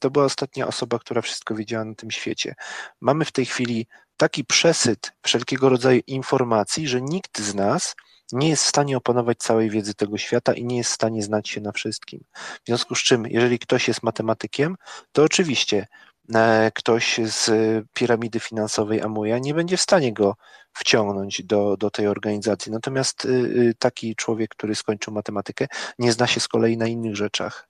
To 0.00 0.10
była 0.10 0.24
ostatnia 0.24 0.66
osoba, 0.66 0.98
która 0.98 1.22
wszystko 1.22 1.54
wiedziała 1.54 1.84
na 1.84 1.94
tym 1.94 2.10
świecie. 2.10 2.54
Mamy 3.00 3.24
w 3.24 3.32
tej 3.32 3.46
chwili 3.46 3.86
taki 4.16 4.44
przesyt 4.44 5.12
wszelkiego 5.22 5.68
rodzaju 5.68 6.00
informacji, 6.06 6.88
że 6.88 7.02
nikt 7.02 7.38
z 7.38 7.54
nas 7.54 7.96
nie 8.32 8.48
jest 8.48 8.64
w 8.64 8.68
stanie 8.68 8.96
opanować 8.96 9.38
całej 9.38 9.70
wiedzy 9.70 9.94
tego 9.94 10.18
świata 10.18 10.52
i 10.52 10.64
nie 10.64 10.76
jest 10.76 10.90
w 10.90 10.94
stanie 10.94 11.22
znać 11.22 11.48
się 11.48 11.60
na 11.60 11.72
wszystkim. 11.72 12.24
W 12.34 12.66
związku 12.66 12.94
z 12.94 13.02
czym, 13.02 13.26
jeżeli 13.26 13.58
ktoś 13.58 13.88
jest 13.88 14.02
matematykiem, 14.02 14.76
to 15.12 15.22
oczywiście 15.22 15.86
e, 16.34 16.70
ktoś 16.74 17.20
z 17.24 17.50
piramidy 17.94 18.40
finansowej 18.40 19.02
Amuja 19.02 19.38
nie 19.38 19.54
będzie 19.54 19.76
w 19.76 19.80
stanie 19.80 20.12
go 20.12 20.36
wciągnąć 20.72 21.42
do, 21.42 21.76
do 21.76 21.90
tej 21.90 22.06
organizacji. 22.06 22.72
Natomiast 22.72 23.24
y, 23.24 23.28
y, 23.28 23.74
taki 23.78 24.16
człowiek, 24.16 24.50
który 24.50 24.74
skończył 24.74 25.14
matematykę, 25.14 25.66
nie 25.98 26.12
zna 26.12 26.26
się 26.26 26.40
z 26.40 26.48
kolei 26.48 26.76
na 26.76 26.86
innych 26.86 27.16
rzeczach 27.16 27.68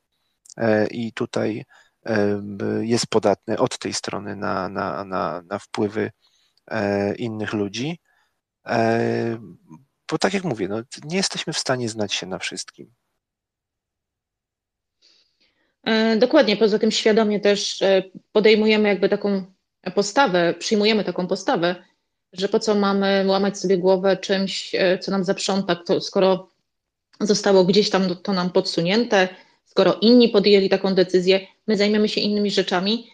e, 0.56 0.86
i 0.86 1.12
tutaj 1.12 1.64
jest 2.80 3.06
podatny 3.06 3.58
od 3.58 3.78
tej 3.78 3.92
strony 3.92 4.36
na, 4.36 4.68
na, 4.68 5.04
na, 5.04 5.42
na 5.42 5.58
wpływy 5.58 6.10
e, 6.66 7.14
innych 7.14 7.52
ludzi. 7.52 8.00
Bo 10.10 10.18
tak 10.18 10.34
jak 10.34 10.44
mówię, 10.44 10.68
no, 10.68 10.82
nie 11.04 11.16
jesteśmy 11.16 11.52
w 11.52 11.58
stanie 11.58 11.88
znać 11.88 12.14
się 12.14 12.26
na 12.26 12.38
wszystkim. 12.38 12.92
E, 15.84 16.16
dokładnie, 16.16 16.56
poza 16.56 16.78
tym 16.78 16.90
świadomie 16.90 17.40
też 17.40 17.82
e, 17.82 18.02
podejmujemy 18.32 18.88
jakby 18.88 19.08
taką 19.08 19.44
postawę, 19.94 20.54
przyjmujemy 20.58 21.04
taką 21.04 21.26
postawę, 21.26 21.84
że 22.32 22.48
po 22.48 22.60
co 22.60 22.74
mamy 22.74 23.24
łamać 23.26 23.58
sobie 23.58 23.78
głowę 23.78 24.16
czymś, 24.16 24.74
e, 24.74 24.98
co 24.98 25.10
nam 25.10 25.24
zaprząta, 25.24 25.76
skoro 26.00 26.48
zostało 27.20 27.64
gdzieś 27.64 27.90
tam 27.90 28.16
to 28.16 28.32
nam 28.32 28.50
podsunięte, 28.50 29.28
skoro 29.64 29.94
inni 30.00 30.28
podjęli 30.28 30.68
taką 30.68 30.94
decyzję, 30.94 31.46
my 31.66 31.76
zajmiemy 31.76 32.08
się 32.08 32.20
innymi 32.20 32.50
rzeczami, 32.50 33.10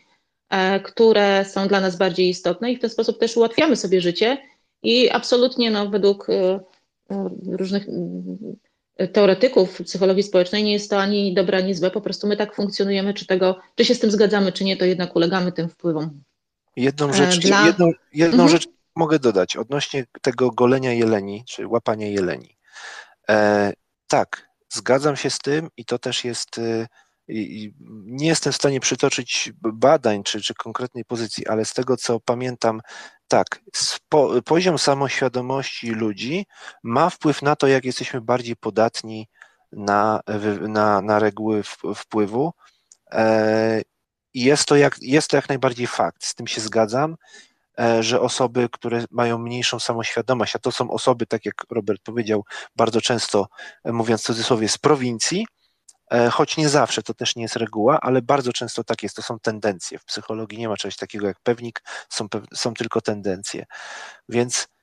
które 0.85 1.45
są 1.45 1.69
dla 1.69 1.81
nas 1.81 1.97
bardziej 1.97 2.29
istotne 2.29 2.73
i 2.73 2.77
w 2.77 2.81
ten 2.81 2.91
sposób 2.91 3.19
też 3.19 3.37
ułatwiamy 3.37 3.77
sobie 3.77 4.01
życie 4.01 4.39
i 4.83 5.11
absolutnie 5.11 5.71
no, 5.71 5.89
według 5.89 6.27
różnych 7.47 7.87
teoretyków 9.13 9.83
psychologii 9.85 10.23
społecznej 10.23 10.65
nie 10.65 10.73
jest 10.73 10.91
to 10.91 11.01
ani 11.01 11.35
dobre, 11.35 11.59
ani 11.59 11.75
złe, 11.75 11.91
po 11.91 12.01
prostu 12.01 12.27
my 12.27 12.37
tak 12.37 12.55
funkcjonujemy, 12.55 13.15
czy 13.15 13.27
tego, 13.27 13.61
czy 13.75 13.85
się 13.85 13.95
z 13.95 14.01
tym 14.01 14.11
zgadzamy, 14.11 14.53
czy 14.53 14.65
nie, 14.65 14.77
to 14.77 14.85
jednak 14.85 15.17
ulegamy 15.17 15.53
tym 15.53 15.69
wpływom. 15.69 16.23
Jedną 16.77 17.13
rzecz, 17.13 17.39
Dla... 17.39 17.67
jedną, 17.67 17.91
jedną 18.13 18.43
mhm. 18.43 18.49
rzecz 18.49 18.69
mogę 18.97 19.19
dodać 19.19 19.57
odnośnie 19.57 20.05
tego 20.23 20.51
golenia 20.51 20.93
jeleni, 20.93 21.45
czy 21.47 21.67
łapania 21.67 22.07
jeleni. 22.07 22.57
E, 23.29 23.73
tak, 24.09 24.49
zgadzam 24.69 25.17
się 25.17 25.31
z 25.31 25.39
tym 25.39 25.69
i 25.77 25.85
to 25.85 25.99
też 25.99 26.25
jest 26.25 26.59
e, 26.59 26.87
nie 27.29 28.27
jestem 28.27 28.53
w 28.53 28.57
stanie 28.57 28.81
przytoczyć 28.81 29.53
badań 29.63 30.23
czy, 30.23 30.41
czy 30.41 30.55
konkretnej 30.55 31.05
pozycji, 31.05 31.47
ale 31.47 31.65
z 31.65 31.75
tego 31.75 31.97
co 31.97 32.21
pamiętam, 32.21 32.81
tak, 33.29 33.61
spo, 33.75 34.43
poziom 34.43 34.79
samoświadomości 34.79 35.91
ludzi 35.91 36.47
ma 36.83 37.11
wpływ 37.11 37.43
na 37.43 37.57
to, 37.57 37.67
jak 37.67 37.85
jesteśmy 37.85 38.21
bardziej 38.21 38.57
podatni 38.57 39.29
na, 39.73 40.21
na, 40.61 41.01
na 41.01 41.19
reguły 41.19 41.63
wpływu. 41.95 42.53
E, 43.13 43.83
I 44.35 44.41
jest 44.41 44.65
to, 44.69 44.77
jak, 44.77 44.97
jest 45.01 45.31
to 45.31 45.37
jak 45.37 45.49
najbardziej 45.49 45.87
fakt, 45.87 46.25
z 46.25 46.35
tym 46.35 46.47
się 46.47 46.61
zgadzam, 46.61 47.17
e, 47.79 48.03
że 48.03 48.21
osoby, 48.21 48.69
które 48.73 49.05
mają 49.11 49.39
mniejszą 49.39 49.81
samoświadomość, 49.81 50.57
a 50.57 50.59
to 50.59 50.73
są 50.73 50.91
osoby, 50.91 51.27
tak 51.27 51.47
jak 51.47 51.55
Robert 51.71 52.03
powiedział, 52.03 52.45
bardzo 52.77 53.01
często, 53.01 53.49
e, 53.85 53.93
mówiąc 53.93 54.23
w 54.23 54.25
cudzysłowie, 54.25 54.69
z 54.69 54.79
prowincji, 54.79 55.47
choć 56.33 56.57
nie 56.57 56.69
zawsze, 56.69 57.03
to 57.03 57.15
też 57.15 57.37
nie 57.37 57.43
jest 57.43 57.57
reguła, 57.57 58.01
ale 58.01 58.23
bardzo 58.23 58.53
często 58.53 58.85
tak 58.85 59.03
jest, 59.03 59.17
to 59.17 59.23
są 59.23 59.39
tendencje. 59.39 59.99
W 59.99 60.05
psychologii 60.05 60.59
nie 60.59 60.69
ma 60.69 60.77
czegoś 60.77 60.97
takiego 60.97 61.27
jak 61.27 61.41
pewnik, 61.41 61.83
są, 62.09 62.27
są 62.55 62.75
tylko 62.75 63.01
tendencje. 63.01 63.67
Więc 64.29 64.63
e, 64.63 64.76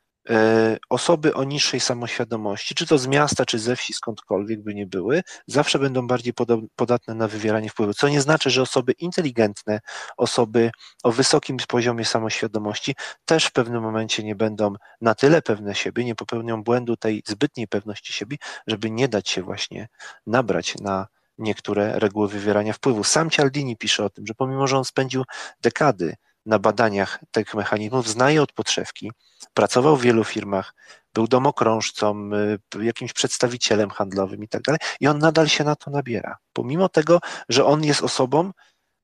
osoby 0.90 1.34
o 1.34 1.44
niższej 1.44 1.80
samoświadomości, 1.80 2.76
czy 2.76 2.88
to 2.88 2.98
z 2.98 3.08
miasta, 3.08 3.46
czy 3.46 3.60
ze 3.60 3.76
wsi, 3.76 3.94
skądkolwiek 3.94 4.64
by 4.64 4.74
nie 4.74 4.88
były, 4.88 5.22
zawsze 5.48 5.80
będą 5.80 6.08
bardziej 6.08 6.34
podatne 6.76 7.16
na 7.16 7.28
wywieranie 7.28 7.70
wpływu, 7.70 7.94
co 7.94 8.10
nie 8.10 8.22
znaczy, 8.22 8.50
że 8.50 8.62
osoby 8.62 8.92
inteligentne, 8.92 9.80
osoby 10.18 10.72
o 11.04 11.12
wysokim 11.12 11.58
poziomie 11.68 12.06
samoświadomości 12.06 12.96
też 13.26 13.46
w 13.46 13.52
pewnym 13.52 13.84
momencie 13.84 14.24
nie 14.24 14.36
będą 14.36 14.74
na 15.02 15.16
tyle 15.16 15.42
pewne 15.42 15.76
siebie, 15.76 16.06
nie 16.06 16.16
popełnią 16.16 16.64
błędu 16.64 16.98
tej 16.98 17.24
zbytniej 17.28 17.68
pewności 17.68 18.14
siebie, 18.14 18.38
żeby 18.68 18.92
nie 18.92 19.08
dać 19.08 19.30
się 19.30 19.42
właśnie 19.42 19.88
nabrać 20.28 20.76
na 20.82 21.08
niektóre 21.38 22.00
reguły 22.00 22.28
wywierania 22.28 22.74
wpływu. 22.74 23.04
Sam 23.04 23.30
Cialdini 23.30 23.78
pisze 23.78 24.06
o 24.06 24.10
tym, 24.10 24.28
że 24.28 24.34
pomimo, 24.34 24.68
że 24.68 24.78
on 24.78 24.86
spędził 24.86 25.24
dekady 25.62 26.16
na 26.46 26.60
badaniach 26.60 27.20
tych 27.32 27.54
mechanizmów, 27.54 28.10
znaje 28.10 28.42
od 28.42 28.52
podszewki, 28.52 29.12
pracował 29.54 29.98
w 29.98 30.02
wielu 30.02 30.24
firmach, 30.24 30.74
był 31.14 31.28
domokrążcą, 31.28 32.30
y, 32.76 32.86
jakimś 32.86 33.14
przedstawicielem 33.14 33.90
handlowym 33.90 34.44
i 34.44 34.48
tak 34.48 34.62
dalej, 34.62 34.80
i 35.00 35.08
on 35.08 35.20
nadal 35.20 35.48
się 35.48 35.64
na 35.64 35.76
to 35.76 35.92
nabiera. 35.92 36.38
Pomimo 36.54 36.90
tego, 36.90 37.20
że 37.50 37.66
on 37.66 37.84
jest 37.84 38.04
osobą, 38.04 38.52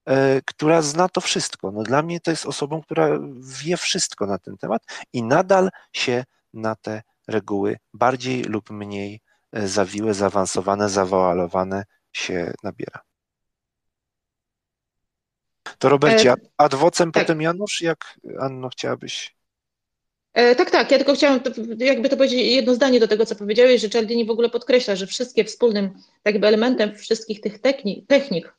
e, 0.06 0.42
która 0.46 0.82
zna 0.82 1.10
to 1.10 1.22
wszystko. 1.22 1.72
No 1.72 1.84
dla 1.84 2.02
mnie 2.02 2.20
to 2.20 2.32
jest 2.32 2.46
osobą, 2.46 2.82
która 2.82 3.10
wie 3.62 3.78
wszystko 3.78 4.26
na 4.26 4.38
ten 4.38 4.58
temat 4.58 4.84
i 5.14 5.24
nadal 5.24 5.70
się 5.94 6.24
na 6.54 6.76
te 6.76 7.02
reguły 7.28 7.78
bardziej 7.94 8.44
lub 8.44 8.70
mniej 8.70 9.22
e, 9.52 9.68
zawiłe, 9.68 10.14
zaawansowane, 10.14 10.90
zawoalowane 10.90 11.84
się 12.14 12.54
nabiera. 12.64 13.09
To 15.78 15.90
Robercie, 15.90 16.32
e, 16.32 16.36
adwocem 16.58 17.12
tak. 17.12 17.24
potem 17.24 17.42
Janusz, 17.42 17.82
jak 17.82 18.20
Anno 18.40 18.70
chciałabyś? 18.70 19.36
E, 20.34 20.56
tak, 20.56 20.72
tak. 20.72 20.92
Ja 20.92 20.98
tylko 20.98 21.14
chciałam 21.14 21.40
jakby 21.78 22.10
to 22.10 22.18
powiedzieć 22.18 22.56
jedno 22.56 22.76
zdanie 22.76 23.00
do 23.00 23.08
tego, 23.08 23.26
co 23.26 23.36
powiedziałeś, 23.36 23.82
że 23.82 23.90
Cialdini 23.90 24.26
w 24.26 24.32
ogóle 24.32 24.50
podkreśla, 24.50 24.96
że 24.96 25.08
wszystkie 25.08 25.44
wspólnym 25.44 25.94
jakby 26.26 26.48
elementem 26.48 26.96
wszystkich 26.96 27.42
tych 27.42 27.60
technik, 27.60 28.08
technik 28.08 28.54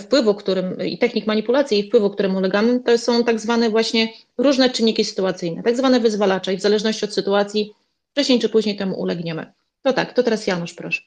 wpływu, 0.00 0.34
którym 0.34 0.86
i 0.86 0.98
technik 0.98 1.26
manipulacji 1.26 1.78
i 1.78 1.88
wpływu, 1.88 2.10
którym 2.10 2.36
ulegamy, 2.36 2.80
to 2.80 2.98
są 2.98 3.24
tak 3.24 3.40
zwane 3.40 3.70
właśnie 3.70 4.12
różne 4.38 4.70
czynniki 4.70 5.04
sytuacyjne, 5.04 5.62
tak 5.62 5.76
zwane 5.76 6.00
wyzwalacze 6.00 6.54
i 6.54 6.56
w 6.56 6.60
zależności 6.60 7.04
od 7.04 7.14
sytuacji 7.14 7.74
wcześniej 8.10 8.38
czy 8.38 8.48
później 8.48 8.76
temu 8.76 9.00
ulegniemy. 9.00 9.52
To 9.82 9.92
tak, 9.92 10.12
to 10.12 10.22
teraz 10.22 10.46
Janusz, 10.46 10.74
proszę. 10.74 11.02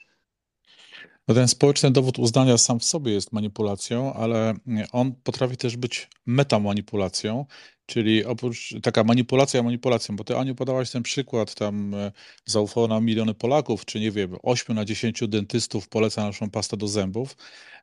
No 1.28 1.36
ten 1.36 1.48
społeczny 1.48 1.92
dowód 1.92 2.20
uznania 2.20 2.58
sam 2.58 2.80
w 2.80 2.84
sobie 2.84 3.12
jest 3.12 3.32
manipulacją, 3.32 4.14
ale 4.14 4.54
on 4.92 5.14
potrafi 5.24 5.58
też 5.58 5.78
być 5.78 6.10
metamanipulacją, 6.26 7.46
Czyli 7.86 8.26
oprócz 8.26 8.74
taka 8.84 9.04
manipulacja 9.04 9.64
manipulacją, 9.64 10.16
bo 10.16 10.24
ty 10.24 10.38
Aniu 10.38 10.56
podałaś 10.56 10.92
ten 10.92 11.04
przykład, 11.04 11.56
tam 11.56 11.94
e, 11.94 12.12
zaufało 12.46 12.88
nam 12.88 13.06
miliony 13.06 13.34
Polaków, 13.34 13.86
czy 13.86 14.00
nie 14.00 14.12
wiem, 14.12 14.36
8 14.44 14.76
na 14.76 14.86
10 14.86 15.28
dentystów 15.28 15.88
poleca 15.88 16.24
naszą 16.24 16.50
pastę 16.50 16.78
do 16.78 16.88
zębów. 16.88 17.36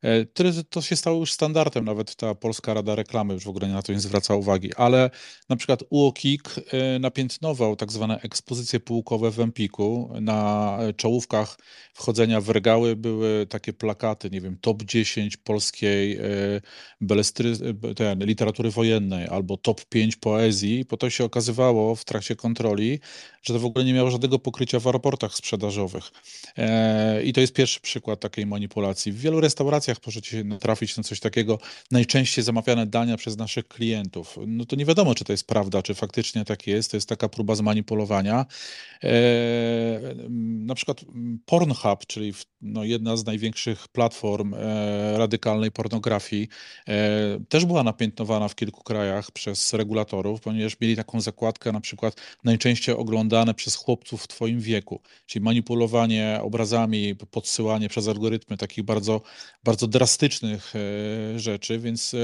E, 0.03 0.24
to 0.70 0.83
się 0.83 0.97
stało 0.97 1.20
już 1.20 1.33
standardem, 1.33 1.85
nawet 1.85 2.15
ta 2.15 2.35
Polska 2.35 2.74
Rada 2.74 2.95
Reklamy 2.95 3.35
już 3.35 3.45
w 3.45 3.49
ogóle 3.49 3.69
na 3.69 3.83
to 3.83 3.93
nie 3.93 4.01
zwraca 4.01 4.35
uwagi, 4.35 4.74
ale 4.74 5.11
na 5.49 5.57
przykład 5.57 5.85
UOKiK 5.91 6.55
e, 6.59 6.99
napiętnował 6.99 7.77
tak 7.77 7.93
zwane 7.93 8.20
ekspozycje 8.20 8.81
półkowe 8.81 9.31
w 9.31 9.41
Empiku. 9.41 10.12
Na 10.20 10.79
czołówkach 10.97 11.59
wchodzenia 11.95 12.41
w 12.41 12.49
regały 12.49 12.97
były 12.97 13.47
takie 13.47 13.73
plakaty, 13.73 14.31
nie 14.31 14.41
wiem, 14.41 14.57
top 14.61 14.83
10 14.83 15.37
polskiej 15.37 16.19
ten, 17.97 18.24
literatury 18.24 18.70
wojennej 18.70 19.29
albo 19.29 19.57
top 19.57 19.85
5 19.93 20.16
poezji, 20.16 20.85
bo 20.90 20.97
to 20.97 21.10
się 21.10 21.24
okazywało 21.24 21.94
w 21.97 22.05
trakcie 22.05 22.36
kontroli, 22.36 23.01
że 23.43 23.55
to 23.55 23.60
w 23.60 23.64
ogóle 23.64 23.85
nie 23.85 23.93
miało 23.93 24.10
żadnego 24.10 24.39
pokrycia 24.39 24.81
w 24.81 24.86
raportach 24.86 25.35
sprzedażowych. 25.35 26.10
E, 26.56 27.23
I 27.23 27.32
to 27.32 27.40
jest 27.40 27.52
pierwszy 27.52 27.81
przykład 27.81 28.20
takiej 28.20 28.47
manipulacji. 28.47 29.12
W 29.12 29.20
wielu 29.20 29.40
restauracjach 29.40 29.98
możecie 30.06 30.44
trafić 30.60 30.97
na 30.97 31.02
coś 31.02 31.20
takiego, 31.20 31.59
najczęściej 31.90 32.44
zamawiane 32.44 32.86
dania 32.86 33.16
przez 33.16 33.36
naszych 33.36 33.69
klientów. 33.69 34.39
No 34.47 34.64
to 34.64 34.77
nie 34.77 34.85
wiadomo, 34.85 35.14
czy 35.14 35.24
to 35.24 35.32
jest 35.32 35.47
prawda, 35.47 35.82
czy 35.82 35.94
faktycznie 35.94 36.44
tak 36.44 36.66
jest. 36.66 36.90
To 36.90 36.97
jest 36.97 37.09
taka 37.09 37.28
próba 37.28 37.55
zmanipulowania. 37.55 38.47
E, 39.05 39.10
na 40.66 40.74
przykład 40.74 41.01
Pornhub, 41.47 42.06
czyli 42.06 42.32
no 42.60 42.85
jedna 42.85 43.16
z 43.16 43.24
największych 43.24 43.89
platform 43.89 44.55
e, 44.55 45.19
radykalnej 45.19 45.70
pornografii, 45.70 46.48
też 47.48 47.64
była 47.64 47.82
napiętnowana 47.82 48.48
w 48.48 48.55
kilku 48.55 48.82
krajach 48.82 49.31
przez 49.31 49.73
regulatorów, 49.73 50.40
ponieważ 50.40 50.81
mieli 50.81 50.97
taką 50.97 51.20
zakładkę 51.20 51.73
na 51.73 51.81
przykład 51.81 52.16
najczęściej 52.44 52.94
oglądane 53.33 53.55
przez 53.55 53.75
chłopców 53.75 54.23
w 54.23 54.29
twoim 54.29 54.61
wieku, 54.61 55.01
czyli 55.27 55.45
manipulowanie 55.45 56.39
obrazami, 56.43 57.15
podsyłanie 57.15 57.89
przez 57.89 58.09
algorytmy 58.09 58.57
takich 58.57 58.85
bardzo, 58.85 59.21
bardzo 59.65 59.87
drastycznych 59.87 60.73
e, 60.77 61.39
rzeczy, 61.39 61.79
więc 61.79 62.15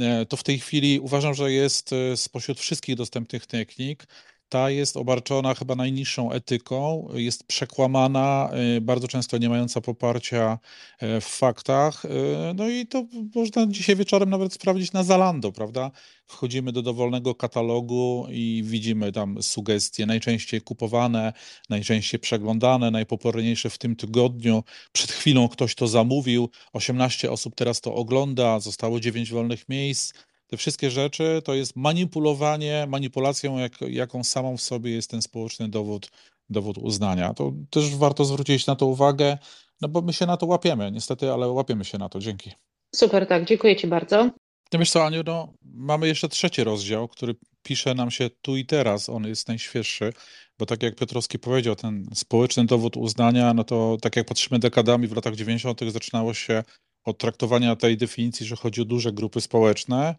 e, 0.00 0.26
to 0.26 0.36
w 0.36 0.42
tej 0.42 0.58
chwili 0.58 1.00
uważam, 1.00 1.34
że 1.34 1.52
jest 1.52 1.92
e, 1.92 2.16
spośród 2.16 2.60
wszystkich 2.60 2.96
dostępnych 2.96 3.46
technik 3.46 4.06
ta 4.50 4.70
jest 4.70 4.96
obarczona 4.96 5.54
chyba 5.54 5.74
najniższą 5.74 6.32
etyką, 6.32 7.08
jest 7.14 7.44
przekłamana, 7.44 8.50
y, 8.76 8.80
bardzo 8.80 9.08
często 9.08 9.38
nie 9.38 9.48
mająca 9.48 9.80
poparcia 9.80 10.58
y, 11.02 11.20
w 11.20 11.24
faktach. 11.24 12.04
Y, 12.04 12.08
no 12.54 12.68
i 12.68 12.86
to 12.86 13.06
można 13.34 13.66
dzisiaj 13.66 13.96
wieczorem 13.96 14.30
nawet 14.30 14.52
sprawdzić 14.52 14.92
na 14.92 15.04
Zalando, 15.04 15.52
prawda? 15.52 15.90
Wchodzimy 16.26 16.72
do 16.72 16.82
dowolnego 16.82 17.34
katalogu 17.34 18.26
i 18.30 18.62
widzimy 18.66 19.12
tam 19.12 19.42
sugestie 19.42 20.06
najczęściej 20.06 20.60
kupowane, 20.60 21.32
najczęściej 21.68 22.20
przeglądane, 22.20 22.90
najpopularniejsze 22.90 23.70
w 23.70 23.78
tym 23.78 23.96
tygodniu. 23.96 24.64
Przed 24.92 25.10
chwilą 25.10 25.48
ktoś 25.48 25.74
to 25.74 25.88
zamówił, 25.88 26.50
18 26.72 27.30
osób 27.30 27.54
teraz 27.54 27.80
to 27.80 27.94
ogląda, 27.94 28.60
zostało 28.60 29.00
9 29.00 29.30
wolnych 29.32 29.68
miejsc 29.68 30.14
te 30.50 30.56
wszystkie 30.56 30.90
rzeczy 30.90 31.42
to 31.44 31.54
jest 31.54 31.76
manipulowanie, 31.76 32.86
manipulacją, 32.88 33.58
jak, 33.58 33.80
jaką 33.80 34.24
samą 34.24 34.56
w 34.56 34.62
sobie 34.62 34.90
jest 34.90 35.10
ten 35.10 35.22
społeczny 35.22 35.68
dowód, 35.68 36.10
dowód 36.50 36.78
uznania. 36.78 37.34
To 37.34 37.52
też 37.70 37.96
warto 37.96 38.24
zwrócić 38.24 38.66
na 38.66 38.76
to 38.76 38.86
uwagę, 38.86 39.38
no 39.80 39.88
bo 39.88 40.02
my 40.02 40.12
się 40.12 40.26
na 40.26 40.36
to 40.36 40.46
łapiemy, 40.46 40.90
niestety, 40.90 41.32
ale 41.32 41.48
łapiemy 41.48 41.84
się 41.84 41.98
na 41.98 42.08
to. 42.08 42.18
Dzięki. 42.18 42.52
Super, 42.94 43.26
tak, 43.26 43.44
dziękuję 43.44 43.76
Ci 43.76 43.86
bardzo. 43.86 44.30
No 44.72 44.78
wiesz 44.78 44.90
co, 44.90 45.04
Aniu, 45.04 45.22
no, 45.26 45.52
mamy 45.64 46.06
jeszcze 46.06 46.28
trzeci 46.28 46.64
rozdział, 46.64 47.08
który 47.08 47.34
pisze 47.62 47.94
nam 47.94 48.10
się 48.10 48.30
tu 48.42 48.56
i 48.56 48.66
teraz, 48.66 49.08
on 49.08 49.24
jest 49.24 49.48
najświeższy, 49.48 50.12
bo 50.58 50.66
tak 50.66 50.82
jak 50.82 50.96
Piotrowski 50.96 51.38
powiedział, 51.38 51.76
ten 51.76 52.06
społeczny 52.14 52.64
dowód 52.64 52.96
uznania, 52.96 53.54
no 53.54 53.64
to 53.64 53.96
tak 54.02 54.16
jak 54.16 54.26
patrzymy 54.26 54.58
dekadami, 54.58 55.08
w 55.08 55.16
latach 55.16 55.34
90. 55.34 55.80
zaczynało 55.88 56.34
się 56.34 56.62
od 57.04 57.18
traktowania 57.18 57.76
tej 57.76 57.96
definicji, 57.96 58.46
że 58.46 58.56
chodzi 58.56 58.82
o 58.82 58.84
duże 58.84 59.12
grupy 59.12 59.40
społeczne, 59.40 60.14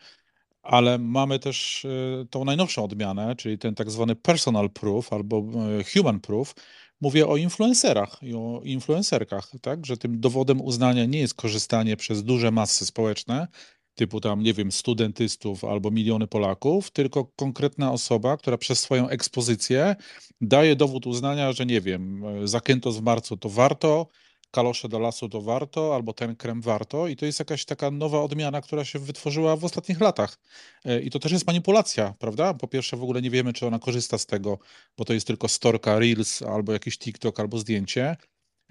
ale 0.63 0.97
mamy 0.97 1.39
też 1.39 1.85
e, 1.85 2.25
tą 2.29 2.45
najnowszą 2.45 2.83
odmianę, 2.83 3.35
czyli 3.35 3.57
ten 3.57 3.75
tak 3.75 3.91
zwany 3.91 4.15
personal 4.15 4.69
proof 4.69 5.13
albo 5.13 5.37
e, 5.79 5.83
human 5.83 6.19
proof. 6.19 6.55
Mówię 7.01 7.27
o 7.27 7.37
influencerach 7.37 8.19
i 8.21 8.33
o 8.33 8.61
influencerkach, 8.63 9.51
tak? 9.61 9.85
że 9.85 9.97
tym 9.97 10.19
dowodem 10.19 10.61
uznania 10.61 11.05
nie 11.05 11.19
jest 11.19 11.33
korzystanie 11.33 11.97
przez 11.97 12.23
duże 12.23 12.51
masy 12.51 12.85
społeczne, 12.85 13.47
typu 13.95 14.21
tam, 14.21 14.43
nie 14.43 14.53
wiem, 14.53 14.71
studentystów 14.71 15.63
albo 15.63 15.91
miliony 15.91 16.27
Polaków, 16.27 16.91
tylko 16.91 17.25
konkretna 17.25 17.91
osoba, 17.91 18.37
która 18.37 18.57
przez 18.57 18.79
swoją 18.79 19.09
ekspozycję 19.09 19.95
daje 20.41 20.75
dowód 20.75 21.07
uznania, 21.07 21.53
że 21.53 21.65
nie 21.65 21.81
wiem, 21.81 22.25
e, 22.25 22.47
zakrętos 22.47 22.97
w 22.97 23.01
marcu 23.01 23.37
to 23.37 23.49
warto, 23.49 24.07
kalosze 24.51 24.89
do 24.89 24.99
lasu 24.99 25.29
to 25.29 25.41
warto, 25.41 25.95
albo 25.95 26.13
ten 26.13 26.35
krem 26.35 26.61
warto 26.61 27.07
i 27.07 27.15
to 27.15 27.25
jest 27.25 27.39
jakaś 27.39 27.65
taka 27.65 27.91
nowa 27.91 28.21
odmiana, 28.21 28.61
która 28.61 28.85
się 28.85 28.99
wytworzyła 28.99 29.55
w 29.55 29.65
ostatnich 29.65 30.01
latach. 30.01 30.37
E, 30.85 31.01
I 31.01 31.09
to 31.09 31.19
też 31.19 31.31
jest 31.31 31.47
manipulacja, 31.47 32.13
prawda? 32.19 32.53
Po 32.53 32.67
pierwsze 32.67 32.97
w 32.97 33.03
ogóle 33.03 33.21
nie 33.21 33.29
wiemy, 33.29 33.53
czy 33.53 33.67
ona 33.67 33.79
korzysta 33.79 34.17
z 34.17 34.25
tego, 34.25 34.59
bo 34.97 35.05
to 35.05 35.13
jest 35.13 35.27
tylko 35.27 35.47
storka, 35.47 35.99
reels, 35.99 36.41
albo 36.41 36.73
jakiś 36.73 36.97
TikTok, 36.97 37.39
albo 37.39 37.57
zdjęcie. 37.57 38.17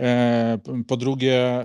E, 0.01 0.59
po 0.87 0.97
drugie, 0.97 1.65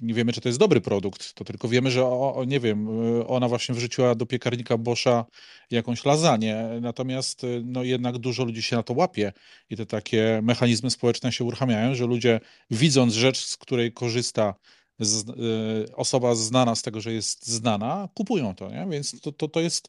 nie 0.00 0.14
wiemy, 0.14 0.32
czy 0.32 0.40
to 0.40 0.48
jest 0.48 0.58
dobry 0.58 0.80
produkt, 0.80 1.34
to 1.34 1.44
tylko 1.44 1.68
wiemy, 1.68 1.90
że 1.90 2.04
o, 2.04 2.44
nie 2.46 2.60
wiem, 2.60 2.88
ona 3.26 3.48
właśnie 3.48 3.74
wrzuciła 3.74 4.14
do 4.14 4.26
piekarnika 4.26 4.78
Boscha 4.78 5.24
jakąś 5.70 6.04
lasagne, 6.04 6.80
natomiast 6.80 7.46
no 7.64 7.82
jednak 7.82 8.18
dużo 8.18 8.44
ludzi 8.44 8.62
się 8.62 8.76
na 8.76 8.82
to 8.82 8.94
łapie 8.94 9.32
i 9.70 9.76
te 9.76 9.86
takie 9.86 10.40
mechanizmy 10.42 10.90
społeczne 10.90 11.32
się 11.32 11.44
uruchamiają, 11.44 11.94
że 11.94 12.06
ludzie 12.06 12.40
widząc 12.70 13.14
rzecz, 13.14 13.44
z 13.44 13.56
której 13.56 13.92
korzysta 13.92 14.54
z, 14.98 15.28
y, 15.28 15.96
osoba 15.96 16.34
znana 16.34 16.74
z 16.74 16.82
tego, 16.82 17.00
że 17.00 17.12
jest 17.12 17.46
znana, 17.46 18.08
kupują 18.14 18.54
to, 18.54 18.70
nie? 18.70 18.86
Więc 18.90 19.20
to, 19.20 19.32
to, 19.32 19.48
to 19.48 19.60
jest, 19.60 19.88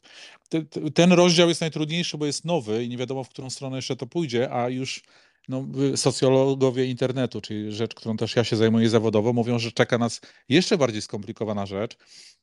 ten 0.94 1.12
rozdział 1.12 1.48
jest 1.48 1.60
najtrudniejszy, 1.60 2.18
bo 2.18 2.26
jest 2.26 2.44
nowy 2.44 2.84
i 2.84 2.88
nie 2.88 2.96
wiadomo, 2.96 3.24
w 3.24 3.28
którą 3.28 3.50
stronę 3.50 3.76
jeszcze 3.76 3.96
to 3.96 4.06
pójdzie, 4.06 4.52
a 4.52 4.68
już 4.68 5.02
no, 5.48 5.66
socjologowie 5.96 6.86
internetu, 6.86 7.40
czyli 7.40 7.72
rzecz, 7.72 7.94
którą 7.94 8.16
też 8.16 8.36
ja 8.36 8.44
się 8.44 8.56
zajmuję 8.56 8.88
zawodowo, 8.88 9.32
mówią, 9.32 9.58
że 9.58 9.72
czeka 9.72 9.98
nas 9.98 10.20
jeszcze 10.48 10.78
bardziej 10.78 11.02
skomplikowana 11.02 11.66
rzecz, 11.66 11.96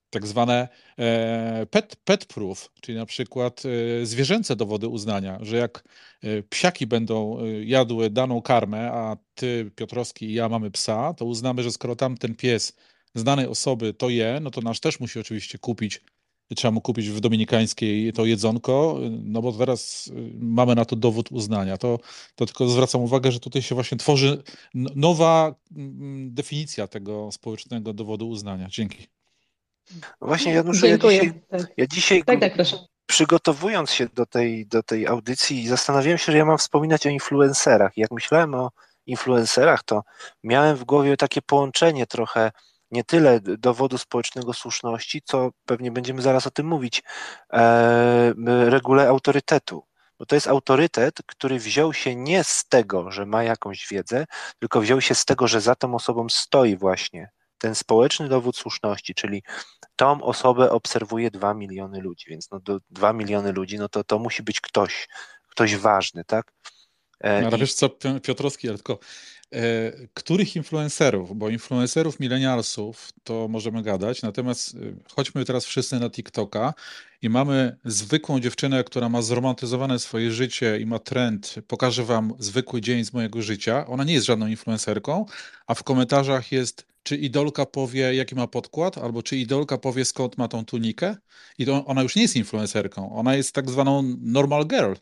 tak 0.10 0.28
zwane 0.28 0.68
e, 1.00 1.66
pet, 1.66 1.96
pet 1.96 2.26
proof, 2.26 2.70
czyli 2.82 2.98
na 2.98 3.06
przykład 3.06 3.64
e, 3.66 4.06
zwierzęce 4.06 4.56
dowody 4.56 4.88
uznania, 4.88 5.40
że 5.42 5.58
jak 5.58 5.84
e, 6.22 6.44
psiaki 6.44 6.88
będą 6.88 7.38
jadły 7.64 8.10
daną 8.10 8.42
karmę, 8.42 8.92
a 8.92 9.18
ty, 9.36 9.72
Piotrowski 9.76 10.26
i 10.26 10.34
ja 10.34 10.50
mamy 10.50 10.72
psa, 10.72 11.14
to 11.14 11.26
uznamy, 11.26 11.64
że 11.64 11.72
skoro 11.72 11.96
tamten 11.96 12.36
pies 12.36 12.78
znanej 13.16 13.48
osoby 13.48 13.94
to 13.94 14.10
je, 14.10 14.40
no 14.42 14.52
to 14.52 14.62
nasz 14.62 14.80
też 14.80 15.00
musi 15.00 15.20
oczywiście 15.20 15.58
kupić 15.58 16.02
trzeba 16.56 16.72
mu 16.72 16.82
kupić 16.82 17.10
w 17.10 17.20
dominikańskiej 17.20 18.14
to 18.14 18.26
jedzonko, 18.26 19.00
no 19.24 19.42
bo 19.42 19.52
teraz 19.52 20.08
y, 20.08 20.12
mamy 20.40 20.76
na 20.76 20.86
to 20.86 20.96
dowód 20.96 21.32
uznania. 21.32 21.78
To, 21.78 22.00
to 22.36 22.46
tylko 22.46 22.70
zwracam 22.70 23.02
uwagę, 23.02 23.32
że 23.32 23.40
tutaj 23.40 23.62
się 23.62 23.76
właśnie 23.76 23.98
tworzy 23.98 24.44
nowa 24.74 25.56
mm, 25.76 26.34
definicja 26.34 26.88
tego 26.88 27.32
społecznego 27.32 27.94
dowodu 27.94 28.30
uznania. 28.30 28.68
Dzięki. 28.70 29.08
Właśnie 30.22 30.54
Januszu, 30.54 30.88
ja 30.88 30.98
dzisiaj, 30.98 31.34
tak. 31.50 31.74
ja 31.78 31.88
dzisiaj 31.88 32.24
tak, 32.24 32.40
tak, 32.40 32.54
przygotowując 33.06 33.92
się 33.92 34.08
do 34.14 34.26
tej, 34.26 34.68
do 34.68 34.84
tej 34.84 35.08
audycji 35.08 35.68
zastanawiałem 35.68 36.18
się, 36.18 36.32
że 36.32 36.38
ja 36.38 36.46
mam 36.46 36.58
wspominać 36.58 37.08
o 37.08 37.10
influencerach. 37.10 37.92
Jak 37.98 38.12
myślałem 38.12 38.54
o 38.54 38.72
influencerach, 39.06 39.84
to 39.84 40.04
miałem 40.44 40.76
w 40.76 40.84
głowie 40.84 41.18
takie 41.18 41.42
połączenie 41.42 42.08
trochę 42.08 42.52
nie 42.92 43.04
tyle 43.04 43.40
dowodu 43.40 43.98
społecznego 43.98 44.54
słuszności, 44.54 45.22
co 45.26 45.50
pewnie 45.66 45.92
będziemy 45.92 46.22
zaraz 46.22 46.48
o 46.48 46.52
tym 46.52 46.68
mówić, 46.68 47.04
e, 47.54 48.34
regule 48.48 49.08
autorytetu. 49.08 49.84
Bo 50.20 50.26
to 50.26 50.36
jest 50.36 50.48
autorytet, 50.48 51.20
który 51.26 51.60
wziął 51.60 51.94
się 51.94 52.16
nie 52.16 52.44
z 52.44 52.66
tego, 52.70 53.12
że 53.12 53.26
ma 53.26 53.44
jakąś 53.44 53.88
wiedzę, 53.88 54.26
tylko 54.60 54.82
wziął 54.82 55.02
się 55.02 55.16
z 55.16 55.26
tego, 55.26 55.48
że 55.48 55.62
za 55.62 55.76
tą 55.76 55.96
osobą 55.96 56.30
stoi 56.30 56.78
właśnie 56.78 57.30
ten 57.58 57.76
społeczny 57.76 58.30
dowód 58.30 58.58
słuszności, 58.58 59.16
czyli 59.16 59.44
tą 59.96 60.22
osobę 60.22 60.70
obserwuje 60.70 61.32
dwa 61.32 61.54
miliony 61.54 62.02
ludzi, 62.02 62.26
więc 62.30 62.52
no 62.52 62.60
do 62.60 62.80
dwa 62.90 63.14
miliony 63.14 63.52
ludzi, 63.52 63.78
no 63.78 63.90
to 63.90 64.04
to 64.04 64.20
musi 64.20 64.44
być 64.44 64.62
ktoś, 64.62 65.08
ktoś 65.50 65.76
ważny, 65.76 66.24
tak? 66.26 66.54
E, 67.20 67.42
no, 67.42 67.48
ale 67.48 67.58
I... 67.58 67.60
wiesz 67.60 67.74
co, 67.74 67.90
Piotrowski, 68.24 68.68
ale 68.70 68.78
tylko 68.78 69.00
których 70.14 70.56
influencerów, 70.56 71.38
bo 71.38 71.50
influencerów 71.50 72.20
milenialsów 72.20 73.10
to 73.24 73.48
możemy 73.48 73.84
gadać, 73.84 74.22
natomiast 74.22 74.76
e, 74.76 74.78
chodźmy 75.16 75.46
teraz 75.46 75.66
wszyscy 75.66 76.00
na 76.00 76.10
TikToka 76.10 76.74
i 77.22 77.30
mamy 77.30 77.78
zwykłą 77.86 78.40
dziewczynę, 78.40 78.84
która 78.84 79.10
ma 79.10 79.22
zromantyzowane 79.22 80.00
swoje 80.00 80.32
życie 80.32 80.80
i 80.80 80.86
ma 80.86 81.00
trend, 81.00 81.56
pokażę 81.68 82.04
wam 82.04 82.34
zwykły 82.40 82.82
dzień 82.82 83.06
z 83.06 83.14
mojego 83.14 83.42
życia. 83.42 83.88
Ona 83.88 84.04
nie 84.04 84.14
jest 84.14 84.26
żadną 84.26 84.48
influencerką, 84.48 85.26
a 85.68 85.74
w 85.74 85.84
komentarzach 85.84 86.52
jest 86.52 86.86
czy 87.04 87.18
idolka 87.18 87.66
powie, 87.66 88.16
jaki 88.16 88.36
ma 88.36 88.48
podkład, 88.48 88.98
albo 88.98 89.24
czy 89.24 89.38
idolka 89.38 89.78
powie, 89.78 90.06
skąd 90.06 90.38
ma 90.38 90.48
tą 90.48 90.66
tunikę. 90.66 91.16
I 91.58 91.66
to 91.66 91.86
ona 91.86 92.02
już 92.02 92.16
nie 92.16 92.22
jest 92.22 92.36
influencerką, 92.36 93.16
ona 93.16 93.36
jest 93.36 93.56
tak 93.56 93.70
zwaną 93.70 94.16
normal 94.22 94.66
girl. 94.66 94.94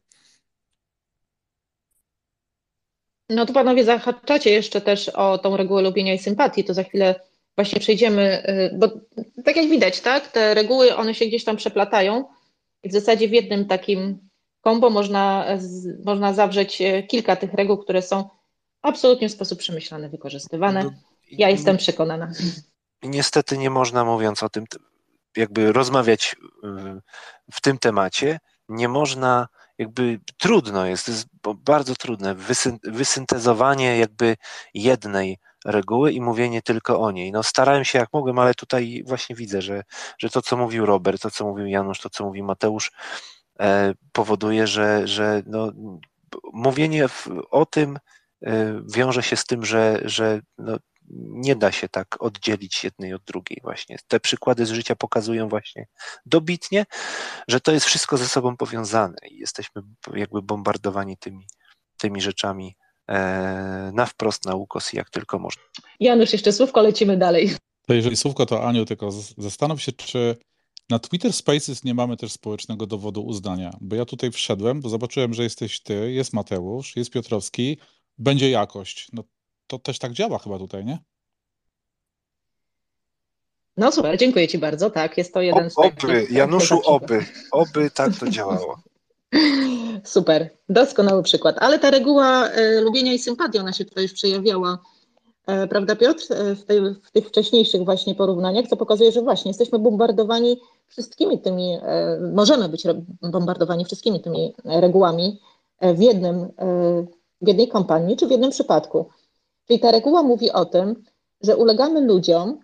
No 3.29 3.45
to 3.45 3.53
panowie 3.53 3.83
zahaczacie 3.83 4.51
jeszcze 4.51 4.81
też 4.81 5.09
o 5.09 5.37
tą 5.37 5.57
regułę 5.57 5.81
lubienia 5.81 6.13
i 6.13 6.19
sympatii, 6.19 6.63
to 6.63 6.73
za 6.73 6.83
chwilę 6.83 7.15
właśnie 7.55 7.79
przejdziemy, 7.79 8.49
y, 8.49 8.77
bo 8.77 8.87
tak 9.45 9.55
jak 9.55 9.69
widać, 9.69 10.01
tak, 10.01 10.27
te 10.27 10.53
reguły, 10.53 10.95
one 10.95 11.15
się 11.15 11.25
gdzieś 11.25 11.43
tam 11.43 11.55
przeplatają 11.57 12.25
i 12.83 12.89
w 12.89 12.93
zasadzie 12.93 13.27
w 13.27 13.31
jednym 13.31 13.65
takim 13.65 14.29
kombo 14.61 14.89
można, 14.89 15.45
można 16.05 16.33
zawrzeć 16.33 16.81
y, 16.81 17.03
kilka 17.03 17.35
tych 17.35 17.53
reguł, 17.53 17.77
które 17.77 18.01
są 18.01 18.29
absolutnie 18.81 19.29
w 19.29 19.31
sposób 19.31 19.59
przemyślany 19.59 20.09
wykorzystywane. 20.09 20.83
No, 20.83 20.91
ja 21.31 21.49
jestem 21.49 21.77
przekonana. 21.77 22.31
Niestety 23.03 23.57
nie 23.57 23.69
można, 23.69 24.05
mówiąc 24.05 24.43
o 24.43 24.49
tym, 24.49 24.65
jakby 25.37 25.71
rozmawiać 25.71 26.35
y, 26.63 26.67
w 27.51 27.61
tym 27.61 27.77
temacie, 27.77 28.39
nie 28.69 28.87
można 28.87 29.47
jakby 29.77 30.19
trudno 30.37 30.85
jest, 30.85 31.07
jest 31.07 31.27
bardzo 31.57 31.95
trudne 31.95 32.35
wysyntezowanie 32.83 33.97
jakby 33.97 34.37
jednej 34.73 35.37
reguły 35.65 36.11
i 36.11 36.21
mówienie 36.21 36.61
tylko 36.61 36.99
o 36.99 37.11
niej. 37.11 37.31
No 37.31 37.43
starałem 37.43 37.85
się 37.85 37.99
jak 37.99 38.09
mogłem, 38.13 38.39
ale 38.39 38.53
tutaj 38.53 39.03
właśnie 39.07 39.35
widzę, 39.35 39.61
że, 39.61 39.83
że 40.17 40.29
to, 40.29 40.41
co 40.41 40.57
mówił 40.57 40.85
Robert, 40.85 41.21
to, 41.21 41.31
co 41.31 41.45
mówił 41.45 41.65
Janusz, 41.65 41.99
to, 41.99 42.09
co 42.09 42.25
mówi 42.25 42.43
Mateusz, 42.43 42.91
e, 43.59 43.93
powoduje, 44.11 44.67
że, 44.67 45.07
że 45.07 45.43
no, 45.45 45.71
mówienie 46.53 47.07
w, 47.07 47.27
o 47.51 47.65
tym 47.65 47.99
e, 48.41 48.81
wiąże 48.95 49.23
się 49.23 49.35
z 49.35 49.45
tym, 49.45 49.65
że, 49.65 50.01
że 50.05 50.41
no, 50.57 50.77
nie 51.09 51.55
da 51.55 51.71
się 51.71 51.89
tak 51.89 52.23
oddzielić 52.23 52.83
jednej 52.83 53.13
od 53.13 53.23
drugiej 53.23 53.59
właśnie. 53.63 53.97
Te 54.07 54.19
przykłady 54.19 54.65
z 54.65 54.71
życia 54.71 54.95
pokazują 54.95 55.49
właśnie 55.49 55.87
dobitnie, 56.25 56.85
że 57.47 57.61
to 57.61 57.71
jest 57.71 57.85
wszystko 57.85 58.17
ze 58.17 58.27
sobą 58.27 58.57
powiązane 58.57 59.17
i 59.31 59.37
jesteśmy 59.37 59.81
jakby 60.13 60.41
bombardowani 60.41 61.17
tymi, 61.17 61.45
tymi 61.97 62.21
rzeczami 62.21 62.75
e, 63.09 63.91
na 63.93 64.05
wprost 64.05 64.45
na 64.45 64.55
ukos 64.55 64.93
jak 64.93 65.09
tylko 65.09 65.39
można. 65.39 65.63
Janusz, 65.99 66.33
jeszcze 66.33 66.51
słówko, 66.51 66.81
lecimy 66.81 67.17
dalej. 67.17 67.55
To 67.87 67.93
jeżeli 67.93 68.17
słówko, 68.17 68.45
to 68.45 68.67
Aniu, 68.67 68.85
tylko 68.85 69.11
zastanów 69.37 69.81
się, 69.81 69.91
czy 69.91 70.37
na 70.89 70.99
Twitter 70.99 71.33
Spaces 71.33 71.83
nie 71.83 71.93
mamy 71.93 72.17
też 72.17 72.31
społecznego 72.31 72.87
dowodu 72.87 73.25
uznania, 73.25 73.77
bo 73.81 73.95
ja 73.95 74.05
tutaj 74.05 74.31
wszedłem, 74.31 74.81
bo 74.81 74.89
zobaczyłem, 74.89 75.33
że 75.33 75.43
jesteś 75.43 75.79
ty, 75.83 76.11
jest 76.11 76.33
Mateusz, 76.33 76.95
jest 76.95 77.11
Piotrowski, 77.11 77.77
będzie 78.17 78.49
jakość. 78.49 79.07
No 79.13 79.23
to 79.67 79.79
też 79.79 79.99
tak 79.99 80.11
działa 80.11 80.39
chyba 80.39 80.57
tutaj, 80.57 80.85
nie? 80.85 80.99
No 83.77 83.91
super, 83.91 84.17
dziękuję 84.17 84.47
Ci 84.47 84.57
bardzo. 84.57 84.89
Tak, 84.89 85.17
jest 85.17 85.33
to 85.33 85.41
jeden 85.41 85.69
z 85.69 85.75
takich... 85.75 86.03
Oby, 86.03 86.27
Januszu, 86.29 86.81
oby, 86.85 87.25
oby 87.51 87.91
tak 87.91 88.17
to 88.19 88.29
działało. 88.29 88.79
Super, 90.03 90.49
doskonały 90.69 91.23
przykład. 91.23 91.55
Ale 91.59 91.79
ta 91.79 91.91
reguła 91.91 92.49
y, 92.49 92.81
lubienia 92.81 93.13
i 93.13 93.19
sympatii, 93.19 93.59
ona 93.59 93.73
się 93.73 93.85
tutaj 93.85 94.03
już 94.03 94.13
przejawiała 94.13 94.79
E, 95.45 95.67
prawda, 95.67 95.95
Piotr? 95.95 96.33
E, 96.33 96.55
w, 96.55 96.65
tej, 96.65 96.81
w, 96.81 97.11
tych 97.11 97.27
wcześniejszych 97.27 97.85
właśnie 97.85 98.15
porównaniach, 98.15 98.67
co 98.67 98.77
pokazuje, 98.77 99.11
że 99.11 99.21
właśnie 99.21 99.49
jesteśmy 99.49 99.79
bombardowani 99.79 100.61
wszystkimi 100.87 101.39
tymi, 101.39 101.77
e, 101.81 102.19
możemy 102.33 102.69
być 102.69 102.83
bombardowani 103.21 103.85
wszystkimi 103.85 104.21
tymi 104.21 104.53
regułami 104.65 105.39
w, 105.81 106.01
jednym, 106.01 106.47
w 107.41 107.47
jednej 107.47 107.67
kompanii 107.67 108.17
czy 108.17 108.27
w 108.27 108.31
jednym 108.31 108.51
przypadku. 108.51 109.09
Czyli 109.67 109.79
ta 109.79 109.91
reguła 109.91 110.23
mówi 110.23 110.51
o 110.51 110.65
tym, 110.65 111.03
że 111.41 111.57
ulegamy 111.57 112.01
ludziom, 112.01 112.59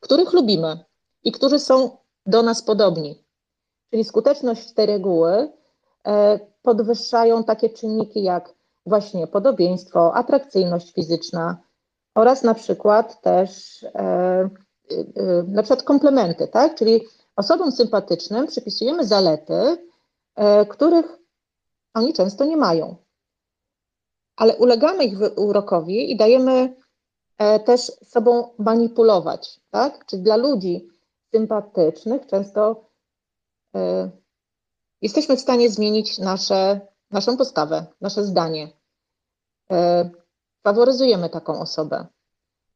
których 0.00 0.32
lubimy 0.32 0.84
i 1.24 1.32
którzy 1.32 1.58
są 1.58 1.96
do 2.26 2.42
nas 2.42 2.62
podobni. 2.62 3.24
Czyli 3.90 4.04
skuteczność 4.04 4.72
tej 4.72 4.86
reguły 4.86 5.52
podwyższają 6.62 7.44
takie 7.44 7.70
czynniki 7.70 8.22
jak 8.22 8.54
właśnie 8.86 9.26
podobieństwo, 9.26 10.14
atrakcyjność 10.14 10.92
fizyczna 10.92 11.56
oraz 12.14 12.42
na 12.42 12.54
przykład 12.54 13.20
też 13.22 13.82
e, 13.82 13.88
e, 13.94 14.48
na 15.48 15.62
przykład 15.62 15.82
komplementy, 15.82 16.48
tak? 16.48 16.74
Czyli 16.74 17.00
osobom 17.36 17.72
sympatycznym 17.72 18.46
przypisujemy 18.46 19.04
zalety, 19.04 19.76
e, 20.36 20.66
których 20.66 21.18
oni 21.94 22.12
często 22.12 22.44
nie 22.44 22.56
mają. 22.56 22.96
Ale 24.40 24.56
ulegamy 24.56 25.04
ich 25.04 25.18
urokowi 25.36 26.12
i 26.12 26.16
dajemy 26.16 26.76
też 27.64 27.80
sobą 28.04 28.54
manipulować, 28.58 29.60
tak? 29.70 30.06
Czyli 30.06 30.22
dla 30.22 30.36
ludzi 30.36 30.88
sympatycznych 31.30 32.26
często 32.26 32.84
jesteśmy 35.02 35.36
w 35.36 35.40
stanie 35.40 35.70
zmienić 35.70 36.18
nasze 36.18 36.80
naszą 37.10 37.36
postawę, 37.36 37.86
nasze 38.00 38.24
zdanie. 38.24 38.68
E, 39.70 40.10
faworyzujemy 40.62 41.28
taką 41.28 41.60
osobę. 41.60 42.06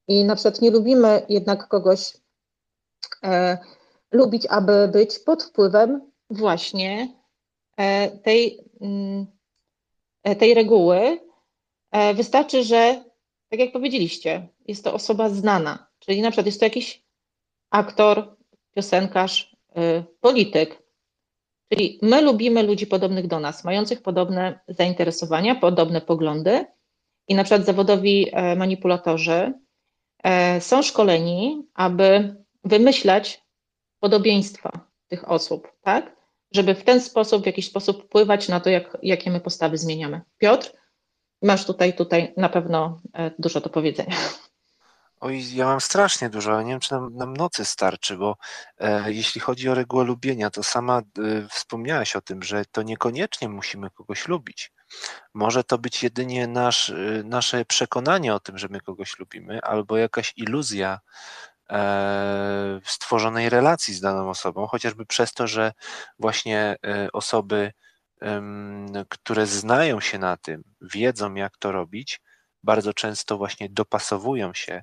I 0.09 0.25
na 0.25 0.35
przykład 0.35 0.61
nie 0.61 0.71
lubimy 0.71 1.27
jednak 1.29 1.69
kogoś 1.69 2.17
e, 3.25 3.59
lubić, 4.13 4.47
aby 4.47 4.89
być 4.89 5.19
pod 5.19 5.43
wpływem 5.43 6.11
właśnie 6.31 7.09
e, 7.77 8.11
tej, 8.11 8.71
mm, 8.81 9.27
tej 10.39 10.55
reguły. 10.55 11.21
Wystarczy, 12.15 12.65
że, 12.65 13.05
tak 13.51 13.61
jak 13.61 13.73
powiedzieliście, 13.73 14.49
jest 14.67 14.85
to 14.85 14.95
osoba 14.95 15.29
znana, 15.29 15.87
czyli 15.99 16.23
na 16.23 16.31
przykład 16.31 16.47
jest 16.47 16.61
to 16.61 16.67
jakiś 16.67 17.05
aktor, 17.71 18.37
piosenkarz, 18.75 19.57
polityk, 20.21 20.85
Czyli 21.75 21.99
my 22.03 22.23
lubimy 22.23 22.63
ludzi 22.63 22.87
podobnych 22.87 23.27
do 23.27 23.41
nas, 23.41 23.65
mających 23.65 24.03
podobne 24.03 24.61
zainteresowania, 24.69 25.55
podobne 25.55 26.01
poglądy. 26.01 26.67
I 27.29 27.35
na 27.35 27.45
przykład 27.45 27.67
zawodowi 27.67 28.29
e, 28.33 28.57
manipulatorzy 28.57 29.53
e, 30.25 30.61
są 30.61 30.83
szkoleni, 30.83 31.67
aby 31.75 32.37
wymyślać 32.65 33.43
podobieństwa 34.01 34.71
tych 35.09 35.31
osób, 35.31 35.69
tak? 35.83 36.17
Żeby 36.53 36.75
w 36.75 36.85
ten 36.85 37.01
sposób, 37.01 37.43
w 37.43 37.47
jakiś 37.47 37.67
sposób 37.67 38.05
wpływać 38.05 38.49
na 38.49 38.61
to, 38.61 38.71
jak, 38.71 38.99
jakie 39.03 39.31
my 39.31 39.41
postawy 39.41 39.79
zmieniamy. 39.79 40.21
Piotr, 40.39 40.73
masz 41.45 41.67
tutaj, 41.67 41.95
tutaj 41.97 42.35
na 42.37 42.49
pewno 42.49 43.01
e, 43.13 43.31
dużo 43.39 43.61
do 43.61 43.71
powiedzenia. 43.71 44.17
Oj, 45.21 45.55
ja 45.55 45.67
mam 45.67 45.81
strasznie 45.81 46.31
dużo, 46.31 46.53
ale 46.53 46.65
nie 46.65 46.71
wiem, 46.71 46.81
czy 46.81 46.95
nam, 46.95 47.17
nam 47.17 47.37
nocy 47.37 47.65
starczy, 47.65 48.17
bo 48.17 48.37
e, 48.79 49.13
jeśli 49.13 49.41
chodzi 49.41 49.69
o 49.69 49.75
regułę 49.75 50.05
lubienia, 50.05 50.51
to 50.51 50.63
sama 50.63 50.99
e, 50.99 51.03
wspomniałaś 51.49 52.17
o 52.17 52.21
tym, 52.21 52.43
że 52.43 52.65
to 52.65 52.83
niekoniecznie 52.83 53.49
musimy 53.49 53.91
kogoś 53.91 54.29
lubić. 54.29 54.73
Może 55.35 55.65
to 55.65 55.79
być 55.79 56.03
jedynie 56.03 56.47
nasz, 56.47 56.91
e, 56.91 57.23
nasze 57.25 57.65
przekonanie 57.65 58.35
o 58.35 58.41
tym, 58.41 58.59
że 58.59 58.69
my 58.69 58.81
kogoś 58.81 59.19
lubimy, 59.19 59.63
albo 59.63 59.97
jakaś 59.97 60.33
iluzja 60.37 61.01
e, 61.71 62.81
stworzonej 62.85 63.51
relacji 63.51 63.95
z 63.95 64.01
daną 64.01 64.31
osobą, 64.31 64.67
chociażby 64.67 65.07
przez 65.07 65.33
to, 65.33 65.47
że 65.47 65.73
właśnie 66.19 66.77
osoby, 67.13 67.73
które 69.09 69.47
znają 69.47 70.01
się 70.01 70.19
na 70.19 70.37
tym, 70.37 70.65
wiedzą, 70.81 71.35
jak 71.35 71.59
to 71.59 71.73
robić, 71.73 72.21
bardzo 72.63 72.95
często 72.95 73.37
właśnie 73.39 73.69
dopasowują 73.71 74.55
się 74.55 74.83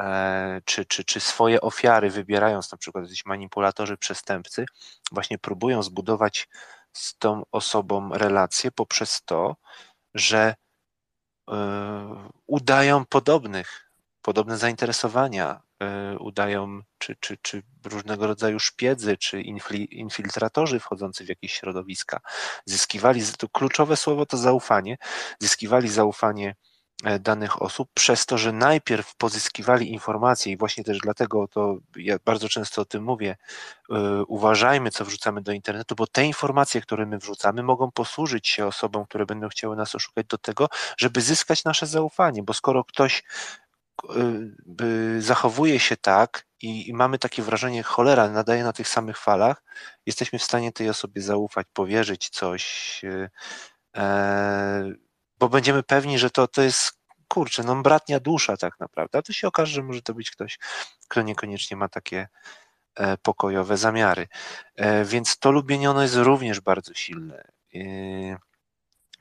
E, 0.00 0.60
czy, 0.64 0.86
czy, 0.86 1.04
czy 1.04 1.20
swoje 1.20 1.60
ofiary 1.60 2.10
wybierając, 2.10 2.72
na 2.72 2.78
przykład 2.78 3.04
jakiś 3.04 3.26
manipulatorzy, 3.26 3.96
przestępcy, 3.96 4.66
właśnie 5.12 5.38
próbują 5.38 5.82
zbudować 5.82 6.48
z 6.92 7.18
tą 7.18 7.42
osobą 7.52 8.10
relację 8.12 8.70
poprzez 8.72 9.22
to, 9.24 9.56
że 10.14 10.54
e, 11.50 12.30
udają 12.46 13.06
podobnych, 13.06 13.89
podobne 14.22 14.58
zainteresowania, 14.58 15.60
e, 15.80 16.18
udają 16.18 16.80
czy, 16.98 17.16
czy, 17.20 17.36
czy 17.42 17.62
różnego 17.84 18.26
rodzaju 18.26 18.58
szpiedzy, 18.58 19.16
czy 19.16 19.42
infiltratorzy 19.90 20.80
wchodzący 20.80 21.24
w 21.24 21.28
jakieś 21.28 21.52
środowiska, 21.52 22.20
zyskiwali, 22.64 23.22
to 23.38 23.48
kluczowe 23.48 23.96
słowo 23.96 24.26
to 24.26 24.36
zaufanie, 24.36 24.98
zyskiwali 25.38 25.88
zaufanie 25.88 26.54
E, 27.04 27.18
danych 27.18 27.62
osób, 27.62 27.88
przez 27.94 28.26
to, 28.26 28.38
że 28.38 28.52
najpierw 28.52 29.16
pozyskiwali 29.16 29.92
informacje 29.92 30.52
i 30.52 30.56
właśnie 30.56 30.84
też 30.84 30.98
dlatego 30.98 31.48
to 31.48 31.76
ja 31.96 32.16
bardzo 32.24 32.48
często 32.48 32.82
o 32.82 32.84
tym 32.84 33.04
mówię, 33.04 33.36
yy, 33.88 34.24
uważajmy, 34.24 34.90
co 34.90 35.04
wrzucamy 35.04 35.42
do 35.42 35.52
internetu, 35.52 35.94
bo 35.94 36.06
te 36.06 36.24
informacje, 36.26 36.80
które 36.80 37.06
my 37.06 37.18
wrzucamy, 37.18 37.62
mogą 37.62 37.90
posłużyć 37.90 38.48
się 38.48 38.66
osobom, 38.66 39.04
które 39.04 39.26
będą 39.26 39.48
chciały 39.48 39.76
nas 39.76 39.94
oszukać 39.94 40.26
do 40.26 40.38
tego, 40.38 40.68
żeby 40.96 41.20
zyskać 41.20 41.64
nasze 41.64 41.86
zaufanie, 41.86 42.42
bo 42.42 42.54
skoro 42.54 42.84
ktoś 42.84 43.22
zachowuje 45.18 45.80
się 45.80 45.96
tak 45.96 46.46
i, 46.62 46.88
i, 46.88 46.94
mamy 46.94 47.18
takie 47.18 47.42
wrażenie, 47.42 47.82
cholera, 47.82 48.28
nadaje 48.28 48.64
na 48.64 48.72
tych 48.72 48.88
samych 48.88 49.18
falach, 49.18 49.62
jesteśmy 50.06 50.38
w 50.38 50.44
stanie 50.44 50.72
tej 50.72 50.88
osobie 50.88 51.22
zaufać, 51.22 51.66
powierzyć 51.72 52.28
coś, 52.28 53.00
yy, 53.02 53.30
bo 55.38 55.48
będziemy 55.48 55.82
pewni, 55.82 56.18
że 56.18 56.30
to, 56.30 56.48
to 56.48 56.62
jest 56.62 57.00
kurczę, 57.28 57.62
no 57.62 57.82
bratnia 57.82 58.20
dusza 58.20 58.56
tak 58.56 58.80
naprawdę, 58.80 59.18
a 59.18 59.22
to 59.22 59.32
się 59.32 59.48
okaże, 59.48 59.72
że 59.72 59.82
może 59.82 60.02
to 60.02 60.14
być 60.14 60.30
ktoś, 60.30 60.58
kto 61.08 61.22
niekoniecznie 61.22 61.76
ma 61.76 61.88
takie 61.88 62.28
e, 62.94 63.16
pokojowe 63.16 63.76
zamiary. 63.76 64.28
E, 64.76 65.04
więc 65.04 65.38
to 65.38 65.50
lubienie 65.52 65.90
ono 65.90 66.02
jest 66.02 66.14
również 66.14 66.60
bardzo 66.60 66.94
silne. 66.94 67.44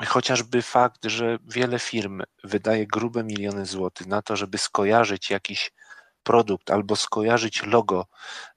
Chociażby 0.07 0.61
fakt, 0.61 1.05
że 1.05 1.37
wiele 1.47 1.79
firm 1.79 2.21
wydaje 2.43 2.87
grube 2.87 3.23
miliony 3.23 3.65
złotych 3.65 4.07
na 4.07 4.21
to, 4.21 4.35
żeby 4.35 4.57
skojarzyć 4.57 5.29
jakiś 5.29 5.71
produkt 6.23 6.71
albo 6.71 6.95
skojarzyć 6.95 7.63
logo 7.65 8.05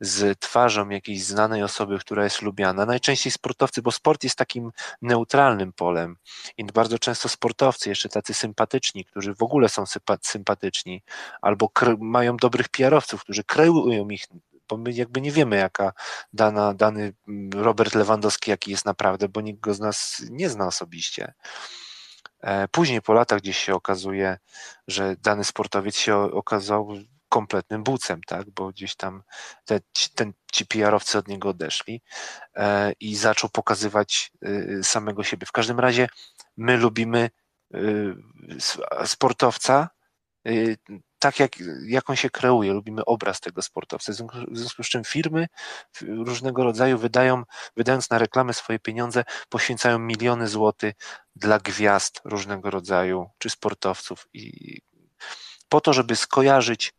z 0.01 0.39
twarzą 0.39 0.89
jakiejś 0.89 1.24
znanej 1.24 1.62
osoby, 1.62 1.98
która 1.98 2.24
jest 2.24 2.43
lubiana. 2.43 2.86
Najczęściej 2.86 3.32
sportowcy, 3.32 3.82
bo 3.82 3.93
sport 3.93 4.24
jest 4.24 4.36
takim 4.36 4.70
neutralnym 5.02 5.73
polem 5.73 6.16
i 6.56 6.64
bardzo 6.64 6.98
często 6.98 7.28
sportowcy, 7.28 7.89
jeszcze 7.89 8.09
tacy 8.09 8.35
sympatyczni, 8.35 9.05
którzy 9.05 9.35
w 9.35 9.43
ogóle 9.43 9.69
są 9.69 9.85
sympatyczni, 10.23 11.02
albo 11.43 11.70
mają 11.98 12.36
dobrych 12.36 12.69
PR-owców, 12.69 13.23
którzy 13.23 13.44
kreują 13.44 14.09
ich 14.09 14.24
bo 14.68 14.76
my 14.76 14.93
jakby 14.93 15.20
nie 15.20 15.32
wiemy, 15.32 15.56
jaka 15.56 15.93
dana, 16.32 16.74
dany 16.74 17.14
Robert 17.55 17.94
Lewandowski, 17.94 18.51
jaki 18.51 18.70
jest 18.70 18.84
naprawdę, 18.84 19.28
bo 19.28 19.40
nikt 19.40 19.60
go 19.60 19.74
z 19.74 19.80
nas 19.80 20.22
nie 20.30 20.51
zna 20.51 20.66
osobiście. 20.66 21.34
E, 22.40 22.68
później 22.68 23.02
po 23.02 23.12
latach 23.12 23.40
gdzieś 23.40 23.59
się 23.59 23.74
okazuje, 23.74 24.39
że 24.89 25.16
dany 25.16 25.44
sportowiec 25.44 25.97
się 25.97 26.16
okazał 26.16 26.89
kompletnym 27.28 27.82
bucem, 27.82 28.20
tak? 28.26 28.51
bo 28.51 28.68
gdzieś 28.68 28.97
tam 28.97 29.22
te, 29.64 29.80
ten, 30.14 30.32
ci 30.52 30.66
PR-owcy 30.66 31.18
od 31.18 31.28
niego 31.28 31.48
odeszli 31.48 32.02
e, 32.56 32.93
i 33.01 33.16
zaczął 33.16 33.51
pokazywać 33.51 34.32
y, 34.44 34.80
samego 34.84 35.24
siebie. 35.24 35.47
W 35.47 35.52
każdym 35.52 35.80
razie 35.80 36.09
my 36.56 36.76
lubimy 36.76 37.30
sportowca 39.05 39.89
tak, 41.23 41.40
jak, 41.40 41.53
jak 41.86 42.11
on 42.11 42.16
się 42.16 42.31
kreuje, 42.31 42.73
lubimy 42.73 43.05
obraz 43.05 43.40
tego 43.40 43.62
sportowca. 43.62 44.12
W 44.12 44.16
związku, 44.53 44.82
z 44.82 44.89
czym 44.89 45.05
firmy 45.05 45.47
różnego 46.01 46.65
rodzaju 46.65 46.99
wydają, 46.99 47.43
wydając 47.77 48.11
na 48.11 48.19
reklamę 48.19 48.53
swoje 48.53 48.78
pieniądze, 48.78 49.24
poświęcają 49.49 49.99
miliony 49.99 50.49
złotych 50.49 50.94
dla 51.36 51.59
gwiazd 51.59 52.20
różnego 52.24 52.70
rodzaju, 52.70 53.31
czy 53.39 53.51
sportowców 53.51 54.28
i 54.32 54.78
po 55.69 55.81
to, 55.81 55.93
żeby 55.93 56.16
skojarzyć 56.16 56.93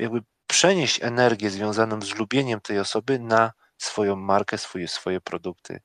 jakby 0.00 0.20
przenieść 0.46 1.02
energię 1.02 1.50
związaną 1.50 2.02
z 2.02 2.14
lubieniem 2.14 2.60
tej 2.60 2.78
osoby 2.78 3.18
na 3.18 3.52
swoją 3.78 4.16
markę, 4.16 4.58
swoje, 4.58 4.88
swoje 4.88 5.20
produkty 5.20 5.80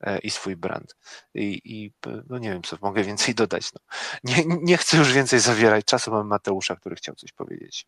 e, 0.00 0.18
i 0.18 0.30
swój 0.30 0.56
brand. 0.56 0.96
I, 1.34 1.60
I, 1.64 1.92
no 2.28 2.38
nie 2.38 2.50
wiem, 2.50 2.62
co 2.62 2.76
mogę 2.82 3.04
więcej 3.10 3.34
dodać. 3.34 3.72
No. 3.72 3.80
Nie, 4.24 4.44
nie 4.62 4.76
chcę 4.76 4.96
już 4.96 5.12
więcej 5.12 5.40
zawierać 5.40 5.84
czasu. 5.84 6.10
Mam 6.10 6.26
Mateusza, 6.26 6.76
który 6.76 6.96
chciał 6.96 7.14
coś 7.14 7.32
powiedzieć. 7.32 7.86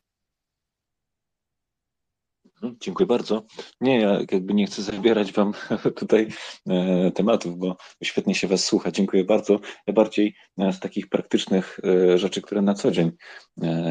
Mhm, 2.45 2.77
dziękuję 2.81 3.07
bardzo. 3.07 3.43
Nie, 3.81 4.01
ja 4.01 4.19
jakby 4.33 4.55
nie 4.55 4.67
chcę 4.67 4.83
zabierać 4.83 5.33
Wam 5.33 5.53
tutaj 6.01 6.29
e, 6.69 7.11
tematów, 7.11 7.59
bo 7.59 7.77
świetnie 8.05 8.35
się 8.35 8.49
Was 8.49 8.65
słucha. 8.65 8.91
Dziękuję 8.91 9.25
bardzo. 9.25 9.61
Ja 9.87 9.93
bardziej 9.93 10.35
e, 10.59 10.73
z 10.73 10.81
takich 10.81 11.09
praktycznych 11.09 11.81
rzeczy, 12.15 12.43
które 12.43 12.63
na 12.63 12.75
co 12.75 12.91
dzień 12.91 13.11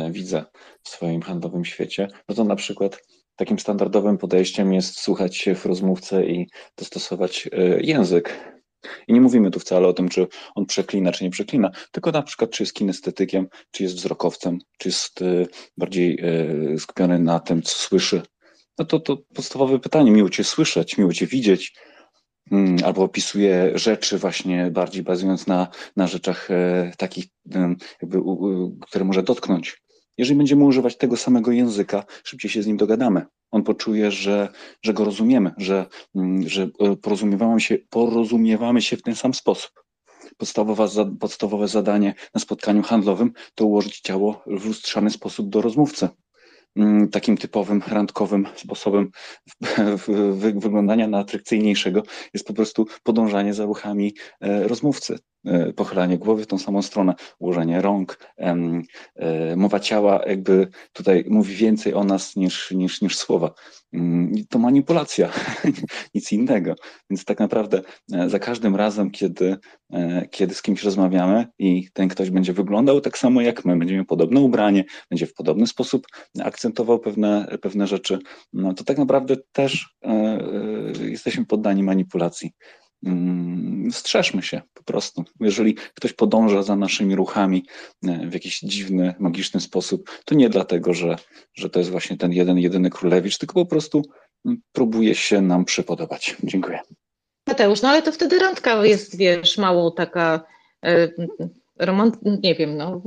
widzę 0.09 0.45
w 0.83 0.89
swoim 0.89 1.21
handlowym 1.21 1.65
świecie, 1.65 2.07
no 2.29 2.35
to 2.35 2.43
na 2.43 2.55
przykład 2.55 2.99
takim 3.35 3.59
standardowym 3.59 4.17
podejściem 4.17 4.73
jest 4.73 4.99
słuchać 4.99 5.37
się 5.37 5.55
w 5.55 5.65
rozmówcę 5.65 6.25
i 6.25 6.49
dostosować 6.77 7.49
e, 7.51 7.81
język. 7.81 8.53
I 9.07 9.13
nie 9.13 9.21
mówimy 9.21 9.51
tu 9.51 9.59
wcale 9.59 9.87
o 9.87 9.93
tym, 9.93 10.09
czy 10.09 10.27
on 10.55 10.65
przeklina, 10.65 11.11
czy 11.11 11.23
nie 11.23 11.29
przeklina, 11.29 11.71
tylko 11.91 12.11
na 12.11 12.21
przykład, 12.21 12.51
czy 12.51 12.63
jest 12.63 12.73
kinestetykiem, 12.73 13.47
czy 13.71 13.83
jest 13.83 13.95
wzrokowcem, 13.95 14.57
czy 14.77 14.89
jest 14.89 15.21
e, 15.21 15.45
bardziej 15.77 16.19
e, 16.21 16.79
skupiony 16.79 17.19
na 17.19 17.39
tym, 17.39 17.61
co 17.61 17.75
słyszy. 17.75 18.21
No 18.77 18.85
to, 18.85 18.99
to 18.99 19.17
podstawowe 19.35 19.79
pytanie, 19.79 20.11
miło 20.11 20.29
Cię 20.29 20.43
słyszeć, 20.43 20.97
miło 20.97 21.13
Cię 21.13 21.27
widzieć, 21.27 21.73
mm, 22.51 22.75
albo 22.85 23.03
opisuje 23.03 23.71
rzeczy 23.75 24.17
właśnie 24.17 24.71
bardziej 24.71 25.03
bazując 25.03 25.47
na, 25.47 25.67
na 25.95 26.07
rzeczach 26.07 26.49
takich, 26.97 27.25
jakby, 28.01 28.19
które 28.81 29.05
może 29.05 29.23
dotknąć. 29.23 29.82
Jeżeli 30.17 30.37
będziemy 30.37 30.63
używać 30.63 30.97
tego 30.97 31.17
samego 31.17 31.51
języka, 31.51 32.03
szybciej 32.23 32.51
się 32.51 32.63
z 32.63 32.67
nim 32.67 32.77
dogadamy. 32.77 33.25
On 33.51 33.63
poczuje, 33.63 34.11
że, 34.11 34.49
że 34.81 34.93
go 34.93 35.05
rozumiemy, 35.05 35.51
że, 35.57 35.85
mm, 36.15 36.49
że 36.49 36.69
e, 36.79 36.95
porozumiewamy 36.95 37.61
się, 37.61 37.77
porozumiewamy 37.89 38.81
się 38.81 38.97
w 38.97 39.01
ten 39.01 39.15
sam 39.15 39.33
sposób. 39.33 39.71
Podstawowa, 40.37 40.87
podstawowe 41.19 41.67
zadanie 41.67 42.15
na 42.33 42.41
spotkaniu 42.41 42.83
handlowym 42.83 43.31
to 43.55 43.65
ułożyć 43.65 43.99
ciało 43.99 44.43
w 44.47 44.65
lustrzany 44.65 45.09
sposób 45.09 45.49
do 45.49 45.61
rozmówcy. 45.61 46.09
Mm, 46.75 47.09
takim 47.09 47.37
typowym, 47.37 47.81
randkowym 47.87 48.47
sposobem 48.55 49.11
wyglądania 50.33 51.07
na 51.07 51.19
atrakcyjniejszego 51.19 52.03
jest 52.33 52.47
po 52.47 52.53
prostu 52.53 52.87
podążanie 53.03 53.53
za 53.53 53.65
ruchami 53.65 54.13
e, 54.41 54.67
rozmówcy. 54.67 55.19
E, 55.45 55.73
pochylanie 55.73 56.17
głowy 56.17 56.43
w 56.43 56.47
tą 56.47 56.57
samą 56.57 56.81
stronę, 56.81 57.13
ułożenie 57.39 57.81
rąk, 57.81 58.33
e, 58.37 59.55
mowa 59.55 59.79
ciała 59.79 60.21
jakby 60.27 60.67
tutaj 60.93 61.25
mówi 61.29 61.55
więcej 61.55 61.93
o 61.93 62.03
nas 62.03 62.35
niż, 62.35 62.71
niż, 62.71 63.01
niż 63.01 63.17
słowa. 63.17 63.53
Mm, 63.93 64.33
to 64.49 64.59
manipulacja, 64.59 65.29
nic 66.15 66.31
innego. 66.31 66.75
Więc 67.09 67.25
tak 67.25 67.39
naprawdę 67.39 67.81
e, 68.13 68.29
za 68.29 68.39
każdym 68.39 68.75
razem, 68.75 69.11
kiedy, 69.11 69.57
kiedy 70.31 70.55
z 70.55 70.61
kimś 70.61 70.83
rozmawiamy 70.83 71.47
i 71.59 71.87
ten 71.93 72.07
ktoś 72.07 72.29
będzie 72.29 72.53
wyglądał 72.53 73.01
tak 73.01 73.17
samo 73.17 73.41
jak 73.41 73.65
my, 73.65 73.77
będzie 73.77 73.95
miał 73.95 74.05
podobne 74.05 74.39
ubranie, 74.39 74.83
będzie 75.09 75.27
w 75.27 75.33
podobny 75.33 75.67
sposób 75.67 76.07
akcentował 76.43 76.99
pewne, 76.99 77.57
pewne 77.61 77.87
rzeczy, 77.87 78.19
no 78.53 78.73
to 78.73 78.83
tak 78.83 78.97
naprawdę 78.97 79.35
też 79.51 79.95
jesteśmy 80.99 81.45
poddani 81.45 81.83
manipulacji. 81.83 82.51
Mm, 83.05 83.91
strzeżmy 83.91 84.41
się 84.41 84.61
po 84.73 84.83
prostu. 84.83 85.23
Jeżeli 85.39 85.75
ktoś 85.75 86.13
podąża 86.13 86.63
za 86.63 86.75
naszymi 86.75 87.15
ruchami 87.15 87.65
e, 88.03 88.27
w 88.27 88.33
jakiś 88.33 88.59
dziwny, 88.59 89.15
magiczny 89.19 89.59
sposób, 89.59 90.21
to 90.25 90.35
nie 90.35 90.49
dlatego, 90.49 90.93
że, 90.93 91.15
że 91.53 91.69
to 91.69 91.79
jest 91.79 91.91
właśnie 91.91 92.17
ten 92.17 92.33
jeden, 92.33 92.57
jedyny 92.57 92.89
królewicz, 92.89 93.37
tylko 93.37 93.53
po 93.53 93.65
prostu 93.65 94.01
mm, 94.45 94.61
próbuje 94.71 95.15
się 95.15 95.41
nam 95.41 95.65
przypodobać. 95.65 96.35
Dziękuję. 96.43 96.79
Mateusz, 97.47 97.81
no 97.81 97.89
ale 97.89 98.01
to 98.01 98.11
wtedy 98.11 98.39
randka 98.39 98.85
jest, 98.85 99.17
wiesz, 99.17 99.57
mało 99.57 99.91
taka 99.91 100.43
e, 100.85 101.09
romant, 101.85 102.17
nie 102.43 102.55
wiem, 102.55 102.77
no, 102.77 103.01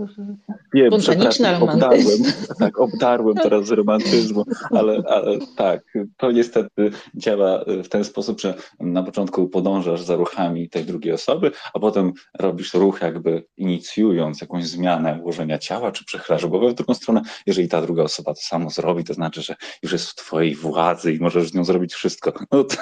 Wiem, 0.75 1.01
spontaniczny 1.01 1.57
Obdarłem, 1.57 2.19
tak, 2.59 2.81
obdarłem 2.81 3.37
teraz 3.37 3.67
z 3.67 3.71
romantyzmu, 3.71 4.45
ale, 4.71 5.03
ale 5.09 5.39
tak, 5.57 5.83
to 6.17 6.33
niestety 6.33 6.91
działa 7.15 7.65
w 7.85 7.89
ten 7.89 8.05
sposób, 8.05 8.41
że 8.41 8.55
na 8.81 9.03
początku 9.03 9.49
podążasz 9.49 10.03
za 10.03 10.17
ruchami 10.17 10.69
tej 10.69 10.85
drugiej 10.85 11.13
osoby, 11.13 11.51
a 11.75 11.79
potem 11.79 12.13
robisz 12.39 12.75
ruch 12.75 13.01
jakby 13.03 13.45
inicjując 13.57 14.41
jakąś 14.41 14.67
zmianę 14.67 15.19
ułożenia 15.23 15.59
ciała, 15.59 15.93
czy 15.93 16.05
przechylasz 16.05 16.47
głowę 16.47 16.69
w 16.71 16.75
drugą 16.75 16.95
stronę. 16.95 17.23
Jeżeli 17.47 17.69
ta 17.69 17.83
druga 17.83 18.03
osoba 18.03 18.35
to 18.35 18.41
samo 18.41 18.71
zrobi, 18.71 19.05
to 19.05 19.15
znaczy, 19.15 19.43
że 19.43 19.55
już 19.83 19.93
jest 19.93 20.11
w 20.11 20.15
twojej 20.15 20.55
władzy 20.55 21.13
i 21.13 21.21
możesz 21.21 21.49
z 21.49 21.55
nią 21.55 21.65
zrobić 21.65 21.95
wszystko. 21.95 22.33
No 22.53 22.65
to, 22.65 22.77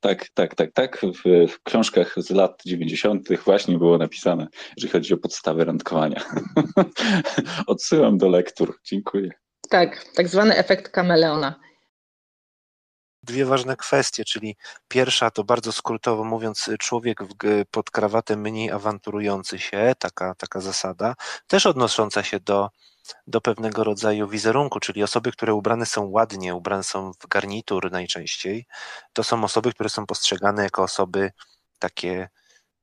tak, 0.00 0.28
tak, 0.34 0.54
tak, 0.54 0.72
tak. 0.72 1.00
W, 1.02 1.48
w 1.52 1.62
książkach 1.62 2.14
z 2.16 2.30
lat 2.30 2.62
90. 2.66 3.28
właśnie 3.44 3.78
było 3.78 3.98
napisane, 3.98 4.46
jeżeli 4.86 4.92
chodzi 4.92 5.14
o 5.14 5.16
podstawy 5.16 5.64
randkowania. 5.64 6.24
Odsyłam 7.66 8.18
do 8.18 8.28
lektur. 8.28 8.80
Dziękuję. 8.84 9.30
Tak, 9.70 10.04
tak 10.14 10.28
zwany 10.28 10.56
efekt 10.56 10.88
kameleona. 10.88 11.54
Dwie 13.22 13.44
ważne 13.44 13.76
kwestie, 13.76 14.24
czyli 14.24 14.56
pierwsza 14.88 15.30
to 15.30 15.44
bardzo 15.44 15.72
skrótowo 15.72 16.24
mówiąc, 16.24 16.70
człowiek 16.78 17.18
pod 17.70 17.90
krawatem 17.90 18.40
mniej 18.40 18.70
awanturujący 18.70 19.58
się, 19.58 19.92
taka, 19.98 20.34
taka 20.34 20.60
zasada, 20.60 21.14
też 21.46 21.66
odnosząca 21.66 22.22
się 22.22 22.40
do, 22.40 22.70
do 23.26 23.40
pewnego 23.40 23.84
rodzaju 23.84 24.28
wizerunku, 24.28 24.80
czyli 24.80 25.02
osoby, 25.02 25.32
które 25.32 25.54
ubrane 25.54 25.86
są 25.86 26.06
ładnie, 26.06 26.54
ubrane 26.54 26.82
są 26.82 27.12
w 27.20 27.26
garnitur 27.28 27.92
najczęściej, 27.92 28.66
to 29.12 29.24
są 29.24 29.44
osoby, 29.44 29.72
które 29.72 29.88
są 29.88 30.06
postrzegane 30.06 30.62
jako 30.62 30.82
osoby 30.82 31.32
takie. 31.78 32.28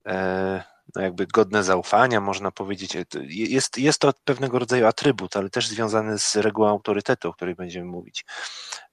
E, 0.07 0.72
no 0.95 1.01
jakby 1.01 1.27
godne 1.27 1.63
zaufania, 1.63 2.21
można 2.21 2.51
powiedzieć. 2.51 2.97
Jest, 3.29 3.77
jest 3.77 3.99
to 3.99 4.13
pewnego 4.23 4.59
rodzaju 4.59 4.87
atrybut, 4.87 5.37
ale 5.37 5.49
też 5.49 5.67
związany 5.67 6.19
z 6.19 6.35
regułą 6.35 6.69
autorytetu, 6.69 7.29
o 7.29 7.33
której 7.33 7.55
będziemy 7.55 7.85
mówić. 7.85 8.25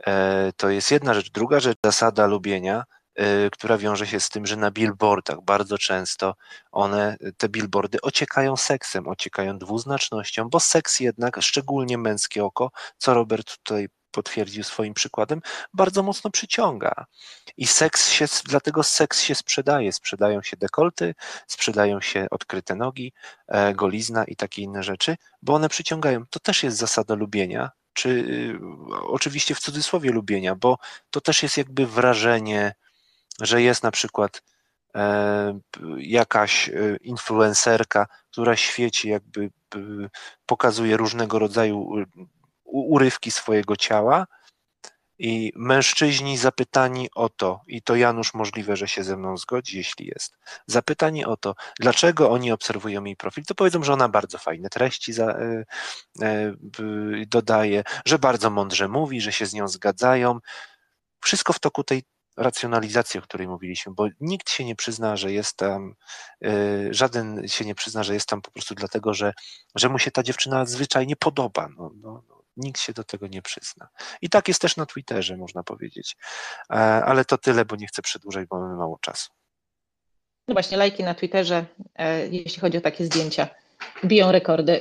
E, 0.07 0.53
to 0.57 0.71
jest 0.71 0.91
jedna 0.91 1.15
rzecz. 1.15 1.31
Druga 1.31 1.61
rzecz, 1.61 1.79
zasada 1.85 2.27
lubienia, 2.27 2.85
e, 3.15 3.51
która 3.51 3.79
wiąże 3.79 4.07
się 4.07 4.21
z 4.21 4.29
tym, 4.29 4.47
że 4.47 4.57
na 4.57 4.71
billboardach 4.71 5.41
bardzo 5.43 5.79
często 5.79 6.35
one, 6.73 7.17
te 7.37 7.49
billboardy 7.49 8.01
ociekają 8.01 8.57
seksem, 8.57 9.09
ociekają 9.09 9.59
dwuznacznością, 9.59 10.49
bo 10.49 10.61
seks 10.61 11.01
jednak, 11.01 11.37
szczególnie 11.41 11.99
męskie 11.99 12.45
oko, 12.45 12.71
co 12.99 13.15
Robert 13.15 13.57
tutaj 13.63 13.89
potwierdził 14.11 14.65
swoim 14.65 14.95
przykładem, 14.95 15.43
bardzo 15.75 16.03
mocno 16.03 16.31
przyciąga. 16.31 17.07
I 17.57 17.67
seks 17.67 18.11
się, 18.11 18.27
dlatego 18.45 18.83
seks 18.83 19.21
się 19.21 19.35
sprzedaje. 19.35 19.93
Sprzedają 19.93 20.43
się 20.43 20.57
dekolty, 20.57 21.15
sprzedają 21.47 22.01
się 22.01 22.27
odkryte 22.31 22.75
nogi, 22.75 23.13
e, 23.49 23.75
golizna 23.75 24.25
i 24.25 24.37
takie 24.37 24.63
inne 24.63 24.83
rzeczy, 24.83 25.17
bo 25.43 25.55
one 25.55 25.69
przyciągają. 25.69 26.27
To 26.31 26.41
też 26.41 26.63
jest 26.63 26.77
zasada 26.77 27.15
lubienia, 27.15 27.71
czy 27.93 28.09
y, 28.09 28.59
oczywiście 29.03 29.55
w 29.55 29.61
cudzysłowie 29.61 30.11
lubienia, 30.11 30.55
bo 30.55 30.79
to 31.11 31.21
też 31.21 31.43
jest 31.43 31.57
jakby 31.57 31.87
wrażenie, 31.87 32.75
że 33.41 33.63
jest 33.63 33.83
na 33.83 33.91
przykład 33.91 34.43
e, 34.95 35.61
jakaś 35.99 36.69
e, 36.69 36.97
influencerka, 36.97 38.07
która 38.31 38.57
świeci, 38.57 39.09
jakby 39.09 39.51
pokazuje 40.47 40.97
różnego 40.97 41.39
rodzaju 41.39 41.95
urywki 42.73 43.31
swojego 43.31 43.77
ciała 43.77 44.27
i 45.21 45.53
mężczyźni 45.57 46.39
zapytani 46.39 47.09
o 47.15 47.29
to, 47.29 47.61
i 47.67 47.83
to 47.83 47.97
Janusz 47.97 48.35
możliwe, 48.35 48.77
że 48.77 48.89
się 48.89 49.05
ze 49.05 49.17
mną 49.17 49.37
zgodzi, 49.37 49.77
jeśli 49.77 50.07
jest, 50.07 50.37
zapytani 50.67 51.25
o 51.25 51.37
to, 51.37 51.55
dlaczego 51.81 52.31
oni 52.31 52.53
obserwują 52.53 53.05
jej 53.05 53.17
profil, 53.17 53.45
to 53.45 53.55
powiedzą, 53.55 53.83
że 53.83 53.93
ona 53.93 54.09
bardzo 54.09 54.39
fajne 54.39 54.69
treści 54.69 55.13
za, 55.13 55.27
e, 55.27 55.65
e, 56.23 56.55
dodaje, 57.27 57.85
że 58.07 58.19
bardzo 58.19 58.51
mądrze 58.51 58.89
mówi, 58.89 59.21
że 59.21 59.33
się 59.33 59.47
z 59.47 59.55
nią 59.55 59.69
zgadzają. 59.69 60.39
Wszystko 61.21 61.53
w 61.53 61.59
toku 61.59 61.85
tej 61.85 62.03
racjonalizacji, 62.37 63.21
o 63.21 63.23
której 63.23 63.49
mówiliśmy, 63.49 63.93
bo 63.95 64.07
nikt 64.21 64.51
się 64.51 64.65
nie 64.65 64.77
przyzna, 64.77 65.17
że 65.17 65.33
jest 65.33 65.57
tam, 65.57 65.95
e, 66.45 66.49
żaden 66.91 67.49
się 67.49 67.65
nie 67.65 67.75
przyzna, 67.75 68.03
że 68.03 68.15
jest 68.15 68.29
tam 68.29 68.43
po 68.43 68.51
prostu 68.51 68.75
dlatego, 68.75 69.15
że, 69.15 69.33
że 69.75 69.89
mu 69.89 69.99
się 69.99 70.11
ta 70.11 70.23
dziewczyna 70.23 70.67
zwyczajnie 70.67 71.17
podoba. 71.17 71.69
No, 71.79 71.91
no, 72.03 72.23
no 72.29 72.40
Nikt 72.57 72.81
się 72.81 72.93
do 72.93 73.05
tego 73.05 73.27
nie 73.27 73.43
przyzna. 73.43 73.89
I 74.23 74.29
tak 74.29 74.49
jest 74.49 74.61
też 74.61 74.77
na 74.77 74.87
Twitterze, 74.87 75.37
można 75.37 75.63
powiedzieć. 75.63 76.17
E, 76.71 76.75
ale 77.05 77.25
to 77.25 77.39
tyle, 77.39 77.65
bo 77.65 77.77
nie 77.77 77.87
chcę 77.87 78.03
przedłużać, 78.03 78.49
bo 78.49 78.61
mamy 78.61 78.77
mało 78.77 78.99
czasu. 79.01 79.31
No 80.49 80.55
właśnie, 80.55 80.77
lajki 80.77 81.05
na 81.05 81.15
Twitterze, 81.15 81.65
e, 81.97 82.29
jeśli 82.29 82.61
chodzi 82.61 82.79
o 82.79 82.81
takie 82.81 83.05
zdjęcia, 83.05 83.49
biją 84.05 84.33
rekordy. 84.33 84.81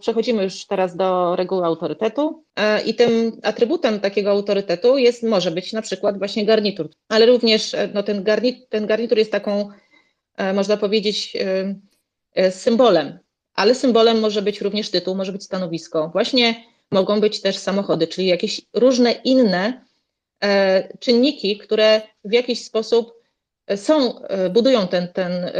Przechodzimy 0.00 0.42
już 0.42 0.66
teraz 0.66 0.96
do 0.96 1.36
reguły 1.36 1.64
autorytetu 1.64 2.44
e, 2.56 2.82
i 2.82 2.94
tym 2.94 3.40
atrybutem 3.42 4.00
takiego 4.00 4.30
autorytetu 4.30 4.98
jest, 4.98 5.22
może 5.22 5.50
być 5.50 5.72
na 5.72 5.82
przykład 5.82 6.18
właśnie 6.18 6.46
garnitur, 6.46 6.90
ale 7.08 7.26
również 7.26 7.76
no, 7.94 8.02
ten, 8.02 8.24
garnitur, 8.24 8.68
ten 8.68 8.86
garnitur 8.86 9.18
jest 9.18 9.32
taką, 9.32 9.70
można 10.54 10.76
powiedzieć, 10.76 11.36
symbolem, 12.50 13.18
ale 13.54 13.74
symbolem 13.74 14.20
może 14.20 14.42
być 14.42 14.60
również 14.60 14.90
tytuł, 14.90 15.14
może 15.14 15.32
być 15.32 15.44
stanowisko. 15.44 16.08
Właśnie 16.08 16.64
mogą 16.92 17.20
być 17.20 17.40
też 17.40 17.56
samochody, 17.56 18.06
czyli 18.06 18.26
jakieś 18.26 18.60
różne 18.74 19.12
inne 19.12 19.84
e, 20.44 20.98
czynniki, 20.98 21.58
które 21.58 22.02
w 22.24 22.32
jakiś 22.32 22.64
sposób 22.64 23.12
e, 23.66 23.76
są, 23.76 24.20
e, 24.22 24.50
budują 24.50 24.88
ten, 24.88 25.08
ten, 25.08 25.50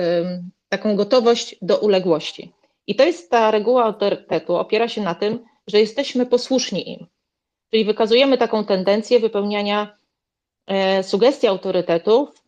taką 0.68 0.96
gotowość 0.96 1.56
do 1.62 1.78
uległości. 1.78 2.52
I 2.86 2.94
to 2.94 3.04
jest 3.04 3.30
ta 3.30 3.50
reguła 3.50 3.84
autorytetu, 3.84 4.56
opiera 4.56 4.88
się 4.88 5.02
na 5.02 5.14
tym, 5.14 5.44
że 5.66 5.80
jesteśmy 5.80 6.26
posłuszni 6.26 6.90
im. 6.90 7.06
Czyli 7.70 7.84
wykazujemy 7.84 8.38
taką 8.38 8.64
tendencję 8.64 9.20
wypełniania 9.20 9.98
sugestii 11.02 11.46
autorytetów 11.46 12.42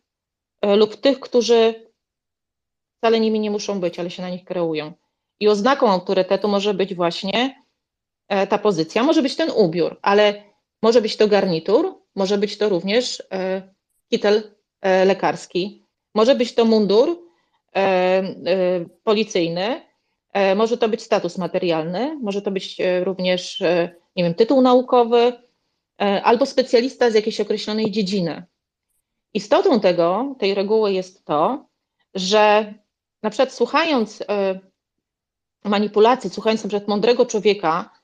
lub 0.63 0.95
tych, 0.95 1.19
którzy 1.19 1.91
wcale 2.97 3.19
nimi 3.19 3.39
nie 3.39 3.51
muszą 3.51 3.79
być, 3.79 3.99
ale 3.99 4.09
się 4.09 4.21
na 4.21 4.29
nich 4.29 4.45
kreują. 4.45 4.93
I 5.39 5.47
oznaką 5.47 5.91
autorytetu 5.91 6.47
może 6.47 6.73
być 6.73 6.95
właśnie 6.95 7.60
ta 8.49 8.57
pozycja, 8.57 9.03
może 9.03 9.21
być 9.21 9.35
ten 9.35 9.51
ubiór, 9.55 9.99
ale 10.01 10.43
może 10.81 11.01
być 11.01 11.17
to 11.17 11.27
garnitur, 11.27 11.95
może 12.15 12.37
być 12.37 12.57
to 12.57 12.69
również 12.69 13.23
kitel 14.09 14.43
lekarski, 15.05 15.85
może 16.15 16.35
być 16.35 16.55
to 16.55 16.65
mundur 16.65 17.19
policyjny, 19.03 19.81
może 20.55 20.77
to 20.77 20.89
być 20.89 21.01
status 21.01 21.37
materialny, 21.37 22.17
może 22.21 22.41
to 22.41 22.51
być 22.51 22.77
również, 23.03 23.59
nie 24.15 24.23
wiem, 24.23 24.33
tytuł 24.33 24.61
naukowy 24.61 25.33
albo 26.23 26.45
specjalista 26.45 27.11
z 27.11 27.13
jakiejś 27.13 27.41
określonej 27.41 27.91
dziedziny. 27.91 28.43
Istotą 29.33 29.79
tego, 29.79 30.35
tej 30.39 30.53
reguły 30.53 30.93
jest 30.93 31.25
to, 31.25 31.65
że 32.13 32.73
na 33.23 33.29
przykład 33.29 33.53
słuchając 33.53 34.23
manipulacji, 35.63 36.29
słuchając 36.29 36.63
na 36.63 36.67
przykład 36.67 36.87
mądrego 36.87 37.25
człowieka, 37.25 38.00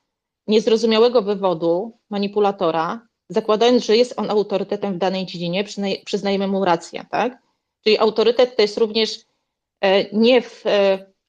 niezrozumiałego 0.48 1.22
wywodu, 1.22 1.98
manipulatora, 2.10 3.06
zakładając, 3.28 3.84
że 3.84 3.96
jest 3.96 4.14
on 4.16 4.30
autorytetem 4.30 4.94
w 4.94 4.98
danej 4.98 5.26
dziedzinie, 5.26 5.64
przyznajemy 6.04 6.46
mu 6.46 6.64
rację, 6.64 7.06
tak? 7.10 7.42
Czyli 7.84 7.98
autorytet 7.98 8.56
to 8.56 8.62
jest 8.62 8.78
również 8.78 9.18
nie 10.12 10.42
w 10.42 10.64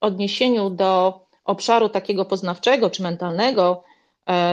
odniesieniu 0.01 0.69
do 0.69 1.21
obszaru 1.45 1.89
takiego 1.89 2.25
poznawczego 2.25 2.89
czy 2.89 3.03
mentalnego, 3.03 3.83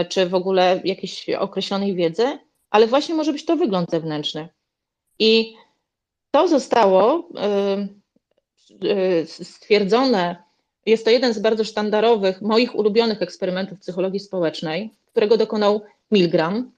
czy 0.09 0.28
w 0.28 0.34
ogóle 0.34 0.80
jakiejś 0.84 1.30
określonej 1.30 1.94
wiedzy, 1.94 2.38
ale 2.70 2.86
właśnie 2.86 3.14
może 3.14 3.32
być 3.32 3.44
to 3.44 3.56
wygląd 3.56 3.90
zewnętrzny. 3.90 4.48
I 5.18 5.55
to 6.30 6.48
zostało 6.48 7.28
stwierdzone, 9.26 10.45
jest 10.87 11.05
to 11.05 11.11
jeden 11.11 11.35
z 11.35 11.39
bardzo 11.39 11.65
sztandarowych, 11.65 12.43
moich 12.43 12.75
ulubionych 12.75 13.23
eksperymentów 13.23 13.81
psychologii 13.81 14.21
społecznej, 14.21 14.91
którego 15.07 15.37
dokonał 15.37 15.83
Milgram. 16.11 16.73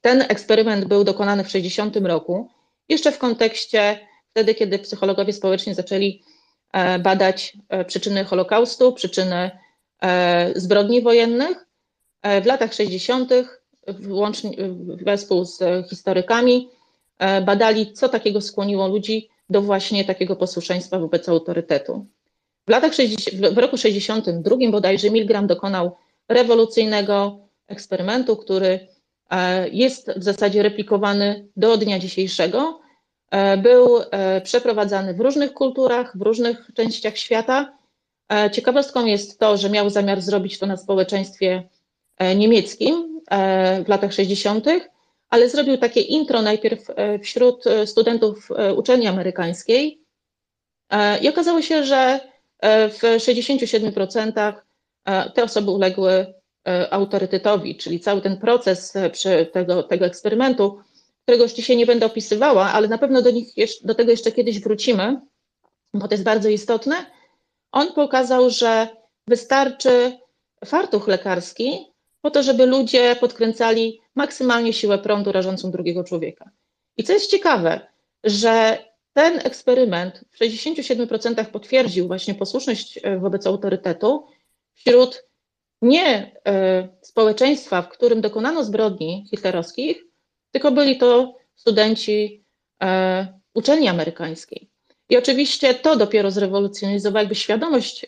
Ten 0.00 0.22
eksperyment 0.28 0.84
był 0.84 1.04
dokonany 1.04 1.44
w 1.44 1.50
60 1.50 1.96
roku, 1.96 2.50
jeszcze 2.88 3.12
w 3.12 3.18
kontekście 3.18 3.98
wtedy, 4.30 4.54
kiedy 4.54 4.78
psychologowie 4.78 5.32
społeczni 5.32 5.74
zaczęli 5.74 6.22
badać 7.00 7.56
przyczyny 7.86 8.24
Holokaustu, 8.24 8.92
przyczyny 8.92 9.50
zbrodni 10.56 11.02
wojennych. 11.02 11.66
W 12.42 12.46
latach 12.46 12.74
60. 12.74 13.30
Włącznie, 13.88 14.50
wespół 14.86 15.44
z 15.44 15.60
historykami 15.90 16.68
badali, 17.44 17.92
co 17.92 18.08
takiego 18.08 18.40
skłoniło 18.40 18.88
ludzi 18.88 19.28
do 19.50 19.62
właśnie 19.62 20.04
takiego 20.04 20.36
posłuszeństwa 20.36 20.98
wobec 20.98 21.28
autorytetu. 21.28 22.06
W, 22.66 22.70
latach 22.70 22.94
60, 22.94 23.54
w 23.54 23.58
roku 23.58 23.76
62 23.76 24.56
bodajże 24.70 25.10
Milgram 25.10 25.46
dokonał 25.46 25.96
rewolucyjnego 26.28 27.38
eksperymentu, 27.68 28.36
który 28.36 28.88
jest 29.72 30.10
w 30.16 30.22
zasadzie 30.22 30.62
replikowany 30.62 31.48
do 31.56 31.76
dnia 31.76 31.98
dzisiejszego. 31.98 32.80
Był 33.58 33.98
przeprowadzany 34.44 35.14
w 35.14 35.20
różnych 35.20 35.52
kulturach, 35.52 36.18
w 36.18 36.22
różnych 36.22 36.70
częściach 36.74 37.18
świata. 37.18 37.78
Ciekawostką 38.52 39.06
jest 39.06 39.38
to, 39.38 39.56
że 39.56 39.70
miał 39.70 39.90
zamiar 39.90 40.20
zrobić 40.20 40.58
to 40.58 40.66
na 40.66 40.76
społeczeństwie 40.76 41.68
niemieckim 42.36 43.20
w 43.84 43.88
latach 43.88 44.12
60., 44.12 44.66
ale 45.30 45.48
zrobił 45.48 45.78
takie 45.78 46.00
intro 46.00 46.42
najpierw 46.42 46.86
wśród 47.22 47.64
studentów 47.86 48.48
uczelni 48.76 49.06
amerykańskiej 49.06 50.00
i 51.22 51.28
okazało 51.28 51.62
się, 51.62 51.84
że 51.84 52.31
w 52.62 52.98
67% 53.02 54.52
te 55.34 55.44
osoby 55.44 55.70
uległy 55.70 56.34
autorytetowi, 56.90 57.76
czyli 57.76 58.00
cały 58.00 58.20
ten 58.20 58.36
proces 58.36 58.92
tego, 59.52 59.82
tego 59.82 60.06
eksperymentu, 60.06 60.78
którego 61.22 61.44
już 61.44 61.52
dzisiaj 61.52 61.76
nie 61.76 61.86
będę 61.86 62.06
opisywała, 62.06 62.72
ale 62.72 62.88
na 62.88 62.98
pewno 62.98 63.22
do, 63.22 63.30
nich, 63.30 63.48
do 63.84 63.94
tego 63.94 64.10
jeszcze 64.10 64.32
kiedyś 64.32 64.60
wrócimy, 64.60 65.20
bo 65.94 66.08
to 66.08 66.14
jest 66.14 66.24
bardzo 66.24 66.48
istotne. 66.48 66.96
On 67.72 67.92
pokazał, 67.92 68.50
że 68.50 68.88
wystarczy 69.26 70.18
fartuch 70.64 71.08
lekarski 71.08 71.86
po 72.20 72.30
to, 72.30 72.42
żeby 72.42 72.66
ludzie 72.66 73.16
podkręcali 73.20 74.00
maksymalnie 74.14 74.72
siłę 74.72 74.98
prądu 74.98 75.32
rażącą 75.32 75.70
drugiego 75.70 76.04
człowieka. 76.04 76.50
I 76.96 77.04
co 77.04 77.12
jest 77.12 77.30
ciekawe, 77.30 77.80
że 78.24 78.78
ten 79.12 79.40
eksperyment 79.44 80.24
w 80.30 80.38
67% 80.38 81.44
potwierdził 81.44 82.06
właśnie 82.06 82.34
posłuszność 82.34 83.00
wobec 83.20 83.46
autorytetu 83.46 84.26
wśród 84.74 85.24
nie 85.82 86.36
społeczeństwa, 87.02 87.82
w 87.82 87.88
którym 87.88 88.20
dokonano 88.20 88.64
zbrodni 88.64 89.26
hitlerowskich, 89.30 90.04
tylko 90.50 90.70
byli 90.70 90.98
to 90.98 91.36
studenci 91.54 92.44
uczelni 93.54 93.88
amerykańskiej. 93.88 94.70
I 95.08 95.16
oczywiście 95.16 95.74
to 95.74 95.96
dopiero 95.96 96.30
zrewolucjonizowało, 96.30 97.18
jakby 97.18 97.34
świadomość 97.34 98.06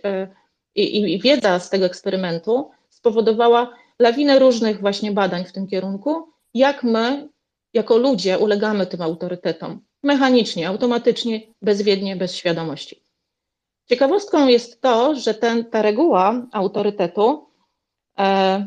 i, 0.74 1.12
i 1.14 1.20
wiedza 1.20 1.58
z 1.58 1.70
tego 1.70 1.86
eksperymentu 1.86 2.70
spowodowała 2.90 3.74
lawinę 3.98 4.38
różnych 4.38 4.80
właśnie 4.80 5.12
badań 5.12 5.44
w 5.44 5.52
tym 5.52 5.66
kierunku, 5.66 6.28
jak 6.54 6.82
my, 6.82 7.28
jako 7.74 7.96
ludzie, 7.96 8.38
ulegamy 8.38 8.86
tym 8.86 9.02
autorytetom 9.02 9.84
mechanicznie, 10.04 10.68
automatycznie, 10.68 11.40
bezwiednie, 11.62 12.16
bez 12.16 12.36
świadomości. 12.36 13.02
Ciekawostką 13.88 14.48
jest 14.48 14.80
to, 14.80 15.14
że 15.14 15.34
ten, 15.34 15.64
ta 15.64 15.82
reguła 15.82 16.46
autorytetu, 16.52 17.46
e, 18.18 18.66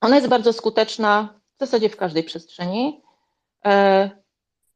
ona 0.00 0.16
jest 0.16 0.28
bardzo 0.28 0.52
skuteczna 0.52 1.40
w 1.56 1.58
zasadzie 1.60 1.88
w 1.88 1.96
każdej 1.96 2.22
przestrzeni. 2.22 3.00
E, 3.64 4.10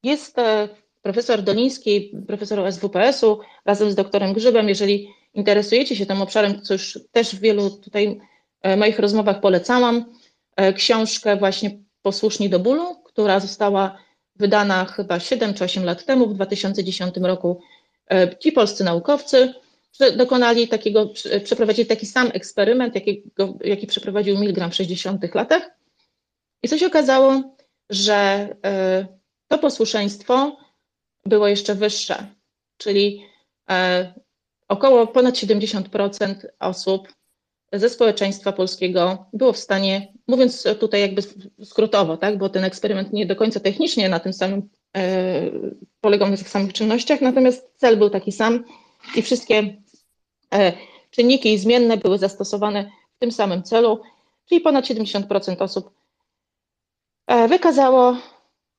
jest 0.03 0.39
e, 0.39 0.69
profesor 1.03 1.43
Doliński, 1.43 2.13
profesor 2.27 2.73
SWPS-u, 2.73 3.41
razem 3.65 3.91
z 3.91 3.95
doktorem 3.95 4.33
Grzybem, 4.33 4.69
jeżeli 4.69 5.09
interesujecie 5.35 5.97
się 5.97 6.07
tym 6.07 6.23
obszarem, 6.23 6.63
co 6.63 6.75
już 6.75 6.99
też 7.13 7.37
w 7.37 7.41
wielu 7.41 7.71
tutaj 7.71 8.21
moich 8.77 8.99
rozmowach 8.99 9.41
polecałam, 9.41 10.05
książkę 10.77 11.37
właśnie 11.37 11.79
Posłuszni 12.03 12.49
do 12.49 12.59
bólu, 12.59 13.03
która 13.05 13.41
została 13.41 13.99
wydana 14.39 14.85
chyba 14.85 15.21
7 15.21 15.55
czy 15.55 15.65
8 15.65 15.85
lat 15.85 16.05
temu, 16.05 16.29
w 16.29 16.35
2010 16.35 17.17
roku. 17.17 17.61
Ci 18.41 18.53
polscy 18.53 18.85
naukowcy 18.85 19.55
dokonali 20.17 20.69
takiego, 20.69 21.13
przeprowadzili 21.45 21.87
taki 21.89 22.07
sam 22.07 22.31
eksperyment, 22.35 22.95
jakiego, 22.95 23.55
jaki 23.65 23.87
przeprowadził 23.87 24.39
Milgram 24.39 24.71
w 24.71 24.75
60 24.75 25.35
latach. 25.35 25.71
I 26.63 26.69
co 26.69 26.79
się 26.79 26.87
okazało, 26.87 27.57
że 27.91 28.49
to 29.49 29.59
posłuszeństwo 29.59 30.57
było 31.27 31.49
jeszcze 31.49 31.75
wyższe, 31.75 32.27
czyli 32.77 33.27
około 34.69 35.07
ponad 35.07 35.35
70% 35.35 36.35
osób 36.61 37.09
ze 37.73 37.91
społeczeństwa 37.91 38.53
polskiego 38.53 39.27
było 39.33 39.53
w 39.53 39.59
stanie, 39.59 40.13
mówiąc 40.27 40.65
tutaj 40.81 41.01
jakby 41.01 41.23
skrótowo, 41.65 42.17
tak, 42.17 42.39
bo 42.39 42.49
ten 42.49 42.65
eksperyment 42.65 43.13
nie 43.13 43.27
do 43.27 43.37
końca 43.37 43.61
technicznie 43.61 44.09
na 44.09 44.21
tym 44.21 44.33
samym 44.33 44.69
e, 44.97 45.41
polegał 46.01 46.31
na 46.31 46.37
tych 46.37 46.49
samych 46.49 46.73
czynnościach, 46.73 47.21
natomiast 47.21 47.71
cel 47.77 47.97
był 47.97 48.11
taki 48.11 48.33
sam 48.33 48.65
i 49.17 49.23
wszystkie 49.23 49.77
e, 50.55 50.73
czynniki 51.11 51.53
i 51.53 51.59
zmienne 51.59 51.97
były 51.97 52.19
zastosowane 52.19 52.91
w 53.17 53.19
tym 53.19 53.33
samym 53.33 53.63
celu, 53.63 54.01
czyli 54.49 54.61
ponad 54.61 54.85
70% 54.85 55.63
osób 55.63 55.91
e, 57.27 57.49
wykazało 57.49 58.17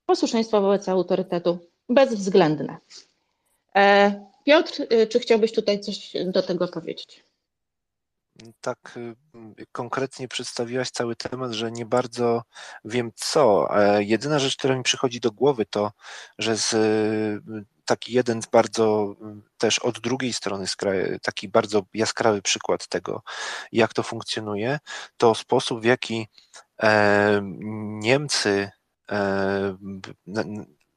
posłuszeństwo 0.05 0.61
wobec 0.61 0.89
autorytetu 0.89 1.57
bezwzględne. 1.89 2.77
E, 3.75 4.29
Piotr, 4.45 4.81
e, 4.89 5.07
czy 5.07 5.19
chciałbyś 5.19 5.53
tutaj 5.53 5.79
coś 5.79 6.13
do 6.25 6.41
tego 6.41 6.67
powiedzieć? 6.67 7.23
Tak 8.61 8.97
y, 8.97 9.15
konkretnie 9.71 10.27
przedstawiłaś 10.27 10.89
cały 10.89 11.15
temat, 11.15 11.51
że 11.51 11.71
nie 11.71 11.85
bardzo 11.85 12.43
wiem 12.85 13.11
co. 13.15 13.69
Jedyna 13.99 14.39
rzecz, 14.39 14.57
która 14.57 14.75
mi 14.75 14.83
przychodzi 14.83 15.19
do 15.19 15.31
głowy, 15.31 15.65
to, 15.65 15.91
że 16.37 16.57
z 16.57 16.73
y, 16.73 17.65
taki 17.85 18.13
jeden 18.13 18.41
bardzo 18.51 19.15
y, 19.21 19.41
też 19.57 19.79
od 19.79 19.99
drugiej 19.99 20.33
strony, 20.33 20.65
taki 21.21 21.47
bardzo 21.47 21.81
jaskrawy 21.93 22.41
przykład 22.41 22.87
tego, 22.87 23.21
jak 23.71 23.93
to 23.93 24.03
funkcjonuje, 24.03 24.79
to 25.17 25.35
sposób, 25.35 25.81
w 25.81 25.83
jaki 25.83 26.27
e, 26.83 27.41
Niemcy, 28.01 28.69
e, 29.11 29.77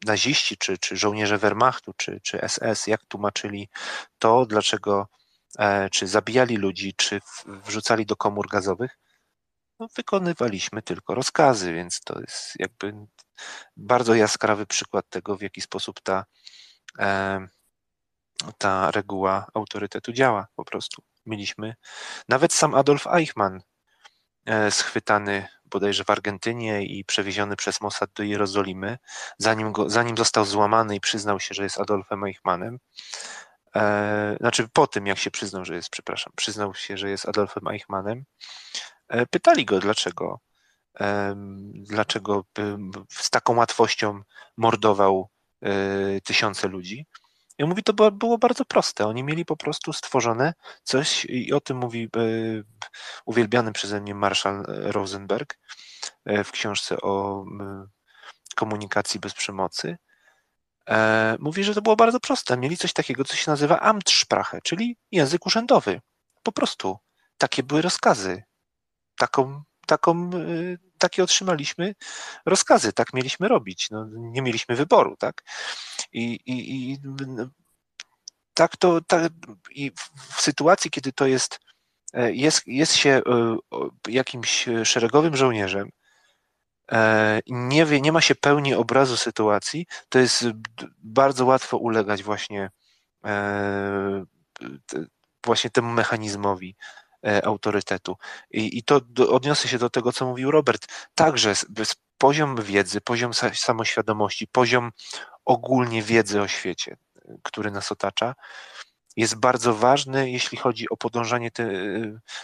naziści, 0.07 0.57
czy, 0.57 0.79
czy 0.79 0.97
żołnierze 0.97 1.39
Wehrmachtu, 1.39 1.93
czy, 1.97 2.21
czy 2.23 2.39
SS, 2.49 2.87
jak 2.87 3.05
tłumaczyli 3.05 3.69
to, 4.19 4.47
dlaczego 4.47 5.09
czy 5.91 6.07
zabijali 6.07 6.57
ludzi, 6.57 6.95
czy 6.97 7.21
wrzucali 7.47 8.07
do 8.07 8.17
komór 8.17 8.49
gazowych, 8.49 8.99
no, 9.79 9.89
wykonywaliśmy 9.97 10.83
tylko 10.83 11.15
rozkazy, 11.15 11.75
więc 11.75 12.01
to 12.01 12.21
jest 12.21 12.53
jakby 12.59 12.95
bardzo 13.77 14.15
jaskrawy 14.15 14.67
przykład 14.67 15.09
tego, 15.09 15.37
w 15.37 15.43
jaki 15.43 15.61
sposób 15.61 16.01
ta, 16.01 16.25
ta 18.59 18.91
reguła 18.91 19.47
autorytetu 19.55 20.13
działa 20.13 20.47
po 20.57 20.65
prostu. 20.65 21.03
Mieliśmy 21.27 21.75
nawet 22.29 22.53
sam 22.53 22.75
Adolf 22.75 23.07
Eichmann 23.07 23.61
e, 24.47 24.71
schwytany 24.71 25.49
bodajże 25.65 26.05
w 26.05 26.11
Argentynie 26.11 26.85
i 26.87 27.05
przewieziony 27.05 27.57
przez 27.57 27.81
Mossad 27.81 28.11
do 28.13 28.23
Jerozolimy, 28.23 28.99
zanim, 29.39 29.73
go, 29.73 29.91
zanim 29.91 30.17
został 30.17 30.45
złamany 30.45 30.97
i 30.97 31.01
przyznał 31.01 31.41
się, 31.41 31.55
że 31.55 31.63
jest 31.63 31.81
Adolfem 31.81 32.25
Eichmannem, 32.25 32.79
e, 33.77 34.37
znaczy 34.41 34.69
po 34.73 34.87
tym, 34.87 35.07
jak 35.07 35.19
się 35.19 35.31
przyznał, 35.31 35.65
że 35.65 35.75
jest, 35.75 35.91
przepraszam, 35.91 36.33
przyznał 36.37 36.75
się, 36.75 36.97
że 36.97 37.11
jest 37.11 37.29
Adolfem 37.29 37.69
Eichmannem, 37.69 38.25
e, 39.09 39.27
pytali 39.27 39.65
go, 39.65 39.81
dlaczego, 39.81 40.41
e, 41.01 41.35
dlaczego 41.75 42.45
z 43.09 43.31
taką 43.31 43.57
łatwością 43.57 44.23
mordował 44.57 45.29
e, 45.63 46.21
tysiące 46.21 46.69
ludzi. 46.69 47.07
I 47.59 47.65
mówi, 47.65 47.83
to 47.83 48.11
było 48.13 48.39
bardzo 48.39 48.65
proste. 48.65 49.07
Oni 49.07 49.25
mieli 49.25 49.45
po 49.45 49.57
prostu 49.57 49.93
stworzone 49.93 50.55
coś, 50.83 51.25
i 51.25 51.53
o 51.53 51.61
tym 51.61 51.77
mówi 51.77 52.09
e, 52.17 52.21
uwielbiany 53.25 53.73
przeze 53.73 54.01
mnie 54.01 54.15
Marshall 54.15 54.65
Rosenberg 54.67 55.59
e, 56.25 56.45
w 56.45 56.53
książce 56.53 56.97
o 57.01 57.45
komunikacji 58.57 59.21
bez 59.21 59.35
przemocy. 59.35 59.97
E, 60.91 61.37
mówi, 61.41 61.65
że 61.65 61.75
to 61.75 61.83
było 61.83 61.97
bardzo 61.97 62.21
proste. 62.21 62.57
Mieli 62.57 62.77
coś 62.77 62.93
takiego, 62.93 63.25
co 63.25 63.37
się 63.37 63.51
nazywa 63.51 63.81
Amtssprache, 63.81 64.61
czyli 64.63 64.97
język 65.11 65.47
urzędowy. 65.47 66.01
Po 66.43 66.53
prostu 66.53 66.99
takie 67.39 67.63
były 67.63 67.83
rozkazy. 67.83 68.43
Taką, 69.17 69.63
taką, 69.87 70.31
takie 70.99 71.23
otrzymaliśmy 71.23 71.95
rozkazy, 72.47 72.93
tak 72.93 73.13
mieliśmy 73.13 73.49
robić. 73.49 73.91
No, 73.91 74.07
nie 74.13 74.43
mieliśmy 74.43 74.77
wyboru, 74.77 75.17
tak? 75.17 75.43
I, 76.13 76.33
i, 76.47 76.93
i 76.93 76.99
tak 78.55 78.77
to 78.77 79.01
tak, 79.01 79.33
i 79.71 79.93
w 80.37 80.41
sytuacji, 80.41 80.91
kiedy 80.91 81.13
to 81.13 81.27
jest, 81.27 81.61
e, 82.15 82.33
jest, 82.33 82.63
jest 82.67 82.95
się 82.95 83.11
e, 83.11 83.57
jakimś 84.09 84.69
szeregowym 84.85 85.37
żołnierzem, 85.37 85.89
e, 85.89 86.02
nie, 87.47 87.87
wie, 87.87 88.01
nie 88.01 88.13
ma 88.13 88.21
się 88.21 88.35
pełni 88.35 88.75
obrazu 88.75 89.17
sytuacji, 89.17 89.87
to 90.09 90.19
jest 90.19 90.45
bardzo 90.99 91.47
łatwo 91.47 91.77
ulegać 91.77 92.23
właśnie, 92.23 92.71
właśnie 95.45 95.71
temu 95.71 95.93
mechanizmowi 95.93 96.77
autorytetu. 97.45 98.17
I, 98.51 98.79
i 98.79 98.83
to 98.83 99.01
odniosę 99.29 99.69
się 99.69 99.79
do 99.79 99.91
tego, 99.91 100.13
co 100.13 100.27
mówił 100.27 100.51
Robert. 100.51 100.87
Także 101.15 101.55
poziom 102.19 102.63
wiedzy, 102.63 103.01
poziom 103.01 103.33
samoświadomości, 103.55 104.47
poziom 104.47 104.93
ogólnie 105.45 106.03
wiedzy 106.03 106.43
o 106.43 106.49
świecie, 106.49 106.97
który 107.43 107.71
nas 107.71 107.93
otacza, 107.93 108.35
jest 109.17 109.35
bardzo 109.35 109.75
ważny, 109.75 110.31
jeśli 110.31 110.59
chodzi 110.59 110.89
o 110.91 110.97
podążanie 110.97 111.51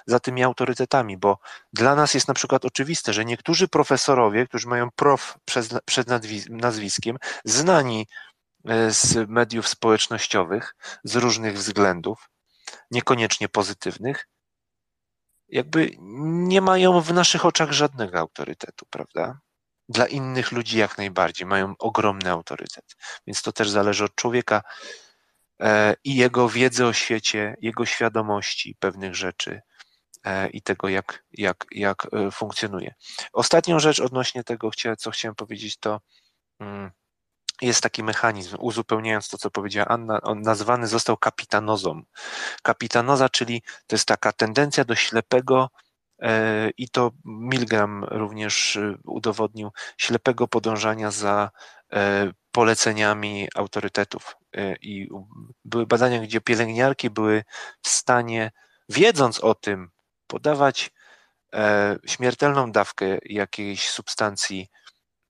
za 0.06 0.20
tymi 0.20 0.44
autorytetami, 0.44 1.16
bo 1.16 1.38
dla 1.72 1.94
nas 1.94 2.14
jest 2.14 2.28
na 2.28 2.34
przykład 2.34 2.64
oczywiste, 2.64 3.12
że 3.12 3.24
niektórzy 3.24 3.68
profesorowie, 3.68 4.46
którzy 4.46 4.68
mają 4.68 4.90
prof 4.90 5.38
przed 5.84 6.08
nazwiskiem, 6.50 7.16
znani 7.44 8.06
e, 8.64 8.90
z 8.90 9.28
mediów 9.28 9.68
społecznościowych 9.68 10.74
z 11.04 11.16
różnych 11.16 11.58
względów, 11.58 12.30
niekoniecznie 12.90 13.48
pozytywnych, 13.48 14.28
jakby 15.48 15.90
nie 15.98 16.60
mają 16.60 17.00
w 17.00 17.12
naszych 17.12 17.46
oczach 17.46 17.72
żadnego 17.72 18.18
autorytetu, 18.18 18.86
prawda? 18.90 19.40
Dla 19.88 20.06
innych 20.06 20.52
ludzi 20.52 20.78
jak 20.78 20.98
najbardziej 20.98 21.46
mają 21.46 21.74
ogromny 21.78 22.30
autorytet. 22.30 22.84
Więc 23.26 23.42
to 23.42 23.52
też 23.52 23.70
zależy 23.70 24.04
od 24.04 24.14
człowieka 24.14 24.62
i 26.04 26.16
jego 26.16 26.48
wiedzy 26.48 26.86
o 26.86 26.92
świecie, 26.92 27.56
jego 27.60 27.86
świadomości 27.86 28.76
pewnych 28.80 29.14
rzeczy 29.14 29.60
e, 30.24 30.48
i 30.48 30.62
tego, 30.62 30.88
jak, 30.88 31.24
jak, 31.32 31.66
jak 31.72 32.06
e, 32.12 32.30
funkcjonuje. 32.30 32.94
Ostatnią 33.32 33.80
rzecz 33.80 34.00
odnośnie 34.00 34.44
tego, 34.44 34.70
co 34.98 35.10
chciałem 35.10 35.34
powiedzieć, 35.34 35.76
to 35.76 36.00
mm, 36.60 36.90
jest 37.62 37.82
taki 37.82 38.02
mechanizm, 38.02 38.56
uzupełniając 38.60 39.28
to, 39.28 39.38
co 39.38 39.50
powiedziała 39.50 39.88
Anna, 39.88 40.20
on 40.20 40.42
nazwany 40.42 40.86
został 40.86 41.16
kapitanozą. 41.16 42.02
Kapitanoza, 42.62 43.28
czyli 43.28 43.62
to 43.86 43.96
jest 43.96 44.08
taka 44.08 44.32
tendencja 44.32 44.84
do 44.84 44.94
ślepego 44.94 45.70
e, 46.22 46.70
i 46.70 46.88
to 46.88 47.10
Milgram 47.24 48.04
również 48.04 48.76
e, 48.76 48.94
udowodnił, 49.04 49.70
ślepego 49.96 50.48
podążania 50.48 51.10
za 51.10 51.50
e, 51.92 52.32
poleceniami 52.52 53.48
autorytetów. 53.54 54.36
I 54.80 55.08
były 55.64 55.86
badania, 55.86 56.20
gdzie 56.20 56.40
pielęgniarki 56.40 57.10
były 57.10 57.44
w 57.82 57.88
stanie, 57.88 58.52
wiedząc 58.88 59.40
o 59.40 59.54
tym, 59.54 59.90
podawać 60.26 60.90
śmiertelną 62.06 62.72
dawkę 62.72 63.18
jakiejś 63.24 63.90
substancji 63.90 64.68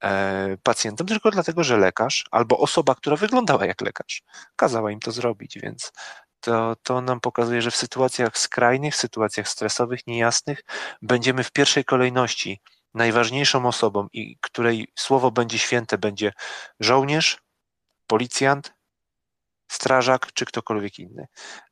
E, 0.04 0.56
pacjentom 0.62 1.06
tylko 1.06 1.30
dlatego, 1.30 1.64
że 1.64 1.76
lekarz 1.76 2.24
albo 2.30 2.58
osoba, 2.58 2.94
która 2.94 3.16
wyglądała 3.16 3.66
jak 3.66 3.80
lekarz, 3.80 4.22
kazała 4.56 4.90
im 4.90 5.00
to 5.00 5.12
zrobić, 5.12 5.58
więc 5.62 5.92
to, 6.40 6.76
to 6.82 7.00
nam 7.00 7.20
pokazuje, 7.20 7.62
że 7.62 7.70
w 7.70 7.76
sytuacjach 7.76 8.38
skrajnych, 8.38 8.94
w 8.94 8.96
sytuacjach 8.96 9.48
stresowych, 9.48 10.06
niejasnych, 10.06 10.64
będziemy 11.02 11.44
w 11.44 11.52
pierwszej 11.52 11.84
kolejności 11.84 12.60
najważniejszą 12.94 13.66
osobą, 13.66 14.08
i 14.12 14.36
której 14.40 14.88
słowo 14.98 15.30
będzie 15.30 15.58
święte, 15.58 15.98
będzie 15.98 16.32
żołnierz, 16.80 17.38
policjant, 18.06 18.74
strażak 19.68 20.32
czy 20.32 20.44
ktokolwiek 20.44 20.98
inny. 20.98 21.26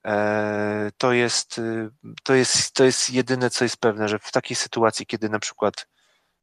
E, 0.07 0.91
to 0.99 1.13
jest, 1.13 1.61
to, 2.23 2.35
jest, 2.35 2.73
to 2.73 2.85
jest 2.85 3.11
jedyne, 3.11 3.51
co 3.51 3.65
jest 3.65 3.77
pewne, 3.77 4.09
że 4.09 4.19
w 4.19 4.33
takiej 4.33 4.57
sytuacji, 4.57 5.07
kiedy 5.07 5.29
na 5.29 5.39
przykład 5.39 5.87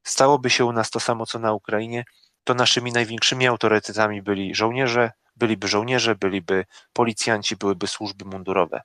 stałoby 0.04 0.50
się 0.50 0.66
u 0.66 0.72
nas 0.72 0.90
to 0.90 1.00
samo, 1.00 1.26
co 1.26 1.40
na 1.40 1.54
Ukrainie, 1.54 2.06
to 2.44 2.54
naszymi 2.54 2.92
największymi 2.92 3.48
autorytetami 3.48 4.22
byli 4.22 4.56
żołnierze, 4.56 5.12
byliby 5.36 5.68
żołnierze, 5.68 6.16
byliby 6.16 6.66
policjanci, 6.94 7.56
byłyby 7.56 7.88
służby 7.88 8.26
mundurowe. 8.26 8.82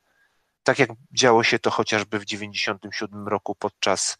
Tak 0.62 0.78
jak 0.78 0.90
działo 1.12 1.44
się 1.44 1.58
to 1.58 1.70
chociażby 1.70 2.18
w 2.18 2.24
1997 2.24 3.28
roku 3.28 3.54
podczas, 3.54 4.18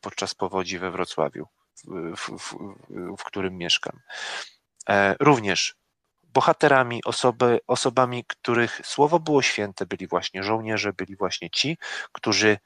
podczas 0.00 0.34
powodzi 0.34 0.78
we 0.78 0.90
Wrocławiu, 0.90 1.46
w, 2.16 2.38
w, 2.38 2.56
w 3.18 3.24
którym 3.24 3.56
mieszkam. 3.56 4.00
E, 4.88 5.16
również 5.20 5.74
bohaterami, 6.22 7.04
osoby, 7.04 7.60
osobami, 7.66 8.24
których 8.24 8.80
słowo 8.84 9.20
było 9.20 9.42
święte, 9.42 9.86
byli 9.86 10.06
właśnie 10.06 10.42
żołnierze, 10.42 10.92
byli 10.92 11.16
właśnie 11.16 11.50
ci, 11.50 11.78
którzy 12.12 12.58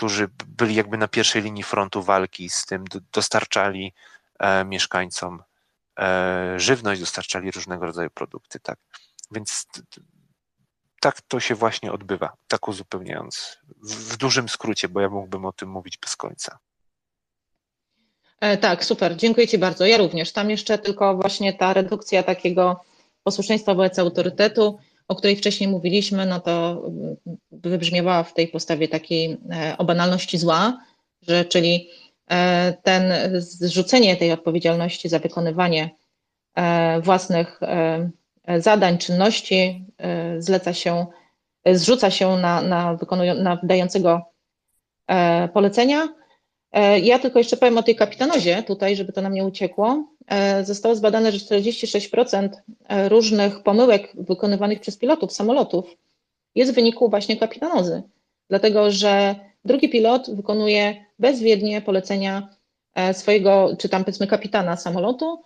którzy 0.00 0.28
byli 0.46 0.74
jakby 0.74 0.98
na 0.98 1.08
pierwszej 1.08 1.42
linii 1.42 1.62
frontu 1.62 2.02
walki 2.02 2.50
z 2.50 2.66
tym, 2.66 2.84
dostarczali 3.12 3.94
e, 4.38 4.64
mieszkańcom 4.64 5.42
e, 5.98 6.54
żywność, 6.56 7.00
dostarczali 7.00 7.50
różnego 7.50 7.86
rodzaju 7.86 8.10
produkty, 8.10 8.60
tak. 8.60 8.78
Więc 9.30 9.66
tak 11.00 11.20
to 11.20 11.40
się 11.40 11.54
właśnie 11.54 11.92
odbywa, 11.92 12.32
tak 12.48 12.68
uzupełniając, 12.68 13.58
w, 13.82 14.12
w 14.12 14.16
dużym 14.16 14.48
skrócie, 14.48 14.88
bo 14.88 15.00
ja 15.00 15.08
mógłbym 15.08 15.44
o 15.44 15.52
tym 15.52 15.70
mówić 15.70 15.98
bez 15.98 16.16
końca. 16.16 16.58
E, 18.40 18.56
tak, 18.56 18.84
super, 18.84 19.16
dziękuję 19.16 19.48
Ci 19.48 19.58
bardzo. 19.58 19.86
Ja 19.86 19.98
również. 19.98 20.32
Tam 20.32 20.50
jeszcze 20.50 20.78
tylko 20.78 21.16
właśnie 21.16 21.52
ta 21.52 21.72
redukcja 21.72 22.22
takiego 22.22 22.80
posłuszeństwa 23.24 23.74
wobec 23.74 23.98
autorytetu 23.98 24.78
o 25.10 25.14
której 25.14 25.36
wcześniej 25.36 25.70
mówiliśmy, 25.70 26.26
no 26.26 26.40
to 26.40 26.82
wybrzmiewała 27.52 28.22
w 28.22 28.34
tej 28.34 28.48
postawie 28.48 28.88
takiej 28.88 29.38
e, 29.52 29.74
o 29.78 29.84
banalności 29.84 30.38
zła, 30.38 30.78
że 31.22 31.44
czyli 31.44 31.88
e, 32.30 32.72
ten 32.82 33.12
zrzucenie 33.40 34.16
tej 34.16 34.32
odpowiedzialności 34.32 35.08
za 35.08 35.18
wykonywanie 35.18 35.90
e, 36.54 37.00
własnych 37.00 37.60
zadań, 38.58 38.98
czynności 38.98 39.84
zleca 40.38 40.74
się, 40.74 41.06
zrzuca 41.66 42.10
się 42.10 42.36
na, 42.36 42.62
na, 42.62 42.98
na 43.34 43.58
dającego 43.62 44.22
polecenia, 45.54 46.08
E, 46.72 46.98
ja 46.98 47.18
tylko 47.18 47.38
jeszcze 47.38 47.56
powiem 47.56 47.78
o 47.78 47.82
tej 47.82 47.96
kapitanozie 47.96 48.62
tutaj, 48.62 48.96
żeby 48.96 49.12
to 49.12 49.22
nam 49.22 49.34
nie 49.34 49.44
uciekło. 49.44 50.04
E, 50.26 50.64
zostało 50.64 50.94
zbadane, 50.94 51.32
że 51.32 51.38
46% 51.38 52.48
e, 52.88 53.08
różnych 53.08 53.62
pomyłek 53.62 54.12
wykonywanych 54.14 54.80
przez 54.80 54.96
pilotów 54.96 55.32
samolotów 55.32 55.96
jest 56.54 56.72
w 56.72 56.74
wyniku 56.74 57.10
właśnie 57.10 57.36
kapitanozy, 57.36 58.02
dlatego 58.48 58.90
że 58.90 59.34
drugi 59.64 59.88
pilot 59.88 60.30
wykonuje 60.34 61.04
bezwiednie 61.18 61.82
polecenia 61.82 62.48
swojego, 63.12 63.76
czy 63.78 63.88
tam 63.88 64.04
powiedzmy 64.04 64.26
kapitana 64.26 64.76
samolotu, 64.76 65.42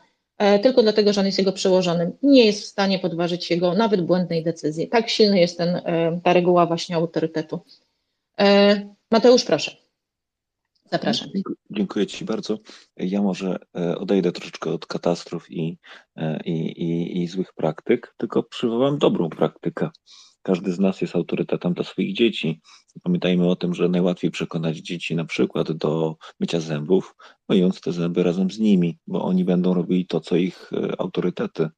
tylko 0.62 0.82
dlatego, 0.82 1.12
że 1.12 1.20
on 1.20 1.26
jest 1.26 1.38
jego 1.38 1.52
przełożonym. 1.52 2.12
Nie 2.22 2.44
jest 2.44 2.62
w 2.62 2.66
stanie 2.66 2.98
podważyć 2.98 3.50
jego 3.50 3.74
nawet 3.74 4.06
błędnej 4.06 4.44
decyzji. 4.44 4.88
Tak 4.88 5.10
silny 5.10 5.40
jest 5.40 5.58
ten, 5.58 5.80
ta 6.24 6.32
reguła 6.32 6.66
właśnie 6.66 6.96
autorytetu. 6.96 7.60
Mateusz, 9.10 9.44
proszę. 9.44 9.76
Zapraszam. 10.94 11.28
Dziękuję 11.70 12.06
Ci 12.06 12.24
bardzo. 12.24 12.58
Ja 12.96 13.22
może 13.22 13.58
e, 13.76 13.98
odejdę 13.98 14.32
troszeczkę 14.32 14.70
od 14.70 14.86
katastrof 14.86 15.50
i, 15.50 15.78
e, 16.16 16.40
i, 16.44 16.52
i, 16.82 17.22
i 17.22 17.28
złych 17.28 17.52
praktyk, 17.52 18.14
tylko 18.16 18.42
przywołam 18.42 18.98
dobrą 18.98 19.28
praktykę. 19.28 19.90
Każdy 20.42 20.72
z 20.72 20.78
nas 20.78 21.00
jest 21.00 21.16
autorytetem 21.16 21.74
dla 21.74 21.84
swoich 21.84 22.14
dzieci. 22.16 22.60
Pamiętajmy 23.02 23.50
o 23.50 23.56
tym, 23.56 23.74
że 23.74 23.88
najłatwiej 23.88 24.30
przekonać 24.30 24.76
dzieci 24.76 25.16
na 25.16 25.24
przykład 25.24 25.72
do 25.72 26.16
mycia 26.40 26.60
zębów, 26.60 27.16
myjąc 27.48 27.80
te 27.80 27.92
zęby 27.92 28.22
razem 28.22 28.50
z 28.50 28.58
nimi, 28.58 28.98
bo 29.06 29.24
oni 29.24 29.44
będą 29.44 29.74
robili 29.74 30.06
to, 30.06 30.20
co 30.20 30.36
ich 30.36 30.70
e, 30.72 31.00
autorytety 31.00 31.68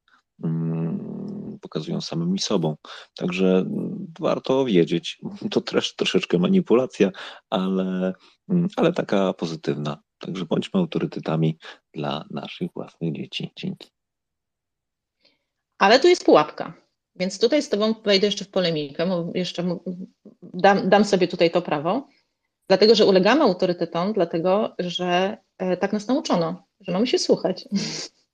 mm, 0.44 1.58
pokazują 1.60 2.00
samymi 2.00 2.38
sobą. 2.38 2.76
Także 3.14 3.46
mm, 3.56 4.12
warto 4.20 4.64
wiedzieć. 4.64 5.18
To 5.50 5.60
też 5.60 5.94
troszeczkę 5.94 6.38
manipulacja, 6.38 7.10
ale, 7.50 8.14
mm, 8.48 8.68
ale 8.76 8.92
taka 8.92 9.32
pozytywna. 9.32 10.02
Także 10.18 10.44
bądźmy 10.44 10.80
autorytetami 10.80 11.58
dla 11.94 12.24
naszych 12.30 12.72
własnych 12.72 13.12
dzieci. 13.12 13.52
Dzięki. 13.56 13.88
Ale 15.78 16.00
tu 16.00 16.08
jest 16.08 16.24
pułapka. 16.24 16.85
Więc 17.18 17.38
tutaj 17.38 17.62
z 17.62 17.68
Tobą 17.68 17.94
wejdę 18.04 18.26
jeszcze 18.26 18.44
w 18.44 18.48
polemikę, 18.48 19.30
jeszcze 19.34 19.78
dam, 20.42 20.88
dam 20.88 21.04
sobie 21.04 21.28
tutaj 21.28 21.50
to 21.50 21.62
prawo, 21.62 22.08
dlatego 22.68 22.94
że 22.94 23.06
ulegamy 23.06 23.42
autorytetom, 23.42 24.12
dlatego 24.12 24.74
że 24.78 25.36
e, 25.58 25.76
tak 25.76 25.92
nas 25.92 26.06
nauczono, 26.06 26.62
że 26.80 26.92
mamy 26.92 27.06
się 27.06 27.18
słuchać. 27.18 27.68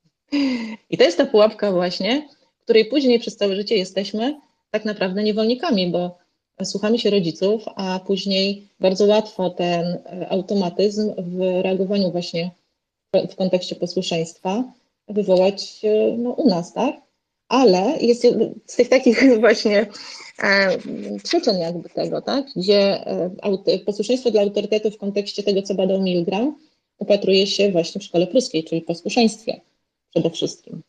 I 0.90 0.98
to 0.98 1.04
jest 1.04 1.18
ta 1.18 1.26
pułapka 1.26 1.72
właśnie, 1.72 2.28
której 2.64 2.84
później 2.84 3.18
przez 3.18 3.36
całe 3.36 3.56
życie 3.56 3.76
jesteśmy 3.76 4.40
tak 4.70 4.84
naprawdę 4.84 5.22
niewolnikami, 5.22 5.90
bo 5.90 6.18
słuchamy 6.64 6.98
się 6.98 7.10
rodziców, 7.10 7.64
a 7.76 8.00
później 8.06 8.68
bardzo 8.80 9.06
łatwo 9.06 9.50
ten 9.50 9.84
e, 9.86 10.28
automatyzm 10.30 11.14
w 11.18 11.62
reagowaniu 11.62 12.10
właśnie 12.10 12.50
w 13.30 13.36
kontekście 13.36 13.76
posłuszeństwa 13.76 14.64
wywołać 15.08 15.80
no, 16.18 16.30
u 16.30 16.48
nas, 16.48 16.72
tak? 16.72 16.96
Ale 17.52 17.98
jest 18.00 18.26
z 18.66 18.76
tych 18.76 18.88
takich 18.88 19.22
właśnie 19.40 19.86
e, 20.42 20.78
przyczyn 21.24 21.58
jakby 21.58 21.88
tego, 21.88 22.22
tak, 22.22 22.46
gdzie 22.56 23.06
e, 23.06 23.78
posłuszeństwo 23.86 24.30
dla 24.30 24.42
autorytetu 24.42 24.90
w 24.90 24.98
kontekście 24.98 25.42
tego, 25.42 25.62
co 25.62 25.74
badał 25.74 26.02
Milgram, 26.02 26.56
upatruje 26.98 27.46
się 27.46 27.72
właśnie 27.72 28.00
w 28.00 28.04
szkole 28.04 28.26
pruskiej, 28.26 28.64
czyli 28.64 28.82
posłuszeństwie 28.82 29.60
przede 30.10 30.30
wszystkim. 30.30 30.82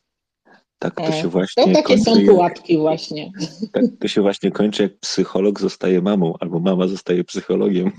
Tak 0.80 0.96
to 0.96 1.12
się 1.12 1.26
e, 1.26 1.28
właśnie. 1.28 1.64
To 1.64 1.74
takie 1.74 1.98
są 1.98 2.26
pułapki, 2.26 2.74
jak, 2.74 2.82
właśnie. 2.82 3.32
Tak 3.74 3.84
to 4.00 4.08
się 4.08 4.22
właśnie 4.22 4.52
kończy, 4.52 4.84
jak 4.84 5.00
psycholog 5.00 5.60
zostaje 5.60 6.02
mamą, 6.02 6.34
albo 6.40 6.60
mama 6.60 6.88
zostaje 6.88 7.24
psychologiem. 7.24 7.92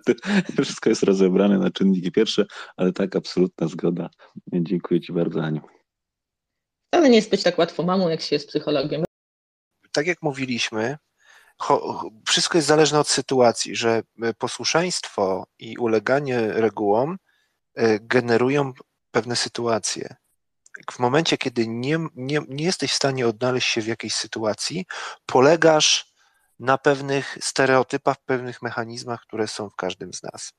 Wszystko 0.64 0.90
jest 0.90 1.02
rozebrane 1.02 1.58
na 1.58 1.70
czynniki 1.70 2.12
pierwsze, 2.12 2.46
ale 2.76 2.92
tak, 2.92 3.16
absolutna 3.16 3.68
zgoda. 3.68 4.10
Dziękuję 4.52 5.00
Ci 5.00 5.12
bardzo, 5.12 5.42
Aniu. 5.42 5.60
Ale 6.92 7.10
nie 7.10 7.16
jest 7.16 7.30
być 7.30 7.42
tak 7.42 7.58
łatwo 7.58 7.82
mamą, 7.82 8.08
jak 8.08 8.20
się 8.20 8.36
jest 8.36 8.48
psychologiem. 8.48 9.04
Tak 9.92 10.06
jak 10.06 10.22
mówiliśmy, 10.22 10.98
wszystko 12.26 12.58
jest 12.58 12.68
zależne 12.68 13.00
od 13.00 13.08
sytuacji, 13.08 13.76
że 13.76 14.02
e, 14.22 14.34
posłuszeństwo 14.34 15.46
i 15.58 15.78
uleganie 15.78 16.52
regułom 16.52 17.18
e, 17.74 18.00
generują 18.00 18.72
pewne 19.10 19.36
sytuacje. 19.36 20.16
W 20.90 20.98
momencie, 20.98 21.38
kiedy 21.38 21.66
nie, 21.66 21.98
nie, 22.14 22.40
nie 22.48 22.64
jesteś 22.64 22.92
w 22.92 22.96
stanie 22.96 23.26
odnaleźć 23.26 23.68
się 23.68 23.80
w 23.80 23.86
jakiejś 23.86 24.14
sytuacji, 24.14 24.86
polegasz 25.26 26.12
na 26.58 26.78
pewnych 26.78 27.38
stereotypach, 27.40 28.16
pewnych 28.24 28.62
mechanizmach, 28.62 29.20
które 29.20 29.48
są 29.48 29.70
w 29.70 29.76
każdym 29.76 30.12
z 30.12 30.22
nas. 30.22 30.52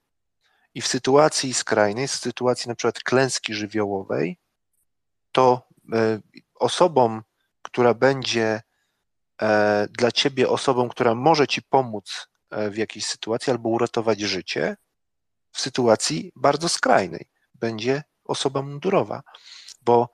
I 0.74 0.82
w 0.82 0.88
sytuacji 0.88 1.54
skrajnej, 1.54 2.08
w 2.08 2.12
sytuacji 2.12 2.70
na 2.70 2.76
przykład 2.76 3.00
klęski 3.00 3.54
żywiołowej, 3.54 4.38
to 5.32 5.68
osobą, 6.56 7.22
która 7.62 7.94
będzie 7.94 8.62
e, 9.42 9.88
dla 9.90 10.12
ciebie 10.12 10.50
osobą, 10.50 10.90
która 10.90 11.16
może 11.16 11.48
ci 11.48 11.62
pomóc 11.62 12.28
e, 12.50 12.70
w 12.70 12.78
jakiejś 12.78 13.06
sytuacji 13.06 13.52
albo 13.52 13.70
uratować 13.70 14.20
życie, 14.20 14.78
w 15.52 15.62
sytuacji 15.62 16.32
bardzo 16.36 16.70
skrajnej 16.70 17.30
będzie 17.54 18.04
osoba 18.24 18.62
mundurowa, 18.62 19.24
bo 19.82 20.10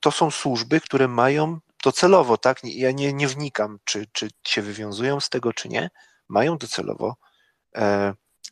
to 0.00 0.10
są 0.10 0.30
służby, 0.30 0.80
które 0.80 1.08
mają 1.08 1.58
docelowo, 1.84 2.38
tak? 2.38 2.58
Ja 2.64 2.90
nie, 2.90 3.12
nie 3.12 3.28
wnikam, 3.28 3.78
czy, 3.84 4.06
czy 4.12 4.28
się 4.46 4.62
wywiązują 4.62 5.20
z 5.20 5.28
tego, 5.28 5.52
czy 5.52 5.68
nie, 5.68 5.90
mają 6.28 6.58
docelowo 6.58 7.16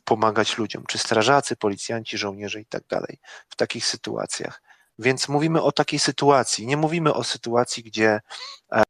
pomagać 0.05 0.57
ludziom, 0.57 0.83
czy 0.87 0.97
strażacy, 0.97 1.55
policjanci, 1.55 2.17
żołnierze 2.17 2.61
i 2.61 2.65
tak 2.65 2.87
dalej 2.87 3.19
w 3.49 3.55
takich 3.55 3.85
sytuacjach. 3.85 4.61
Więc 4.99 5.29
mówimy 5.29 5.61
o 5.61 5.71
takiej 5.71 5.99
sytuacji. 5.99 6.67
Nie 6.67 6.77
mówimy 6.77 7.13
o 7.13 7.23
sytuacji, 7.23 7.83
gdzie 7.83 8.19
e, 8.71 8.83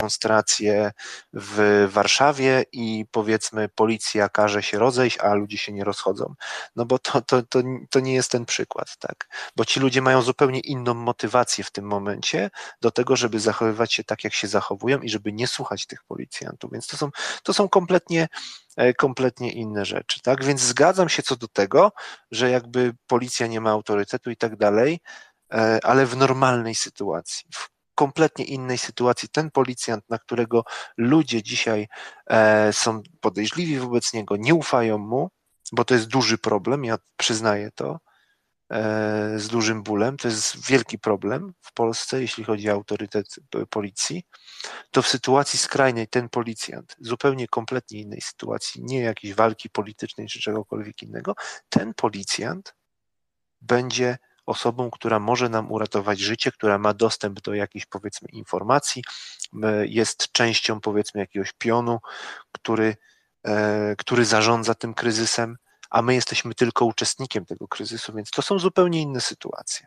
demonstracje 0.00 0.92
w 1.32 1.88
Warszawie 1.92 2.64
i 2.72 3.04
powiedzmy 3.10 3.68
policja 3.68 4.28
każe 4.28 4.62
się 4.62 4.78
rozejść, 4.78 5.18
a 5.18 5.34
ludzie 5.34 5.58
się 5.58 5.72
nie 5.72 5.84
rozchodzą. 5.84 6.34
No 6.76 6.84
bo 6.84 6.98
to, 6.98 7.20
to, 7.20 7.42
to, 7.42 7.62
to 7.90 8.00
nie 8.00 8.14
jest 8.14 8.30
ten 8.30 8.44
przykład, 8.44 8.96
tak? 8.98 9.28
Bo 9.56 9.64
ci 9.64 9.80
ludzie 9.80 10.02
mają 10.02 10.22
zupełnie 10.22 10.60
inną 10.60 10.94
motywację 10.94 11.64
w 11.64 11.70
tym 11.70 11.84
momencie 11.84 12.50
do 12.80 12.90
tego, 12.90 13.16
żeby 13.16 13.40
zachowywać 13.40 13.92
się 13.92 14.04
tak, 14.04 14.24
jak 14.24 14.34
się 14.34 14.48
zachowują 14.48 15.00
i 15.00 15.08
żeby 15.08 15.32
nie 15.32 15.46
słuchać 15.46 15.86
tych 15.86 16.04
policjantów. 16.04 16.72
Więc 16.72 16.86
to 16.86 16.96
są, 16.96 17.10
to 17.42 17.54
są 17.54 17.68
kompletnie 17.68 18.28
E, 18.76 18.94
kompletnie 18.94 19.52
inne 19.52 19.84
rzeczy, 19.84 20.20
tak? 20.22 20.44
Więc 20.44 20.60
zgadzam 20.60 21.08
się 21.08 21.22
co 21.22 21.36
do 21.36 21.48
tego, 21.48 21.92
że 22.30 22.50
jakby 22.50 22.94
policja 23.06 23.46
nie 23.46 23.60
ma 23.60 23.70
autorytetu 23.70 24.30
i 24.30 24.36
tak 24.36 24.56
dalej, 24.56 25.00
e, 25.52 25.78
ale 25.82 26.06
w 26.06 26.16
normalnej 26.16 26.74
sytuacji, 26.74 27.48
w 27.54 27.75
kompletnie 27.96 28.44
innej 28.44 28.78
sytuacji 28.78 29.28
ten 29.28 29.50
policjant, 29.50 30.04
na 30.08 30.18
którego 30.18 30.64
ludzie 30.96 31.42
dzisiaj 31.42 31.88
e, 32.30 32.72
są 32.72 33.02
podejrzliwi 33.20 33.78
wobec 33.78 34.12
niego, 34.12 34.36
nie 34.36 34.54
ufają 34.54 34.98
mu, 34.98 35.30
bo 35.72 35.84
to 35.84 35.94
jest 35.94 36.06
duży 36.06 36.38
problem, 36.38 36.84
ja 36.84 36.98
przyznaję 37.16 37.70
to, 37.74 37.98
z 39.36 39.48
dużym 39.48 39.82
bólem. 39.82 40.16
To 40.16 40.28
jest 40.28 40.66
wielki 40.66 40.98
problem 40.98 41.54
w 41.60 41.72
Polsce, 41.72 42.20
jeśli 42.20 42.44
chodzi 42.44 42.70
o 42.70 42.72
autorytet 42.72 43.26
policji. 43.70 44.24
To 44.90 45.02
w 45.02 45.08
sytuacji 45.08 45.58
skrajnej 45.58 46.08
ten 46.08 46.28
policjant, 46.28 46.96
zupełnie 47.00 47.48
kompletnie 47.48 48.00
innej 48.00 48.20
sytuacji, 48.20 48.82
nie 48.84 49.00
jakiejś 49.00 49.34
walki 49.34 49.70
politycznej 49.70 50.26
czy 50.26 50.40
czegokolwiek 50.40 51.02
innego, 51.02 51.34
ten 51.68 51.94
policjant 51.94 52.74
będzie 53.60 54.18
osobą, 54.46 54.90
która 54.90 55.18
może 55.18 55.48
nam 55.48 55.72
uratować 55.72 56.18
życie, 56.20 56.52
która 56.52 56.78
ma 56.78 56.94
dostęp 56.94 57.40
do 57.40 57.54
jakiejś 57.54 57.86
powiedzmy 57.86 58.28
informacji, 58.32 59.04
jest 59.84 60.32
częścią 60.32 60.80
powiedzmy 60.80 61.20
jakiegoś 61.20 61.52
pionu, 61.52 61.98
który, 62.52 62.96
e, 63.44 63.94
który 63.98 64.24
zarządza 64.24 64.74
tym 64.74 64.94
kryzysem 64.94 65.56
a 65.90 66.02
my 66.02 66.14
jesteśmy 66.14 66.54
tylko 66.54 66.84
uczestnikiem 66.84 67.44
tego 67.44 67.68
kryzysu, 67.68 68.12
więc 68.12 68.30
to 68.30 68.42
są 68.42 68.58
zupełnie 68.58 69.02
inne 69.02 69.20
sytuacje. 69.20 69.86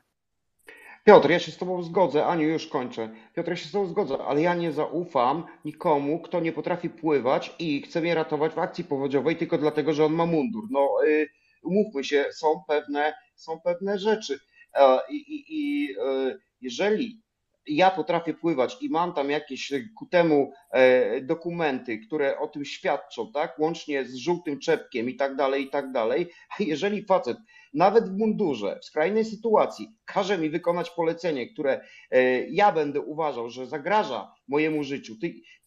Piotr, 1.04 1.30
ja 1.30 1.40
się 1.40 1.52
z 1.52 1.58
Tobą 1.58 1.84
zgodzę. 1.84 2.26
Aniu, 2.26 2.48
już 2.48 2.68
kończę. 2.68 3.10
Piotr, 3.36 3.50
ja 3.50 3.56
się 3.56 3.70
z 3.70 3.72
Tobą 3.72 3.88
zgodzę, 3.88 4.18
ale 4.28 4.42
ja 4.42 4.56
nie 4.56 4.72
zaufam 4.72 5.44
nikomu, 5.66 6.20
kto 6.20 6.40
nie 6.40 6.52
potrafi 6.52 6.90
pływać 6.90 7.56
i 7.60 7.82
chce 7.82 8.02
mnie 8.02 8.16
ratować 8.16 8.54
w 8.54 8.60
akcji 8.60 8.84
powodziowej 8.84 9.36
tylko 9.36 9.58
dlatego, 9.58 9.94
że 9.94 10.06
on 10.06 10.14
ma 10.14 10.26
mundur. 10.26 10.64
No, 10.72 10.90
yy, 11.04 11.30
umówmy 11.64 12.04
się, 12.04 12.26
są 12.32 12.64
pewne, 12.68 13.14
są 13.36 13.60
pewne 13.60 14.00
rzeczy. 14.00 14.40
E, 14.76 15.00
I, 15.10 15.46
i, 15.50 15.88
yy, 15.88 16.40
jeżeli 16.62 17.22
ja 17.70 17.92
potrafię 17.92 18.34
pływać 18.34 18.78
i 18.82 18.90
mam 18.90 19.14
tam 19.14 19.30
jakieś 19.30 19.74
e, 19.74 19.80
ku 19.98 20.06
temu 20.06 20.52
e, 20.72 21.22
dokumenty, 21.22 21.98
które 21.98 22.40
o 22.40 22.48
tym 22.48 22.66
świadczą, 22.66 23.32
tak, 23.32 23.60
łącznie 23.60 24.06
z 24.06 24.16
żółtym 24.16 24.60
czepkiem 24.60 25.10
i 25.10 25.16
tak 25.16 25.36
dalej, 25.36 25.64
i 25.64 25.70
tak 25.70 25.92
dalej, 25.92 26.28
a 26.60 26.64
jeżeli 26.64 27.06
facet 27.06 27.38
nawet 27.74 28.10
w 28.10 28.18
mundurze, 28.18 28.80
w 28.82 28.86
skrajnej 28.86 29.26
sytuacji, 29.26 29.88
każe 30.06 30.38
mi 30.38 30.50
wykonać 30.50 30.90
polecenie, 30.90 31.54
które 31.54 31.82
e, 32.12 32.48
ja 32.48 32.72
będę 32.72 33.02
uważał, 33.02 33.50
że 33.50 33.68
zagraża 33.68 34.32
mojemu 34.48 34.84
życiu, 34.84 35.16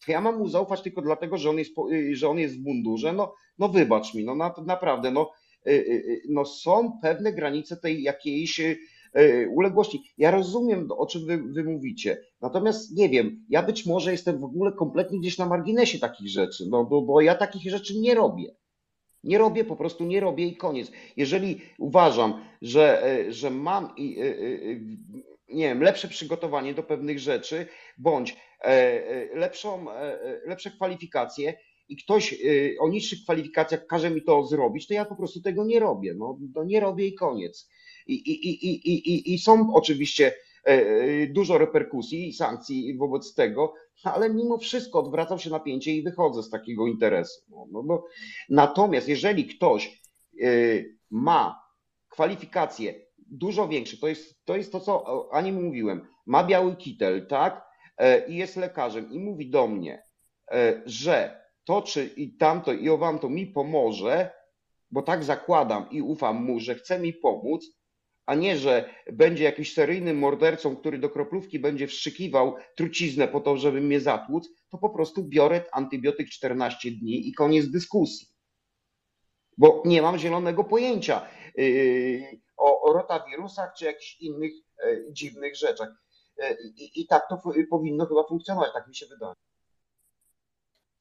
to 0.05 0.11
ja 0.11 0.21
mam 0.21 0.37
mu 0.37 0.47
zaufać 0.47 0.81
tylko 0.81 1.01
dlatego, 1.01 1.37
że 1.37 1.49
on 1.49 1.57
jest, 1.57 1.71
że 2.13 2.29
on 2.29 2.39
jest 2.39 2.55
w 2.59 2.63
mundurze, 2.63 3.13
no, 3.13 3.33
no 3.57 3.69
wybacz 3.69 4.13
mi, 4.13 4.23
no 4.23 4.35
na, 4.35 4.53
naprawdę, 4.65 5.11
no, 5.11 5.31
no 6.29 6.45
są 6.45 6.99
pewne 7.01 7.33
granice 7.33 7.77
tej 7.77 8.03
jakiejś 8.03 8.59
E, 8.59 8.75
uległości. 9.49 10.03
Ja 10.17 10.31
rozumiem, 10.31 10.87
o 10.91 11.05
czym 11.05 11.25
wy, 11.25 11.37
wy 11.37 11.63
mówicie, 11.63 12.17
natomiast 12.41 12.97
nie 12.97 13.09
wiem, 13.09 13.45
ja 13.49 13.63
być 13.63 13.85
może 13.85 14.11
jestem 14.11 14.39
w 14.39 14.43
ogóle 14.43 14.71
kompletnie 14.71 15.19
gdzieś 15.19 15.37
na 15.37 15.45
marginesie 15.45 15.99
takich 15.99 16.29
rzeczy, 16.29 16.63
no, 16.69 16.85
bo, 16.85 17.01
bo 17.01 17.21
ja 17.21 17.35
takich 17.35 17.71
rzeczy 17.71 17.99
nie 17.99 18.15
robię. 18.15 18.55
Nie 19.23 19.37
robię, 19.37 19.63
po 19.63 19.75
prostu 19.75 20.05
nie 20.05 20.19
robię 20.19 20.47
i 20.47 20.57
koniec. 20.57 20.91
Jeżeli 21.17 21.61
uważam, 21.79 22.45
że, 22.61 23.05
e, 23.05 23.31
że 23.31 23.49
mam 23.49 23.85
e, 23.85 23.89
nie 25.49 25.67
wiem, 25.67 25.81
lepsze 25.81 26.07
przygotowanie 26.07 26.73
do 26.73 26.83
pewnych 26.83 27.19
rzeczy, 27.19 27.67
bądź 27.97 28.37
lepszą, 29.33 29.85
lepsze 30.45 30.71
kwalifikacje, 30.71 31.53
i 31.89 31.97
ktoś 31.97 32.35
o 32.79 32.89
niższych 32.89 33.19
kwalifikacjach 33.23 33.85
każe 33.87 34.09
mi 34.09 34.23
to 34.23 34.43
zrobić, 34.43 34.87
to 34.87 34.93
ja 34.93 35.05
po 35.05 35.15
prostu 35.15 35.41
tego 35.41 35.65
nie 35.65 35.79
robię. 35.79 36.13
No, 36.17 36.37
no 36.55 36.63
nie 36.63 36.79
robię 36.79 37.07
i 37.07 37.15
koniec. 37.15 37.69
I, 38.07 38.13
i, 38.13 38.49
i, 38.49 38.89
i, 38.89 39.33
i, 39.33 39.39
są 39.39 39.73
oczywiście 39.73 40.33
e, 40.63 41.27
dużo 41.27 41.57
reperkusji 41.57 42.27
i 42.27 42.33
sankcji 42.33 42.97
wobec 42.97 43.33
tego, 43.33 43.73
ale 44.03 44.29
mimo 44.29 44.57
wszystko 44.57 44.99
odwracam 44.99 45.39
się 45.39 45.49
napięcie 45.49 45.91
i 45.91 46.03
wychodzę 46.03 46.43
z 46.43 46.49
takiego 46.49 46.87
interesu. 46.87 47.41
No, 47.71 47.83
no 47.85 48.03
natomiast 48.49 49.07
jeżeli 49.07 49.45
ktoś 49.45 50.01
ma 51.09 51.63
kwalifikacje 52.09 52.93
dużo 53.33 53.67
większe, 53.67 53.97
to 53.97 54.07
jest 54.07 54.45
to, 54.45 54.57
jest 54.57 54.71
to 54.71 54.79
co 54.79 55.29
Ani 55.31 55.51
mówiłem, 55.51 56.07
ma 56.25 56.43
biały 56.43 56.75
kitel, 56.75 57.27
tak, 57.27 57.65
e, 57.97 58.27
i 58.27 58.35
jest 58.35 58.55
lekarzem 58.55 59.11
i 59.11 59.19
mówi 59.19 59.49
do 59.49 59.67
mnie, 59.67 60.03
e, 60.51 60.81
że 60.85 61.43
to 61.63 61.81
czy 61.81 62.05
i 62.05 62.37
tamto 62.37 62.73
i 62.73 62.89
owam 62.89 63.19
to 63.19 63.29
mi 63.29 63.47
pomoże, 63.47 64.31
bo 64.91 65.01
tak 65.01 65.23
zakładam 65.23 65.89
i 65.91 66.01
ufam 66.01 66.43
mu, 66.43 66.59
że 66.59 66.75
chce 66.75 66.99
mi 66.99 67.13
pomóc, 67.13 67.65
a 68.25 68.35
nie, 68.35 68.57
że 68.57 68.89
będzie 69.11 69.43
jakiś 69.43 69.73
seryjnym 69.73 70.17
mordercą, 70.17 70.75
który 70.75 70.97
do 70.97 71.09
kroplówki 71.09 71.59
będzie 71.59 71.87
wstrzykiwał 71.87 72.55
truciznę 72.75 73.27
po 73.27 73.39
to, 73.39 73.57
żeby 73.57 73.81
mnie 73.81 73.99
zatłuc, 73.99 74.49
to 74.69 74.77
po 74.77 74.89
prostu 74.89 75.23
biorę 75.23 75.63
antybiotyk 75.71 76.29
14 76.29 76.91
dni 76.91 77.27
i 77.27 77.33
koniec 77.33 77.67
dyskusji. 77.67 78.27
Bo 79.57 79.83
nie 79.85 80.01
mam 80.01 80.17
zielonego 80.17 80.63
pojęcia 80.63 81.27
yy, 81.55 82.21
o, 82.57 82.81
o 82.81 82.93
rotawirusach 82.93 83.73
czy 83.77 83.85
jakichś 83.85 84.21
innych 84.21 84.51
yy, 84.85 85.07
dziwnych 85.11 85.55
rzeczach. 85.55 85.89
Yy, 86.37 86.57
I, 86.77 87.01
I 87.01 87.07
tak 87.07 87.23
to 87.29 87.41
powinno 87.69 88.05
chyba 88.05 88.27
funkcjonować, 88.27 88.73
tak 88.73 88.87
mi 88.87 88.95
się 88.95 89.05
wydaje. 89.05 89.33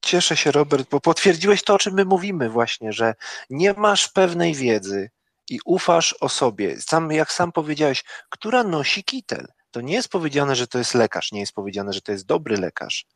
Cieszę 0.05 0.37
się, 0.37 0.53
Robert, 0.53 0.91
bo 0.91 1.01
potwierdziłeś 1.01 1.63
to, 1.63 1.75
o 1.75 1.79
czym 1.79 1.95
my 1.95 2.05
mówimy 2.05 2.49
właśnie, 2.49 2.93
że 2.93 3.15
nie 3.51 3.73
masz 3.73 4.09
pewnej 4.09 4.55
wiedzy 4.55 5.11
i 5.55 5.61
ufasz 5.65 6.15
osobie. 6.21 6.81
Sam, 6.81 7.13
jak 7.13 7.33
sam 7.33 7.53
powiedziałeś, 7.53 8.05
która 8.29 8.65
nosi 8.65 9.05
kitel. 9.05 9.47
To 9.71 9.81
nie 9.81 9.95
jest 9.95 10.09
powiedziane, 10.09 10.57
że 10.57 10.67
to 10.67 10.79
jest 10.79 10.95
lekarz, 10.95 11.33
nie 11.33 11.41
jest 11.41 11.53
powiedziane, 11.53 11.93
że 11.93 12.01
to 12.01 12.13
jest 12.13 12.27
dobry 12.27 12.57
lekarz 12.57 13.07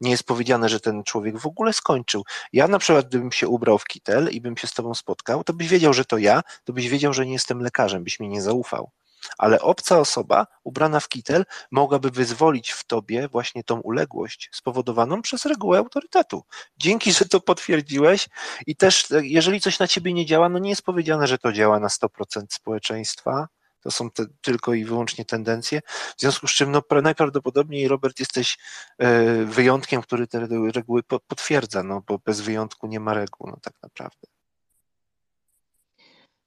nie 0.00 0.10
jest 0.10 0.24
powiedziane, 0.24 0.68
że 0.68 0.80
ten 0.80 1.04
człowiek 1.04 1.38
w 1.38 1.46
ogóle 1.46 1.72
skończył. 1.72 2.24
Ja 2.52 2.68
na 2.68 2.78
przykład, 2.78 3.08
gdybym 3.08 3.32
się 3.32 3.48
ubrał 3.48 3.78
w 3.78 3.84
kitel 3.84 4.28
i 4.30 4.40
bym 4.40 4.56
się 4.56 4.66
z 4.66 4.74
tobą 4.74 4.94
spotkał, 4.94 5.44
to 5.44 5.52
byś 5.52 5.68
wiedział, 5.68 5.92
że 5.92 6.04
to 6.04 6.18
ja, 6.18 6.42
to 6.64 6.72
byś 6.72 6.88
wiedział, 6.88 7.12
że 7.12 7.26
nie 7.26 7.32
jestem 7.32 7.60
lekarzem, 7.60 8.04
byś 8.04 8.20
mi 8.20 8.28
nie 8.28 8.42
zaufał. 8.42 8.90
Ale 9.38 9.60
obca 9.60 9.98
osoba 9.98 10.46
ubrana 10.64 11.00
w 11.00 11.08
kitel 11.08 11.44
mogłaby 11.70 12.10
wyzwolić 12.10 12.70
w 12.70 12.84
tobie 12.84 13.28
właśnie 13.28 13.64
tą 13.64 13.80
uległość 13.80 14.50
spowodowaną 14.52 15.22
przez 15.22 15.46
regułę 15.46 15.78
autorytetu. 15.78 16.42
Dzięki, 16.76 17.12
że 17.12 17.24
to 17.24 17.40
potwierdziłeś 17.40 18.28
i 18.66 18.76
też 18.76 19.06
jeżeli 19.22 19.60
coś 19.60 19.78
na 19.78 19.88
ciebie 19.88 20.12
nie 20.12 20.26
działa, 20.26 20.48
no 20.48 20.58
nie 20.58 20.70
jest 20.70 20.82
powiedziane, 20.82 21.26
że 21.26 21.38
to 21.38 21.52
działa 21.52 21.80
na 21.80 21.88
100% 21.88 22.44
społeczeństwa, 22.50 23.48
to 23.86 23.90
są 23.90 24.10
te, 24.10 24.24
tylko 24.40 24.74
i 24.74 24.84
wyłącznie 24.84 25.24
tendencje. 25.24 25.80
W 26.16 26.20
związku 26.20 26.46
z 26.46 26.50
czym 26.50 26.72
no, 26.72 26.82
najprawdopodobniej, 27.02 27.88
Robert, 27.88 28.20
jesteś 28.20 28.58
e, 28.98 29.44
wyjątkiem, 29.44 30.02
który 30.02 30.26
te 30.26 30.46
reguły 30.74 31.02
potwierdza, 31.02 31.82
no, 31.82 32.02
bo 32.06 32.18
bez 32.18 32.40
wyjątku 32.40 32.86
nie 32.86 33.00
ma 33.00 33.14
reguł, 33.14 33.50
no 33.50 33.56
tak 33.62 33.74
naprawdę. 33.82 34.26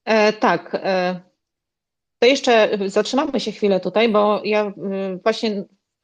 E, 0.06 0.34
tak. 0.34 0.76
E, 0.76 1.29
to 2.20 2.28
jeszcze 2.28 2.70
zatrzymamy 2.86 3.40
się 3.40 3.52
chwilę 3.52 3.80
tutaj, 3.80 4.10
bo 4.10 4.42
ja 4.44 4.66
e, 4.66 4.74
właśnie 5.24 5.64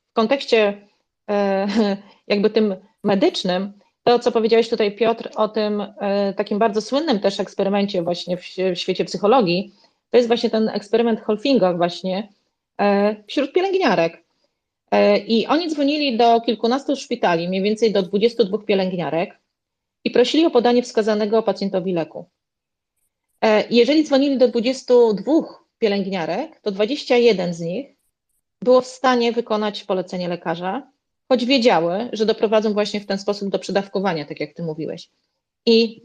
w 0.09 0.13
kontekście 0.13 0.87
e, 1.29 1.67
jakby 2.27 2.49
tym 2.49 2.75
medycznym, 3.03 3.73
to 4.03 4.19
co 4.19 4.31
powiedziałeś 4.31 4.69
tutaj 4.69 4.95
Piotr 4.95 5.29
o 5.35 5.49
tym 5.49 5.81
e, 5.81 6.33
takim 6.33 6.59
bardzo 6.59 6.81
słynnym 6.81 7.19
też 7.19 7.39
eksperymencie 7.39 8.01
właśnie 8.01 8.37
w, 8.37 8.45
świecie 8.73 9.05
psychologii, 9.05 9.73
to 10.09 10.17
jest 10.17 10.27
właśnie 10.27 10.49
ten 10.49 10.69
eksperyment 10.69 11.21
Holfinga 11.21 11.73
właśnie 11.73 12.29
e, 12.81 13.15
wśród 13.27 13.53
pielęgniarek. 13.53 14.25
I 15.27 15.47
oni 15.47 15.69
dzwonili 15.69 16.17
do 16.17 16.41
kilkunastu 16.41 16.95
szpitali, 16.95 17.47
mniej 17.47 17.61
więcej 17.61 17.91
do 17.91 18.01
22 18.01 18.57
pielęgniarek 18.57 19.39
i 20.03 20.11
prosili 20.11 20.45
o 20.45 20.51
podanie 20.51 20.83
wskazanego 20.83 21.43
pacjentowi 21.43 21.93
leku. 21.93 22.29
Jeżeli 23.69 24.03
dzwonili 24.03 24.37
do 24.37 24.47
22 24.47 25.64
pielęgniarek, 25.79 26.59
to 26.61 26.71
21 26.71 27.53
z 27.53 27.59
nich 27.59 27.95
było 28.61 28.81
w 28.81 28.87
stanie 28.87 29.31
wykonać 29.31 29.83
polecenie 29.83 30.27
lekarza, 30.27 30.91
choć 31.27 31.45
wiedziały, 31.45 32.09
że 32.13 32.25
doprowadzą 32.25 32.73
właśnie 32.73 32.99
w 32.99 33.05
ten 33.05 33.17
sposób 33.17 33.49
do 33.49 33.59
przedawkowania, 33.59 34.25
tak 34.25 34.39
jak 34.39 34.53
ty 34.53 34.63
mówiłeś. 34.63 35.09
I 35.65 36.01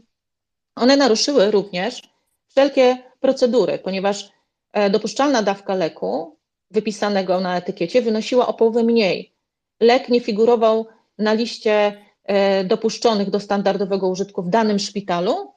one 0.75 0.97
naruszyły 0.97 1.51
również 1.51 2.01
wszelkie 2.49 2.97
procedury, 3.19 3.79
ponieważ 3.79 4.31
e, 4.73 4.89
dopuszczalna 4.89 5.43
dawka 5.43 5.75
leku 5.75 6.37
wypisanego 6.71 7.39
na 7.39 7.57
etykiecie 7.57 8.01
wynosiła 8.01 8.47
o 8.47 8.53
połowę 8.53 8.83
mniej. 8.83 9.33
Lek 9.79 10.09
nie 10.09 10.21
figurował 10.21 10.87
na 11.17 11.33
liście 11.33 11.97
e, 12.23 12.63
dopuszczonych 12.63 13.29
do 13.29 13.39
standardowego 13.39 14.07
użytku 14.09 14.43
w 14.43 14.49
danym 14.49 14.79
szpitalu 14.79 15.50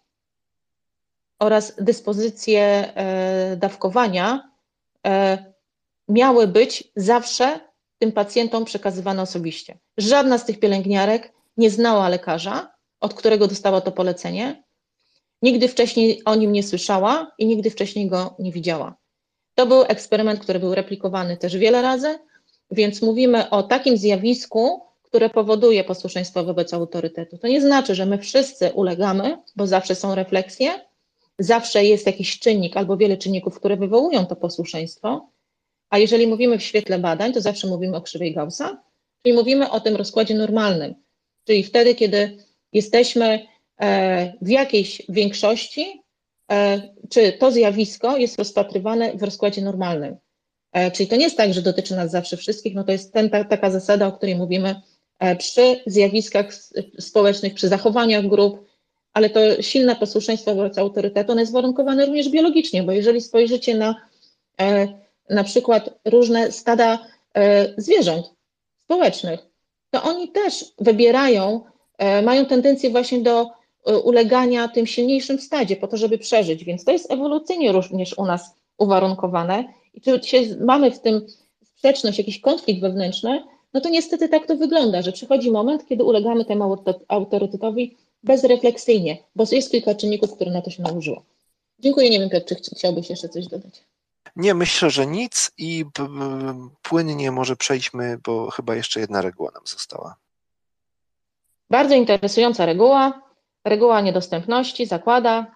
oraz 1.39 1.73
dyspozycje 1.79 2.63
e, 2.63 3.57
dawkowania 3.57 4.51
miały 6.09 6.47
być 6.47 6.93
zawsze 6.97 7.61
tym 7.99 8.13
pacjentom 8.13 8.65
przekazywane 8.65 9.23
osobiście. 9.23 9.79
Żadna 9.97 10.39
z 10.39 10.45
tych 10.45 10.61
pielęgniarek 10.61 11.33
nie 11.57 11.71
znała 11.71 12.09
lekarza, 12.09 12.73
od 13.01 13.15
którego 13.15 13.49
dostała 13.49 13.81
to 13.81 13.93
polecenie, 13.93 14.65
Nigdy 15.45 15.69
wcześniej 15.69 16.23
o 16.25 16.35
nim 16.35 16.53
nie 16.53 16.63
słyszała 16.63 17.33
i 17.39 17.47
nigdy 17.47 17.71
wcześniej 17.71 18.09
go 18.09 18.35
nie 18.39 18.53
widziała. 18.53 18.97
To 19.55 19.67
był 19.67 19.83
eksperyment, 19.83 20.41
który 20.41 20.59
był 20.59 20.75
replikowany 20.75 21.37
też 21.37 21.57
wiele 21.57 21.83
razy, 21.83 22.19
więc 22.71 23.03
mówimy 23.03 23.51
o 23.51 23.63
takim 23.63 23.97
zjawisku, 23.97 24.81
które 25.03 25.31
powoduje 25.31 25.85
posłuszeństwo 25.85 26.45
wobec 26.45 26.75
autorytetu. 26.75 27.39
To 27.39 27.49
nie 27.49 27.61
znaczy, 27.61 27.95
że 27.95 28.07
my 28.07 28.19
wszyscy 28.19 28.73
ulegamy, 28.73 29.39
bo 29.57 29.67
zawsze 29.67 29.95
są 29.95 30.15
refleksje, 30.15 30.71
zawsze 31.39 31.85
jest 31.85 32.07
jakiś 32.07 32.39
czynnik 32.39 32.77
albo 32.77 32.97
wiele 32.97 33.17
czynników, 33.17 33.57
które 33.57 33.77
wywołują 33.77 34.27
to 34.27 34.37
posłuszeństwo. 34.37 35.29
A 35.91 35.99
jeżeli 35.99 36.27
mówimy 36.27 36.59
w 36.59 36.63
świetle 36.63 36.99
badań, 36.99 37.33
to 37.33 37.41
zawsze 37.41 37.67
mówimy 37.67 37.97
o 37.97 38.03
krzywej 38.03 38.35
Gaussa, 38.35 38.83
czyli 39.23 39.37
mówimy 39.37 39.71
o 39.71 39.81
tym 39.81 39.97
rozkładzie 39.97 40.35
normalnym, 40.35 40.95
czyli 41.45 41.65
wtedy, 41.65 41.95
kiedy 41.95 42.37
jesteśmy 42.73 43.47
E, 43.81 44.33
w 44.43 44.49
jakiejś 44.49 45.03
większości, 45.09 46.03
e, 46.53 46.83
czy 47.11 47.33
to 47.33 47.51
zjawisko 47.53 48.17
jest 48.17 48.39
rozpatrywane 48.39 49.17
w 49.17 49.23
rozkładzie 49.23 49.63
normalnym. 49.63 50.17
E, 50.73 50.91
czyli 50.91 51.09
to 51.09 51.17
nie 51.17 51.25
jest 51.25 51.37
tak, 51.37 51.55
że 51.55 51.63
dotyczy 51.63 51.97
nas 51.97 52.11
zawsze 52.11 52.37
wszystkich, 52.37 52.75
no 52.75 52.85
to 52.85 52.93
jest 52.93 53.13
ten, 53.13 53.31
ta, 53.31 53.45
taka 53.45 53.71
zasada, 53.71 54.07
o 54.07 54.13
której 54.13 54.37
mówimy 54.37 54.81
przy 55.39 55.81
zjawiskach 55.87 56.55
społecznych, 56.99 57.55
przy 57.55 57.69
zachowaniach 57.69 58.27
grup, 58.27 58.64
ale 59.15 59.31
to 59.31 59.63
silne 59.63 59.97
posłuszeństwo 59.97 60.55
wobec 60.55 60.79
autorytetu, 60.79 61.39
jest 61.39 61.53
warunkowane 61.53 62.07
również 62.07 62.29
biologicznie, 62.29 62.83
bo 62.83 62.93
jeżeli 62.93 63.21
spojrzycie 63.21 63.75
na 63.75 63.95
na 65.31 65.45
przykład 65.45 65.91
różne 66.05 66.53
stada 66.53 66.99
zwierząt 67.77 68.27
społecznych, 68.85 69.41
to 69.91 70.03
oni 70.03 70.29
też 70.29 70.65
wybierają, 70.79 71.61
mają 72.23 72.47
tendencję 72.47 72.91
właśnie 72.91 73.21
do 73.21 73.51
E, 73.87 73.99
ulegania 73.99 74.69
tym 74.69 74.87
silniejszym 74.87 75.39
stadzie, 75.39 75.77
po 75.77 75.89
to, 75.89 75.97
żeby 75.97 76.19
przeżyć. 76.19 76.65
Więc 76.65 76.85
to 76.85 76.93
jest 76.93 77.13
ewolucyjnie 77.13 77.73
również 77.73 78.19
u 78.19 78.27
nas 78.27 78.55
uwarunkowane. 78.79 79.65
I 79.95 80.01
czy 80.01 80.59
mamy 80.61 80.91
w 80.91 81.01
tym 81.01 81.27
sprzeczność, 81.65 82.19
jakiś 82.19 82.41
konflikt 82.41 82.81
wewnętrzny, 82.81 83.43
no 83.75 83.81
to 83.81 83.89
niestety 83.89 84.29
tak 84.29 84.47
to 84.47 84.57
wygląda, 84.57 85.03
że 85.03 85.13
przychodzi 85.13 85.51
moment, 85.51 85.87
kiedy 85.87 86.05
ulegamy 86.05 86.45
temu 86.45 86.77
autorytetowi 87.09 87.97
bezrefleksyjnie, 88.25 89.19
bo 89.37 89.45
jest 89.53 89.71
kilka 89.71 89.95
czynników, 89.95 90.35
które 90.35 90.51
na 90.51 90.63
to 90.63 90.71
się 90.71 90.83
nałożyło. 90.83 91.23
Dziękuję. 91.79 92.11
Nie 92.11 92.21
wiem, 92.21 92.31
Piotr, 92.31 92.55
czy 92.63 92.75
chciałbyś 92.75 93.11
jeszcze 93.11 93.29
coś 93.29 93.47
dodać? 93.47 93.85
Nie, 94.37 94.55
myślę, 94.55 94.91
że 94.91 95.07
nic 95.07 95.51
i 95.59 95.85
płynnie 96.83 97.31
może 97.31 97.57
przejdźmy, 97.57 98.19
bo 98.25 98.51
chyba 98.51 98.75
jeszcze 98.75 99.01
jedna 99.01 99.23
reguła 99.23 99.51
nam 99.51 99.67
została. 99.67 100.17
Bardzo 101.71 101.95
interesująca 101.95 102.67
reguła. 102.67 103.23
Reguła 103.65 104.01
niedostępności 104.01 104.87
zakłada, 104.87 105.47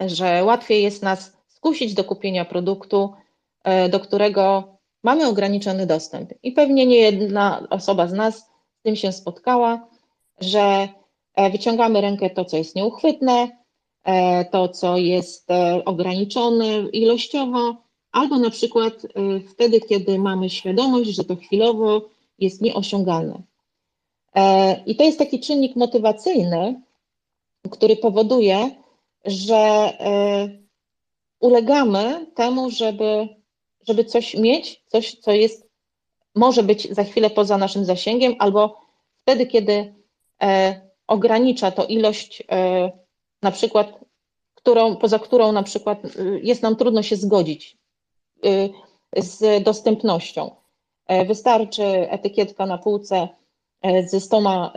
że 0.00 0.44
łatwiej 0.44 0.82
jest 0.82 1.02
nas 1.02 1.32
skusić 1.48 1.94
do 1.94 2.04
kupienia 2.04 2.44
produktu, 2.44 3.14
e, 3.64 3.88
do 3.88 4.00
którego 4.00 4.64
mamy 5.02 5.26
ograniczony 5.26 5.86
dostęp. 5.86 6.30
I 6.42 6.52
pewnie 6.52 6.86
nie 6.86 6.98
jedna 6.98 7.66
osoba 7.70 8.06
z 8.06 8.12
nas 8.12 8.38
z 8.78 8.82
tym 8.82 8.96
się 8.96 9.12
spotkała, 9.12 9.88
że 10.40 10.88
wyciągamy 11.52 12.00
rękę 12.00 12.30
to, 12.30 12.44
co 12.44 12.56
jest 12.56 12.76
nieuchwytne, 12.76 13.48
e, 14.04 14.44
to, 14.44 14.68
co 14.68 14.96
jest 14.96 15.48
ograniczone 15.84 16.78
ilościowo, 16.92 17.76
albo 18.12 18.38
na 18.38 18.50
przykład 18.50 18.94
wtedy, 19.50 19.80
kiedy 19.80 20.18
mamy 20.18 20.50
świadomość, 20.50 21.10
że 21.10 21.24
to 21.24 21.36
chwilowo 21.36 22.02
jest 22.38 22.60
nieosiągalne. 22.62 23.42
I 24.86 24.96
to 24.96 25.04
jest 25.04 25.18
taki 25.18 25.40
czynnik 25.40 25.76
motywacyjny, 25.76 26.80
który 27.70 27.96
powoduje, 27.96 28.70
że 29.24 29.92
ulegamy 31.40 32.26
temu, 32.34 32.70
żeby, 32.70 33.28
żeby 33.88 34.04
coś 34.04 34.34
mieć, 34.34 34.82
coś, 34.86 35.14
co 35.14 35.32
jest, 35.32 35.68
może 36.34 36.62
być 36.62 36.90
za 36.90 37.04
chwilę 37.04 37.30
poza 37.30 37.58
naszym 37.58 37.84
zasięgiem, 37.84 38.34
albo 38.38 38.80
wtedy, 39.22 39.46
kiedy 39.46 39.94
ogranicza 41.08 41.70
to 41.70 41.86
ilość, 41.86 42.42
na 43.42 43.50
przykład, 43.50 44.00
którą, 44.54 44.96
poza 44.96 45.18
którą 45.18 45.52
na 45.52 45.62
przykład 45.62 45.98
jest 46.42 46.62
nam 46.62 46.76
trudno 46.76 47.02
się 47.02 47.16
zgodzić 47.16 47.76
z 49.16 49.62
dostępnością. 49.62 50.50
Wystarczy 51.26 51.84
etykietka 52.10 52.66
na 52.66 52.78
półce 52.78 53.28
ze 54.06 54.20
stoma 54.20 54.72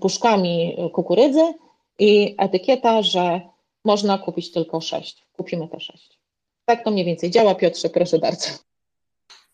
puszkami 0.00 0.76
kukurydzy 0.92 1.54
i 1.98 2.34
etykieta, 2.38 3.02
że 3.02 3.40
można 3.84 4.18
kupić 4.18 4.52
tylko 4.52 4.80
sześć. 4.80 5.26
Kupimy 5.36 5.68
te 5.68 5.80
sześć. 5.80 6.18
Tak 6.64 6.84
to 6.84 6.90
mniej 6.90 7.04
więcej 7.04 7.30
działa. 7.30 7.54
Piotrze, 7.54 7.88
proszę 7.90 8.18
bardzo. 8.18 8.65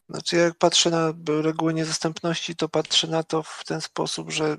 Znaczy, 0.08 0.36
jak 0.36 0.54
patrzę 0.54 0.90
na 0.90 1.12
reguły 1.42 1.74
niedostępności, 1.74 2.56
to 2.56 2.68
patrzę 2.68 3.06
na 3.06 3.22
to 3.22 3.42
w 3.42 3.64
ten 3.66 3.80
sposób, 3.80 4.30
że 4.30 4.56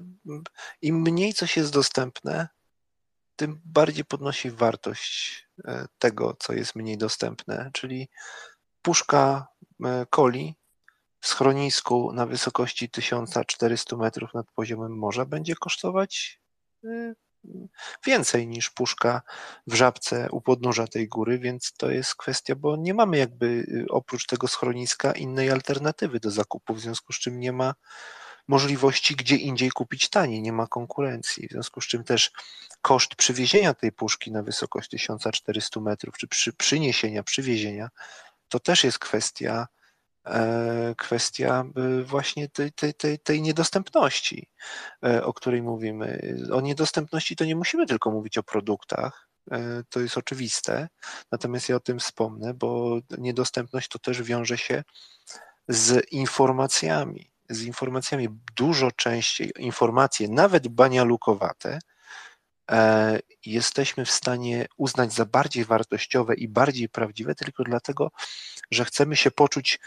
im 0.81 1.01
mniej 1.01 1.33
coś 1.33 1.57
jest 1.57 1.73
dostępne, 1.73 2.47
tym 3.35 3.61
bardziej 3.65 4.05
podnosi 4.05 4.51
wartość 4.51 5.43
tego, 5.99 6.35
co 6.39 6.53
jest 6.53 6.75
mniej 6.75 6.97
dostępne. 6.97 7.69
Czyli 7.73 8.09
puszka 8.81 9.47
coli 10.15 10.55
w 11.19 11.27
schronisku 11.27 12.13
na 12.13 12.25
wysokości 12.25 12.89
1400 12.89 13.95
metrów 13.95 14.33
nad 14.33 14.51
poziomem 14.51 14.97
morza 14.97 15.25
będzie 15.25 15.55
kosztować 15.55 16.39
więcej 18.05 18.47
niż 18.47 18.69
puszka 18.69 19.21
w 19.67 19.73
żabce 19.73 20.27
u 20.31 20.41
podnóża 20.41 20.87
tej 20.87 21.07
góry, 21.07 21.39
więc 21.39 21.73
to 21.77 21.91
jest 21.91 22.15
kwestia, 22.15 22.55
bo 22.55 22.75
nie 22.75 22.93
mamy 22.93 23.17
jakby 23.17 23.65
oprócz 23.89 24.25
tego 24.25 24.47
schroniska 24.47 25.11
innej 25.11 25.51
alternatywy 25.51 26.19
do 26.19 26.31
zakupu, 26.31 26.73
w 26.73 26.81
związku 26.81 27.13
z 27.13 27.19
czym 27.19 27.39
nie 27.39 27.51
ma 27.51 27.73
możliwości 28.47 29.15
gdzie 29.15 29.35
indziej 29.35 29.71
kupić 29.71 30.09
taniej, 30.09 30.41
nie 30.41 30.53
ma 30.53 30.67
konkurencji, 30.67 31.47
w 31.47 31.51
związku 31.51 31.81
z 31.81 31.87
czym 31.87 32.03
też 32.03 32.31
koszt 32.81 33.15
przywiezienia 33.15 33.73
tej 33.73 33.91
puszki 33.91 34.31
na 34.31 34.43
wysokość 34.43 34.89
1400 34.89 35.79
metrów, 35.79 36.17
czy 36.17 36.27
przy, 36.27 36.53
przyniesienia, 36.53 37.23
przywiezienia, 37.23 37.89
to 38.49 38.59
też 38.59 38.83
jest 38.83 38.99
kwestia 38.99 39.67
kwestia 40.97 41.65
właśnie 42.05 42.49
tej, 42.49 42.71
tej, 42.71 42.93
tej, 42.93 43.19
tej 43.19 43.41
niedostępności, 43.41 44.47
o 45.23 45.33
której 45.33 45.61
mówimy. 45.61 46.37
O 46.53 46.61
niedostępności 46.61 47.35
to 47.35 47.45
nie 47.45 47.55
musimy 47.55 47.85
tylko 47.85 48.11
mówić 48.11 48.37
o 48.37 48.43
produktach, 48.43 49.29
to 49.89 49.99
jest 49.99 50.17
oczywiste, 50.17 50.87
natomiast 51.31 51.69
ja 51.69 51.75
o 51.75 51.79
tym 51.79 51.99
wspomnę, 51.99 52.53
bo 52.53 52.99
niedostępność 53.17 53.87
to 53.89 53.99
też 53.99 54.21
wiąże 54.21 54.57
się 54.57 54.83
z 55.67 56.11
informacjami. 56.11 57.31
Z 57.49 57.61
informacjami 57.61 58.27
dużo 58.55 58.91
częściej 58.91 59.51
informacje, 59.59 60.27
nawet 60.29 60.67
banialukowate, 60.67 61.79
jesteśmy 63.45 64.05
w 64.05 64.11
stanie 64.11 64.65
uznać 64.77 65.13
za 65.13 65.25
bardziej 65.25 65.65
wartościowe 65.65 66.35
i 66.35 66.47
bardziej 66.47 66.89
prawdziwe 66.89 67.35
tylko 67.35 67.63
dlatego, 67.63 68.11
że 68.71 68.85
chcemy 68.85 69.15
się 69.15 69.31
poczuć 69.31 69.79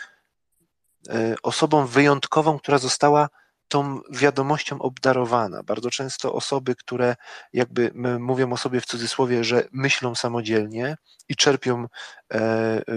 osobą 1.43 1.87
wyjątkową, 1.87 2.59
która 2.59 2.79
została 2.79 3.29
tą 3.69 4.01
wiadomością 4.11 4.79
obdarowana. 4.79 5.63
Bardzo 5.63 5.91
często 5.91 6.33
osoby, 6.33 6.75
które 6.75 7.17
jakby 7.53 7.93
mówią 8.19 8.53
o 8.53 8.57
sobie 8.57 8.81
w 8.81 8.87
cudzysłowie, 8.87 9.45
że 9.45 9.69
myślą 9.73 10.15
samodzielnie 10.15 10.97
i 11.29 11.37
czerpią 11.37 11.87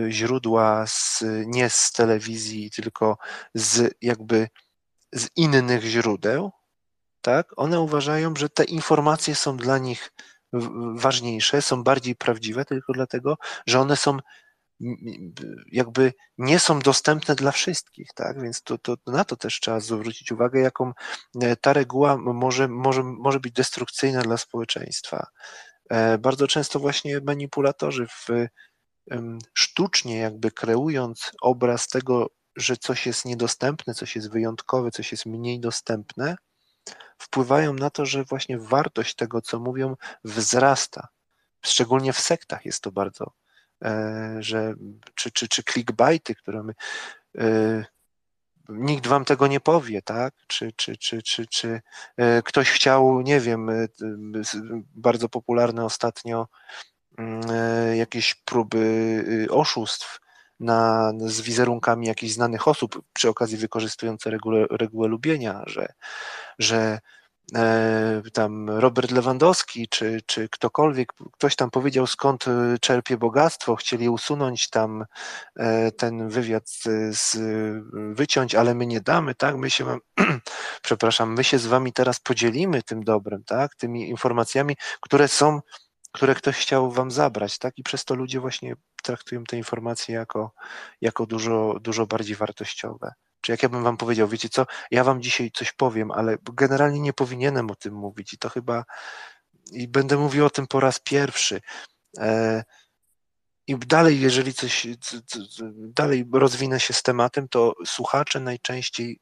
źródła 0.09 0.87
z, 0.87 1.23
nie 1.45 1.69
z 1.69 1.91
telewizji, 1.91 2.71
tylko 2.71 3.17
z 3.53 3.93
jakby 4.01 4.47
z 5.13 5.27
innych 5.35 5.83
źródeł, 5.83 6.51
tak? 7.21 7.47
One 7.57 7.79
uważają, 7.79 8.33
że 8.35 8.49
te 8.49 8.63
informacje 8.63 9.35
są 9.35 9.57
dla 9.57 9.77
nich 9.77 10.11
ważniejsze, 10.95 11.61
są 11.61 11.83
bardziej 11.83 12.15
prawdziwe 12.15 12.65
tylko 12.65 12.93
dlatego, 12.93 13.37
że 13.67 13.79
one 13.79 13.95
są 13.95 14.17
jakby 15.71 16.13
nie 16.37 16.59
są 16.59 16.79
dostępne 16.79 17.35
dla 17.35 17.51
wszystkich, 17.51 18.09
tak? 18.15 18.41
Więc 18.41 18.63
to, 18.63 18.77
to, 18.77 18.97
na 19.07 19.25
to 19.25 19.35
też 19.35 19.59
trzeba 19.59 19.79
zwrócić 19.79 20.31
uwagę, 20.31 20.59
jaką 20.59 20.93
e, 21.41 21.55
ta 21.55 21.73
reguła 21.73 22.17
może, 22.17 22.67
może, 22.67 23.03
może 23.03 23.39
być 23.39 23.53
destrukcyjna 23.53 24.21
dla 24.21 24.37
społeczeństwa. 24.37 25.27
E, 25.89 26.17
bardzo 26.17 26.47
często 26.47 26.79
właśnie 26.79 27.21
manipulatorzy 27.21 28.07
w, 28.07 28.27
sztucznie 29.53 30.17
jakby 30.17 30.51
kreując 30.51 31.31
obraz 31.41 31.87
tego, 31.87 32.29
że 32.55 32.77
coś 32.77 33.05
jest 33.05 33.25
niedostępne, 33.25 33.93
coś 33.93 34.15
jest 34.15 34.31
wyjątkowe, 34.31 34.91
coś 34.91 35.11
jest 35.11 35.25
mniej 35.25 35.59
dostępne, 35.59 36.35
wpływają 37.17 37.73
na 37.73 37.89
to, 37.89 38.05
że 38.05 38.23
właśnie 38.23 38.59
wartość 38.59 39.15
tego, 39.15 39.41
co 39.41 39.59
mówią, 39.59 39.95
wzrasta. 40.23 41.07
Szczególnie 41.61 42.13
w 42.13 42.19
sektach 42.19 42.65
jest 42.65 42.83
to 42.83 42.91
bardzo, 42.91 43.31
że, 44.39 44.73
czy, 45.15 45.31
czy, 45.31 45.47
czy 45.47 45.63
clickbaity, 45.63 46.35
które 46.35 46.63
my, 46.63 46.73
e, 47.37 47.85
nikt 48.69 49.07
wam 49.07 49.25
tego 49.25 49.47
nie 49.47 49.59
powie, 49.59 50.01
tak? 50.01 50.33
Czy, 50.47 50.71
czy, 50.71 50.97
czy, 50.97 51.21
czy, 51.21 51.47
czy 51.47 51.81
e, 52.17 52.41
ktoś 52.41 52.69
chciał, 52.69 53.21
nie 53.21 53.39
wiem, 53.39 53.69
bardzo 54.95 55.29
popularne 55.29 55.85
ostatnio 55.85 56.47
mm, 57.17 57.41
jakieś 57.95 58.35
próby 58.35 59.47
oszustw 59.49 60.19
na, 60.59 61.11
z 61.19 61.41
wizerunkami 61.41 62.07
jakichś 62.07 62.33
znanych 62.33 62.67
osób, 62.67 63.01
przy 63.13 63.29
okazji 63.29 63.57
wykorzystujące 63.57 64.29
regułę, 64.29 64.65
regułę 64.71 65.07
lubienia, 65.07 65.63
że, 65.67 65.93
że 66.59 66.99
E, 66.99 67.18
tam 68.33 68.69
Robert 68.69 69.11
Lewandowski, 69.11 69.87
czy, 69.87 70.21
czy 70.25 70.49
ktokolwiek, 70.49 71.13
ktoś 71.33 71.55
tam 71.55 71.71
powiedział 71.71 72.07
skąd 72.07 72.47
e, 72.47 72.77
czerpie 72.81 73.17
bogactwo, 73.17 73.75
chcieli 73.75 74.09
usunąć 74.09 74.69
tam 74.69 75.05
e, 75.55 75.91
ten 75.91 76.29
wywiad 76.29 76.69
z, 77.09 77.37
wyciąć, 78.15 78.55
ale 78.55 78.75
my 78.75 78.85
nie 78.85 79.01
damy, 79.01 79.35
tak, 79.35 79.57
my 79.57 79.69
się, 79.69 79.97
przepraszam, 80.83 81.33
my 81.33 81.43
się 81.43 81.59
z 81.59 81.65
wami 81.65 81.93
teraz 81.93 82.19
podzielimy 82.19 82.83
tym 82.83 83.03
dobrem, 83.03 83.43
tak, 83.43 83.75
tymi 83.75 84.09
informacjami, 84.09 84.75
które 85.01 85.27
są, 85.27 85.61
które 86.11 86.35
ktoś 86.35 86.55
chciał 86.55 86.91
wam 86.91 87.11
zabrać, 87.11 87.57
tak, 87.57 87.77
i 87.77 87.83
przez 87.83 88.05
to 88.05 88.15
ludzie 88.15 88.39
właśnie 88.39 88.75
traktują 89.03 89.43
te 89.43 89.57
informacje 89.57 90.15
jako, 90.15 90.51
jako 91.01 91.25
dużo, 91.25 91.75
dużo 91.81 92.07
bardziej 92.07 92.35
wartościowe. 92.35 93.13
Czy 93.41 93.51
jak 93.51 93.63
ja 93.63 93.69
bym 93.69 93.83
wam 93.83 93.97
powiedział, 93.97 94.27
wiecie 94.27 94.49
co, 94.49 94.65
ja 94.91 95.03
wam 95.03 95.21
dzisiaj 95.21 95.51
coś 95.51 95.71
powiem, 95.71 96.11
ale 96.11 96.37
generalnie 96.53 96.99
nie 96.99 97.13
powinienem 97.13 97.71
o 97.71 97.75
tym 97.75 97.93
mówić 97.93 98.33
i 98.33 98.37
to 98.37 98.49
chyba 98.49 98.83
i 99.71 99.87
będę 99.87 100.17
mówił 100.17 100.45
o 100.45 100.49
tym 100.49 100.67
po 100.67 100.79
raz 100.79 100.99
pierwszy. 100.99 101.61
E, 102.17 102.63
I 103.67 103.77
dalej, 103.77 104.19
jeżeli 104.19 104.53
coś, 104.53 104.87
dalej 105.75 106.25
rozwinę 106.33 106.79
się 106.79 106.93
z 106.93 107.03
tematem, 107.03 107.47
to 107.47 107.73
słuchacze 107.85 108.39
najczęściej 108.39 109.19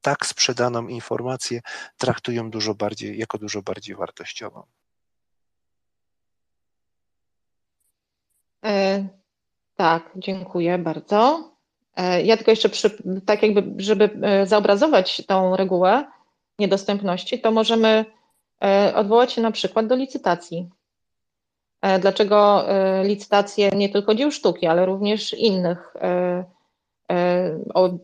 tak 0.00 0.26
sprzedaną 0.26 0.86
informację 0.88 1.60
traktują 1.96 2.50
dużo 2.50 2.74
bardziej, 2.74 3.18
jako 3.18 3.38
dużo 3.38 3.62
bardziej 3.62 3.96
wartościową. 3.96 4.62
E, 8.64 9.08
tak, 9.76 10.10
dziękuję 10.16 10.78
bardzo. 10.78 11.51
E, 11.96 12.22
ja 12.22 12.36
tylko 12.36 12.50
jeszcze, 12.50 12.68
przy, 12.68 12.90
tak 13.26 13.42
jakby, 13.42 13.82
żeby 13.82 14.10
e, 14.22 14.46
zaobrazować 14.46 15.22
tą 15.26 15.56
regułę 15.56 16.04
niedostępności, 16.58 17.40
to 17.40 17.50
możemy 17.50 18.04
e, 18.64 18.92
odwołać 18.96 19.32
się 19.32 19.42
na 19.42 19.50
przykład 19.50 19.86
do 19.86 19.96
licytacji. 19.96 20.68
Dlaczego 22.00 22.64
licytacje 23.04 23.70
nie 23.70 23.88
tylko 23.88 24.14
dzieł 24.14 24.30
sztuki, 24.30 24.66
ale 24.66 24.86
również 24.86 25.34
innych, 25.34 25.94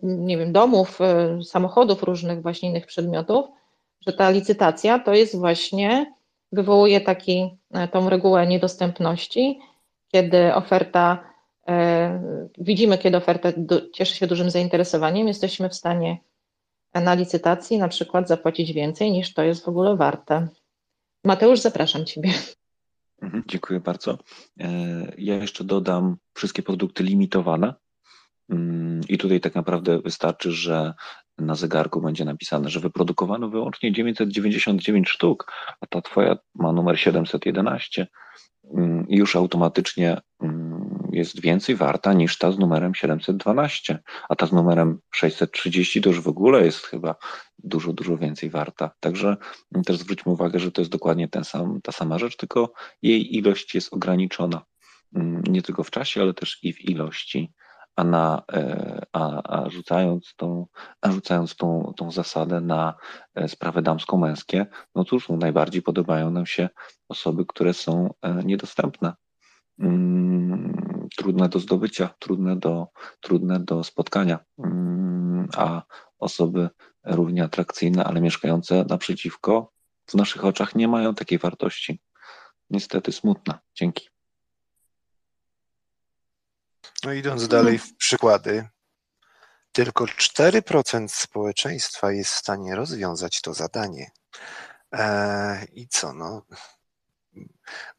nie 0.03 0.39
wiem, 0.39 0.53
domów, 0.53 0.99
samochodów, 1.45 2.03
różnych 2.03 2.43
właśnie 2.43 2.69
innych 2.69 2.87
przedmiotów, 2.87 3.47
że 4.07 4.13
ta 4.13 4.31
licytacja 4.31 4.99
to 4.99 5.15
jest 5.15 5.37
właśnie, 5.37 6.15
wywołuje 6.53 7.01
taki, 7.01 7.59
tą 7.93 8.09
regułę 8.11 8.47
niedostępności, 8.47 9.61
kiedy 10.13 10.55
oferta 10.55 11.28
widzimy, 12.59 12.99
kiedy 12.99 13.17
oferta 13.17 13.53
cieszy 13.93 14.15
się 14.15 14.27
dużym 14.27 14.51
zainteresowaniem, 14.51 15.29
jesteśmy 15.29 15.69
w 15.69 15.75
stanie 15.75 16.19
na 16.95 17.15
licytacji 17.15 17.79
na 17.79 17.89
przykład 17.89 18.29
zapłacić 18.29 18.73
więcej 18.73 19.11
niż 19.13 19.35
to 19.35 19.43
jest 19.43 19.65
w 19.65 19.69
ogóle 19.69 19.97
warte. 19.97 20.49
Mateusz, 21.25 21.61
zapraszam 21.61 22.05
Ciebie. 22.05 22.31
Mhm, 23.23 23.45
dziękuję 23.49 23.81
bardzo. 23.81 24.19
E, 24.61 24.69
ja 25.19 25.35
jeszcze 25.35 25.65
dodam 25.65 26.17
wszystkie 26.35 26.63
produkty 26.63 27.05
limitowane. 27.05 27.75
Mm, 28.51 29.01
I 29.09 29.19
tutaj 29.19 29.41
tak 29.41 29.55
naprawdę 29.55 29.99
wystarczy, 29.99 30.53
że 30.53 30.95
na 31.39 31.55
zegarku 31.55 32.01
będzie 32.01 32.25
napisane, 32.25 32.69
że 32.69 32.81
wyprodukowano 32.81 33.49
wyłącznie 33.49 33.93
999 33.93 35.09
sztuk, 35.09 35.53
a 35.81 35.87
ta 35.87 36.03
twoja 36.03 36.37
ma 36.55 36.73
numer 36.73 37.01
711 37.01 38.01
mm, 38.03 38.09
i 38.58 38.58
już 39.09 39.37
automatycznie 39.37 40.21
mm, 40.43 41.09
jest 41.13 41.41
więcej 41.41 41.77
warta 41.77 42.13
niż 42.13 42.39
ta 42.39 42.53
z 42.53 42.59
numerem 42.59 42.95
712, 42.95 43.99
a 44.29 44.37
ta 44.37 44.47
z 44.47 44.53
numerem 44.53 44.99
630 45.15 46.01
to 46.01 46.09
już 46.09 46.21
w 46.21 46.29
ogóle 46.29 46.65
jest 46.65 46.87
chyba 46.87 47.15
dużo, 47.59 47.93
dużo 47.93 48.17
więcej 48.17 48.51
warta. 48.51 48.91
Także 49.01 49.37
też 49.87 49.97
zwróćmy 49.97 50.33
uwagę, 50.33 50.59
że 50.59 50.73
to 50.73 50.81
jest 50.81 50.91
dokładnie 50.91 51.29
ten 51.29 51.45
sam, 51.45 51.81
ta 51.83 51.93
sama 51.93 52.19
rzecz, 52.19 52.37
tylko 52.37 52.73
jej 53.03 53.37
ilość 53.37 53.75
jest 53.75 53.93
ograniczona. 53.93 54.63
Nie 55.49 55.63
tylko 55.63 55.85
w 55.85 55.91
czasie, 55.91 56.23
ale 56.23 56.35
też 56.35 56.59
i 56.63 56.73
w 56.73 56.81
ilości 56.81 57.53
a, 57.99 58.05
na, 58.05 58.43
e, 58.53 59.07
a, 59.13 59.43
a 59.43 59.71
rzucając, 59.71 60.35
tą, 60.37 60.67
a 61.01 61.11
rzucając 61.13 61.57
tą, 61.57 61.93
tą 61.97 62.11
zasadę 62.11 62.61
na 62.61 62.95
e, 63.35 63.49
sprawy 63.49 63.83
damsko-męskie, 63.83 64.67
no 64.95 65.05
cóż, 65.05 65.29
no 65.29 65.37
najbardziej 65.37 65.83
podobają 65.83 66.31
nam 66.31 66.47
się 66.47 66.69
osoby, 67.09 67.45
które 67.47 67.75
są 67.75 68.15
e, 68.23 68.45
niedostępne, 68.45 69.13
mm, 69.79 71.09
trudne 71.17 71.49
do 71.49 71.59
zdobycia, 71.59 72.15
trudne 72.19 72.57
do, 72.57 72.87
trudne 73.21 73.61
do 73.61 73.85
spotkania, 73.85 74.39
mm, 74.59 75.49
a 75.57 75.83
osoby 76.19 76.69
równie 77.05 77.45
atrakcyjne, 77.45 78.05
ale 78.05 78.21
mieszkające 78.21 78.85
naprzeciwko, 78.89 79.73
w 80.07 80.15
naszych 80.15 80.45
oczach 80.45 80.75
nie 80.75 80.89
mają 80.89 81.15
takiej 81.15 81.39
wartości. 81.39 82.01
Niestety 82.71 83.13
smutna. 83.13 83.59
Dzięki. 83.75 84.18
No 87.05 87.13
idąc 87.13 87.49
dalej 87.49 87.79
w 87.79 87.97
przykłady, 87.97 88.69
tylko 89.73 90.05
4% 90.05 91.09
społeczeństwa 91.09 92.13
jest 92.13 92.31
w 92.31 92.39
stanie 92.39 92.75
rozwiązać 92.75 93.41
to 93.41 93.55
zadanie. 93.55 94.11
E, 94.95 95.65
I 95.73 95.89
co, 95.89 96.13
no, 96.13 96.47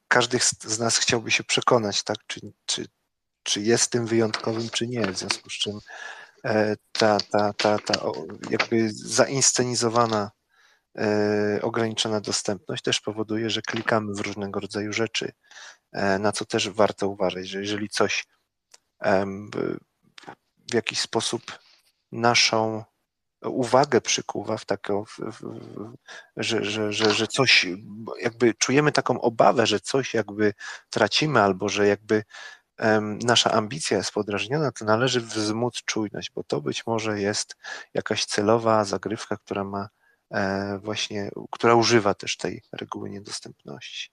każdy 0.07 0.39
z 0.61 0.79
nas 0.79 0.97
chciałby 0.97 1.31
się 1.31 1.43
przekonać, 1.43 2.03
tak, 2.03 2.17
czy, 2.27 2.39
czy, 2.65 2.85
czy 3.43 3.61
jest 3.61 3.91
tym 3.91 4.05
wyjątkowym, 4.05 4.69
czy 4.69 4.87
nie, 4.87 5.11
w 5.11 5.17
związku 5.17 5.49
z 5.49 5.53
czym 5.53 5.79
e, 6.45 6.75
ta, 6.91 7.17
ta, 7.31 7.53
ta, 7.53 7.79
ta 7.79 7.93
jakby 8.49 8.89
zainscenizowana 8.93 10.31
e, 10.97 11.59
ograniczona 11.61 12.21
dostępność 12.21 12.83
też 12.83 13.01
powoduje, 13.01 13.49
że 13.49 13.61
klikamy 13.61 14.13
w 14.13 14.19
różnego 14.19 14.59
rodzaju 14.59 14.93
rzeczy, 14.93 15.31
na 16.19 16.31
co 16.31 16.45
też 16.45 16.69
warto 16.69 17.07
uważać, 17.07 17.47
że 17.47 17.59
jeżeli 17.59 17.89
coś 17.89 18.25
w 20.71 20.73
jakiś 20.73 20.99
sposób 20.99 21.59
naszą 22.11 22.83
uwagę 23.41 24.01
przykuwa 24.01 24.57
w 24.57 24.65
taką, 24.65 25.03
że, 26.37 26.65
że, 26.65 26.93
że, 26.93 27.13
że 27.13 27.27
coś, 27.27 27.67
jakby 28.21 28.53
czujemy 28.53 28.91
taką 28.91 29.21
obawę, 29.21 29.67
że 29.67 29.79
coś 29.79 30.13
jakby 30.13 30.53
tracimy, 30.89 31.41
albo 31.41 31.69
że 31.69 31.87
jakby 31.87 32.23
nasza 33.23 33.51
ambicja 33.51 33.97
jest 33.97 34.11
podrażniona, 34.11 34.71
to 34.71 34.85
należy 34.85 35.21
wzmóc 35.21 35.73
czujność, 35.85 36.31
bo 36.31 36.43
to 36.43 36.61
być 36.61 36.87
może 36.87 37.21
jest 37.21 37.55
jakaś 37.93 38.25
celowa 38.25 38.83
zagrywka, 38.85 39.37
która 39.37 39.63
ma 39.63 39.89
e, 40.31 40.79
właśnie, 40.83 41.31
która 41.51 41.75
używa 41.75 42.13
też 42.13 42.37
tej 42.37 42.61
reguły 42.71 43.09
niedostępności. 43.09 44.09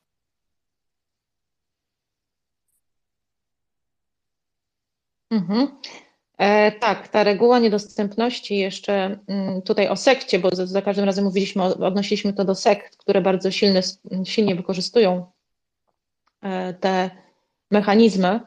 Mhm. 5.30 5.68
E, 6.38 6.72
tak, 6.72 7.08
ta 7.08 7.24
reguła 7.24 7.58
niedostępności 7.58 8.56
jeszcze 8.56 9.18
mm, 9.26 9.62
tutaj 9.62 9.88
o 9.88 9.96
sekcie, 9.96 10.38
bo 10.38 10.50
za, 10.52 10.66
za 10.66 10.82
każdym 10.82 11.04
razem 11.04 11.24
mówiliśmy, 11.24 11.62
odnosiliśmy 11.62 12.32
to 12.32 12.44
do 12.44 12.54
sekt, 12.54 12.96
które 12.96 13.20
bardzo 13.20 13.50
silny, 13.50 13.80
silnie 14.24 14.54
wykorzystują 14.54 15.26
e, 16.42 16.74
te 16.74 17.10
mechanizmy, 17.70 18.40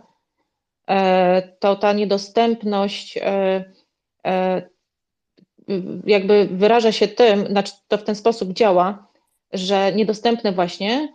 e, 0.90 1.42
to 1.60 1.76
ta 1.76 1.94
niedostępność 1.94 3.18
e, 3.18 3.74
e, 4.26 4.70
jakby 6.06 6.48
wyraża 6.52 6.92
się 6.92 7.08
tym, 7.08 7.48
znaczy 7.48 7.74
to 7.88 7.98
w 7.98 8.04
ten 8.04 8.16
sposób 8.16 8.54
działa, 8.54 9.08
że 9.54 9.94
niedostępne 9.94 10.52
właśnie 10.52 11.14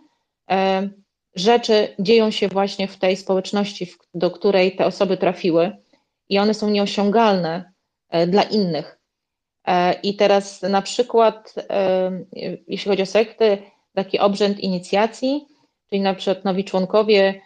e, 0.51 0.89
rzeczy 1.35 1.95
dzieją 1.99 2.31
się 2.31 2.47
właśnie 2.47 2.87
w 2.87 2.97
tej 2.97 3.15
społeczności, 3.15 3.93
do 4.13 4.31
której 4.31 4.75
te 4.75 4.85
osoby 4.85 5.17
trafiły 5.17 5.77
i 6.29 6.39
one 6.39 6.53
są 6.53 6.69
nieosiągalne 6.69 7.71
e, 8.09 8.27
dla 8.27 8.43
innych. 8.43 8.99
E, 9.67 9.93
I 9.93 10.15
teraz 10.15 10.61
na 10.61 10.81
przykład, 10.81 11.53
e, 11.69 12.11
jeśli 12.67 12.89
chodzi 12.89 13.01
o 13.01 13.05
sekty, 13.05 13.57
taki 13.93 14.19
obrzęd 14.19 14.59
inicjacji, 14.59 15.45
czyli 15.89 16.01
na 16.01 16.13
przykład 16.13 16.45
nowi 16.45 16.63
członkowie 16.63 17.41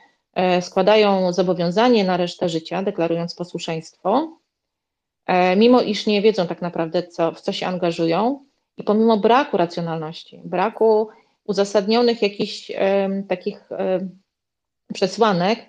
składają 0.61 1.33
zobowiązanie 1.33 2.03
na 2.03 2.17
resztę 2.17 2.49
życia, 2.49 2.83
deklarując 2.83 3.35
posłuszeństwo, 3.35 4.37
mimo 5.57 5.81
iż 5.81 6.07
nie 6.07 6.21
wiedzą 6.21 6.47
tak 6.47 6.61
naprawdę, 6.61 7.03
co, 7.03 7.31
w 7.31 7.41
co 7.41 7.51
się 7.51 7.67
angażują, 7.67 8.45
i 8.77 8.83
pomimo 8.83 9.17
braku 9.17 9.57
racjonalności, 9.57 10.41
braku 10.45 11.09
uzasadnionych 11.49 12.21
jakichś 12.21 12.71
takich 13.27 13.69
przesłanek 14.93 15.59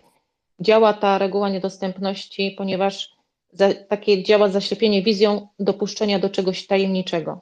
działa 0.60 0.92
ta 0.92 1.18
reguła 1.18 1.48
niedostępności, 1.48 2.54
ponieważ 2.58 3.16
za, 3.52 3.74
takie 3.74 4.22
działa 4.22 4.48
zaślepienie 4.48 5.02
wizją 5.02 5.48
dopuszczenia 5.58 6.18
do 6.18 6.30
czegoś 6.30 6.66
tajemniczego, 6.66 7.40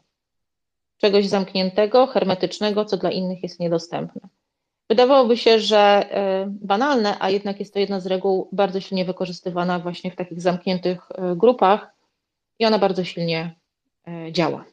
czegoś 0.97 1.27
zamkniętego, 1.27 2.07
hermetycznego, 2.07 2.85
co 2.85 2.97
dla 2.97 3.11
innych 3.11 3.43
jest 3.43 3.61
niedostępne. 3.61 4.21
Wydawałoby 4.89 5.37
się, 5.37 5.61
że 5.61 5.79
e, 5.79 6.47
banalne, 6.49 7.17
a 7.21 7.31
jednak 7.31 7.61
jest 7.61 7.75
to 7.75 7.81
jedna 7.81 8.01
z 8.01 8.07
reguł 8.07 8.49
bardzo 8.53 8.81
silnie 8.81 9.05
wykorzystywana 9.05 9.79
właśnie 9.79 10.11
w 10.11 10.17
takich 10.17 10.41
zamkniętych 10.41 11.09
e, 11.11 11.37
grupach 11.37 11.95
i 12.59 12.67
ona 12.67 12.79
bardzo 12.79 13.05
silnie 13.05 13.55
e, 14.09 14.33
działa. 14.33 14.65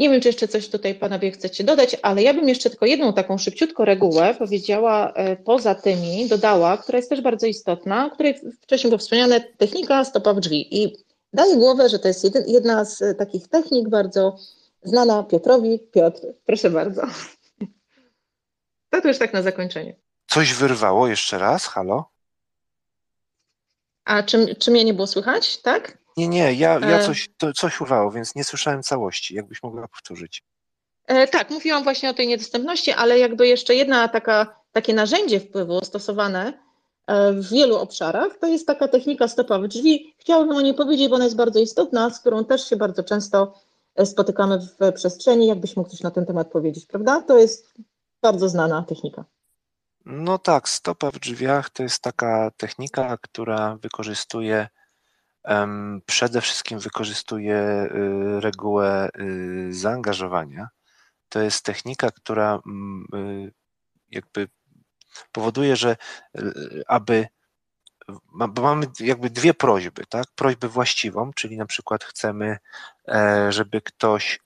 Nie 0.00 0.10
wiem, 0.10 0.20
czy 0.20 0.28
jeszcze 0.28 0.48
coś 0.48 0.68
tutaj 0.68 0.94
panowie 0.94 1.30
chcecie 1.30 1.64
dodać, 1.64 1.96
ale 2.02 2.22
ja 2.22 2.34
bym 2.34 2.48
jeszcze 2.48 2.70
tylko 2.70 2.86
jedną 2.86 3.12
taką 3.12 3.38
szybciutko 3.38 3.84
regułę 3.84 4.34
powiedziała 4.38 5.12
e, 5.12 5.36
poza 5.36 5.74
tymi, 5.74 6.28
dodała, 6.28 6.76
która 6.76 6.96
jest 6.96 7.10
też 7.10 7.20
bardzo 7.20 7.46
istotna, 7.46 8.10
której 8.10 8.40
wcześniej 8.62 8.90
było 8.90 8.98
wspomniane, 8.98 9.40
technika 9.40 10.04
stopa 10.04 10.34
w 10.34 10.40
drzwi. 10.40 10.82
I 10.82 10.96
daję 11.32 11.56
głowę, 11.56 11.88
że 11.88 11.98
to 11.98 12.08
jest 12.08 12.26
jedna 12.46 12.84
z 12.84 13.02
e, 13.02 13.14
takich 13.14 13.48
technik 13.48 13.88
bardzo 13.88 14.36
znana 14.82 15.22
Piotrowi. 15.22 15.78
Piotr, 15.78 16.20
proszę 16.46 16.70
bardzo. 16.70 17.02
To, 18.90 19.00
to 19.00 19.08
już 19.08 19.18
tak 19.18 19.32
na 19.32 19.42
zakończenie. 19.42 19.96
Coś 20.26 20.54
wyrwało 20.54 21.08
jeszcze 21.08 21.38
raz, 21.38 21.66
halo? 21.66 22.10
A 24.04 24.22
czy, 24.22 24.54
czy 24.54 24.70
mnie 24.70 24.84
nie 24.84 24.94
było 24.94 25.06
słychać, 25.06 25.58
tak? 25.58 25.99
Nie, 26.20 26.28
nie, 26.28 26.54
ja, 26.54 26.78
ja 26.78 26.98
e. 26.98 27.04
coś, 27.04 27.28
to, 27.36 27.52
coś 27.52 27.80
urwało, 27.80 28.10
więc 28.10 28.34
nie 28.34 28.44
słyszałem 28.44 28.82
całości. 28.82 29.34
Jakbyś 29.34 29.62
mogła 29.62 29.88
powtórzyć. 29.88 30.42
E, 31.06 31.28
tak, 31.28 31.50
mówiłam 31.50 31.84
właśnie 31.84 32.10
o 32.10 32.14
tej 32.14 32.28
niedostępności, 32.28 32.92
ale 32.92 33.18
jakby 33.18 33.48
jeszcze 33.48 33.74
jedna 33.74 34.08
taka, 34.08 34.60
takie 34.72 34.94
narzędzie 34.94 35.40
wpływu 35.40 35.84
stosowane 35.84 36.52
e, 37.06 37.32
w 37.32 37.50
wielu 37.50 37.76
obszarach, 37.76 38.38
to 38.40 38.46
jest 38.46 38.66
taka 38.66 38.88
technika 38.88 39.28
stopa 39.28 39.58
w 39.58 39.68
drzwi. 39.68 40.14
Chciałabym 40.18 40.56
o 40.56 40.60
niej 40.60 40.74
powiedzieć, 40.74 41.08
bo 41.08 41.14
ona 41.14 41.24
jest 41.24 41.36
bardzo 41.36 41.60
istotna, 41.60 42.10
z 42.10 42.20
którą 42.20 42.44
też 42.44 42.68
się 42.68 42.76
bardzo 42.76 43.04
często 43.04 43.54
spotykamy 44.04 44.58
w 44.58 44.92
przestrzeni. 44.92 45.46
Jakbyś 45.46 45.76
mógł 45.76 45.90
coś 45.90 46.00
na 46.00 46.10
ten 46.10 46.26
temat 46.26 46.50
powiedzieć, 46.50 46.86
prawda? 46.86 47.22
To 47.22 47.38
jest 47.38 47.74
bardzo 48.22 48.48
znana 48.48 48.82
technika. 48.82 49.24
No 50.06 50.38
tak, 50.38 50.68
stopa 50.68 51.10
w 51.10 51.18
drzwiach 51.18 51.70
to 51.70 51.82
jest 51.82 52.02
taka 52.02 52.50
technika, 52.56 53.18
która 53.22 53.76
wykorzystuje 53.76 54.68
Przede 56.06 56.40
wszystkim 56.40 56.78
wykorzystuje 56.78 57.56
y, 57.56 58.40
regułę 58.40 59.08
y, 59.20 59.74
zaangażowania. 59.74 60.68
To 61.28 61.40
jest 61.40 61.64
technika, 61.64 62.10
która 62.10 62.60
mm, 62.66 63.06
y, 63.14 63.52
jakby 64.10 64.48
powoduje, 65.32 65.76
że 65.76 65.96
aby 66.86 67.28
bo 68.32 68.62
mamy 68.62 68.86
jakby 69.00 69.30
dwie 69.30 69.54
prośby, 69.54 70.06
tak? 70.06 70.26
Prośbę 70.34 70.68
właściwą, 70.68 71.32
czyli 71.32 71.56
na 71.56 71.66
przykład 71.66 72.04
chcemy, 72.04 72.58
e, 73.08 73.52
żeby 73.52 73.80
ktoś 73.80 74.40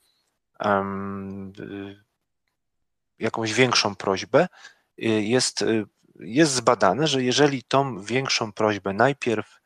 jakąś 3.19 3.53
większą 3.53 3.95
prośbę, 3.95 4.49
jest, 4.97 5.65
jest 6.21 6.53
zbadane, 6.53 7.07
że 7.07 7.23
jeżeli 7.23 7.63
tą 7.63 8.03
większą 8.03 8.53
prośbę 8.53 8.93
najpierw 8.93 9.61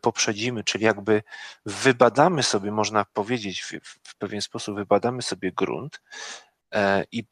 poprzedzimy, 0.00 0.64
czyli 0.64 0.84
jakby 0.84 1.22
wybadamy 1.66 2.42
sobie, 2.42 2.70
można 2.70 3.04
powiedzieć, 3.04 3.62
w, 3.62 3.72
w 4.08 4.16
pewien 4.16 4.42
sposób 4.42 4.76
wybadamy 4.76 5.22
sobie 5.22 5.52
grunt 5.52 6.02
e, 6.74 7.04
i 7.12 7.24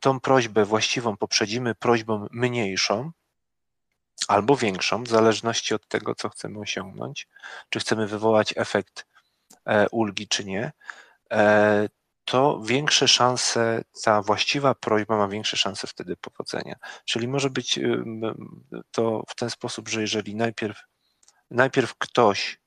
tą 0.00 0.20
prośbę 0.20 0.64
właściwą 0.64 1.16
poprzedzimy 1.16 1.74
prośbą 1.74 2.26
mniejszą, 2.30 3.10
albo 4.28 4.56
większą, 4.56 5.04
w 5.04 5.08
zależności 5.08 5.74
od 5.74 5.88
tego, 5.88 6.14
co 6.14 6.28
chcemy 6.28 6.58
osiągnąć, 6.58 7.28
czy 7.68 7.80
chcemy 7.80 8.06
wywołać 8.06 8.54
efekt 8.56 9.06
e, 9.66 9.88
ulgi, 9.88 10.28
czy 10.28 10.44
nie, 10.44 10.72
e, 11.32 11.88
to 12.24 12.60
większe 12.64 13.08
szanse, 13.08 13.82
ta 14.04 14.22
właściwa 14.22 14.74
prośba 14.74 15.16
ma 15.16 15.28
większe 15.28 15.56
szanse 15.56 15.86
wtedy 15.86 16.16
powodzenia. 16.16 16.76
Czyli 17.04 17.28
może 17.28 17.50
być 17.50 17.80
to 18.90 19.22
w 19.28 19.34
ten 19.34 19.50
sposób, 19.50 19.88
że 19.88 20.00
jeżeli 20.00 20.34
najpierw, 20.34 20.82
najpierw 21.50 21.94
ktoś, 21.98 22.60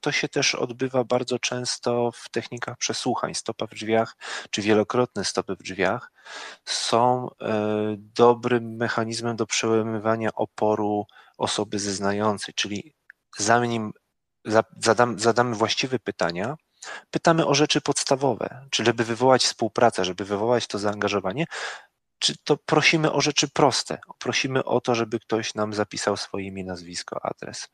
to 0.00 0.12
się 0.12 0.28
też 0.28 0.54
odbywa 0.54 1.04
bardzo 1.04 1.38
często 1.38 2.10
w 2.14 2.28
technikach 2.28 2.78
przesłuchań, 2.78 3.34
stopa 3.34 3.66
w 3.66 3.70
drzwiach, 3.70 4.16
czy 4.50 4.62
wielokrotne 4.62 5.24
stopy 5.24 5.56
w 5.56 5.62
drzwiach, 5.62 6.12
są 6.64 7.30
e, 7.40 7.96
dobrym 7.98 8.76
mechanizmem 8.76 9.36
do 9.36 9.46
przełamywania 9.46 10.30
oporu 10.34 11.06
osoby 11.38 11.78
zeznającej, 11.78 12.54
czyli 12.54 12.94
zanim 13.38 13.92
zadamy 15.16 15.54
właściwe 15.54 15.98
pytania, 15.98 16.56
pytamy 17.10 17.46
o 17.46 17.54
rzeczy 17.54 17.80
podstawowe, 17.80 18.66
czy 18.70 18.84
żeby 18.84 19.04
wywołać 19.04 19.44
współpracę, 19.44 20.04
żeby 20.04 20.24
wywołać 20.24 20.66
to 20.66 20.78
zaangażowanie, 20.78 21.46
czy 22.24 22.34
to 22.44 22.56
prosimy 22.56 23.12
o 23.12 23.20
rzeczy 23.20 23.48
proste. 23.48 23.98
Prosimy 24.18 24.64
o 24.64 24.80
to, 24.80 24.94
żeby 24.94 25.20
ktoś 25.20 25.54
nam 25.54 25.74
zapisał 25.74 26.16
swoje 26.16 26.46
imię, 26.46 26.64
nazwisko, 26.64 27.20
adres, 27.24 27.68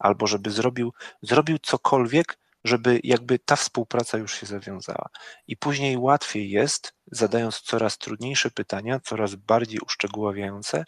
albo 0.00 0.26
żeby 0.26 0.50
zrobił, 0.50 0.92
zrobił 1.22 1.58
cokolwiek, 1.58 2.38
żeby 2.64 3.00
jakby 3.04 3.38
ta 3.38 3.56
współpraca 3.56 4.18
już 4.18 4.34
się 4.34 4.46
zawiązała. 4.46 5.08
I 5.46 5.56
później 5.56 5.96
łatwiej 5.96 6.50
jest, 6.50 6.94
zadając 7.12 7.60
coraz 7.60 7.98
trudniejsze 7.98 8.50
pytania, 8.50 9.00
coraz 9.00 9.34
bardziej 9.34 9.80
uszczegóławiające, 9.80 10.84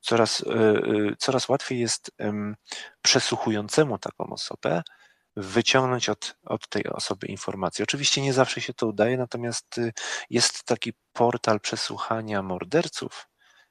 coraz, 0.00 0.40
yy, 0.40 1.16
coraz 1.18 1.48
łatwiej 1.48 1.80
jest 1.80 2.10
przesłuchującemu 3.02 3.98
taką 3.98 4.24
osobę 4.24 4.82
wyciągnąć 5.40 6.08
od, 6.08 6.36
od 6.44 6.68
tej 6.68 6.86
osoby 6.86 7.26
informacje. 7.26 7.82
Oczywiście 7.82 8.22
nie 8.22 8.32
zawsze 8.32 8.60
się 8.60 8.74
to 8.74 8.86
udaje, 8.86 9.16
natomiast 9.16 9.78
y, 9.78 9.92
jest 10.30 10.64
taki 10.64 10.92
portal 11.12 11.60
przesłuchania 11.60 12.42
morderców, 12.42 13.28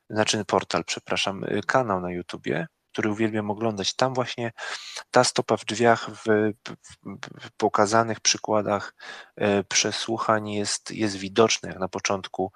znaczy 0.09 0.45
portal, 0.45 0.83
przepraszam, 0.85 1.43
y, 1.43 1.61
kanał 1.67 2.01
na 2.01 2.11
YouTubie, 2.11 2.67
który 2.91 3.11
uwielbiam 3.11 3.51
oglądać. 3.51 3.95
Tam 3.95 4.13
właśnie 4.13 4.51
ta 5.11 5.23
stopa 5.23 5.57
w 5.57 5.65
drzwiach 5.65 6.09
w, 6.11 6.53
w 7.41 7.51
pokazanych 7.57 8.19
przykładach 8.19 8.95
y, 9.41 9.63
przesłuchań 9.63 10.49
jest, 10.49 10.91
jest 10.91 11.15
widoczna, 11.15 11.69
jak 11.69 11.79
na 11.79 11.87
początku 11.87 12.51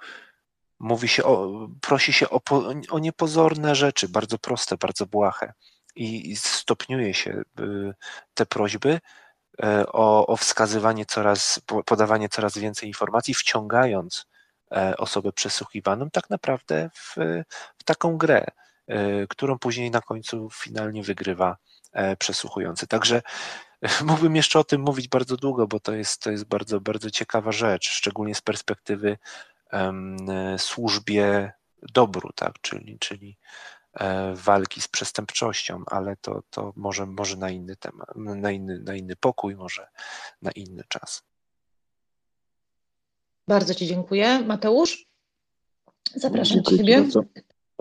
mówi 0.79 1.07
się 1.07 1.23
o, 1.23 1.67
prosi 1.81 2.13
się 2.13 2.29
o, 2.29 2.41
o 2.89 2.99
niepozorne 2.99 3.75
rzeczy, 3.75 4.09
bardzo 4.09 4.39
proste, 4.39 4.77
bardzo 4.77 5.05
błahe 5.05 5.53
i 5.95 6.35
stopniuje 6.35 7.13
się 7.13 7.41
y, 7.59 7.93
te 8.33 8.45
prośby 8.45 8.99
e, 9.63 9.87
o, 9.87 10.27
o 10.27 10.37
wskazywanie 10.37 11.05
coraz, 11.05 11.61
podawanie 11.85 12.29
coraz 12.29 12.57
więcej 12.57 12.89
informacji, 12.89 13.33
wciągając 13.33 14.25
e, 14.71 14.97
osobę 14.97 15.31
przesłuchiwaną 15.31 16.09
tak 16.09 16.29
naprawdę 16.29 16.89
w, 16.93 17.15
w 17.77 17.83
taką 17.83 18.17
grę, 18.17 18.45
e, 18.87 19.27
którą 19.27 19.59
później 19.59 19.91
na 19.91 20.01
końcu 20.01 20.49
finalnie 20.53 21.03
wygrywa 21.03 21.57
przesłuchujący. 22.19 22.87
Także 22.87 23.21
mógłbym 24.05 24.35
jeszcze 24.35 24.59
o 24.59 24.63
tym 24.63 24.81
mówić 24.81 25.07
bardzo 25.07 25.37
długo, 25.37 25.67
bo 25.67 25.79
to 25.79 25.93
jest, 25.93 26.21
to 26.21 26.31
jest 26.31 26.45
bardzo, 26.45 26.81
bardzo 26.81 27.11
ciekawa 27.11 27.51
rzecz, 27.51 27.89
szczególnie 27.89 28.35
z 28.35 28.41
perspektywy 28.41 29.17
um, 29.71 30.17
służbie 30.57 31.51
dobru, 31.81 32.29
tak, 32.35 32.53
czyli, 32.61 32.99
czyli 32.99 33.37
E, 33.37 33.82
walki 34.33 34.81
z 34.81 34.87
przestępczością, 34.87 35.83
ale 35.85 36.15
to, 36.15 36.43
to 36.49 36.73
może, 36.75 37.05
może 37.05 37.37
na 37.37 37.49
inny 37.49 37.75
temat, 37.75 38.15
na 38.15 38.51
inny, 38.51 38.79
na 38.79 38.95
inny 38.95 39.15
pokój, 39.15 39.55
może 39.55 39.87
na 40.41 40.51
inny 40.51 40.83
czas. 40.87 41.23
Bardzo 43.47 43.75
Ci 43.75 43.87
dziękuję. 43.87 44.39
Mateusz, 44.39 45.05
zapraszam 46.15 46.63
Ciebie. 46.63 47.01
Bardzo. 47.01 47.23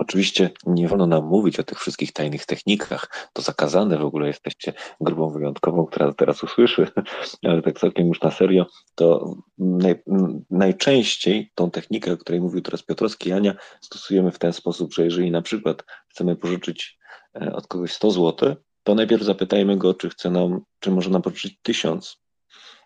Oczywiście 0.03 0.51
nie 0.67 0.89
wolno 0.89 1.07
nam 1.07 1.25
mówić 1.25 1.61
o 1.61 1.63
tych 1.63 1.79
wszystkich 1.81 2.13
tajnych 2.13 2.47
technikach. 2.47 3.31
To 3.33 3.43
zakazane 3.43 3.99
w 3.99 4.05
ogóle 4.05 4.27
jesteście 4.27 4.73
grupą 5.01 5.31
wyjątkową, 5.31 5.87
która 5.87 6.13
teraz 6.13 6.43
usłyszy, 6.43 6.89
ale 7.49 7.63
tak 7.63 7.79
całkiem 7.79 8.07
już 8.07 8.21
na 8.21 8.31
serio, 8.31 8.67
to 8.95 9.35
naj, 9.59 10.03
najczęściej 10.51 11.51
tą 11.55 11.71
technikę, 11.71 12.13
o 12.13 12.17
której 12.17 12.41
mówił 12.41 12.61
teraz 12.61 12.83
Piotrowski 12.83 13.31
Jania, 13.31 13.55
stosujemy 13.81 14.31
w 14.31 14.39
ten 14.39 14.53
sposób, 14.53 14.95
że 14.95 15.05
jeżeli 15.05 15.31
na 15.31 15.43
przykład 15.43 15.85
chcemy 16.09 16.37
pożyczyć 16.37 16.99
e, 17.43 17.53
od 17.53 17.67
kogoś 17.67 17.93
100 17.93 18.11
zł, 18.11 18.57
to 18.83 18.95
najpierw 18.95 19.23
zapytajmy 19.23 19.77
go, 19.77 19.95
czy 19.95 20.11
chce 20.11 20.31
nam, 20.31 20.61
czy 20.81 20.91
może 20.91 21.11
nam 21.11 21.23
pożyczyć 21.23 21.59
1000. 21.63 22.19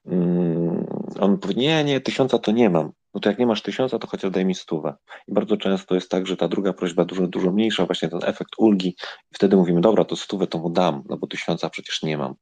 Mm, 0.06 0.86
on 1.20 1.38
powie, 1.38 1.55
nie, 1.55 1.84
nie, 1.84 2.01
tysiąca 2.01 2.38
to 2.38 2.52
nie 2.52 2.70
mam 2.70 2.93
no 3.16 3.20
to 3.20 3.28
jak 3.28 3.38
nie 3.38 3.47
masz 3.47 3.62
tysiąca, 3.62 3.98
to 3.98 4.06
chociaż 4.06 4.30
daj 4.30 4.44
mi 4.44 4.55
stówę. 4.55 4.94
I 5.28 5.34
bardzo 5.34 5.56
często 5.56 5.94
jest 5.94 6.10
tak, 6.10 6.26
że 6.26 6.36
ta 6.36 6.48
druga 6.48 6.72
prośba 6.72 7.05
dużo, 7.05 7.26
dużo 7.26 7.52
mniejsza, 7.52 7.86
właśnie 7.86 8.09
ten 8.09 8.20
efekt 8.22 8.51
ulgi, 8.59 8.88
i 9.32 9.34
wtedy 9.34 9.56
mówimy, 9.56 9.80
dobra, 9.80 10.05
to 10.05 10.16
stówę 10.16 10.47
to 10.47 10.59
mu 10.59 10.70
dam, 10.70 11.02
no 11.09 11.16
bo 11.16 11.26
tysiąca 11.26 11.70
przecież 11.70 12.02
nie 12.02 12.18
mam. 12.18 12.34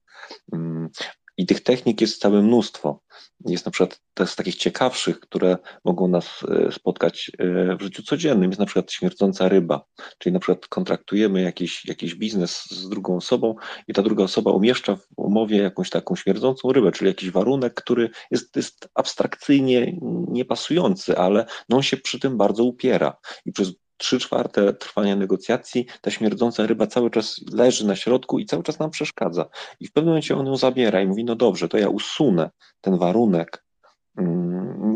I 1.36 1.46
tych 1.46 1.62
technik 1.62 2.00
jest 2.00 2.20
całe 2.20 2.42
mnóstwo. 2.42 3.00
Jest 3.46 3.66
na 3.66 3.72
przykład 3.72 4.00
te 4.14 4.26
z 4.26 4.36
takich 4.36 4.56
ciekawszych, 4.56 5.20
które 5.20 5.58
mogą 5.84 6.08
nas 6.08 6.26
e, 6.48 6.72
spotkać 6.72 7.30
e, 7.38 7.76
w 7.76 7.82
życiu 7.82 8.02
codziennym. 8.02 8.50
Jest 8.50 8.60
na 8.60 8.66
przykład 8.66 8.92
śmierdząca 8.92 9.48
ryba, 9.48 9.84
czyli 10.18 10.32
na 10.32 10.40
przykład 10.40 10.66
kontraktujemy 10.66 11.42
jakiś, 11.42 11.84
jakiś 11.84 12.14
biznes 12.14 12.64
z 12.70 12.88
drugą 12.88 13.16
osobą 13.16 13.54
i 13.88 13.92
ta 13.92 14.02
druga 14.02 14.24
osoba 14.24 14.50
umieszcza 14.50 14.96
w 14.96 15.06
umowie 15.16 15.56
jakąś 15.56 15.90
taką 15.90 16.16
śmierdzącą 16.16 16.72
rybę, 16.72 16.92
czyli 16.92 17.08
jakiś 17.08 17.30
warunek, 17.30 17.74
który 17.74 18.10
jest, 18.30 18.56
jest 18.56 18.88
abstrakcyjnie 18.94 19.98
niepasujący, 20.28 21.18
ale 21.18 21.46
no 21.68 21.76
on 21.76 21.82
się 21.82 21.96
przy 21.96 22.20
tym 22.20 22.36
bardzo 22.36 22.64
upiera 22.64 23.16
i 23.46 23.52
przez 23.52 23.72
trzy 24.04 24.18
czwarte 24.18 24.74
trwania 24.74 25.16
negocjacji 25.16 25.86
ta 26.00 26.10
śmierdząca 26.10 26.66
ryba 26.66 26.86
cały 26.86 27.10
czas 27.10 27.40
leży 27.52 27.86
na 27.86 27.96
środku 27.96 28.38
i 28.38 28.46
cały 28.46 28.62
czas 28.62 28.78
nam 28.78 28.90
przeszkadza. 28.90 29.46
I 29.80 29.86
w 29.86 29.92
pewnym 29.92 30.10
momencie 30.10 30.36
on 30.36 30.46
ją 30.46 30.56
zabiera 30.56 31.02
i 31.02 31.06
mówi, 31.06 31.24
no 31.24 31.36
dobrze, 31.36 31.68
to 31.68 31.78
ja 31.78 31.88
usunę 31.88 32.50
ten 32.80 32.98
warunek, 32.98 33.63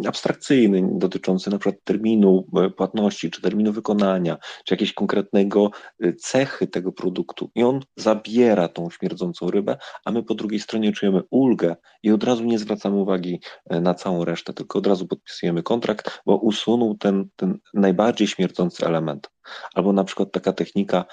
abstrakcyjny, 0.06 0.88
dotyczący 0.92 1.50
na 1.50 1.58
przykład 1.58 1.84
terminu 1.84 2.46
e, 2.56 2.70
płatności, 2.70 3.30
czy 3.30 3.42
terminu 3.42 3.72
wykonania, 3.72 4.38
czy 4.64 4.74
jakiegoś 4.74 4.92
konkretnego 4.92 5.70
e, 6.00 6.12
cechy 6.12 6.66
tego 6.66 6.92
produktu. 6.92 7.50
I 7.54 7.62
on 7.62 7.80
zabiera 7.96 8.68
tą 8.68 8.90
śmierdzącą 8.90 9.50
rybę, 9.50 9.76
a 10.04 10.10
my 10.10 10.22
po 10.22 10.34
drugiej 10.34 10.60
stronie 10.60 10.92
czujemy 10.92 11.22
ulgę 11.30 11.76
i 12.02 12.10
od 12.10 12.24
razu 12.24 12.44
nie 12.44 12.58
zwracamy 12.58 12.96
uwagi 12.96 13.40
e, 13.70 13.80
na 13.80 13.94
całą 13.94 14.24
resztę, 14.24 14.52
tylko 14.52 14.78
od 14.78 14.86
razu 14.86 15.06
podpisujemy 15.06 15.62
kontrakt, 15.62 16.20
bo 16.26 16.36
usunął 16.36 16.94
ten, 16.94 17.28
ten 17.36 17.58
najbardziej 17.74 18.28
śmierdzący 18.28 18.86
element. 18.86 19.30
Albo 19.74 19.92
na 19.92 20.04
przykład 20.04 20.32
taka 20.32 20.52
technika 20.52 21.04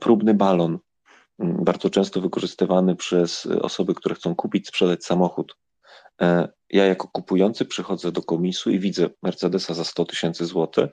próbny 0.00 0.34
balon, 0.34 0.78
bardzo 1.38 1.90
często 1.90 2.20
wykorzystywany 2.20 2.96
przez 2.96 3.46
osoby, 3.46 3.94
które 3.94 4.14
chcą 4.14 4.34
kupić, 4.34 4.68
sprzedać 4.68 5.04
samochód 5.04 5.56
ja 6.70 6.84
jako 6.84 7.08
kupujący 7.08 7.64
przychodzę 7.64 8.12
do 8.12 8.22
komisu 8.22 8.70
i 8.70 8.78
widzę 8.78 9.08
Mercedesa 9.22 9.74
za 9.74 9.84
100 9.84 10.04
tysięcy 10.04 10.46
złotych, 10.46 10.90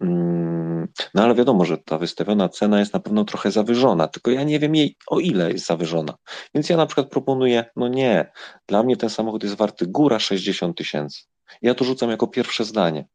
mm, 0.00 0.88
no 1.14 1.22
ale 1.22 1.34
wiadomo, 1.34 1.64
że 1.64 1.78
ta 1.78 1.98
wystawiona 1.98 2.48
cena 2.48 2.78
jest 2.78 2.92
na 2.92 3.00
pewno 3.00 3.24
trochę 3.24 3.50
zawyżona, 3.50 4.08
tylko 4.08 4.30
ja 4.30 4.42
nie 4.42 4.58
wiem 4.58 4.74
jej 4.74 4.96
o 5.06 5.20
ile 5.20 5.52
jest 5.52 5.66
zawyżona. 5.66 6.14
Więc 6.54 6.68
ja 6.68 6.76
na 6.76 6.86
przykład 6.86 7.08
proponuję, 7.08 7.64
no 7.76 7.88
nie, 7.88 8.32
dla 8.68 8.82
mnie 8.82 8.96
ten 8.96 9.10
samochód 9.10 9.42
jest 9.42 9.54
warty 9.54 9.86
góra 9.86 10.18
60 10.18 10.76
tysięcy. 10.76 11.22
Ja 11.62 11.74
to 11.74 11.84
rzucam 11.84 12.10
jako 12.10 12.26
pierwsze 12.26 12.64
zdanie. 12.64 13.06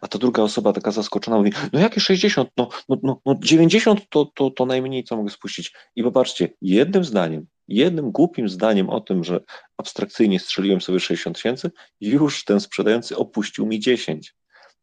A 0.00 0.08
ta 0.08 0.18
druga 0.18 0.42
osoba 0.42 0.72
taka 0.72 0.90
zaskoczona 0.90 1.36
mówi, 1.36 1.52
no 1.72 1.80
jakie 1.80 2.00
60, 2.00 2.50
no, 2.56 2.68
no, 2.88 2.96
no, 3.02 3.20
no 3.26 3.34
90 3.38 4.08
to, 4.08 4.24
to, 4.34 4.50
to 4.50 4.66
najmniej, 4.66 5.04
co 5.04 5.16
mogę 5.16 5.30
spuścić. 5.30 5.72
I 5.96 6.02
popatrzcie, 6.02 6.48
jednym 6.60 7.04
zdaniem 7.04 7.46
jednym 7.68 8.12
głupim 8.12 8.48
zdaniem 8.48 8.90
o 8.90 9.00
tym, 9.00 9.24
że 9.24 9.40
abstrakcyjnie 9.76 10.40
strzeliłem 10.40 10.80
sobie 10.80 11.00
60 11.00 11.36
tysięcy, 11.36 11.70
już 12.00 12.44
ten 12.44 12.60
sprzedający 12.60 13.16
opuścił 13.16 13.66
mi 13.66 13.80
10. 13.80 14.34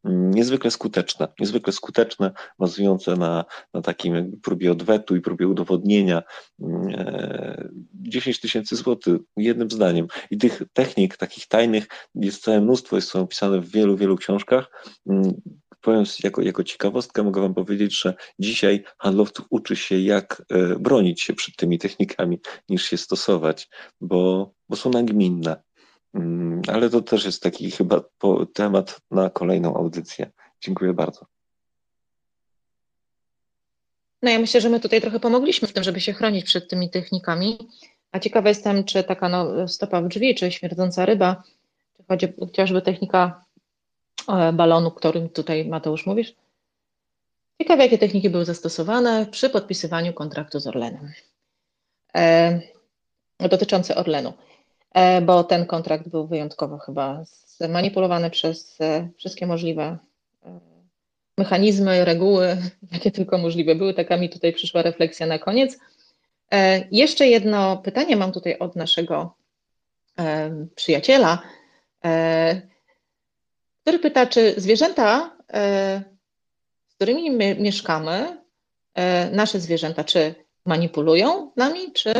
Niezwykle 0.03 0.71
skuteczne, 0.71 1.27
niezwykle 1.39 1.73
skuteczne, 1.73 2.31
bazujące 2.59 3.15
na, 3.15 3.45
na 3.73 3.81
takim 3.81 4.15
jakby 4.15 4.37
próbie 4.37 4.71
odwetu 4.71 5.15
i 5.15 5.21
próbie 5.21 5.47
udowodnienia. 5.47 6.23
10 7.93 8.39
tysięcy 8.39 8.75
złotych 8.75 9.17
jednym 9.37 9.71
zdaniem. 9.71 10.07
I 10.31 10.37
tych 10.37 10.63
technik, 10.73 11.17
takich 11.17 11.47
tajnych 11.47 11.87
jest 12.15 12.43
całe 12.43 12.61
mnóstwo, 12.61 12.95
jest 12.95 13.09
są 13.09 13.21
opisane 13.21 13.59
w 13.59 13.71
wielu, 13.71 13.97
wielu 13.97 14.17
książkach 14.17 14.71
powiem 15.81 16.03
jako, 16.23 16.41
jako 16.41 16.63
ciekawostkę, 16.63 17.23
mogę 17.23 17.41
Wam 17.41 17.53
powiedzieć, 17.53 18.01
że 18.01 18.13
dzisiaj 18.39 18.83
handlowców 18.97 19.45
uczy 19.49 19.75
się, 19.75 19.99
jak 19.99 20.41
e, 20.49 20.79
bronić 20.79 21.21
się 21.21 21.33
przed 21.33 21.55
tymi 21.55 21.79
technikami, 21.79 22.39
niż 22.69 22.83
się 22.83 22.97
stosować, 22.97 23.69
bo, 24.01 24.51
bo 24.69 24.75
są 24.75 24.89
nagminne. 24.89 25.63
Mm, 26.13 26.61
ale 26.67 26.89
to 26.89 27.01
też 27.01 27.25
jest 27.25 27.43
taki 27.43 27.71
chyba 27.71 28.01
temat 28.53 29.01
na 29.11 29.29
kolejną 29.29 29.75
audycję. 29.75 30.31
Dziękuję 30.61 30.93
bardzo. 30.93 31.25
No 34.21 34.31
ja 34.31 34.39
myślę, 34.39 34.61
że 34.61 34.69
my 34.69 34.79
tutaj 34.79 35.01
trochę 35.01 35.19
pomogliśmy 35.19 35.67
w 35.67 35.73
tym, 35.73 35.83
żeby 35.83 36.01
się 36.01 36.13
chronić 36.13 36.45
przed 36.45 36.69
tymi 36.69 36.89
technikami. 36.89 37.57
A 38.11 38.19
ciekawa 38.19 38.49
jestem, 38.49 38.83
czy 38.83 39.03
taka 39.03 39.29
no, 39.29 39.67
stopa 39.67 40.01
w 40.01 40.07
drzwi, 40.07 40.35
czy 40.35 40.51
śmierdząca 40.51 41.05
ryba, 41.05 41.43
czy 42.19 42.33
chociażby 42.39 42.81
technika 42.81 43.45
e, 44.27 44.53
balonu, 44.53 44.91
którym 44.91 45.29
tutaj 45.29 45.65
Mateusz 45.65 46.05
mówisz. 46.05 46.35
Ciekawe, 47.61 47.83
jakie 47.83 47.97
techniki 47.97 48.29
były 48.29 48.45
zastosowane 48.45 49.25
przy 49.31 49.49
podpisywaniu 49.49 50.13
kontraktu 50.13 50.59
z 50.59 50.67
Orlenem. 50.67 51.11
E, 52.15 52.61
dotyczący 53.39 53.95
Orlenu, 53.95 54.33
bo 55.21 55.43
ten 55.43 55.65
kontrakt 55.65 56.09
był 56.09 56.27
wyjątkowo 56.27 56.77
chyba 56.77 57.23
zmanipulowany 57.57 58.29
przez 58.29 58.81
e, 58.81 59.09
wszystkie 59.17 59.47
możliwe 59.47 59.97
e, 60.45 60.59
mechanizmy, 61.37 62.05
reguły, 62.05 62.57
jakie 62.93 63.11
tylko 63.11 63.37
możliwe 63.37 63.75
były. 63.75 63.93
Taka 63.93 64.17
mi 64.17 64.29
tutaj 64.29 64.53
przyszła 64.53 64.81
refleksja 64.81 65.27
na 65.27 65.39
koniec. 65.39 65.79
E, 66.51 66.87
jeszcze 66.91 67.27
jedno 67.27 67.77
pytanie 67.77 68.15
mam 68.15 68.31
tutaj 68.31 68.57
od 68.59 68.75
naszego 68.75 69.35
e, 70.19 70.51
przyjaciela, 70.75 71.41
e, 72.05 72.61
który 73.81 73.99
pyta, 73.99 74.27
czy 74.27 74.53
zwierzęta, 74.57 75.37
e, 75.53 76.01
z 76.87 76.95
którymi 76.95 77.31
my 77.31 77.55
mieszkamy, 77.55 78.41
nasze 79.31 79.59
zwierzęta, 79.59 80.03
czy 80.03 80.35
manipulują 80.65 81.51
nami, 81.55 81.91
czy 81.93 82.13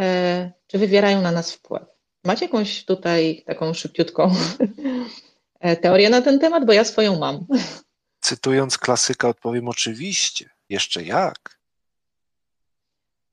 E, 0.00 0.50
czy 0.68 0.78
wywierają 0.78 1.22
na 1.22 1.32
nas 1.32 1.52
wpływ. 1.52 1.82
Macie 2.24 2.44
jakąś 2.44 2.84
tutaj 2.84 3.42
taką 3.46 3.74
szybciutką 3.74 4.34
e, 5.60 5.76
teorię 5.76 6.10
na 6.10 6.22
ten 6.22 6.38
temat? 6.38 6.66
Bo 6.66 6.72
ja 6.72 6.84
swoją 6.84 7.18
mam. 7.18 7.46
Cytując 8.20 8.78
klasyka, 8.78 9.28
odpowiem 9.28 9.68
oczywiście. 9.68 10.50
Jeszcze 10.68 11.02
jak? 11.02 11.58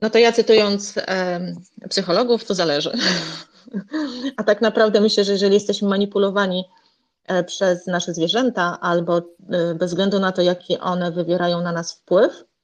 No 0.02 0.10
to 0.10 0.18
ja 0.18 0.32
cytując 0.32 0.98
e, 0.98 1.56
psychologów, 1.90 2.46
to 2.46 2.56
zależy. 2.56 2.92
A 4.38 4.44
tak 4.44 4.62
naprawdę 4.62 5.02
myślę, 5.02 5.24
że 5.24 5.32
jeżeli 5.32 5.54
jesteśmy 5.54 5.90
manipulowani 5.90 6.66
e, 7.26 7.44
przez 7.44 7.88
nasze 7.88 8.14
zwierzęta, 8.14 8.80
albo 8.82 9.22
bez 9.76 9.92
względu 9.92 10.20
na 10.20 10.32
to, 10.32 10.42
jaki 10.42 10.78
one 10.78 11.12
wywierają 11.12 11.62
na 11.62 11.72
nas 11.72 11.94
wpływ, 11.94 12.32
E, 12.34 12.55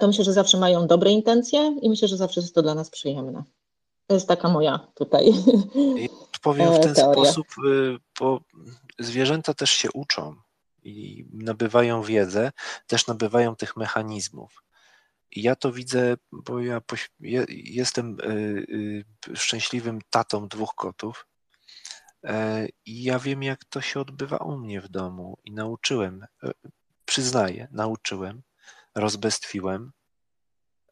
to 0.00 0.06
myślę, 0.06 0.24
że 0.24 0.32
zawsze 0.32 0.58
mają 0.58 0.86
dobre 0.86 1.10
intencje 1.10 1.76
i 1.82 1.88
myślę, 1.88 2.08
że 2.08 2.16
zawsze 2.16 2.40
jest 2.40 2.54
to 2.54 2.62
dla 2.62 2.74
nas 2.74 2.90
przyjemne. 2.90 3.44
To 4.06 4.14
jest 4.14 4.28
taka 4.28 4.48
moja 4.48 4.78
tutaj. 4.94 5.32
Powiem 6.42 6.74
w 6.74 6.80
ten 6.80 6.94
teoria. 6.94 7.24
sposób, 7.24 7.46
y, 7.66 7.96
bo 8.20 8.40
zwierzęta 8.98 9.54
też 9.54 9.70
się 9.70 9.88
uczą 9.94 10.36
i 10.82 11.26
nabywają 11.32 12.02
wiedzę, 12.02 12.52
też 12.86 13.06
nabywają 13.06 13.56
tych 13.56 13.76
mechanizmów. 13.76 14.62
I 15.30 15.42
ja 15.42 15.56
to 15.56 15.72
widzę, 15.72 16.16
bo 16.32 16.60
ja 16.60 16.80
jestem 17.48 18.20
y, 18.20 18.24
y, 19.28 19.36
szczęśliwym 19.36 20.00
tatą 20.10 20.48
dwóch 20.48 20.74
kotów. 20.74 21.26
E, 22.24 22.66
I 22.86 23.02
ja 23.02 23.18
wiem, 23.18 23.42
jak 23.42 23.64
to 23.64 23.80
się 23.80 24.00
odbywa 24.00 24.36
u 24.36 24.58
mnie 24.58 24.80
w 24.80 24.88
domu 24.88 25.38
i 25.44 25.52
nauczyłem, 25.52 26.26
przyznaję, 27.04 27.68
nauczyłem 27.70 28.42
rozbestwiłem. 28.94 29.92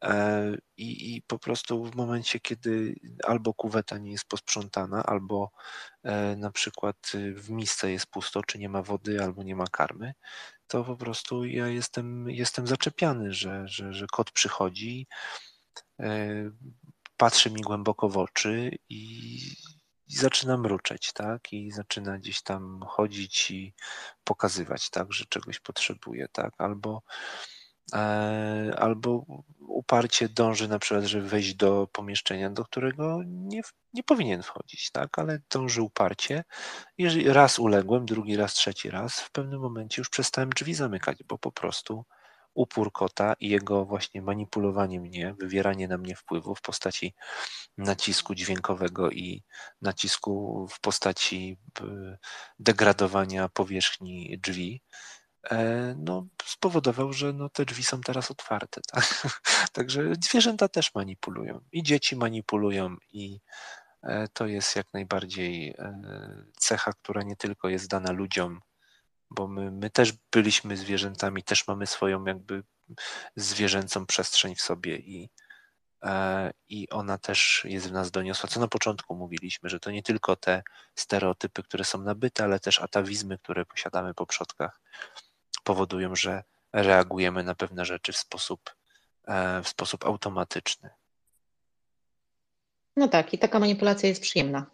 E, 0.03 0.57
I, 0.77 1.15
I 1.15 1.21
po 1.21 1.39
prostu 1.39 1.85
w 1.85 1.95
momencie, 1.95 2.39
kiedy 2.39 2.95
albo 3.23 3.53
kuweta 3.53 3.97
nie 3.97 4.11
jest 4.11 4.25
posprzątana, 4.25 5.03
albo 5.03 5.51
e, 6.03 6.35
na 6.35 6.51
przykład 6.51 7.11
w 7.35 7.49
misce 7.49 7.91
jest 7.91 8.05
pusto, 8.05 8.43
czy 8.43 8.59
nie 8.59 8.69
ma 8.69 8.81
wody, 8.81 9.23
albo 9.23 9.43
nie 9.43 9.55
ma 9.55 9.67
karmy, 9.67 10.13
to 10.67 10.83
po 10.83 10.95
prostu 10.95 11.45
ja 11.45 11.67
jestem, 11.67 12.29
jestem 12.29 12.67
zaczepiany, 12.67 13.33
że, 13.33 13.67
że, 13.67 13.93
że 13.93 14.07
kot 14.11 14.31
przychodzi, 14.31 15.07
e, 15.99 16.51
patrzy 17.17 17.51
mi 17.51 17.61
głęboko 17.61 18.09
w 18.09 18.17
oczy 18.17 18.71
i, 18.89 19.37
i 20.07 20.15
zaczyna 20.15 20.57
mruczeć, 20.57 21.13
tak? 21.13 21.53
I 21.53 21.71
zaczyna 21.71 22.17
gdzieś 22.17 22.41
tam 22.41 22.79
chodzić 22.87 23.51
i 23.51 23.73
pokazywać, 24.23 24.89
tak, 24.89 25.13
że 25.13 25.25
czegoś 25.25 25.59
potrzebuje, 25.59 26.27
tak? 26.27 26.53
Albo 26.57 27.01
albo 28.77 29.25
uparcie 29.59 30.29
dąży 30.29 30.67
na 30.67 30.79
przykład, 30.79 31.05
żeby 31.05 31.29
wejść 31.29 31.55
do 31.55 31.87
pomieszczenia, 31.91 32.49
do 32.49 32.65
którego 32.65 33.21
nie, 33.25 33.61
nie 33.93 34.03
powinien 34.03 34.43
wchodzić, 34.43 34.91
tak, 34.91 35.19
ale 35.19 35.39
dąży 35.49 35.81
uparcie. 35.81 36.43
Jeżeli 36.97 37.33
raz 37.33 37.59
uległem, 37.59 38.05
drugi 38.05 38.35
raz, 38.35 38.53
trzeci 38.53 38.89
raz, 38.89 39.19
w 39.19 39.31
pewnym 39.31 39.61
momencie 39.61 40.01
już 40.01 40.09
przestałem 40.09 40.49
drzwi 40.49 40.73
zamykać, 40.73 41.17
bo 41.23 41.37
po 41.37 41.51
prostu 41.51 42.05
upór 42.53 42.91
kota 42.91 43.33
i 43.39 43.49
jego 43.49 43.85
właśnie 43.85 44.21
manipulowanie 44.21 44.99
mnie, 44.99 45.35
wywieranie 45.39 45.87
na 45.87 45.97
mnie 45.97 46.15
wpływu 46.15 46.55
w 46.55 46.61
postaci 46.61 47.13
nacisku 47.77 48.35
dźwiękowego 48.35 49.11
i 49.11 49.43
nacisku 49.81 50.67
w 50.71 50.79
postaci 50.79 51.57
e, 51.81 52.17
degradowania 52.59 53.49
powierzchni 53.49 54.39
drzwi, 54.43 54.81
E, 54.81 55.16
no, 55.97 56.27
spowodował, 56.45 57.13
że 57.13 57.33
no, 57.33 57.49
te 57.49 57.65
drzwi 57.65 57.83
są 57.83 58.01
teraz 58.01 58.31
otwarte. 58.31 58.81
Tak? 58.91 59.27
Także 59.73 60.13
zwierzęta 60.21 60.67
też 60.67 60.95
manipulują 60.95 61.61
i 61.71 61.83
dzieci 61.83 62.15
manipulują 62.15 62.95
i 63.11 63.39
e, 64.03 64.27
to 64.27 64.47
jest 64.47 64.75
jak 64.75 64.93
najbardziej 64.93 65.69
e, 65.69 66.01
cecha, 66.57 66.93
która 66.93 67.23
nie 67.23 67.35
tylko 67.35 67.69
jest 67.69 67.87
dana 67.87 68.11
ludziom, 68.11 68.61
bo 69.29 69.47
my, 69.47 69.71
my 69.71 69.89
też 69.89 70.13
byliśmy 70.31 70.77
zwierzętami, 70.77 71.43
też 71.43 71.67
mamy 71.67 71.87
swoją 71.87 72.25
jakby 72.25 72.63
zwierzęcą 73.35 74.05
przestrzeń 74.05 74.55
w 74.55 74.61
sobie 74.61 74.97
i, 74.97 75.29
i 76.69 76.89
ona 76.89 77.17
też 77.17 77.61
jest 77.69 77.89
w 77.89 77.91
nas 77.91 78.11
doniosła. 78.11 78.49
Co 78.49 78.59
na 78.59 78.67
początku 78.67 79.15
mówiliśmy, 79.15 79.69
że 79.69 79.79
to 79.79 79.91
nie 79.91 80.03
tylko 80.03 80.35
te 80.35 80.63
stereotypy, 80.95 81.63
które 81.63 81.83
są 81.83 82.01
nabyte, 82.01 82.43
ale 82.43 82.59
też 82.59 82.81
atawizmy, 82.81 83.37
które 83.37 83.65
posiadamy 83.65 84.13
po 84.13 84.25
przodkach 84.25 84.81
powodują, 85.67 86.15
że 86.15 86.43
reagujemy 86.73 87.43
na 87.43 87.55
pewne 87.55 87.85
rzeczy 87.85 88.11
w 88.13 88.17
sposób, 88.17 88.59
e, 89.27 89.63
w 89.63 89.67
sposób 89.67 90.05
automatyczny. 90.05 90.89
No 92.95 93.07
tak, 93.07 93.33
i 93.33 93.37
taka 93.37 93.59
manipulacja 93.59 94.09
jest 94.09 94.21
przyjemna. 94.21 94.65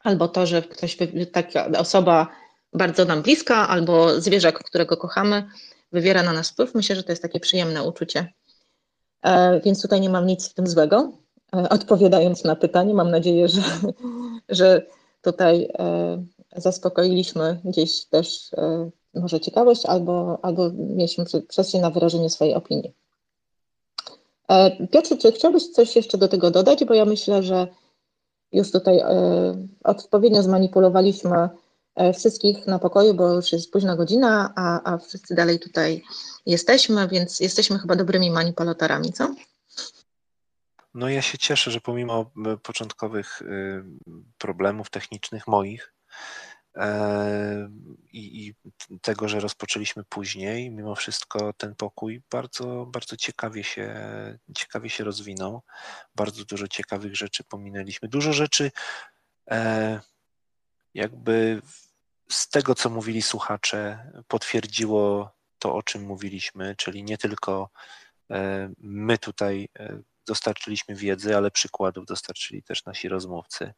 Albo 0.00 0.28
to, 0.28 0.46
że 0.46 0.62
ktoś, 0.62 0.96
taka 1.32 1.66
osoba 1.78 2.28
bardzo 2.72 3.04
nam 3.04 3.22
bliska, 3.22 3.68
albo 3.68 4.20
zwierzak, 4.20 4.64
którego 4.64 4.96
kochamy, 4.96 5.48
wywiera 5.92 6.22
na 6.22 6.32
nas 6.32 6.50
wpływ. 6.50 6.74
Myślę, 6.74 6.96
że 6.96 7.02
to 7.02 7.12
jest 7.12 7.22
takie 7.22 7.40
przyjemne 7.40 7.82
uczucie. 7.82 8.32
E, 9.22 9.60
więc 9.60 9.82
tutaj 9.82 10.00
nie 10.00 10.10
mam 10.10 10.26
nic 10.26 10.48
w 10.48 10.54
tym 10.54 10.66
złego. 10.66 11.12
E, 11.56 11.68
odpowiadając 11.68 12.44
na 12.44 12.56
pytanie, 12.56 12.94
mam 12.94 13.10
nadzieję, 13.10 13.48
że, 13.48 13.62
że 14.48 14.86
tutaj 15.22 15.68
zaspokoiliśmy 16.56 17.60
gdzieś 17.64 18.04
też 18.04 18.50
może 19.14 19.40
ciekawość, 19.40 19.86
albo, 19.86 20.38
albo 20.42 20.70
mieliśmy 20.72 21.24
przestrzeń 21.48 21.80
na 21.80 21.90
wyrażenie 21.90 22.30
swojej 22.30 22.54
opinii. 22.54 22.92
E, 24.48 24.86
Piotr, 24.86 25.18
czy 25.18 25.32
chciałbyś 25.32 25.68
coś 25.68 25.96
jeszcze 25.96 26.18
do 26.18 26.28
tego 26.28 26.50
dodać? 26.50 26.84
Bo 26.84 26.94
ja 26.94 27.04
myślę, 27.04 27.42
że 27.42 27.66
już 28.52 28.70
tutaj 28.70 28.98
e, 28.98 29.08
odpowiednio 29.84 30.42
zmanipulowaliśmy 30.42 31.48
e, 31.94 32.12
wszystkich 32.12 32.66
na 32.66 32.78
pokoju, 32.78 33.14
bo 33.14 33.28
już 33.28 33.52
jest 33.52 33.72
późna 33.72 33.96
godzina, 33.96 34.52
a, 34.56 34.92
a 34.92 34.98
wszyscy 34.98 35.34
dalej 35.34 35.58
tutaj 35.60 36.02
jesteśmy, 36.46 37.08
więc 37.08 37.40
jesteśmy 37.40 37.78
chyba 37.78 37.96
dobrymi 37.96 38.30
manipulatorami, 38.30 39.12
co? 39.12 39.34
No 40.94 41.08
ja 41.08 41.22
się 41.22 41.38
cieszę, 41.38 41.70
że 41.70 41.80
pomimo 41.80 42.30
początkowych 42.62 43.42
problemów 44.38 44.90
technicznych 44.90 45.48
moich, 45.48 45.92
i, 48.12 48.46
i, 48.46 48.54
tego, 49.02 49.28
że 49.28 49.40
rozpoczęliśmy 49.40 50.04
później, 50.04 50.70
mimo 50.70 50.94
wszystko 50.94 51.52
ten 51.52 51.74
pokój 51.74 52.22
bardzo, 52.30 52.86
bardzo 52.86 53.16
ciekawie 53.16 53.64
się, 53.64 53.94
ciekawie 54.56 54.90
się 54.90 55.04
rozwinął. 55.04 55.62
Bardzo 56.14 56.44
dużo 56.44 56.68
ciekawych 56.68 57.16
rzeczy 57.16 57.44
pominęliśmy. 57.44 58.08
Dużo 58.08 58.32
rzeczy 58.32 58.70
e, 59.50 60.00
jakby 60.94 61.62
z 62.30 62.48
tego, 62.48 62.74
co 62.74 62.90
mówili 62.90 63.22
słuchacze, 63.22 64.10
potwierdziło 64.28 65.32
to, 65.58 65.74
o 65.74 65.82
czym 65.82 66.02
mówiliśmy, 66.02 66.76
czyli 66.76 67.04
nie 67.04 67.18
tylko 67.18 67.70
e, 68.30 68.70
my 68.78 69.18
tutaj 69.18 69.68
e, 69.78 70.02
dostarczyliśmy 70.26 70.94
wiedzy, 70.94 71.36
ale 71.36 71.50
przykładów 71.50 72.06
dostarczyli 72.06 72.62
też 72.62 72.84
nasi 72.84 73.08
rozmówcy, 73.08 73.74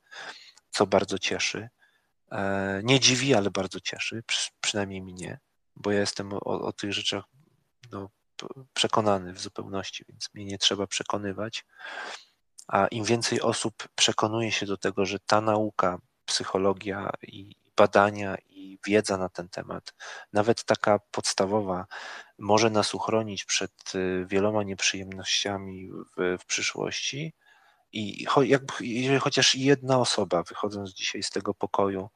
co 0.71 0.87
bardzo 0.87 1.19
cieszy. 1.19 1.69
E, 2.33 2.81
nie 2.85 3.01
dziwi, 3.01 3.35
ale 3.35 3.51
bardzo 3.51 3.81
cieszy, 3.81 4.23
przynajmniej 4.61 5.03
mnie, 5.03 5.39
bo 5.77 5.91
ja 5.91 6.01
jestem 6.01 6.33
o, 6.33 6.41
o 6.41 6.73
tych 6.73 6.93
rzeczach 6.93 7.25
no, 7.93 8.11
przekonany 8.75 9.33
w 9.33 9.41
zupełności, 9.41 10.05
więc 10.09 10.31
mnie 10.35 10.45
nie 10.45 10.59
trzeba 10.59 10.87
przekonywać. 10.87 11.65
A 12.69 12.87
im 12.87 13.05
więcej 13.05 13.41
osób 13.41 13.89
przekonuje 13.95 14.53
się 14.53 14.67
do 14.67 14.77
tego, 14.77 15.07
że 15.07 15.19
ta 15.19 15.41
nauka, 15.41 15.99
psychologia 16.25 17.11
i 17.23 17.57
badania 17.77 18.37
i 18.49 18.79
wiedza 18.87 19.17
na 19.17 19.29
ten 19.29 19.49
temat, 19.49 19.95
nawet 20.33 20.65
taka 20.65 20.99
podstawowa, 21.11 21.87
może 22.39 22.71
nas 22.71 22.95
uchronić 22.95 23.45
przed 23.45 23.73
wieloma 24.27 24.63
nieprzyjemnościami 24.63 25.91
w, 26.17 26.39
w 26.41 26.47
przyszłości. 26.47 27.33
I 27.97 28.27
jakby, 28.43 28.75
jeżeli 28.81 29.19
chociaż 29.21 29.55
jedna 29.55 29.99
osoba, 29.99 30.43
wychodząc 30.43 30.91
dzisiaj 30.91 31.23
z 31.23 31.31
tego 31.31 31.55
pokoju, 31.55 32.11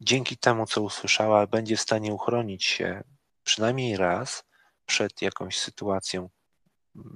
dzięki 0.00 0.36
temu, 0.36 0.66
co 0.66 0.82
usłyszała, 0.82 1.46
będzie 1.46 1.76
w 1.76 1.80
stanie 1.80 2.14
uchronić 2.14 2.64
się 2.64 3.04
przynajmniej 3.44 3.96
raz 3.96 4.44
przed 4.86 5.22
jakąś 5.22 5.58
sytuacją, 5.58 6.28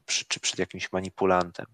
czy 0.06 0.40
przed 0.40 0.58
jakimś 0.58 0.92
manipulantem, 0.92 1.66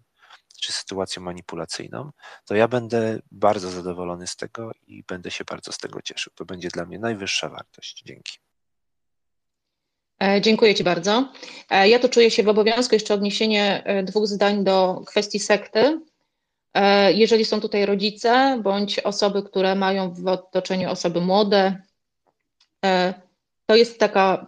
czy 0.61 0.73
sytuacją 0.73 1.23
manipulacyjną, 1.23 2.11
to 2.45 2.55
ja 2.55 2.69
będę 2.69 3.19
bardzo 3.31 3.71
zadowolony 3.71 4.27
z 4.27 4.37
tego 4.37 4.73
i 4.87 5.03
będę 5.03 5.31
się 5.31 5.45
bardzo 5.45 5.73
z 5.73 5.79
tego 5.79 6.03
cieszył. 6.03 6.33
To 6.37 6.45
będzie 6.45 6.69
dla 6.69 6.85
mnie 6.85 6.99
najwyższa 6.99 7.49
wartość. 7.49 8.03
Dzięki. 8.07 8.39
E, 10.23 10.41
dziękuję 10.41 10.75
Ci 10.75 10.85
bardzo. 10.85 11.33
E, 11.71 11.89
ja 11.89 11.99
tu 11.99 12.09
czuję 12.09 12.31
się 12.31 12.43
w 12.43 12.49
obowiązku 12.49 12.95
jeszcze 12.95 13.15
odniesienie 13.15 13.83
e, 13.85 14.03
dwóch 14.03 14.27
zdań 14.27 14.65
do 14.65 15.03
kwestii 15.07 15.39
sekty. 15.39 16.01
Jeżeli 17.15 17.45
są 17.45 17.61
tutaj 17.61 17.87
rodzice 17.87 18.61
bądź 18.63 18.99
osoby, 18.99 19.43
które 19.43 19.75
mają 19.75 20.15
w 20.15 20.27
otoczeniu 20.27 20.91
osoby 20.91 21.21
młode, 21.21 21.83
to 23.67 23.77
jest 23.77 23.99
taka 23.99 24.47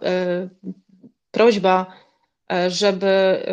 prośba, 1.31 1.93
żeby 2.67 3.43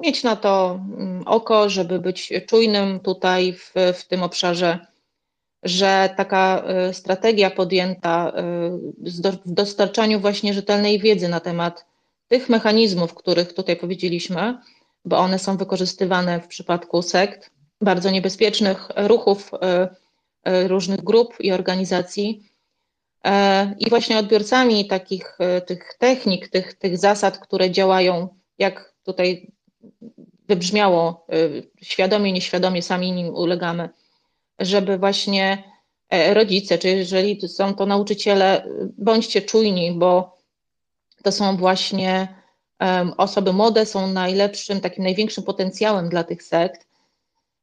mieć 0.00 0.22
na 0.22 0.36
to 0.36 0.80
mm, 0.98 1.22
oko, 1.26 1.70
żeby 1.70 1.98
być 1.98 2.32
czujnym 2.46 3.00
tutaj 3.00 3.52
w, 3.52 3.72
w 3.94 4.04
tym 4.04 4.22
obszarze, 4.22 4.86
że 5.68 6.14
taka 6.16 6.64
y, 6.90 6.94
strategia 6.94 7.50
podjęta 7.50 8.32
y, 9.00 9.40
w 9.46 9.52
dostarczaniu 9.52 10.20
właśnie 10.20 10.54
rzetelnej 10.54 10.98
wiedzy 10.98 11.28
na 11.28 11.40
temat 11.40 11.86
tych 12.28 12.48
mechanizmów, 12.48 13.14
których 13.14 13.52
tutaj 13.52 13.76
powiedzieliśmy, 13.76 14.58
bo 15.04 15.18
one 15.18 15.38
są 15.38 15.56
wykorzystywane 15.56 16.40
w 16.40 16.46
przypadku 16.46 17.02
sekt, 17.02 17.50
bardzo 17.80 18.10
niebezpiecznych 18.10 18.88
ruchów 18.96 19.50
y, 19.54 20.68
różnych 20.68 21.04
grup 21.04 21.34
i 21.40 21.52
organizacji. 21.52 22.42
I 23.78 23.90
właśnie 23.90 24.18
odbiorcami 24.18 24.86
takich 24.86 25.38
tych 25.66 25.94
technik, 25.98 26.48
tych, 26.48 26.74
tych 26.74 26.98
zasad, 26.98 27.38
które 27.38 27.70
działają, 27.70 28.28
jak 28.58 28.94
tutaj 29.04 29.52
wybrzmiało 30.48 31.26
świadomie, 31.82 32.32
nieświadomie, 32.32 32.82
sami 32.82 33.12
nim 33.12 33.34
ulegamy, 33.34 33.88
żeby 34.58 34.98
właśnie 34.98 35.64
e, 36.10 36.34
rodzice, 36.34 36.78
czy 36.78 36.88
jeżeli 36.88 37.48
są 37.48 37.74
to 37.74 37.86
nauczyciele, 37.86 38.66
bądźcie 38.98 39.42
czujni, 39.42 39.92
bo 39.92 40.36
to 41.22 41.32
są 41.32 41.56
właśnie 41.56 42.36
osoby 43.16 43.52
młode, 43.52 43.86
są 43.86 44.06
najlepszym, 44.06 44.80
takim 44.80 45.04
największym 45.04 45.44
potencjałem 45.44 46.08
dla 46.08 46.24
tych 46.24 46.42
sekt. 46.42 46.86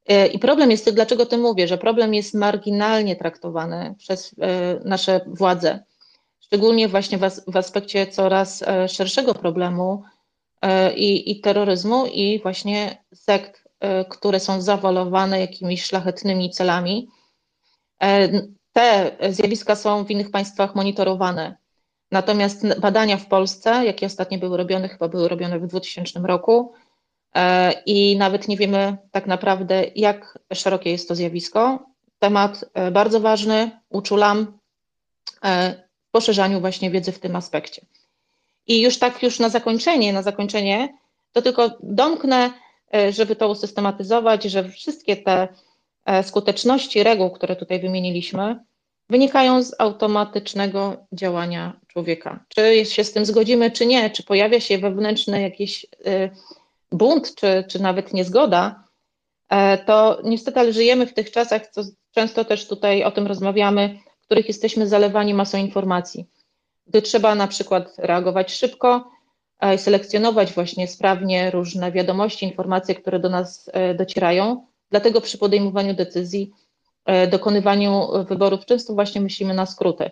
E, 0.07 0.27
I 0.27 0.39
problem 0.39 0.71
jest, 0.71 0.89
dlaczego 0.89 1.25
to 1.25 1.37
mówię, 1.37 1.67
że 1.67 1.77
problem 1.77 2.13
jest 2.13 2.33
marginalnie 2.33 3.15
traktowany 3.15 3.95
przez 3.97 4.35
e, 4.41 4.79
nasze 4.85 5.21
władze, 5.27 5.83
szczególnie 6.39 6.87
właśnie 6.87 7.17
w 7.47 7.57
aspekcie 7.57 8.07
coraz 8.07 8.63
szerszego 8.87 9.33
problemu, 9.33 10.03
i, 10.95 11.31
i 11.31 11.41
terroryzmu 11.41 12.05
i 12.05 12.39
właśnie 12.43 13.03
sekt, 13.13 13.62
które 14.09 14.39
są 14.39 14.61
zawalowane 14.61 15.39
jakimiś 15.39 15.83
szlachetnymi 15.83 16.49
celami. 16.49 17.07
E, 18.03 18.29
te 18.73 19.11
zjawiska 19.29 19.75
są 19.75 20.05
w 20.05 20.11
innych 20.11 20.31
państwach 20.31 20.75
monitorowane. 20.75 21.57
Natomiast 22.11 22.79
badania 22.79 23.17
w 23.17 23.27
Polsce, 23.27 23.85
jakie 23.85 24.05
ostatnio 24.05 24.39
były 24.39 24.57
robione, 24.57 24.89
chyba 24.89 25.07
były 25.07 25.27
robione 25.27 25.59
w 25.59 25.67
2000 25.67 26.19
roku, 26.19 26.73
i 27.85 28.17
nawet 28.17 28.47
nie 28.47 28.57
wiemy 28.57 28.97
tak 29.11 29.27
naprawdę, 29.27 29.83
jak 29.95 30.39
szerokie 30.53 30.91
jest 30.91 31.07
to 31.07 31.15
zjawisko. 31.15 31.85
Temat 32.19 32.65
bardzo 32.91 33.19
ważny, 33.19 33.71
uczulam 33.89 34.59
w 36.07 36.11
poszerzaniu 36.11 36.59
właśnie 36.59 36.91
wiedzy 36.91 37.11
w 37.11 37.19
tym 37.19 37.35
aspekcie. 37.35 37.85
I 38.67 38.81
już 38.81 38.99
tak 38.99 39.23
już 39.23 39.39
na 39.39 39.49
zakończenie, 39.49 40.13
na 40.13 40.21
zakończenie, 40.21 40.93
to 41.31 41.41
tylko 41.41 41.69
domknę, 41.83 42.45
e, 42.45 42.51
żeby 43.11 43.35
to 43.35 43.49
usystematyzować, 43.49 44.43
że 44.43 44.69
wszystkie 44.69 45.17
te 45.17 45.47
e, 46.05 46.23
skuteczności 46.23 47.03
reguł, 47.03 47.31
które 47.31 47.55
tutaj 47.55 47.79
wymieniliśmy, 47.79 48.59
wynikają 49.09 49.63
z 49.63 49.75
automatycznego 49.79 50.97
działania 51.11 51.79
człowieka. 51.87 52.45
Czy 52.47 52.85
się 52.85 53.03
z 53.03 53.11
tym 53.11 53.25
zgodzimy, 53.25 53.71
czy 53.71 53.85
nie, 53.85 54.09
czy 54.09 54.23
pojawia 54.23 54.59
się 54.59 54.77
wewnętrzny 54.77 55.41
jakiś 55.41 55.85
e, 56.05 56.29
bunt, 56.91 57.35
czy, 57.35 57.63
czy 57.67 57.81
nawet 57.81 58.13
niezgoda, 58.13 58.83
to 59.85 60.21
niestety 60.23 60.59
ale 60.59 60.73
żyjemy 60.73 61.07
w 61.07 61.13
tych 61.13 61.31
czasach, 61.31 61.67
co 61.67 61.81
często 62.11 62.45
też 62.45 62.67
tutaj 62.67 63.03
o 63.03 63.11
tym 63.11 63.27
rozmawiamy, 63.27 63.99
w 64.21 64.25
których 64.25 64.47
jesteśmy 64.47 64.87
zalewani 64.87 65.33
masą 65.33 65.57
informacji. 65.57 66.25
Gdy 66.87 67.01
trzeba 67.01 67.35
na 67.35 67.47
przykład 67.47 67.95
reagować 67.97 68.53
szybko, 68.53 68.95
e, 68.95 69.12
selekcjonować 69.77 70.53
właśnie 70.53 70.87
sprawnie 70.87 71.51
różne 71.51 71.91
wiadomości, 71.91 72.45
informacje, 72.45 72.95
które 72.95 73.19
do 73.19 73.29
nas 73.29 73.69
e, 73.73 73.93
docierają. 73.93 74.65
Dlatego 74.91 75.21
przy 75.21 75.37
podejmowaniu 75.37 75.93
decyzji, 75.93 76.51
e, 77.05 77.27
dokonywaniu 77.27 78.07
wyborów 78.29 78.65
często 78.65 78.93
właśnie 78.93 79.21
myślimy 79.21 79.53
na 79.53 79.65
skróty. 79.65 80.11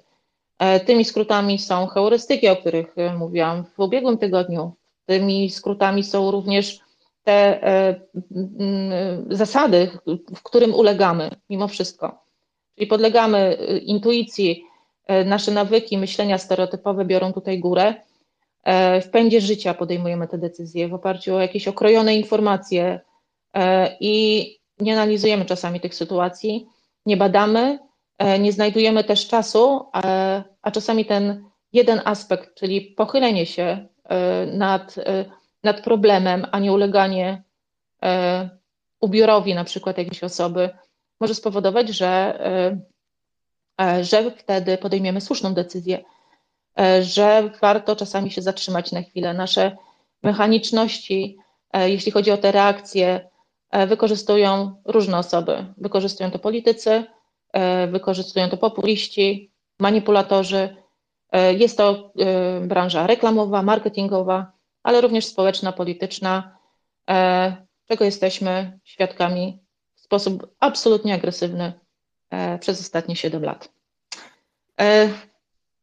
Tymi 0.86 1.06
skrótami 1.06 1.60
są 1.60 1.88
heurystyki, 1.88 2.50
o 2.50 2.56
których 2.56 2.96
mówiłam 3.18 3.64
w 3.64 3.80
ubiegłym 3.80 4.18
tygodniu. 4.18 4.72
Tymi 5.06 5.50
skrótami 5.50 6.04
są 6.04 6.32
również 6.32 6.80
te 7.24 7.60
zasady, 9.30 9.90
w 10.36 10.44
którym 10.44 10.74
ulegamy 10.74 11.30
mimo 11.50 11.68
wszystko. 11.68 12.24
Czyli 12.76 12.88
podlegamy 12.88 13.54
intuicji, 13.86 14.66
E, 15.12 15.26
nasze 15.26 15.52
nawyki 15.52 15.98
myślenia 15.98 16.38
stereotypowe 16.38 17.06
biorą 17.06 17.34
tutaj 17.34 17.60
górę. 17.60 17.94
E, 18.64 19.02
w 19.02 19.10
pędzie 19.10 19.42
życia 19.42 19.74
podejmujemy 19.74 20.28
te 20.28 20.38
decyzje 20.38 20.88
w 20.88 20.94
oparciu 20.94 21.36
o 21.36 21.40
jakieś 21.40 21.68
okrojone 21.68 22.16
informacje 22.16 23.00
e, 23.54 23.98
i 24.00 24.46
nie 24.80 24.94
analizujemy 24.94 25.46
czasami 25.46 25.80
tych 25.80 25.96
sytuacji, 25.96 26.68
nie 27.06 27.18
badamy, 27.18 27.80
nie 28.40 28.52
znajdujemy 28.52 29.04
też 29.04 29.28
czasu, 29.28 29.86
a 30.62 30.72
czasami 30.72 31.06
ten 31.06 31.44
jeden 31.74 32.02
aspekt, 32.06 32.56
czyli 32.56 32.82
pochylenie 32.82 33.46
się 33.46 33.88
nad, 34.54 34.96
nad 35.64 35.82
problemem, 35.82 36.46
a 36.52 36.60
nie 36.60 36.74
uleganie 36.74 37.44
ubiorowi 39.00 39.56
na 39.56 39.64
przykład 39.64 39.98
jakiejś 39.98 40.24
osoby, 40.24 40.70
może 41.20 41.36
spowodować, 41.36 41.90
że 41.90 42.40
E, 43.82 44.04
że 44.04 44.32
wtedy 44.32 44.78
podejmiemy 44.78 45.22
słuszną 45.22 45.54
decyzję, 45.54 45.98
e, 45.98 46.04
że 47.02 47.50
warto 47.62 47.96
czasami 47.96 48.32
się 48.32 48.42
zatrzymać 48.42 48.92
na 48.92 49.02
chwilę. 49.02 49.34
Nasze 49.34 49.78
mechaniczności, 50.24 51.38
e, 51.74 51.90
jeśli 51.90 52.12
chodzi 52.12 52.32
o 52.32 52.38
te 52.38 52.52
reakcje, 52.52 53.32
wykorzystują 53.88 54.82
różne 54.86 55.18
osoby. 55.18 55.66
Wykorzystują 55.78 56.32
to 56.32 56.40
politycy, 56.40 57.04
wykorzystują 57.88 58.50
to 58.50 58.58
populiści, 58.58 59.52
manipulatorzy. 59.80 60.76
Jest 61.58 61.78
to 61.78 62.14
branża 62.62 63.08
reklamowa, 63.08 63.62
marketingowa, 63.62 64.52
ale 64.84 65.02
również 65.02 65.26
społeczna, 65.26 65.72
polityczna, 65.72 66.58
czego 67.88 68.06
jesteśmy 68.06 68.80
świadkami 68.84 69.60
w 69.96 70.00
sposób 70.00 70.48
absolutnie 70.60 71.14
agresywny 71.14 71.74
E, 72.32 72.60
przez 72.60 72.82
ostatnie 72.82 73.16
7 73.16 73.44
lat. 73.44 73.70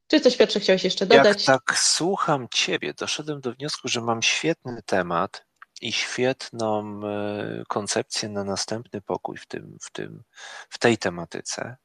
E, 0.09 0.11
czy 0.11 0.21
coś, 0.21 0.37
Piotrze, 0.37 0.61
chciałeś 0.61 0.85
jeszcze 0.85 1.07
dodać? 1.07 1.49
Jak 1.49 1.61
tak 1.61 1.79
słucham 1.79 2.47
Ciebie, 2.55 2.95
doszedłem 2.95 3.41
do 3.41 3.53
wniosku, 3.53 3.89
że 3.89 4.01
mam 4.01 4.23
świetny 4.23 4.83
temat 4.87 5.47
i 5.81 5.93
świetną 5.93 7.01
e, 7.05 7.63
koncepcję 7.69 8.29
na 8.29 8.45
następny 8.45 9.01
pokój 9.01 9.37
w, 9.37 9.47
tym, 9.47 9.79
w, 9.83 9.91
tym, 9.91 10.23
w 10.69 10.79
tej 10.79 10.99
tematyce. 10.99 11.77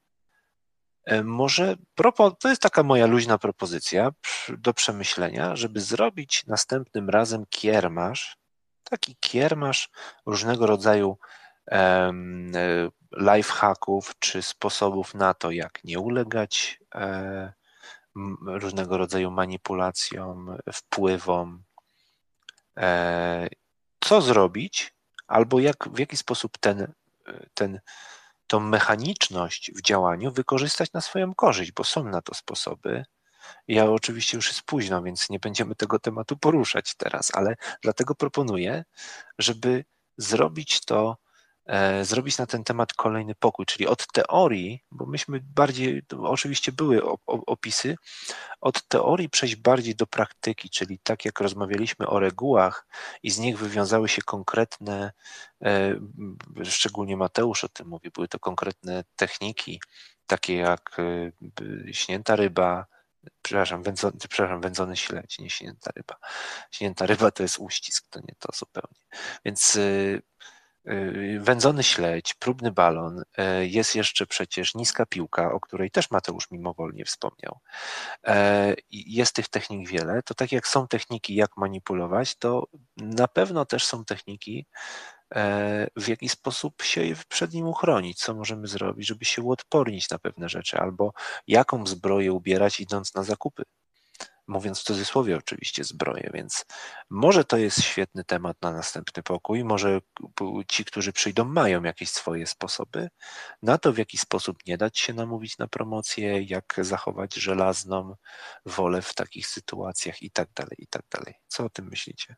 Może 1.24 1.76
to 2.40 2.50
jest 2.50 2.62
taka 2.62 2.84
moja 2.84 3.06
luźna 3.06 3.38
propozycja 3.38 4.12
do 4.58 4.74
przemyślenia, 4.74 5.56
żeby 5.56 5.82
zrobić 5.82 6.46
następnym 6.48 7.10
razem 7.10 7.46
kiermasz, 7.50 8.38
taki 8.84 9.16
kiermasz 9.20 9.90
różnego 10.26 10.68
rodzaju 10.68 11.18
lifehacków 13.12 14.16
czy 14.20 14.42
sposobów 14.42 15.14
na 15.14 15.34
to, 15.34 15.52
jak 15.52 15.84
nie 15.84 16.00
ulegać 16.00 16.80
e, 16.96 17.54
różnego 18.46 18.98
rodzaju 18.98 19.32
manipulacjom, 19.32 20.58
wpływom, 20.74 21.64
e, 22.78 23.48
co 24.00 24.22
zrobić, 24.22 24.94
albo 25.28 25.60
jak, 25.60 25.90
w 25.90 26.00
jaki 26.00 26.18
sposób 26.18 26.58
ten, 26.58 26.94
ten 27.54 27.80
tą 28.48 28.60
mechaniczność 28.60 29.72
w 29.72 29.82
działaniu 29.82 30.32
wykorzystać 30.32 30.94
na 30.94 31.02
swoją 31.02 31.36
korzyść, 31.36 31.72
bo 31.72 31.84
są 31.84 32.04
na 32.04 32.22
to 32.22 32.34
sposoby. 32.34 33.06
Ja 33.68 33.86
oczywiście 33.86 34.38
już 34.38 34.48
jest 34.48 34.62
późno, 34.62 35.04
więc 35.04 35.30
nie 35.30 35.40
będziemy 35.40 35.76
tego 35.76 36.00
tematu 36.00 36.38
poruszać 36.38 36.96
teraz, 36.96 37.36
ale 37.36 37.56
dlatego 37.82 38.16
proponuję, 38.16 38.86
żeby 39.40 39.86
zrobić 40.18 40.86
to 40.86 41.18
E, 41.18 41.23
zrobić 42.02 42.38
na 42.38 42.46
ten 42.46 42.64
temat 42.64 42.94
kolejny 42.94 43.36
pokój, 43.36 43.66
czyli 43.66 43.88
od 43.88 44.08
teorii, 44.08 44.84
bo 44.92 45.06
myśmy 45.06 45.40
bardziej, 45.56 46.04
oczywiście 46.24 46.72
były 46.72 47.02
opisy, 47.26 47.96
od 48.62 48.88
teorii 48.88 49.30
przejść 49.30 49.56
bardziej 49.56 49.96
do 49.96 50.08
praktyki, 50.08 50.70
czyli 50.70 51.00
tak 51.00 51.26
jak 51.26 51.40
rozmawialiśmy 51.40 52.08
o 52.08 52.20
regułach 52.20 52.88
i 53.24 53.32
z 53.32 53.40
nich 53.40 53.58
wywiązały 53.58 54.10
się 54.10 54.22
konkretne, 54.22 55.12
e, 55.62 55.96
szczególnie 56.64 57.18
Mateusz 57.18 57.64
o 57.64 57.70
tym 57.70 57.88
mówi, 57.88 58.10
były 58.10 58.28
to 58.28 58.40
konkretne 58.40 59.04
techniki, 59.16 59.82
takie 60.28 60.56
jak 60.56 60.98
e, 61.00 61.94
śnięta 61.94 62.36
ryba, 62.36 62.86
przepraszam, 63.42 63.84
wędzony, 63.84 64.14
przepraszam, 64.30 64.62
wędzony 64.62 64.98
śledź, 64.98 65.40
nie 65.40 65.50
śnięta 65.50 65.92
ryba. 65.96 66.16
Śnięta 66.72 67.06
ryba 67.06 67.32
to 67.32 67.44
jest 67.44 67.60
uścisk, 67.60 68.08
to 68.10 68.20
nie 68.20 68.36
to 68.40 68.50
zupełnie. 68.54 69.00
Więc 69.46 69.78
wędzony 71.40 71.84
śledź, 71.84 72.34
próbny 72.34 72.72
balon, 72.72 73.20
y, 73.20 73.68
jest 73.68 73.96
jeszcze 73.96 74.28
przecież 74.28 74.76
niska 74.76 75.06
piłka, 75.06 75.52
o 75.52 75.60
której 75.60 75.92
też 75.92 76.12
Mateusz 76.12 76.52
mimowolnie 76.52 77.06
wspomniał. 77.06 77.60
E, 78.28 78.76
jest 78.92 79.36
tych 79.36 79.48
technik 79.48 79.90
wiele. 79.90 80.24
To 80.24 80.34
tak 80.34 80.52
jak 80.52 80.68
są 80.68 80.88
techniki, 80.88 81.36
jak 81.36 81.58
manipulować, 81.58 82.36
to 82.36 82.68
na 82.98 83.28
pewno 83.28 83.66
też 83.66 83.86
są 83.86 84.06
techniki, 84.06 84.66
e, 85.36 85.88
w 85.96 86.08
jaki 86.08 86.30
sposób 86.30 86.82
się 86.82 87.02
przed 87.30 87.54
nim 87.54 87.68
uchronić, 87.68 88.20
co 88.20 88.34
możemy 88.34 88.68
zrobić, 88.68 89.08
żeby 89.08 89.26
się 89.26 89.42
uodpornić 89.42 90.10
na 90.10 90.20
pewne 90.20 90.50
rzeczy, 90.50 90.78
albo 90.78 91.14
jaką 91.48 91.86
zbroję 91.88 92.34
ubierać 92.34 92.80
idąc 92.80 93.16
na 93.16 93.24
zakupy 93.24 93.64
mówiąc 94.48 94.80
w 94.80 94.84
cudzysłowie 94.84 95.38
oczywiście 95.38 95.84
zbroję, 95.84 96.30
więc 96.34 96.66
może 97.10 97.46
to 97.46 97.58
jest 97.58 97.82
świetny 97.84 98.24
temat 98.24 98.58
na 98.62 98.72
następny 98.72 99.24
pokój, 99.24 99.64
może 99.64 100.02
ci, 100.68 100.86
którzy 100.86 101.14
przyjdą 101.14 101.46
mają 101.46 101.84
jakieś 101.84 102.10
swoje 102.10 102.48
sposoby 102.48 103.10
na 103.62 103.78
to, 103.78 103.94
w 103.94 103.98
jaki 103.98 104.18
sposób 104.18 104.58
nie 104.68 104.78
dać 104.78 105.00
się 105.00 105.14
namówić 105.14 105.58
na 105.58 105.68
promocję, 105.68 106.42
jak 106.42 106.76
zachować 106.82 107.34
żelazną 107.34 108.16
wolę 108.66 109.02
w 109.02 109.14
takich 109.14 109.48
sytuacjach 109.48 110.22
i 110.22 110.32
tak 110.32 110.50
dalej, 110.56 110.76
i 110.78 110.88
tak 110.88 111.04
dalej. 111.12 111.34
Co 111.48 111.66
o 111.66 111.70
tym 111.70 111.88
myślicie? 111.90 112.36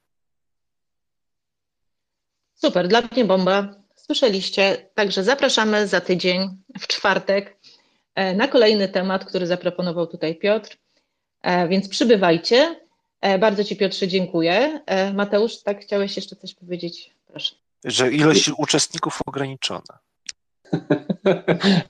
Super, 2.56 2.88
dla 2.88 3.02
mnie 3.02 3.26
bomba. 3.26 3.76
Słyszeliście, 3.96 4.90
także 4.94 5.24
zapraszamy 5.24 5.88
za 5.88 6.02
tydzień, 6.02 6.64
w 6.80 6.88
czwartek, 6.88 7.58
e, 8.16 8.36
na 8.36 8.48
kolejny 8.48 8.88
temat, 8.90 9.26
który 9.26 9.48
zaproponował 9.48 10.08
tutaj 10.08 10.36
Piotr. 10.36 10.78
E, 11.46 11.68
więc 11.68 11.90
przybywajcie. 11.90 12.76
E, 13.22 13.40
bardzo 13.40 13.64
Ci 13.64 13.76
Piotrze 13.76 14.08
dziękuję. 14.08 14.82
E, 14.86 15.14
Mateusz, 15.14 15.64
tak 15.64 15.82
chciałeś 15.82 16.16
jeszcze 16.16 16.36
coś 16.36 16.54
powiedzieć? 16.54 17.12
Proszę. 17.28 17.56
Że 17.84 18.12
ilość 18.12 18.52
uczestników 18.58 19.20
ograniczona. 19.26 19.82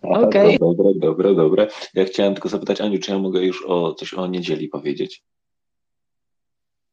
Okej. 0.01 0.57
Okay. 0.57 0.59
Dobre, 0.59 0.93
dobre, 0.95 1.35
dobre. 1.35 1.67
Ja 1.93 2.05
chciałem 2.05 2.33
tylko 2.33 2.49
zapytać 2.49 2.81
Aniu, 2.81 2.99
czy 2.99 3.11
ja 3.11 3.19
mogę 3.19 3.41
już 3.41 3.65
o 3.67 3.93
coś 3.93 4.13
o 4.13 4.27
niedzieli 4.27 4.67
powiedzieć? 4.67 5.23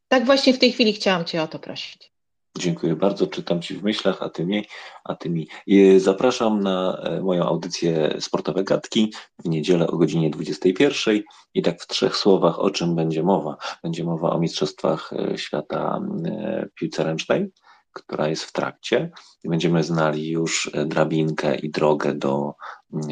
Tak 0.08 0.24
właśnie 0.24 0.54
w 0.54 0.58
tej 0.58 0.72
chwili 0.72 0.92
chciałam 0.92 1.24
Cię 1.24 1.42
o 1.42 1.48
to 1.48 1.58
prosić. 1.58 2.11
Dziękuję 2.58 2.96
bardzo. 2.96 3.26
Czytam 3.26 3.62
Ci 3.62 3.74
w 3.74 3.82
myślach, 3.82 4.22
a 4.22 4.28
Ty 4.28 4.46
mi. 4.46 4.64
A 5.04 5.14
ty 5.14 5.30
mi. 5.30 5.48
Zapraszam 5.96 6.60
na 6.60 6.98
e, 6.98 7.20
moją 7.20 7.44
audycję 7.44 8.16
Sportowe 8.20 8.64
Gadki 8.64 9.12
w 9.44 9.48
niedzielę 9.48 9.86
o 9.86 9.96
godzinie 9.96 10.30
21. 10.30 11.22
I 11.54 11.62
tak 11.62 11.82
w 11.82 11.86
trzech 11.86 12.16
słowach, 12.16 12.58
o 12.58 12.70
czym 12.70 12.94
będzie 12.94 13.22
mowa? 13.22 13.56
Będzie 13.82 14.04
mowa 14.04 14.30
o 14.30 14.38
Mistrzostwach 14.38 15.12
e, 15.12 15.38
Świata 15.38 16.00
e, 16.26 16.68
Piłce 16.74 17.04
Ręcznej, 17.04 17.52
która 17.92 18.28
jest 18.28 18.44
w 18.44 18.52
trakcie. 18.52 19.10
Będziemy 19.44 19.82
znali 19.82 20.30
już 20.30 20.70
drabinkę 20.86 21.56
i 21.56 21.70
drogę 21.70 22.14
do 22.14 22.54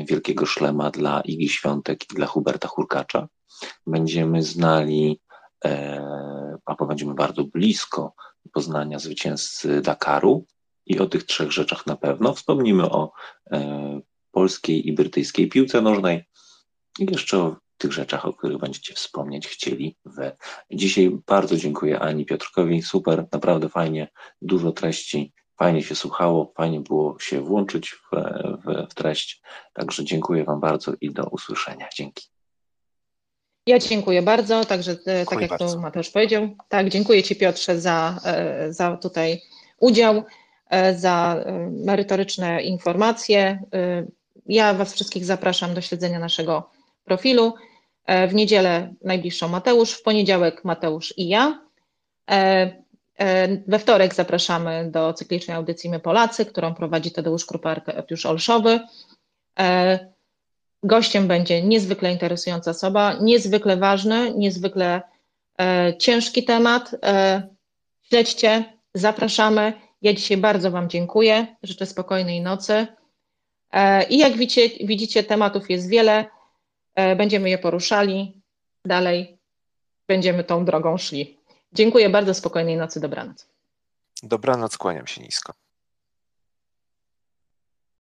Wielkiego 0.08 0.46
Szlema 0.46 0.90
dla 0.90 1.20
Igi 1.20 1.48
Świątek 1.48 2.12
i 2.12 2.14
dla 2.14 2.26
Huberta 2.26 2.68
Hurkacza. 2.68 3.28
Będziemy 3.86 4.42
znali, 4.42 5.20
albo 6.64 6.86
będziemy 6.86 7.14
bardzo 7.14 7.44
blisko 7.44 8.14
poznania 8.52 8.98
zwycięzcy 8.98 9.80
Dakaru 9.80 10.46
i 10.86 10.98
o 10.98 11.06
tych 11.06 11.24
trzech 11.24 11.52
rzeczach 11.52 11.86
na 11.86 11.96
pewno. 11.96 12.34
Wspomnimy 12.34 12.90
o 12.90 13.12
e, 13.50 14.00
polskiej 14.30 14.88
i 14.88 14.92
brytyjskiej 14.92 15.48
piłce 15.48 15.80
nożnej 15.80 16.24
i 16.98 17.06
jeszcze 17.10 17.38
o 17.38 17.56
tych 17.78 17.92
rzeczach, 17.92 18.26
o 18.26 18.32
których 18.32 18.58
będziecie 18.58 18.94
wspomnieć 18.94 19.48
chcieli 19.48 19.96
wy. 20.04 20.32
Dzisiaj 20.72 21.18
bardzo 21.26 21.56
dziękuję 21.56 22.00
Ani 22.00 22.26
Piotrkowi, 22.26 22.82
super, 22.82 23.26
naprawdę 23.32 23.68
fajnie, 23.68 24.08
dużo 24.42 24.72
treści, 24.72 25.32
fajnie 25.58 25.82
się 25.82 25.94
słuchało, 25.94 26.52
fajnie 26.56 26.80
było 26.80 27.18
się 27.18 27.40
włączyć 27.40 27.90
w, 27.90 28.10
w, 28.64 28.90
w 28.90 28.94
treść, 28.94 29.42
także 29.72 30.04
dziękuję 30.04 30.44
Wam 30.44 30.60
bardzo 30.60 30.92
i 31.00 31.10
do 31.10 31.24
usłyszenia. 31.24 31.88
Dzięki. 31.96 32.39
Ja 33.66 33.78
dziękuję 33.78 34.22
bardzo, 34.22 34.64
także 34.64 34.96
e, 35.06 35.26
tak 35.26 35.40
jak 35.40 35.50
bardzo. 35.50 35.74
tu 35.74 35.80
Mateusz 35.80 36.10
powiedział, 36.10 36.48
tak, 36.68 36.88
dziękuję 36.88 37.22
Ci 37.22 37.36
Piotrze 37.36 37.80
za, 37.80 38.20
e, 38.24 38.72
za 38.72 38.96
tutaj 38.96 39.42
udział, 39.78 40.22
e, 40.70 40.94
za 40.98 41.44
merytoryczne 41.70 42.62
informacje. 42.62 43.62
Ja 44.46 44.74
Was 44.74 44.94
wszystkich 44.94 45.24
zapraszam 45.24 45.74
do 45.74 45.80
śledzenia 45.80 46.18
naszego 46.18 46.70
profilu. 47.04 47.54
W 48.28 48.34
niedzielę 48.34 48.94
najbliższą 49.04 49.48
Mateusz, 49.48 49.92
w 49.92 50.02
poniedziałek 50.02 50.64
Mateusz 50.64 51.14
i 51.16 51.28
ja. 51.28 51.60
We 53.66 53.78
wtorek 53.78 54.14
zapraszamy 54.14 54.90
do 54.90 55.12
cyklicznej 55.12 55.56
audycji 55.56 55.90
My 55.90 56.00
Polacy, 56.00 56.46
którą 56.46 56.74
prowadzi 56.74 57.10
Tadeusz 57.10 57.46
Krupa-Arkadiusz 57.46 58.26
Olszowy. 58.26 58.80
Gościem 60.82 61.28
będzie 61.28 61.62
niezwykle 61.62 62.12
interesująca 62.12 62.70
osoba, 62.70 63.14
niezwykle 63.20 63.76
ważny, 63.76 64.34
niezwykle 64.34 65.02
e, 65.60 65.94
ciężki 65.98 66.44
temat. 66.44 66.96
E, 67.02 67.42
śledźcie, 68.02 68.64
zapraszamy. 68.94 69.72
Ja 70.02 70.12
dzisiaj 70.12 70.36
bardzo 70.36 70.70
Wam 70.70 70.88
dziękuję. 70.88 71.56
Życzę 71.62 71.86
spokojnej 71.86 72.40
nocy. 72.40 72.86
E, 73.72 74.04
I 74.08 74.18
jak 74.18 74.36
widzicie, 74.36 74.86
widzicie, 74.86 75.24
tematów 75.24 75.70
jest 75.70 75.88
wiele. 75.88 76.24
E, 76.94 77.16
będziemy 77.16 77.50
je 77.50 77.58
poruszali. 77.58 78.42
Dalej 78.84 79.38
będziemy 80.08 80.44
tą 80.44 80.64
drogą 80.64 80.98
szli. 80.98 81.38
Dziękuję 81.72 82.10
bardzo, 82.10 82.34
spokojnej 82.34 82.76
nocy, 82.76 83.00
dobranoc. 83.00 83.46
Dobranoc, 84.22 84.76
kłaniam 84.76 85.06
się 85.06 85.22
nisko. 85.22 85.52